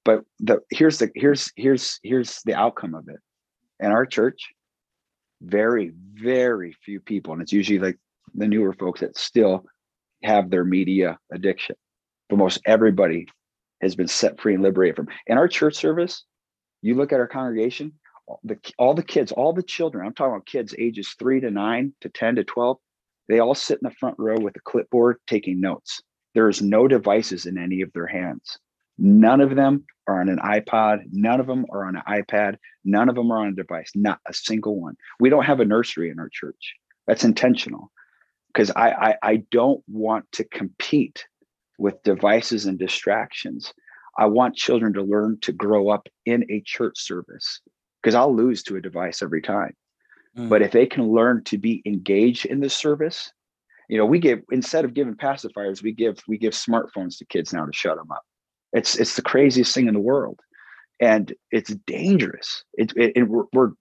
but 0.04 0.22
the 0.40 0.60
here's 0.70 0.98
the 0.98 1.10
here's 1.14 1.52
here's 1.56 1.98
here's 2.02 2.40
the 2.44 2.54
outcome 2.54 2.94
of 2.94 3.08
it. 3.08 3.20
In 3.80 3.90
our 3.90 4.06
church, 4.06 4.52
very 5.40 5.92
very 6.14 6.76
few 6.84 7.00
people, 7.00 7.32
and 7.32 7.42
it's 7.42 7.52
usually 7.52 7.78
like 7.78 7.98
the 8.34 8.48
newer 8.48 8.72
folks 8.72 9.00
that 9.00 9.16
still 9.16 9.64
have 10.22 10.50
their 10.50 10.64
media 10.64 11.18
addiction. 11.32 11.76
But 12.28 12.38
most 12.38 12.60
everybody 12.64 13.26
has 13.80 13.96
been 13.96 14.08
set 14.08 14.40
free 14.40 14.54
and 14.54 14.62
liberated 14.62 14.96
from. 14.96 15.08
In 15.26 15.38
our 15.38 15.48
church 15.48 15.74
service, 15.74 16.24
you 16.82 16.94
look 16.94 17.12
at 17.12 17.20
our 17.20 17.26
congregation, 17.26 17.92
the 18.44 18.58
all 18.78 18.94
the 18.94 19.02
kids, 19.02 19.32
all 19.32 19.52
the 19.52 19.62
children, 19.62 20.06
I'm 20.06 20.14
talking 20.14 20.34
about 20.34 20.46
kids 20.46 20.74
ages 20.78 21.14
three 21.18 21.40
to 21.40 21.50
nine 21.50 21.92
to 22.00 22.08
10 22.08 22.36
to 22.36 22.44
12, 22.44 22.78
they 23.28 23.38
all 23.38 23.54
sit 23.54 23.78
in 23.82 23.88
the 23.88 23.94
front 23.94 24.16
row 24.18 24.36
with 24.38 24.56
a 24.56 24.60
clipboard 24.60 25.18
taking 25.26 25.60
notes. 25.60 26.02
There 26.34 26.48
is 26.48 26.62
no 26.62 26.88
devices 26.88 27.46
in 27.46 27.58
any 27.58 27.82
of 27.82 27.92
their 27.92 28.06
hands. 28.06 28.58
None 28.98 29.40
of 29.40 29.54
them 29.54 29.84
are 30.06 30.20
on 30.20 30.28
an 30.28 30.38
iPod. 30.38 31.04
None 31.12 31.40
of 31.40 31.46
them 31.46 31.66
are 31.70 31.86
on 31.86 31.96
an 31.96 32.02
iPad. 32.08 32.56
None 32.84 33.08
of 33.08 33.14
them 33.14 33.30
are 33.30 33.40
on 33.40 33.48
a 33.48 33.54
device. 33.54 33.90
Not 33.94 34.20
a 34.26 34.34
single 34.34 34.80
one. 34.80 34.96
We 35.20 35.28
don't 35.28 35.44
have 35.44 35.60
a 35.60 35.64
nursery 35.64 36.10
in 36.10 36.18
our 36.18 36.28
church. 36.30 36.74
That's 37.06 37.24
intentional 37.24 37.90
because 38.52 38.70
I, 38.70 38.90
I, 38.90 39.16
I 39.22 39.36
don't 39.50 39.82
want 39.88 40.30
to 40.32 40.44
compete 40.44 41.26
with 41.78 42.02
devices 42.02 42.66
and 42.66 42.78
distractions. 42.78 43.72
I 44.18 44.26
want 44.26 44.56
children 44.56 44.92
to 44.94 45.02
learn 45.02 45.38
to 45.40 45.52
grow 45.52 45.88
up 45.88 46.08
in 46.26 46.44
a 46.50 46.62
church 46.64 47.00
service 47.00 47.60
because 48.02 48.14
I'll 48.14 48.34
lose 48.34 48.62
to 48.64 48.76
a 48.76 48.80
device 48.80 49.22
every 49.22 49.42
time. 49.42 49.74
Mm. 50.36 50.48
But 50.48 50.62
if 50.62 50.72
they 50.72 50.86
can 50.86 51.08
learn 51.08 51.44
to 51.44 51.58
be 51.58 51.82
engaged 51.86 52.46
in 52.46 52.60
the 52.60 52.70
service, 52.70 53.32
you 53.88 53.98
know, 53.98 54.06
we 54.06 54.18
give 54.18 54.40
instead 54.50 54.84
of 54.84 54.94
giving 54.94 55.14
pacifiers, 55.14 55.82
we 55.82 55.92
give 55.92 56.18
we 56.26 56.38
give 56.38 56.54
smartphones 56.54 57.18
to 57.18 57.24
kids 57.26 57.52
now 57.52 57.66
to 57.66 57.72
shut 57.72 57.96
them 57.96 58.10
up. 58.10 58.22
It's 58.72 58.96
it's 58.96 59.16
the 59.16 59.22
craziest 59.22 59.74
thing 59.74 59.88
in 59.88 59.94
the 59.94 60.00
world, 60.00 60.40
and 61.00 61.32
it's 61.50 61.74
dangerous. 61.86 62.64
It, 62.74 62.92
it, 62.96 63.12
it 63.16 63.22
we're, 63.24 63.44
we're 63.52 63.72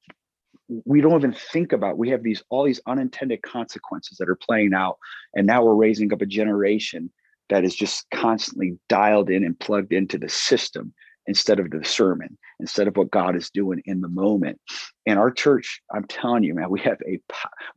we 0.85 1.02
don't 1.02 1.19
even 1.19 1.34
think 1.34 1.73
about 1.73 1.98
we 1.98 2.10
have 2.10 2.23
these 2.23 2.43
all 2.49 2.64
these 2.64 2.81
unintended 2.88 3.41
consequences 3.41 4.18
that 4.18 4.30
are 4.30 4.38
playing 4.38 4.73
out 4.73 4.98
and 5.35 5.45
now 5.45 5.64
we're 5.64 5.76
raising 5.76 6.14
up 6.14 6.22
a 6.22 6.26
generation 6.26 7.11
that 7.49 7.65
is 7.65 7.76
just 7.76 8.10
constantly 8.11 8.77
dialed 8.88 9.30
in 9.30 9.43
and 9.43 9.60
plugged 9.60 9.91
into 9.91 10.18
the 10.18 10.30
system 10.30 10.93
instead 11.27 11.60
of 11.60 11.69
the 11.69 11.84
sermon, 11.84 12.38
instead 12.60 12.88
of 12.88 12.98
what 12.98 13.11
God 13.11 13.35
is 13.35 13.49
doing 13.49 13.81
in 13.85 14.02
the 14.02 14.07
moment. 14.07 14.60
And 15.06 15.19
our 15.19 15.31
church, 15.31 15.81
I'm 15.93 16.06
telling 16.06 16.43
you, 16.43 16.53
man, 16.53 16.69
we 16.69 16.80
have 16.81 16.98
a 17.07 17.19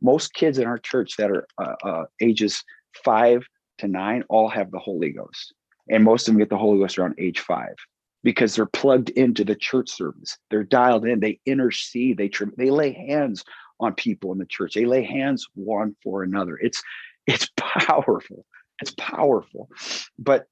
most 0.01 0.33
kids 0.33 0.57
in 0.57 0.67
our 0.67 0.77
church 0.77 1.17
that 1.17 1.31
are 1.31 1.47
uh, 1.61 1.75
uh, 1.83 2.03
ages 2.21 2.63
five 3.03 3.45
to 3.79 3.87
nine 3.87 4.23
all 4.29 4.49
have 4.49 4.71
the 4.71 4.79
Holy 4.79 5.11
Ghost, 5.11 5.53
and 5.89 6.03
most 6.03 6.27
of 6.27 6.33
them 6.33 6.39
get 6.39 6.49
the 6.49 6.57
Holy 6.57 6.79
Ghost 6.79 6.97
around 6.97 7.15
age 7.19 7.39
five 7.39 7.75
because 8.23 8.55
they're 8.55 8.65
plugged 8.65 9.11
into 9.11 9.43
the 9.43 9.55
church 9.55 9.89
service. 9.89 10.37
They're 10.49 10.63
dialed 10.63 11.05
in. 11.05 11.19
They 11.19 11.39
intercede. 11.45 12.17
They 12.17 12.31
they 12.57 12.71
lay 12.71 12.91
hands 12.91 13.43
on 13.79 13.93
people 13.93 14.31
in 14.31 14.39
the 14.39 14.45
church. 14.45 14.73
They 14.73 14.85
lay 14.85 15.03
hands 15.03 15.47
one 15.53 15.95
for 16.03 16.23
another. 16.23 16.57
It's 16.57 16.81
it's 17.27 17.49
powerful. 17.57 18.45
It's 18.81 18.93
powerful. 18.97 19.69
But 20.17 20.47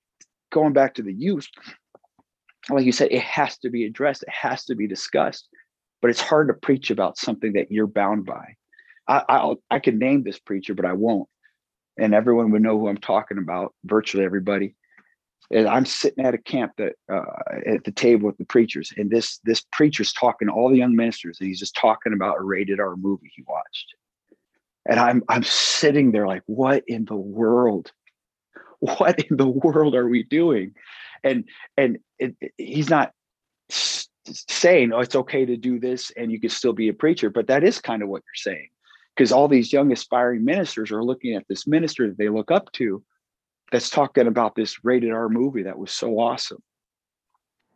going 0.51 0.73
back 0.73 0.95
to 0.95 1.01
the 1.01 1.13
youth, 1.13 1.47
like 2.69 2.85
you 2.85 2.91
said, 2.91 3.11
it 3.11 3.21
has 3.21 3.57
to 3.59 3.69
be 3.69 3.85
addressed. 3.85 4.23
It 4.23 4.29
has 4.29 4.65
to 4.65 4.75
be 4.75 4.87
discussed. 4.87 5.47
But 6.01 6.09
it's 6.09 6.21
hard 6.21 6.49
to 6.49 6.53
preach 6.53 6.91
about 6.91 7.17
something 7.17 7.53
that 7.53 7.71
you're 7.71 7.87
bound 7.87 8.25
by. 8.25 8.55
I, 9.07 9.23
I'll, 9.29 9.55
I 9.71 9.79
could 9.79 9.97
name 9.97 10.23
this 10.23 10.39
preacher, 10.39 10.73
but 10.73 10.85
I 10.85 10.93
won't. 10.93 11.29
And 11.97 12.13
everyone 12.13 12.51
would 12.51 12.61
know 12.61 12.77
who 12.77 12.87
I'm 12.87 12.97
talking 12.97 13.37
about. 13.37 13.73
Virtually 13.85 14.25
everybody. 14.25 14.75
And 15.51 15.67
I'm 15.67 15.85
sitting 15.85 16.25
at 16.25 16.33
a 16.33 16.39
camp 16.39 16.73
that 16.77 16.93
uh, 17.11 17.21
at 17.65 17.83
the 17.83 17.91
table 17.91 18.27
with 18.27 18.37
the 18.37 18.45
preachers, 18.45 18.91
and 18.97 19.09
this 19.09 19.39
this 19.43 19.61
preacher's 19.71 20.13
talking 20.13 20.47
to 20.47 20.53
all 20.53 20.69
the 20.69 20.77
young 20.77 20.95
ministers, 20.95 21.37
and 21.39 21.47
he's 21.47 21.59
just 21.59 21.75
talking 21.75 22.13
about 22.13 22.39
a 22.39 22.43
rated 22.43 22.79
R 22.79 22.95
movie 22.95 23.31
he 23.35 23.43
watched. 23.45 23.93
And 24.89 24.99
I'm 24.99 25.21
I'm 25.29 25.43
sitting 25.43 26.11
there 26.11 26.27
like, 26.27 26.43
what 26.47 26.83
in 26.87 27.05
the 27.05 27.15
world? 27.15 27.91
What 28.79 29.19
in 29.29 29.37
the 29.37 29.47
world 29.47 29.95
are 29.95 30.07
we 30.09 30.23
doing? 30.23 30.73
And 31.23 31.45
and 31.77 31.99
it, 32.19 32.35
it, 32.41 32.53
he's 32.57 32.89
not 32.89 33.13
saying, 33.69 34.93
oh, 34.93 34.99
it's 34.99 35.15
okay 35.15 35.45
to 35.45 35.57
do 35.57 35.79
this 35.79 36.11
and 36.11 36.31
you 36.31 36.39
can 36.39 36.49
still 36.49 36.73
be 36.73 36.89
a 36.89 36.93
preacher, 36.93 37.29
but 37.29 37.47
that 37.47 37.63
is 37.63 37.79
kind 37.79 38.01
of 38.01 38.09
what 38.09 38.23
you're 38.25 38.53
saying. 38.53 38.69
Because 39.15 39.31
all 39.31 39.47
these 39.47 39.71
young 39.71 39.91
aspiring 39.91 40.43
ministers 40.43 40.91
are 40.91 41.03
looking 41.03 41.35
at 41.35 41.47
this 41.47 41.67
minister 41.67 42.07
that 42.07 42.17
they 42.17 42.29
look 42.29 42.49
up 42.49 42.71
to 42.73 43.03
that's 43.71 43.89
talking 43.89 44.27
about 44.27 44.55
this 44.55 44.83
rated 44.83 45.11
R 45.11 45.29
movie 45.29 45.63
that 45.63 45.77
was 45.77 45.91
so 45.91 46.19
awesome. 46.19 46.61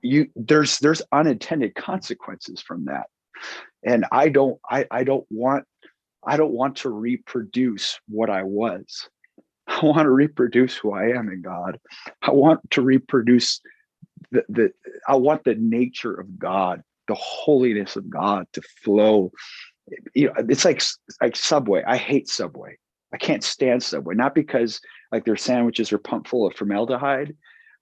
You 0.02 0.28
there's 0.36 0.80
there's 0.80 1.02
unintended 1.12 1.76
consequences 1.76 2.62
from 2.62 2.86
that. 2.86 3.08
And 3.84 4.06
I 4.12 4.30
don't 4.30 4.60
I 4.70 4.86
I 4.90 5.04
don't 5.04 5.26
want 5.30 5.66
I 6.26 6.38
don't 6.38 6.54
want 6.54 6.78
to 6.78 6.90
reproduce 6.90 8.00
what 8.08 8.30
I 8.30 8.44
was. 8.44 9.10
I 9.82 9.86
want 9.86 10.06
to 10.06 10.12
reproduce 10.12 10.76
who 10.76 10.94
I 10.94 11.10
am 11.10 11.30
in 11.30 11.42
God. 11.42 11.80
I 12.22 12.32
want 12.32 12.70
to 12.72 12.82
reproduce 12.82 13.62
the, 14.32 14.44
the 14.50 14.72
I 15.08 15.16
want 15.16 15.44
the 15.44 15.56
nature 15.56 16.14
of 16.14 16.40
God, 16.40 16.82
the 17.08 17.16
holiness 17.16 17.96
of 17.96 18.10
God 18.10 18.46
to 18.54 18.62
flow. 18.84 19.32
You 20.14 20.28
know, 20.28 20.34
it's 20.50 20.66
like 20.66 20.82
like 21.22 21.36
Subway. 21.36 21.84
I 21.86 21.98
hate 21.98 22.28
Subway. 22.28 22.78
I 23.14 23.18
can't 23.18 23.44
stand 23.44 23.84
Subway, 23.84 24.16
not 24.16 24.36
because 24.36 24.82
like 25.12 25.26
their 25.26 25.38
sandwiches 25.38 25.94
are 25.94 25.98
pumped 25.98 26.28
full 26.28 26.46
of 26.46 26.56
formaldehyde, 26.56 27.36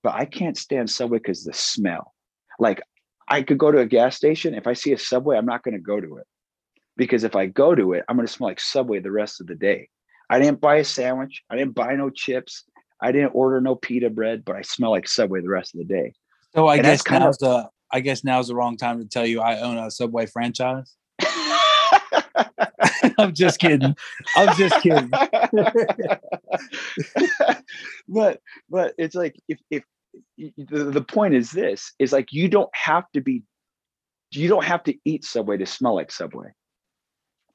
but 0.04 0.14
I 0.14 0.26
can't 0.26 0.58
stand 0.58 0.90
Subway 0.90 1.18
because 1.20 1.44
the 1.44 1.54
smell. 1.54 2.14
Like 2.60 2.82
I 3.28 3.42
could 3.42 3.58
go 3.58 3.72
to 3.72 3.80
a 3.80 3.88
gas 3.88 4.16
station. 4.16 4.54
If 4.54 4.68
I 4.68 4.74
see 4.74 4.94
a 4.94 4.98
Subway, 4.98 5.38
I'm 5.38 5.46
not 5.46 5.64
going 5.64 5.74
to 5.74 5.80
go 5.80 6.00
to 6.00 6.18
it 6.18 6.28
because 6.98 7.24
if 7.24 7.36
I 7.36 7.48
go 7.48 7.74
to 7.74 7.94
it, 7.94 8.06
I'm 8.08 8.16
going 8.16 8.28
to 8.28 8.32
smell 8.32 8.50
like 8.50 8.60
Subway 8.60 9.00
the 9.00 9.12
rest 9.12 9.42
of 9.42 9.48
the 9.48 9.56
day. 9.56 9.90
I 10.30 10.40
didn't 10.40 10.62
buy 10.62 10.76
a 10.78 10.84
sandwich. 10.84 11.44
I 11.50 11.56
didn't 11.56 11.76
buy 11.76 11.96
no 11.96 12.10
chips. 12.10 12.64
I 13.02 13.12
didn't 13.12 13.32
order 13.32 13.62
no 13.62 13.76
pita 13.76 14.10
bread, 14.10 14.44
but 14.46 14.56
I 14.56 14.62
smell 14.62 14.92
like 14.92 15.08
Subway 15.08 15.42
the 15.42 15.50
rest 15.50 15.76
of 15.76 15.80
the 15.80 15.86
day. 15.86 16.14
So 16.56 16.68
I 16.68 16.76
and 16.76 16.84
guess 16.84 17.04
now's 17.10 17.42
of, 17.42 17.50
the 17.50 17.70
I 17.92 18.00
guess 18.00 18.24
now's 18.24 18.48
the 18.48 18.56
wrong 18.56 18.78
time 18.78 19.00
to 19.00 19.06
tell 19.06 19.26
you 19.26 19.42
I 19.42 19.60
own 19.60 19.78
a 19.78 19.92
Subway 19.92 20.26
franchise. 20.26 20.96
I'm 23.18 23.34
just 23.34 23.60
kidding. 23.60 23.96
I'm 24.36 24.56
just 24.58 24.82
kidding. 24.82 25.10
but 28.08 28.42
but 28.70 28.94
it's 28.98 29.16
like 29.16 29.36
if 29.48 29.60
if 29.70 29.84
the, 30.38 30.86
the 30.86 31.02
point 31.02 31.34
is 31.34 31.52
this 31.52 31.94
is 32.00 32.12
like 32.12 32.32
you 32.32 32.48
don't 32.48 32.70
have 32.74 33.06
to 33.14 33.22
be 33.22 33.44
you 34.32 34.48
don't 34.48 34.64
have 34.64 34.84
to 34.84 34.96
eat 35.06 35.24
Subway 35.24 35.58
to 35.58 35.66
smell 35.66 35.96
like 35.96 36.12
Subway. 36.12 36.54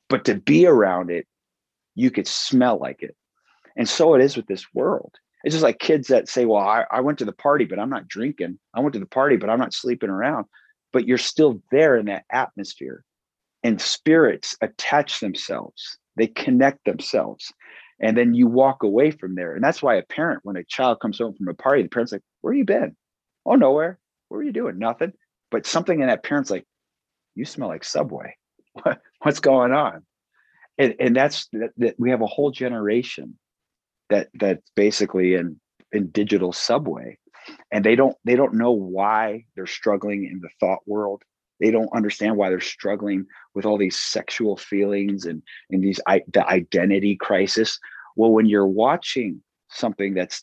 But 0.08 0.24
to 0.26 0.34
be 0.34 0.66
around 0.66 1.10
it, 1.10 1.26
you 2.00 2.10
could 2.10 2.26
smell 2.26 2.78
like 2.78 3.02
it. 3.02 3.14
And 3.76 3.88
so 3.88 4.14
it 4.14 4.22
is 4.22 4.36
with 4.36 4.46
this 4.46 4.66
world. 4.74 5.14
It's 5.44 5.54
just 5.54 5.62
like 5.62 5.78
kids 5.78 6.08
that 6.08 6.28
say, 6.28 6.44
Well, 6.44 6.62
I, 6.62 6.84
I 6.90 7.00
went 7.00 7.18
to 7.18 7.24
the 7.24 7.32
party, 7.32 7.64
but 7.64 7.78
I'm 7.78 7.90
not 7.90 8.08
drinking. 8.08 8.58
I 8.74 8.80
went 8.80 8.94
to 8.94 8.98
the 8.98 9.06
party, 9.06 9.36
but 9.36 9.50
I'm 9.50 9.58
not 9.58 9.74
sleeping 9.74 10.10
around. 10.10 10.46
But 10.92 11.06
you're 11.06 11.18
still 11.18 11.62
there 11.70 11.96
in 11.96 12.06
that 12.06 12.24
atmosphere. 12.30 13.04
And 13.62 13.80
spirits 13.80 14.56
attach 14.62 15.20
themselves. 15.20 15.98
They 16.16 16.26
connect 16.26 16.84
themselves. 16.84 17.52
And 18.00 18.16
then 18.16 18.32
you 18.32 18.46
walk 18.46 18.82
away 18.82 19.10
from 19.10 19.34
there. 19.34 19.54
And 19.54 19.62
that's 19.62 19.82
why 19.82 19.96
a 19.96 20.02
parent 20.02 20.40
when 20.42 20.56
a 20.56 20.64
child 20.64 21.00
comes 21.00 21.18
home 21.18 21.34
from 21.34 21.48
a 21.48 21.54
party 21.54 21.82
the 21.82 21.88
parent's 21.90 22.12
like 22.12 22.22
where 22.40 22.54
you 22.54 22.64
been? 22.64 22.96
Oh 23.44 23.54
nowhere. 23.54 23.98
What 24.28 24.38
are 24.38 24.42
you 24.42 24.52
doing? 24.52 24.78
Nothing. 24.78 25.12
But 25.50 25.66
something 25.66 26.00
in 26.00 26.06
that 26.06 26.22
parent's 26.22 26.50
like 26.50 26.66
you 27.34 27.44
smell 27.44 27.68
like 27.68 27.84
subway. 27.84 28.36
What's 29.22 29.40
going 29.40 29.72
on 29.72 30.02
and, 30.80 30.94
and 30.98 31.14
that's 31.14 31.46
that, 31.52 31.70
that 31.76 31.94
we 31.98 32.10
have 32.10 32.22
a 32.22 32.26
whole 32.26 32.50
generation 32.50 33.38
that 34.08 34.28
that's 34.34 34.68
basically 34.74 35.34
in 35.34 35.60
in 35.92 36.08
digital 36.08 36.52
subway. 36.52 37.18
And 37.70 37.84
they 37.84 37.94
don't 37.94 38.16
they 38.24 38.34
don't 38.34 38.54
know 38.54 38.72
why 38.72 39.44
they're 39.54 39.66
struggling 39.66 40.24
in 40.24 40.40
the 40.40 40.48
thought 40.58 40.80
world. 40.86 41.22
They 41.60 41.70
don't 41.70 41.94
understand 41.94 42.36
why 42.36 42.48
they're 42.48 42.60
struggling 42.60 43.26
with 43.54 43.66
all 43.66 43.76
these 43.76 43.98
sexual 43.98 44.56
feelings 44.56 45.26
and 45.26 45.42
and 45.70 45.84
these 45.84 46.00
the 46.06 46.46
identity 46.46 47.14
crisis. 47.14 47.78
Well 48.16 48.32
when 48.32 48.46
you're 48.46 48.66
watching 48.66 49.42
something 49.68 50.14
that's 50.14 50.42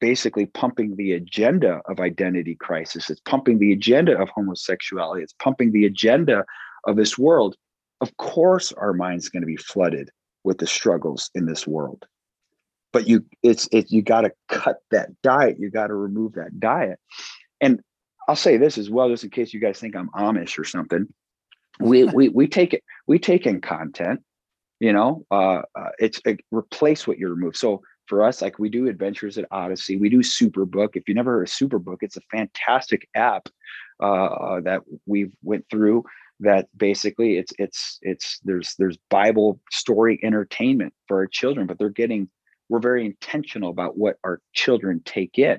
basically 0.00 0.46
pumping 0.46 0.96
the 0.96 1.12
agenda 1.14 1.80
of 1.86 1.98
identity 1.98 2.54
crisis 2.54 3.10
it's 3.10 3.20
pumping 3.22 3.58
the 3.58 3.72
agenda 3.72 4.16
of 4.16 4.28
homosexuality 4.28 5.24
it's 5.24 5.34
pumping 5.40 5.72
the 5.72 5.86
agenda 5.86 6.44
of 6.86 6.94
this 6.94 7.18
world 7.18 7.56
of 8.00 8.16
course 8.16 8.72
our 8.72 8.92
mind's 8.92 9.28
going 9.28 9.42
to 9.42 9.46
be 9.46 9.56
flooded 9.56 10.10
with 10.44 10.58
the 10.58 10.66
struggles 10.66 11.30
in 11.34 11.46
this 11.46 11.66
world 11.66 12.06
but 12.92 13.06
you 13.08 13.24
it's 13.42 13.68
it 13.72 13.90
you 13.90 14.02
got 14.02 14.22
to 14.22 14.32
cut 14.48 14.78
that 14.90 15.08
diet 15.22 15.56
you 15.58 15.70
got 15.70 15.88
to 15.88 15.94
remove 15.94 16.34
that 16.34 16.58
diet 16.58 16.98
and 17.60 17.82
I'll 18.28 18.36
say 18.36 18.58
this 18.58 18.76
as 18.76 18.90
well, 18.90 19.08
just 19.08 19.24
in 19.24 19.30
case 19.30 19.54
you 19.54 19.60
guys 19.60 19.80
think 19.80 19.96
I'm 19.96 20.10
Amish 20.10 20.58
or 20.58 20.64
something. 20.64 21.08
We 21.80 22.04
we 22.14 22.28
we 22.28 22.46
take 22.46 22.74
it 22.74 22.84
we 23.06 23.18
take 23.18 23.46
in 23.46 23.60
content, 23.60 24.20
you 24.78 24.92
know. 24.92 25.24
Uh, 25.30 25.62
uh 25.74 25.90
it's 25.98 26.20
it, 26.26 26.40
replace 26.52 27.06
what 27.06 27.18
you 27.18 27.28
remove. 27.28 27.56
So 27.56 27.80
for 28.06 28.22
us, 28.22 28.40
like 28.40 28.58
we 28.58 28.68
do 28.68 28.86
adventures 28.86 29.38
at 29.38 29.46
Odyssey, 29.50 29.96
we 29.96 30.08
do 30.08 30.20
Superbook. 30.20 30.90
If 30.94 31.08
you 31.08 31.14
never 31.14 31.32
heard 31.32 31.48
of 31.48 31.52
Superbook, 31.52 31.98
it's 32.02 32.16
a 32.16 32.22
fantastic 32.30 33.08
app 33.14 33.48
uh, 34.00 34.26
uh, 34.26 34.60
that 34.60 34.82
we've 35.06 35.32
went 35.42 35.66
through. 35.70 36.04
That 36.40 36.68
basically 36.76 37.36
it's 37.36 37.52
it's 37.58 37.98
it's 38.02 38.38
there's 38.44 38.74
there's 38.78 38.96
Bible 39.10 39.60
story 39.70 40.20
entertainment 40.22 40.94
for 41.06 41.18
our 41.18 41.26
children, 41.26 41.66
but 41.66 41.78
they're 41.78 41.88
getting 41.88 42.28
we're 42.68 42.80
very 42.80 43.06
intentional 43.06 43.70
about 43.70 43.96
what 43.96 44.16
our 44.24 44.40
children 44.52 45.00
take 45.04 45.38
in. 45.38 45.58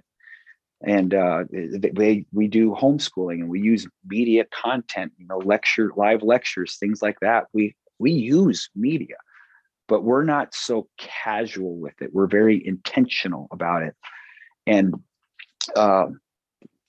And 0.82 1.14
uh, 1.14 1.44
they, 1.52 2.26
we 2.32 2.48
do 2.48 2.72
homeschooling 2.72 3.42
and 3.42 3.50
we 3.50 3.60
use 3.60 3.86
media 4.06 4.46
content 4.54 5.12
you 5.18 5.28
know 5.28 5.40
lecture 5.40 5.92
live 5.96 6.24
lectures 6.24 6.78
things 6.78 7.02
like 7.02 7.20
that. 7.22 7.48
We 7.54 7.76
we 8.00 8.12
use 8.12 8.70
media 8.76 9.16
but 9.90 10.04
we're 10.04 10.24
not 10.24 10.54
so 10.54 10.88
casual 10.98 11.76
with 11.76 12.00
it. 12.02 12.14
We're 12.14 12.28
very 12.28 12.66
intentional 12.66 13.48
about 13.52 13.82
it. 13.82 13.96
And 14.66 14.94
uh, 15.76 16.06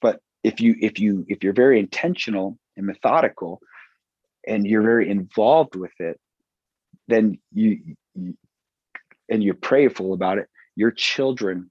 but 0.01 0.21
if 0.45 0.61
you 0.61 0.77
if 0.81 1.01
you 1.01 1.25
if 1.27 1.43
you're 1.43 1.55
very 1.55 1.81
intentional 1.81 2.59
and 2.77 2.87
methodical 2.87 3.61
and 4.47 4.67
you're 4.67 4.83
very 4.83 5.09
involved 5.11 5.77
with 5.77 5.93
it 5.99 6.19
then 7.09 7.39
you, 7.53 7.79
you 8.15 8.35
and 9.29 9.43
you're 9.43 9.55
prayerful 9.55 10.13
about 10.13 10.39
it 10.39 10.49
your 10.77 10.91
children 10.91 11.71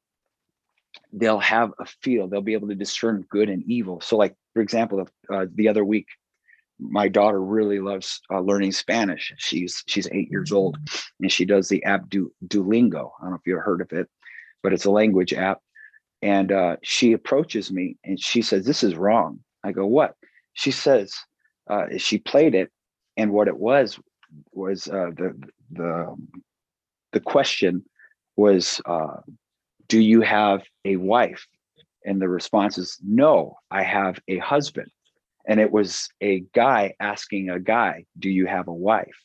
they'll 1.14 1.40
have 1.40 1.74
a 1.80 1.86
feel. 1.86 2.28
They'll 2.28 2.42
be 2.42 2.54
able 2.54 2.68
to 2.70 2.76
discern 2.76 3.26
good 3.30 3.50
and 3.50 3.64
evil. 3.64 4.02
So 4.02 4.18
like 4.18 4.36
for 4.54 4.62
example 4.62 5.08
uh, 5.32 5.46
the 5.54 5.68
other 5.68 5.86
week 5.86 6.08
my 6.80 7.10
daughter 7.10 7.42
really 7.42 7.80
loves 7.80 8.22
uh, 8.32 8.40
learning 8.40 8.72
spanish. 8.72 9.34
She's 9.38 9.84
she's 9.88 10.08
eight 10.12 10.30
years 10.32 10.52
old 10.52 10.78
and 11.20 11.32
she 11.32 11.46
does 11.46 11.68
the 11.68 11.84
app 11.84 12.10
du- 12.10 12.32
duolingo. 12.48 13.12
I 13.20 13.24
don't 13.24 13.32
know 13.32 13.36
if 13.36 13.46
you've 13.46 13.64
heard 13.64 13.82
of 13.82 13.92
it 13.92 14.10
but 14.62 14.74
it's 14.74 14.86
a 14.86 14.92
language 14.92 15.34
app. 15.34 15.62
And 16.22 16.52
uh, 16.52 16.76
she 16.84 17.14
approaches 17.14 17.72
me 17.72 17.98
and 18.04 18.20
she 18.20 18.42
says 18.42 18.66
this 18.66 18.84
is 18.84 18.96
wrong. 18.96 19.40
I 19.64 19.72
go 19.72 19.86
what? 19.86 20.16
She 20.54 20.72
says 20.72 21.14
uh, 21.70 21.86
she 21.98 22.18
played 22.18 22.56
it 22.56 22.72
and 23.18 23.32
what 23.32 23.48
it 23.48 23.58
was 23.58 24.00
was 24.54 24.88
uh, 24.88 25.12
the 25.16 25.40
the 25.72 26.16
the 27.14 27.20
question 27.20 27.84
was 28.36 28.82
uh, 28.86 29.18
do 29.88 30.00
you 30.00 30.22
have 30.22 30.62
a 30.86 30.96
wife 30.98 31.46
And 32.06 32.22
the 32.22 32.30
response 32.30 32.78
is, 32.78 32.98
no, 33.04 33.58
I 33.72 33.84
have 33.84 34.20
a 34.28 34.38
husband. 34.40 34.90
And 35.48 35.60
it 35.60 35.72
was 35.72 36.10
a 36.22 36.44
guy 36.54 36.94
asking 37.00 37.50
a 37.50 37.60
guy, 37.60 38.06
do 38.18 38.30
you 38.30 38.46
have 38.48 38.68
a 38.68 38.74
wife? 38.74 39.18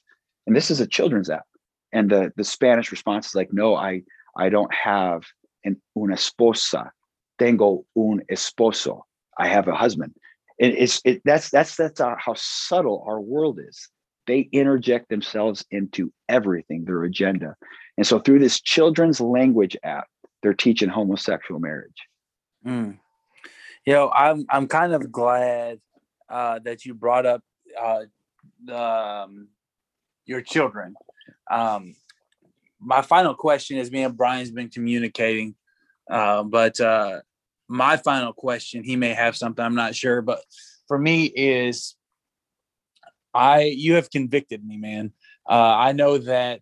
And 0.47 0.57
this 0.57 0.71
is 0.71 0.81
a 0.81 0.87
children's 0.87 1.31
app. 1.31 1.47
And 1.93 2.11
the, 2.11 2.33
the 2.37 2.45
Spanish 2.45 2.91
response 2.91 3.29
is 3.29 3.35
like, 3.35 3.53
no, 3.53 3.75
I, 3.77 4.03
I 4.37 4.49
don't 4.49 4.73
have 4.75 5.23
an 5.65 5.81
una 5.97 6.15
esposa. 6.15 6.91
Tengo 7.39 7.85
un 7.97 8.23
esposo. 8.31 9.03
I 9.39 9.49
have 9.49 9.69
a 9.69 9.75
husband. 9.75 10.15
And 10.61 10.73
it's 10.73 11.01
it 11.05 11.23
that's 11.25 11.51
that's 11.51 11.77
that's 11.77 12.01
our, 12.01 12.17
how 12.17 12.35
subtle 12.37 13.05
our 13.07 13.21
world 13.21 13.59
is. 13.67 13.89
They 14.27 14.49
interject 14.53 15.09
themselves 15.11 15.65
into 15.71 16.13
everything, 16.29 16.85
their 16.85 17.05
agenda. 17.05 17.57
And 17.97 18.07
so 18.07 18.19
through 18.19 18.39
this 18.39 18.61
children's 18.61 19.21
language 19.21 19.77
app, 19.83 20.09
they're 20.43 20.55
teaching 20.55 20.89
homosexual 20.89 21.61
marriage. 21.61 22.09
Mm. 22.67 22.99
You 23.87 23.93
know, 23.93 24.11
I'm 24.11 24.47
I'm 24.49 24.67
kind 24.67 24.93
of 24.95 25.11
glad 25.13 25.81
uh, 26.29 26.61
that 26.61 26.85
you 26.85 26.95
brought 26.95 27.27
up 27.27 27.43
uh, 27.81 28.05
um, 28.73 29.49
your 30.25 30.41
children. 30.41 30.95
Um, 31.51 31.95
my 32.81 33.03
final 33.03 33.35
question 33.35 33.79
is: 33.79 33.91
Me 33.91 34.03
and 34.03 34.17
Brian's 34.17 34.51
been 34.51 34.69
communicating, 34.69 35.55
uh, 36.11 36.43
but 36.45 36.81
uh, 36.81 37.21
my 37.75 37.97
final 37.97 38.33
question, 38.33 38.85
he 38.85 38.97
may 38.97 39.13
have 39.13 39.37
something 39.37 39.65
I'm 39.65 39.75
not 39.75 39.95
sure, 39.95 40.23
but 40.23 40.41
for 40.87 40.99
me 40.99 41.25
is, 41.25 41.97
I 43.35 43.63
you 43.63 43.95
have 43.95 44.11
convicted 44.11 44.65
me, 44.65 44.77
man. 44.77 45.13
Uh, 45.49 45.75
I 45.77 45.93
know 45.93 46.19
that 46.19 46.61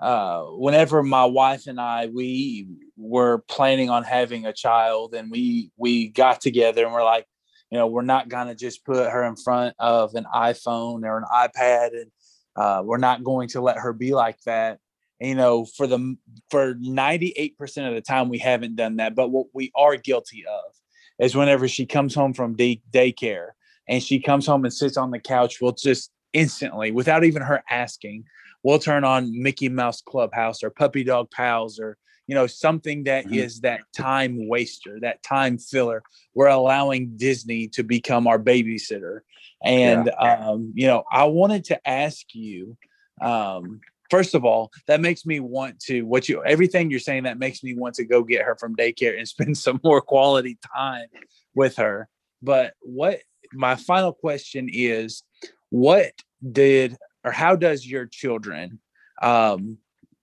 uh, 0.00 0.42
whenever 0.42 1.02
my 1.02 1.24
wife 1.24 1.68
and 1.68 1.80
I 1.80 2.06
we 2.06 2.66
were 2.96 3.38
planning 3.48 3.88
on 3.88 4.02
having 4.02 4.46
a 4.46 4.52
child, 4.52 5.14
and 5.14 5.30
we 5.30 5.70
we 5.76 6.08
got 6.08 6.40
together 6.40 6.84
and 6.84 6.92
we're 6.92 7.04
like, 7.04 7.26
you 7.70 7.78
know, 7.78 7.86
we're 7.86 8.02
not 8.02 8.28
gonna 8.28 8.56
just 8.56 8.84
put 8.84 9.08
her 9.08 9.24
in 9.24 9.36
front 9.36 9.76
of 9.78 10.14
an 10.16 10.26
iPhone 10.34 11.04
or 11.04 11.18
an 11.18 11.24
iPad, 11.32 11.90
and 11.92 12.10
uh, 12.56 12.82
we're 12.84 12.98
not 12.98 13.22
going 13.22 13.48
to 13.50 13.60
let 13.60 13.78
her 13.78 13.92
be 13.92 14.12
like 14.12 14.40
that. 14.42 14.80
You 15.20 15.34
know, 15.34 15.64
for 15.64 15.86
the 15.86 16.16
for 16.50 16.74
ninety 16.78 17.32
eight 17.36 17.56
percent 17.56 17.88
of 17.88 17.94
the 17.94 18.00
time, 18.00 18.28
we 18.28 18.38
haven't 18.38 18.76
done 18.76 18.96
that. 18.96 19.14
But 19.14 19.30
what 19.30 19.46
we 19.54 19.72
are 19.74 19.96
guilty 19.96 20.44
of 20.46 20.74
is 21.18 21.34
whenever 21.34 21.68
she 21.68 21.86
comes 21.86 22.14
home 22.14 22.34
from 22.34 22.54
day 22.54 22.82
daycare 22.90 23.50
and 23.88 24.02
she 24.02 24.20
comes 24.20 24.46
home 24.46 24.64
and 24.64 24.74
sits 24.74 24.96
on 24.96 25.10
the 25.10 25.18
couch, 25.18 25.60
we'll 25.60 25.72
just 25.72 26.10
instantly, 26.32 26.90
without 26.90 27.24
even 27.24 27.40
her 27.40 27.62
asking, 27.70 28.24
we'll 28.62 28.78
turn 28.78 29.04
on 29.04 29.30
Mickey 29.42 29.68
Mouse 29.68 30.02
Clubhouse 30.02 30.62
or 30.62 30.70
Puppy 30.70 31.04
Dog 31.04 31.30
Pals 31.30 31.78
or 31.78 31.96
you 32.26 32.34
know 32.34 32.46
something 32.46 33.04
that 33.04 33.24
mm-hmm. 33.24 33.34
is 33.34 33.60
that 33.60 33.80
time 33.96 34.48
waster, 34.48 34.98
that 35.00 35.22
time 35.22 35.58
filler. 35.58 36.02
We're 36.34 36.48
allowing 36.48 37.16
Disney 37.16 37.68
to 37.68 37.84
become 37.84 38.26
our 38.26 38.38
babysitter, 38.38 39.20
and 39.64 40.10
yeah. 40.20 40.48
um, 40.48 40.72
you 40.74 40.88
know 40.88 41.04
I 41.10 41.24
wanted 41.24 41.64
to 41.66 41.88
ask 41.88 42.26
you. 42.34 42.76
Um, 43.22 43.80
first 44.10 44.34
of 44.34 44.44
all, 44.44 44.70
that 44.86 45.00
makes 45.00 45.26
me 45.26 45.40
want 45.40 45.80
to 45.80 46.02
what 46.02 46.28
you 46.28 46.42
everything 46.44 46.90
you're 46.90 47.00
saying 47.00 47.24
that 47.24 47.38
makes 47.38 47.62
me 47.62 47.74
want 47.74 47.94
to 47.96 48.04
go 48.04 48.22
get 48.22 48.42
her 48.42 48.56
from 48.56 48.76
daycare 48.76 49.18
and 49.18 49.28
spend 49.36 49.58
some 49.58 49.80
more 49.82 50.00
quality 50.00 50.58
time 50.74 51.06
with 51.54 51.76
her. 51.76 52.08
But 52.42 52.74
what 52.80 53.20
my 53.52 53.76
final 53.76 54.12
question 54.12 54.68
is 54.72 55.22
what 55.70 56.12
did 56.52 56.96
or 57.24 57.32
how 57.32 57.56
does 57.56 57.86
your 57.86 58.06
children 58.06 58.78
um, 59.22 59.78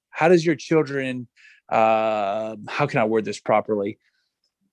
how 0.09 0.27
does 0.27 0.45
your 0.45 0.55
children 0.55 1.27
uh, 1.69 2.55
how 2.67 2.85
can 2.85 2.99
i 2.99 3.05
word 3.05 3.25
this 3.25 3.39
properly 3.39 3.97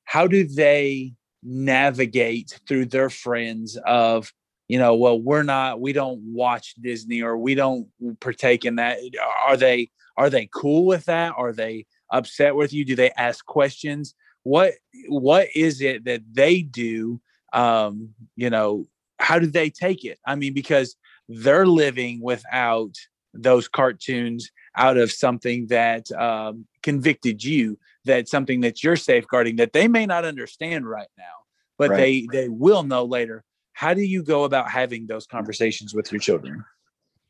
how 0.04 0.26
do 0.26 0.46
they 0.46 1.12
navigate 1.42 2.60
through 2.68 2.84
their 2.84 3.08
friends 3.08 3.78
of 3.86 4.32
you 4.70 4.78
know 4.78 4.94
well 4.94 5.20
we're 5.20 5.42
not 5.42 5.80
we 5.80 5.92
don't 5.92 6.20
watch 6.22 6.76
disney 6.80 7.22
or 7.22 7.36
we 7.36 7.56
don't 7.56 7.88
partake 8.20 8.64
in 8.64 8.76
that. 8.76 8.98
Are 9.44 9.56
they 9.56 9.90
are 10.16 10.30
they 10.30 10.48
cool 10.54 10.86
with 10.86 11.06
that? 11.06 11.34
Are 11.36 11.52
they 11.52 11.86
upset 12.12 12.54
with 12.54 12.72
you? 12.72 12.84
Do 12.84 12.94
they 12.94 13.10
ask 13.16 13.44
questions? 13.44 14.14
What 14.44 14.74
what 15.08 15.48
is 15.56 15.80
it 15.80 16.04
that 16.04 16.22
they 16.32 16.62
do 16.62 17.20
um 17.52 18.10
you 18.36 18.48
know 18.48 18.86
how 19.18 19.40
do 19.40 19.46
they 19.46 19.70
take 19.70 20.04
it? 20.04 20.20
I 20.24 20.36
mean 20.36 20.54
because 20.54 20.94
they're 21.28 21.66
living 21.66 22.20
without 22.22 22.94
those 23.34 23.66
cartoons 23.66 24.52
out 24.76 24.96
of 24.96 25.10
something 25.10 25.66
that 25.66 26.12
um, 26.12 26.66
convicted 26.84 27.42
you 27.42 27.76
that 28.04 28.28
something 28.28 28.60
that 28.60 28.84
you're 28.84 28.96
safeguarding 28.96 29.56
that 29.56 29.72
they 29.72 29.88
may 29.88 30.06
not 30.06 30.24
understand 30.24 30.88
right 30.88 31.10
now 31.18 31.36
but 31.76 31.90
right. 31.90 31.96
they 31.96 32.28
they 32.32 32.48
will 32.48 32.82
know 32.82 33.04
later 33.04 33.44
how 33.80 33.94
do 33.94 34.02
you 34.02 34.22
go 34.22 34.44
about 34.44 34.70
having 34.70 35.06
those 35.06 35.26
conversations 35.26 35.94
with 35.94 36.12
your 36.12 36.20
children 36.20 36.62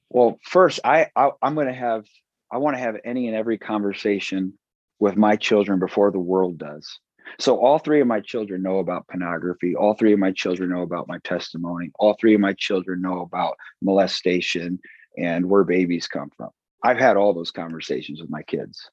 well 0.09 0.37
first 0.43 0.81
i, 0.85 1.07
I 1.15 1.31
i'm 1.43 1.55
going 1.55 1.69
to 1.69 1.73
have 1.73 2.05
i 2.51 2.59
want 2.59 2.77
to 2.77 2.83
have 2.83 2.97
any 3.05 3.29
and 3.29 3.37
every 3.37 3.57
conversation 3.57 4.59
with 4.99 5.17
my 5.17 5.37
children 5.37 5.79
before 5.79 6.11
the 6.11 6.19
world 6.19 6.59
does 6.59 6.99
so 7.39 7.61
all 7.61 7.79
three 7.79 8.01
of 8.01 8.09
my 8.09 8.21
children 8.21 8.61
know 8.61 8.79
about 8.79 9.07
pornography. 9.07 9.77
All 9.77 9.95
three 9.95 10.13
of 10.13 10.19
my 10.19 10.33
children 10.33 10.71
know 10.71 10.83
about 10.83 11.07
my 11.07 11.19
testimony. 11.23 11.93
All 11.97 12.17
three 12.21 12.35
of 12.35 12.41
my 12.41 12.55
children 12.55 13.01
know 13.01 13.21
about 13.21 13.57
molestation 13.81 14.81
and 15.17 15.47
where 15.49 15.63
babies 15.63 16.09
come 16.09 16.31
from. 16.37 16.51
I've 16.83 16.99
had 16.99 17.17
all 17.17 17.33
those 17.33 17.53
conversations 17.53 18.21
with 18.21 18.31
my 18.31 18.43
kids 18.43 18.91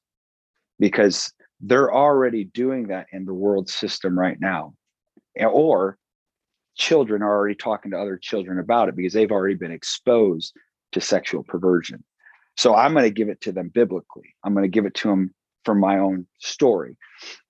because 0.78 1.32
they're 1.60 1.92
already 1.92 2.44
doing 2.44 2.88
that 2.88 3.08
in 3.12 3.24
the 3.24 3.34
world 3.34 3.68
system 3.68 4.16
right 4.16 4.38
now. 4.38 4.74
Or 5.36 5.98
children 6.78 7.22
are 7.22 7.36
already 7.36 7.56
talking 7.56 7.90
to 7.90 7.98
other 7.98 8.16
children 8.16 8.58
about 8.58 8.88
it 8.88 8.96
because 8.96 9.12
they've 9.12 9.32
already 9.32 9.56
been 9.56 9.72
exposed 9.72 10.54
to 10.92 11.00
sexual 11.00 11.42
perversion. 11.42 12.02
So 12.56 12.74
I'm 12.74 12.92
going 12.92 13.04
to 13.04 13.10
give 13.10 13.28
it 13.28 13.40
to 13.42 13.52
them 13.52 13.68
biblically. 13.68 14.34
I'm 14.42 14.54
going 14.54 14.64
to 14.64 14.68
give 14.68 14.86
it 14.86 14.94
to 14.94 15.08
them 15.08 15.34
from 15.64 15.80
my 15.80 15.98
own 15.98 16.26
story. 16.38 16.96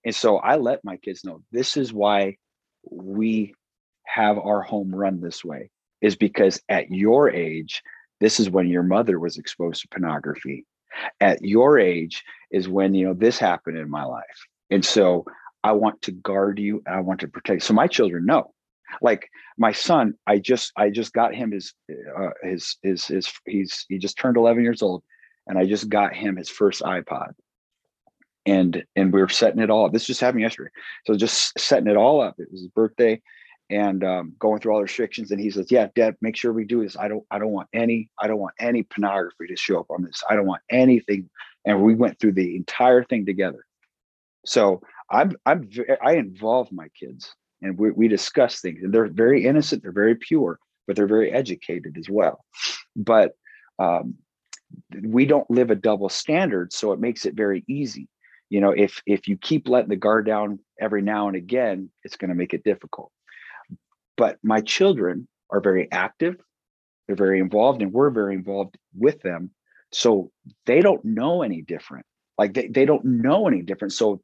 And 0.03 0.13
so 0.13 0.37
I 0.37 0.57
let 0.57 0.83
my 0.83 0.97
kids 0.97 1.23
know 1.23 1.41
this 1.51 1.77
is 1.77 1.93
why 1.93 2.35
we 2.91 3.53
have 4.05 4.37
our 4.37 4.61
home 4.61 4.93
run 4.93 5.21
this 5.21 5.45
way 5.45 5.69
is 6.01 6.15
because 6.15 6.61
at 6.69 6.89
your 6.89 7.29
age, 7.29 7.81
this 8.19 8.39
is 8.39 8.49
when 8.49 8.67
your 8.67 8.83
mother 8.83 9.19
was 9.19 9.37
exposed 9.37 9.81
to 9.81 9.87
pornography. 9.89 10.65
At 11.21 11.41
your 11.41 11.77
age 11.77 12.23
is 12.51 12.67
when, 12.67 12.93
you 12.93 13.05
know, 13.05 13.13
this 13.13 13.37
happened 13.37 13.77
in 13.77 13.89
my 13.89 14.03
life. 14.03 14.47
And 14.69 14.83
so 14.83 15.25
I 15.63 15.73
want 15.73 16.01
to 16.03 16.11
guard 16.11 16.59
you 16.59 16.81
I 16.87 16.99
want 17.01 17.19
to 17.21 17.27
protect. 17.27 17.63
So 17.63 17.73
my 17.73 17.87
children 17.87 18.25
know. 18.25 18.53
Like 19.01 19.29
my 19.57 19.71
son, 19.71 20.15
I 20.27 20.39
just 20.39 20.71
I 20.75 20.89
just 20.89 21.13
got 21.13 21.35
him 21.35 21.51
his 21.51 21.73
uh, 22.17 22.29
his 22.43 22.77
his 22.81 23.05
his 23.05 23.31
he's 23.45 23.85
he 23.89 23.97
just 23.97 24.17
turned 24.17 24.37
11 24.37 24.63
years 24.63 24.81
old 24.81 25.03
and 25.47 25.57
I 25.57 25.65
just 25.65 25.89
got 25.89 26.13
him 26.13 26.35
his 26.35 26.49
first 26.49 26.81
iPod 26.81 27.33
and 28.45 28.83
and 28.95 29.13
we 29.13 29.21
were 29.21 29.29
setting 29.29 29.61
it 29.61 29.69
all 29.69 29.85
up. 29.85 29.93
This 29.93 30.05
just 30.05 30.21
happened 30.21 30.41
yesterday. 30.41 30.71
So 31.05 31.15
just 31.15 31.57
setting 31.59 31.87
it 31.87 31.97
all 31.97 32.21
up. 32.21 32.35
It 32.39 32.51
was 32.51 32.61
his 32.61 32.69
birthday 32.69 33.21
and 33.69 34.03
um, 34.03 34.33
going 34.39 34.59
through 34.59 34.71
all 34.71 34.79
the 34.79 34.83
restrictions. 34.83 35.31
And 35.31 35.39
he 35.39 35.51
says, 35.51 35.71
"Yeah, 35.71 35.87
Dad, 35.95 36.15
make 36.21 36.35
sure 36.35 36.51
we 36.51 36.65
do 36.65 36.83
this. 36.83 36.97
I 36.97 37.07
don't, 37.07 37.23
I 37.29 37.39
don't 37.39 37.51
want 37.51 37.69
any, 37.73 38.09
I 38.17 38.27
don't 38.27 38.39
want 38.39 38.55
any 38.59 38.83
pornography 38.83 39.47
to 39.47 39.55
show 39.55 39.79
up 39.79 39.91
on 39.91 40.03
this. 40.03 40.23
I 40.29 40.35
don't 40.35 40.47
want 40.47 40.61
anything." 40.69 41.29
And 41.65 41.83
we 41.83 41.93
went 41.93 42.19
through 42.19 42.33
the 42.33 42.55
entire 42.55 43.03
thing 43.03 43.25
together. 43.25 43.65
So 44.45 44.81
I'm, 45.11 45.33
I'm, 45.45 45.69
I 46.01 46.13
involve 46.13 46.71
my 46.71 46.87
kids, 46.99 47.35
and 47.61 47.77
we 47.77 47.91
we 47.91 48.07
discuss 48.07 48.61
things. 48.61 48.83
And 48.83 48.93
they're 48.93 49.07
very 49.07 49.45
innocent. 49.45 49.83
They're 49.83 49.91
very 49.91 50.15
pure, 50.15 50.59
but 50.87 50.95
they're 50.95 51.07
very 51.07 51.31
educated 51.31 51.97
as 51.97 52.09
well. 52.09 52.43
But 52.95 53.33
um, 53.77 54.15
we 55.01 55.25
don't 55.25 55.49
live 55.49 55.71
a 55.71 55.75
double 55.75 56.09
standard, 56.09 56.73
so 56.73 56.91
it 56.91 56.99
makes 56.99 57.25
it 57.25 57.35
very 57.35 57.63
easy 57.67 58.07
you 58.49 58.59
know 58.59 58.71
if 58.71 59.01
if 59.05 59.27
you 59.27 59.37
keep 59.37 59.67
letting 59.67 59.89
the 59.89 59.95
guard 59.95 60.25
down 60.25 60.59
every 60.79 61.01
now 61.01 61.27
and 61.27 61.37
again 61.37 61.89
it's 62.03 62.17
going 62.17 62.29
to 62.29 62.35
make 62.35 62.53
it 62.53 62.63
difficult 62.63 63.11
but 64.17 64.37
my 64.43 64.59
children 64.61 65.27
are 65.49 65.61
very 65.61 65.89
active 65.91 66.35
they're 67.07 67.15
very 67.15 67.39
involved 67.39 67.81
and 67.81 67.93
we're 67.93 68.09
very 68.09 68.35
involved 68.35 68.77
with 68.97 69.21
them 69.21 69.51
so 69.91 70.31
they 70.65 70.81
don't 70.81 71.05
know 71.05 71.41
any 71.41 71.61
different 71.61 72.05
like 72.37 72.53
they, 72.53 72.67
they 72.67 72.85
don't 72.85 73.05
know 73.05 73.47
any 73.47 73.61
different 73.61 73.93
so 73.93 74.21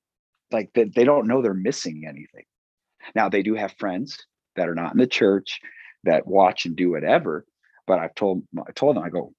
like 0.51 0.69
they, 0.73 0.83
they 0.83 1.03
don't 1.03 1.27
know 1.27 1.41
they're 1.41 1.53
missing 1.53 2.05
anything 2.07 2.45
now 3.13 3.29
they 3.29 3.43
do 3.43 3.55
have 3.55 3.73
friends 3.77 4.25
that 4.55 4.69
are 4.69 4.75
not 4.75 4.93
in 4.93 4.97
the 4.97 5.07
church 5.07 5.59
that 6.03 6.25
watch 6.27 6.65
and 6.65 6.75
do 6.75 6.91
whatever 6.91 7.45
but 7.87 7.99
i've 7.99 8.15
told 8.15 8.43
i 8.67 8.71
told 8.71 8.95
them 8.95 9.03
i 9.03 9.09
go 9.09 9.33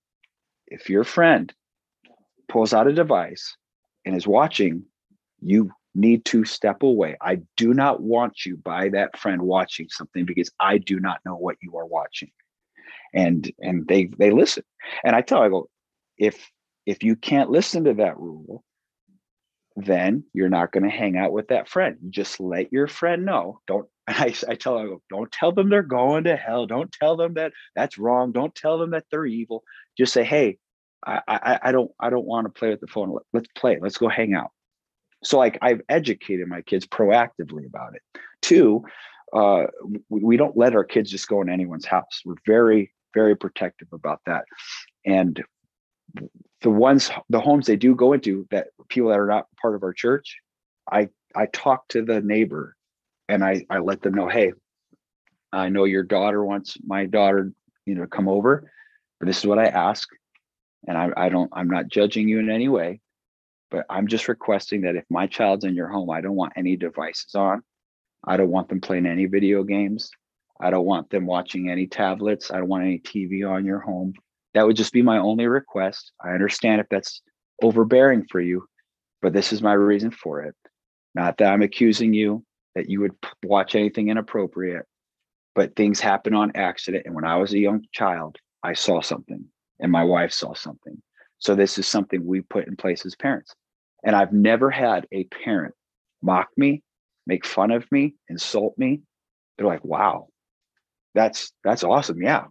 if 0.68 0.90
your 0.90 1.04
friend 1.04 1.52
pulls 2.48 2.72
out 2.72 2.86
a 2.86 2.92
device 2.92 3.56
and 4.04 4.16
is 4.16 4.26
watching, 4.26 4.84
you 5.40 5.70
need 5.94 6.24
to 6.26 6.44
step 6.44 6.82
away. 6.82 7.16
I 7.20 7.40
do 7.56 7.72
not 7.72 8.02
want 8.02 8.44
you 8.44 8.56
by 8.56 8.90
that 8.90 9.18
friend 9.18 9.42
watching 9.42 9.88
something 9.90 10.24
because 10.24 10.50
I 10.60 10.78
do 10.78 11.00
not 11.00 11.20
know 11.24 11.36
what 11.36 11.56
you 11.62 11.76
are 11.76 11.86
watching. 11.86 12.30
And 13.14 13.50
and 13.60 13.86
they 13.88 14.06
they 14.18 14.30
listen. 14.30 14.64
And 15.04 15.16
I 15.16 15.22
tell 15.22 15.42
I 15.42 15.48
go, 15.48 15.68
if 16.18 16.50
if 16.84 17.02
you 17.02 17.16
can't 17.16 17.50
listen 17.50 17.84
to 17.84 17.94
that 17.94 18.18
rule, 18.18 18.62
then 19.76 20.24
you're 20.32 20.48
not 20.48 20.72
going 20.72 20.84
to 20.84 20.90
hang 20.90 21.16
out 21.16 21.32
with 21.32 21.48
that 21.48 21.68
friend. 21.68 21.98
Just 22.08 22.40
let 22.40 22.72
your 22.72 22.86
friend 22.86 23.24
know. 23.24 23.60
Don't 23.66 23.86
I, 24.08 24.34
I 24.48 24.54
tell 24.54 24.78
them, 24.78 24.98
don't 25.10 25.30
tell 25.30 25.52
them 25.52 25.68
they're 25.68 25.82
going 25.82 26.24
to 26.24 26.36
hell. 26.36 26.66
Don't 26.66 26.90
tell 26.92 27.16
them 27.16 27.34
that 27.34 27.52
that's 27.74 27.98
wrong. 27.98 28.32
Don't 28.32 28.54
tell 28.54 28.78
them 28.78 28.90
that 28.90 29.04
they're 29.10 29.26
evil. 29.26 29.64
Just 29.98 30.12
say, 30.12 30.24
hey, 30.24 30.58
I, 31.06 31.20
I, 31.28 31.58
I 31.64 31.72
don't 31.72 31.90
I 32.00 32.10
don't 32.10 32.26
want 32.26 32.46
to 32.46 32.58
play 32.58 32.70
with 32.70 32.80
the 32.80 32.86
phone. 32.86 33.16
Let's 33.32 33.48
play. 33.56 33.78
Let's 33.80 33.98
go 33.98 34.08
hang 34.08 34.34
out. 34.34 34.50
So 35.22 35.38
like 35.38 35.58
I've 35.60 35.82
educated 35.88 36.48
my 36.48 36.62
kids 36.62 36.86
proactively 36.86 37.66
about 37.66 37.94
it. 37.94 38.20
Two, 38.42 38.84
uh, 39.32 39.64
we, 40.08 40.20
we 40.22 40.36
don't 40.36 40.56
let 40.56 40.74
our 40.74 40.84
kids 40.84 41.10
just 41.10 41.28
go 41.28 41.42
in 41.42 41.50
anyone's 41.50 41.86
house. 41.86 42.22
We're 42.24 42.34
very 42.46 42.92
very 43.14 43.36
protective 43.36 43.88
about 43.92 44.20
that. 44.26 44.44
And 45.04 45.42
the 46.62 46.70
ones 46.70 47.10
the 47.28 47.40
homes 47.40 47.66
they 47.66 47.76
do 47.76 47.94
go 47.94 48.12
into 48.12 48.46
that 48.50 48.68
people 48.88 49.10
that 49.10 49.18
are 49.18 49.26
not 49.26 49.46
part 49.60 49.74
of 49.74 49.82
our 49.82 49.92
church, 49.92 50.38
I 50.90 51.08
I 51.34 51.46
talk 51.46 51.88
to 51.88 52.02
the 52.02 52.20
neighbor 52.20 52.76
and 53.28 53.44
I 53.44 53.66
I 53.70 53.78
let 53.78 54.02
them 54.02 54.14
know, 54.14 54.28
hey, 54.28 54.52
I 55.52 55.68
know 55.68 55.84
your 55.84 56.02
daughter 56.02 56.44
wants 56.44 56.76
my 56.84 57.06
daughter, 57.06 57.52
you 57.84 57.94
know, 57.94 58.02
to 58.02 58.08
come 58.08 58.28
over, 58.28 58.70
but 59.18 59.26
this 59.26 59.38
is 59.38 59.46
what 59.46 59.58
I 59.58 59.66
ask. 59.66 60.08
And 60.86 60.96
I, 60.96 61.10
I 61.16 61.28
don't 61.28 61.50
I'm 61.52 61.68
not 61.68 61.88
judging 61.88 62.28
you 62.28 62.38
in 62.38 62.50
any 62.50 62.68
way, 62.68 63.00
but 63.70 63.86
I'm 63.90 64.06
just 64.06 64.28
requesting 64.28 64.82
that 64.82 64.96
if 64.96 65.04
my 65.10 65.26
child's 65.26 65.64
in 65.64 65.74
your 65.74 65.88
home, 65.88 66.10
I 66.10 66.20
don't 66.20 66.36
want 66.36 66.54
any 66.56 66.76
devices 66.76 67.34
on. 67.34 67.62
I 68.24 68.36
don't 68.36 68.50
want 68.50 68.68
them 68.68 68.80
playing 68.80 69.06
any 69.06 69.26
video 69.26 69.62
games. 69.62 70.10
I 70.58 70.70
don't 70.70 70.86
want 70.86 71.10
them 71.10 71.26
watching 71.26 71.68
any 71.70 71.86
tablets. 71.86 72.50
I 72.50 72.58
don't 72.58 72.68
want 72.68 72.84
any 72.84 72.98
TV 72.98 73.48
on 73.48 73.64
your 73.64 73.80
home. 73.80 74.14
That 74.56 74.66
would 74.66 74.76
just 74.76 74.94
be 74.94 75.02
my 75.02 75.18
only 75.18 75.46
request. 75.48 76.12
I 76.24 76.30
understand 76.30 76.80
if 76.80 76.88
that's 76.88 77.20
overbearing 77.62 78.24
for 78.30 78.40
you, 78.40 78.66
but 79.20 79.34
this 79.34 79.52
is 79.52 79.60
my 79.60 79.74
reason 79.74 80.10
for 80.10 80.44
it. 80.44 80.54
Not 81.14 81.36
that 81.36 81.52
I'm 81.52 81.60
accusing 81.60 82.14
you 82.14 82.42
that 82.74 82.88
you 82.88 83.00
would 83.00 83.12
watch 83.44 83.74
anything 83.74 84.08
inappropriate, 84.08 84.86
but 85.54 85.76
things 85.76 86.00
happen 86.00 86.32
on 86.32 86.52
accident. 86.54 87.04
And 87.04 87.14
when 87.14 87.26
I 87.26 87.36
was 87.36 87.52
a 87.52 87.58
young 87.58 87.84
child, 87.92 88.38
I 88.62 88.72
saw 88.72 89.02
something 89.02 89.44
and 89.78 89.92
my 89.92 90.04
wife 90.04 90.32
saw 90.32 90.54
something. 90.54 91.02
So 91.38 91.54
this 91.54 91.76
is 91.76 91.86
something 91.86 92.24
we 92.24 92.40
put 92.40 92.66
in 92.66 92.76
place 92.76 93.04
as 93.04 93.14
parents. 93.14 93.54
And 94.04 94.16
I've 94.16 94.32
never 94.32 94.70
had 94.70 95.06
a 95.12 95.24
parent 95.24 95.74
mock 96.22 96.48
me, 96.56 96.82
make 97.26 97.44
fun 97.44 97.72
of 97.72 97.84
me, 97.92 98.14
insult 98.30 98.72
me. 98.78 99.02
They're 99.58 99.66
like, 99.66 99.84
wow, 99.84 100.28
that's 101.14 101.52
that's 101.62 101.84
awesome. 101.84 102.22
Yeah, 102.22 102.44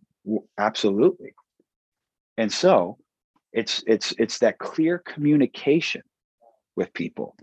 absolutely 0.60 1.34
and 2.38 2.52
so 2.52 2.98
it's 3.56 3.84
it's 3.88 4.14
it's 4.20 4.40
that 4.40 4.60
clear 4.60 5.00
communication 5.00 6.02
with 6.76 6.94
people. 6.94 7.36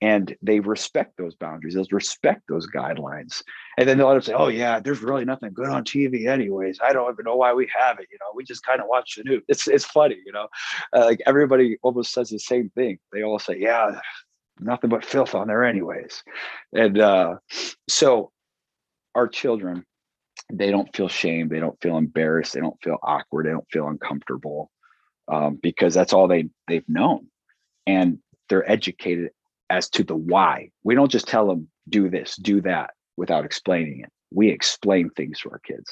And 0.00 0.36
they 0.42 0.58
respect 0.58 1.16
those 1.16 1.36
boundaries 1.36 1.74
they'll 1.74 1.86
respect 1.92 2.42
those 2.48 2.66
guidelines. 2.66 3.40
And 3.78 3.88
then 3.88 3.98
they'll 3.98 4.20
say 4.20 4.32
oh 4.32 4.48
yeah 4.48 4.80
there's 4.80 5.00
really 5.00 5.24
nothing 5.24 5.52
good 5.52 5.68
on 5.68 5.84
tv 5.84 6.26
anyways. 6.26 6.80
I 6.82 6.92
don't 6.92 7.12
even 7.12 7.24
know 7.24 7.36
why 7.36 7.54
we 7.54 7.70
have 7.78 8.00
it 8.00 8.08
you 8.10 8.18
know 8.20 8.26
we 8.34 8.42
just 8.42 8.66
kind 8.66 8.80
of 8.80 8.88
watch 8.88 9.14
the 9.16 9.22
news. 9.22 9.42
It's 9.46 9.68
it's 9.68 9.84
funny 9.84 10.16
you 10.26 10.32
know? 10.32 10.48
Uh, 10.92 11.04
like 11.04 11.20
everybody 11.24 11.78
almost 11.82 12.12
says 12.12 12.30
the 12.30 12.40
same 12.40 12.70
thing. 12.70 12.98
They 13.12 13.22
all 13.22 13.38
say 13.38 13.58
yeah 13.58 14.00
nothing 14.58 14.90
but 14.90 15.04
filth 15.04 15.36
on 15.36 15.46
there 15.46 15.64
anyways. 15.64 16.24
And 16.72 16.98
uh 16.98 17.36
so 17.88 18.32
our 19.14 19.28
children 19.28 19.84
they 20.52 20.70
don't 20.70 20.94
feel 20.94 21.08
shame 21.08 21.48
they 21.48 21.58
don't 21.58 21.80
feel 21.80 21.96
embarrassed 21.96 22.52
they 22.52 22.60
don't 22.60 22.80
feel 22.82 22.98
awkward 23.02 23.46
they 23.46 23.50
don't 23.50 23.70
feel 23.70 23.88
uncomfortable 23.88 24.70
um, 25.28 25.58
because 25.62 25.94
that's 25.94 26.12
all 26.12 26.28
they 26.28 26.48
they've 26.68 26.88
known. 26.88 27.26
And 27.86 28.18
they're 28.48 28.68
educated 28.70 29.30
as 29.70 29.88
to 29.90 30.04
the 30.04 30.14
why. 30.14 30.70
We 30.84 30.94
don't 30.94 31.10
just 31.10 31.26
tell 31.26 31.46
them 31.46 31.68
do 31.88 32.08
this 32.08 32.36
do 32.36 32.60
that 32.62 32.90
without 33.16 33.44
explaining 33.44 34.00
it. 34.00 34.10
We 34.32 34.50
explain 34.50 35.10
things 35.10 35.40
to 35.40 35.50
our 35.50 35.58
kids. 35.58 35.90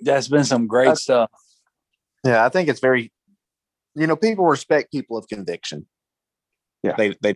That's 0.00 0.28
been 0.28 0.44
some 0.44 0.66
great 0.66 0.88
that's, 0.88 1.02
stuff. 1.02 1.30
Yeah 2.24 2.44
i 2.44 2.48
think 2.48 2.68
it's 2.68 2.80
very 2.80 3.12
you 3.94 4.06
know 4.06 4.16
people 4.16 4.46
respect 4.46 4.92
people 4.92 5.16
of 5.16 5.28
conviction. 5.28 5.86
Yeah. 6.82 6.94
They 6.96 7.14
they 7.20 7.34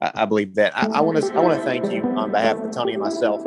I, 0.00 0.10
I 0.14 0.24
believe 0.24 0.54
that. 0.54 0.76
I 0.76 1.00
want 1.00 1.22
to 1.22 1.34
I 1.34 1.40
want 1.40 1.58
to 1.58 1.64
thank 1.64 1.92
you 1.92 2.02
on 2.02 2.30
behalf 2.30 2.56
of 2.58 2.70
Tony 2.72 2.94
and 2.94 3.02
myself 3.02 3.42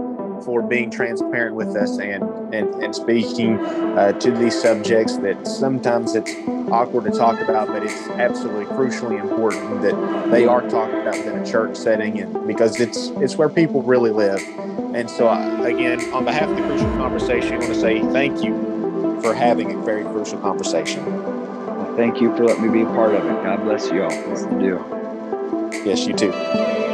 for 0.46 0.62
being 0.62 0.92
transparent 0.92 1.56
with 1.56 1.76
us 1.76 1.98
and 2.00 2.24
and, 2.54 2.74
and 2.84 2.96
speaking 2.96 3.58
uh, 3.58 4.12
to 4.20 4.32
these 4.32 4.60
subjects 4.60 5.18
that 5.18 5.48
sometimes 5.48 6.16
it's 6.16 6.32
awkward 6.72 7.12
to 7.12 7.18
talk 7.18 7.40
about, 7.42 7.68
but 7.68 7.84
it's 7.84 8.08
absolutely 8.10 8.66
crucially 8.66 9.20
important 9.20 9.82
that 9.82 10.32
they 10.32 10.46
are 10.46 10.62
talked 10.70 10.94
about 10.94 11.16
in 11.16 11.38
a 11.38 11.46
church 11.46 11.76
setting, 11.76 12.20
and 12.20 12.48
because 12.48 12.80
it's 12.80 13.10
it's 13.18 13.36
where 13.36 13.50
people 13.50 13.82
really 13.82 14.12
live. 14.12 14.40
And 14.94 15.10
so, 15.10 15.28
I, 15.28 15.70
again, 15.70 16.02
on 16.14 16.24
behalf 16.26 16.50
of 16.50 16.56
the 16.56 16.62
Crucial 16.64 16.90
Conversation, 16.98 17.54
I 17.54 17.58
want 17.58 17.74
to 17.74 17.80
say 17.80 18.02
thank 18.12 18.44
you 18.44 19.20
for 19.22 19.34
having 19.34 19.72
a 19.72 19.84
very 19.84 20.04
crucial 20.04 20.40
conversation. 20.40 21.04
Thank 21.96 22.22
you 22.22 22.36
for 22.36 22.46
letting 22.46 22.64
me 22.64 22.70
be 22.70 22.82
a 22.82 22.94
part 22.94 23.16
of 23.16 23.26
it. 23.26 23.44
God 23.44 23.64
bless 23.64 23.90
you 23.92 24.04
all. 24.04 24.12
Yes, 24.12 24.44
you 24.52 24.60
do. 24.60 25.03
Yes, 25.82 26.06
you 26.08 26.14
too. 26.14 26.93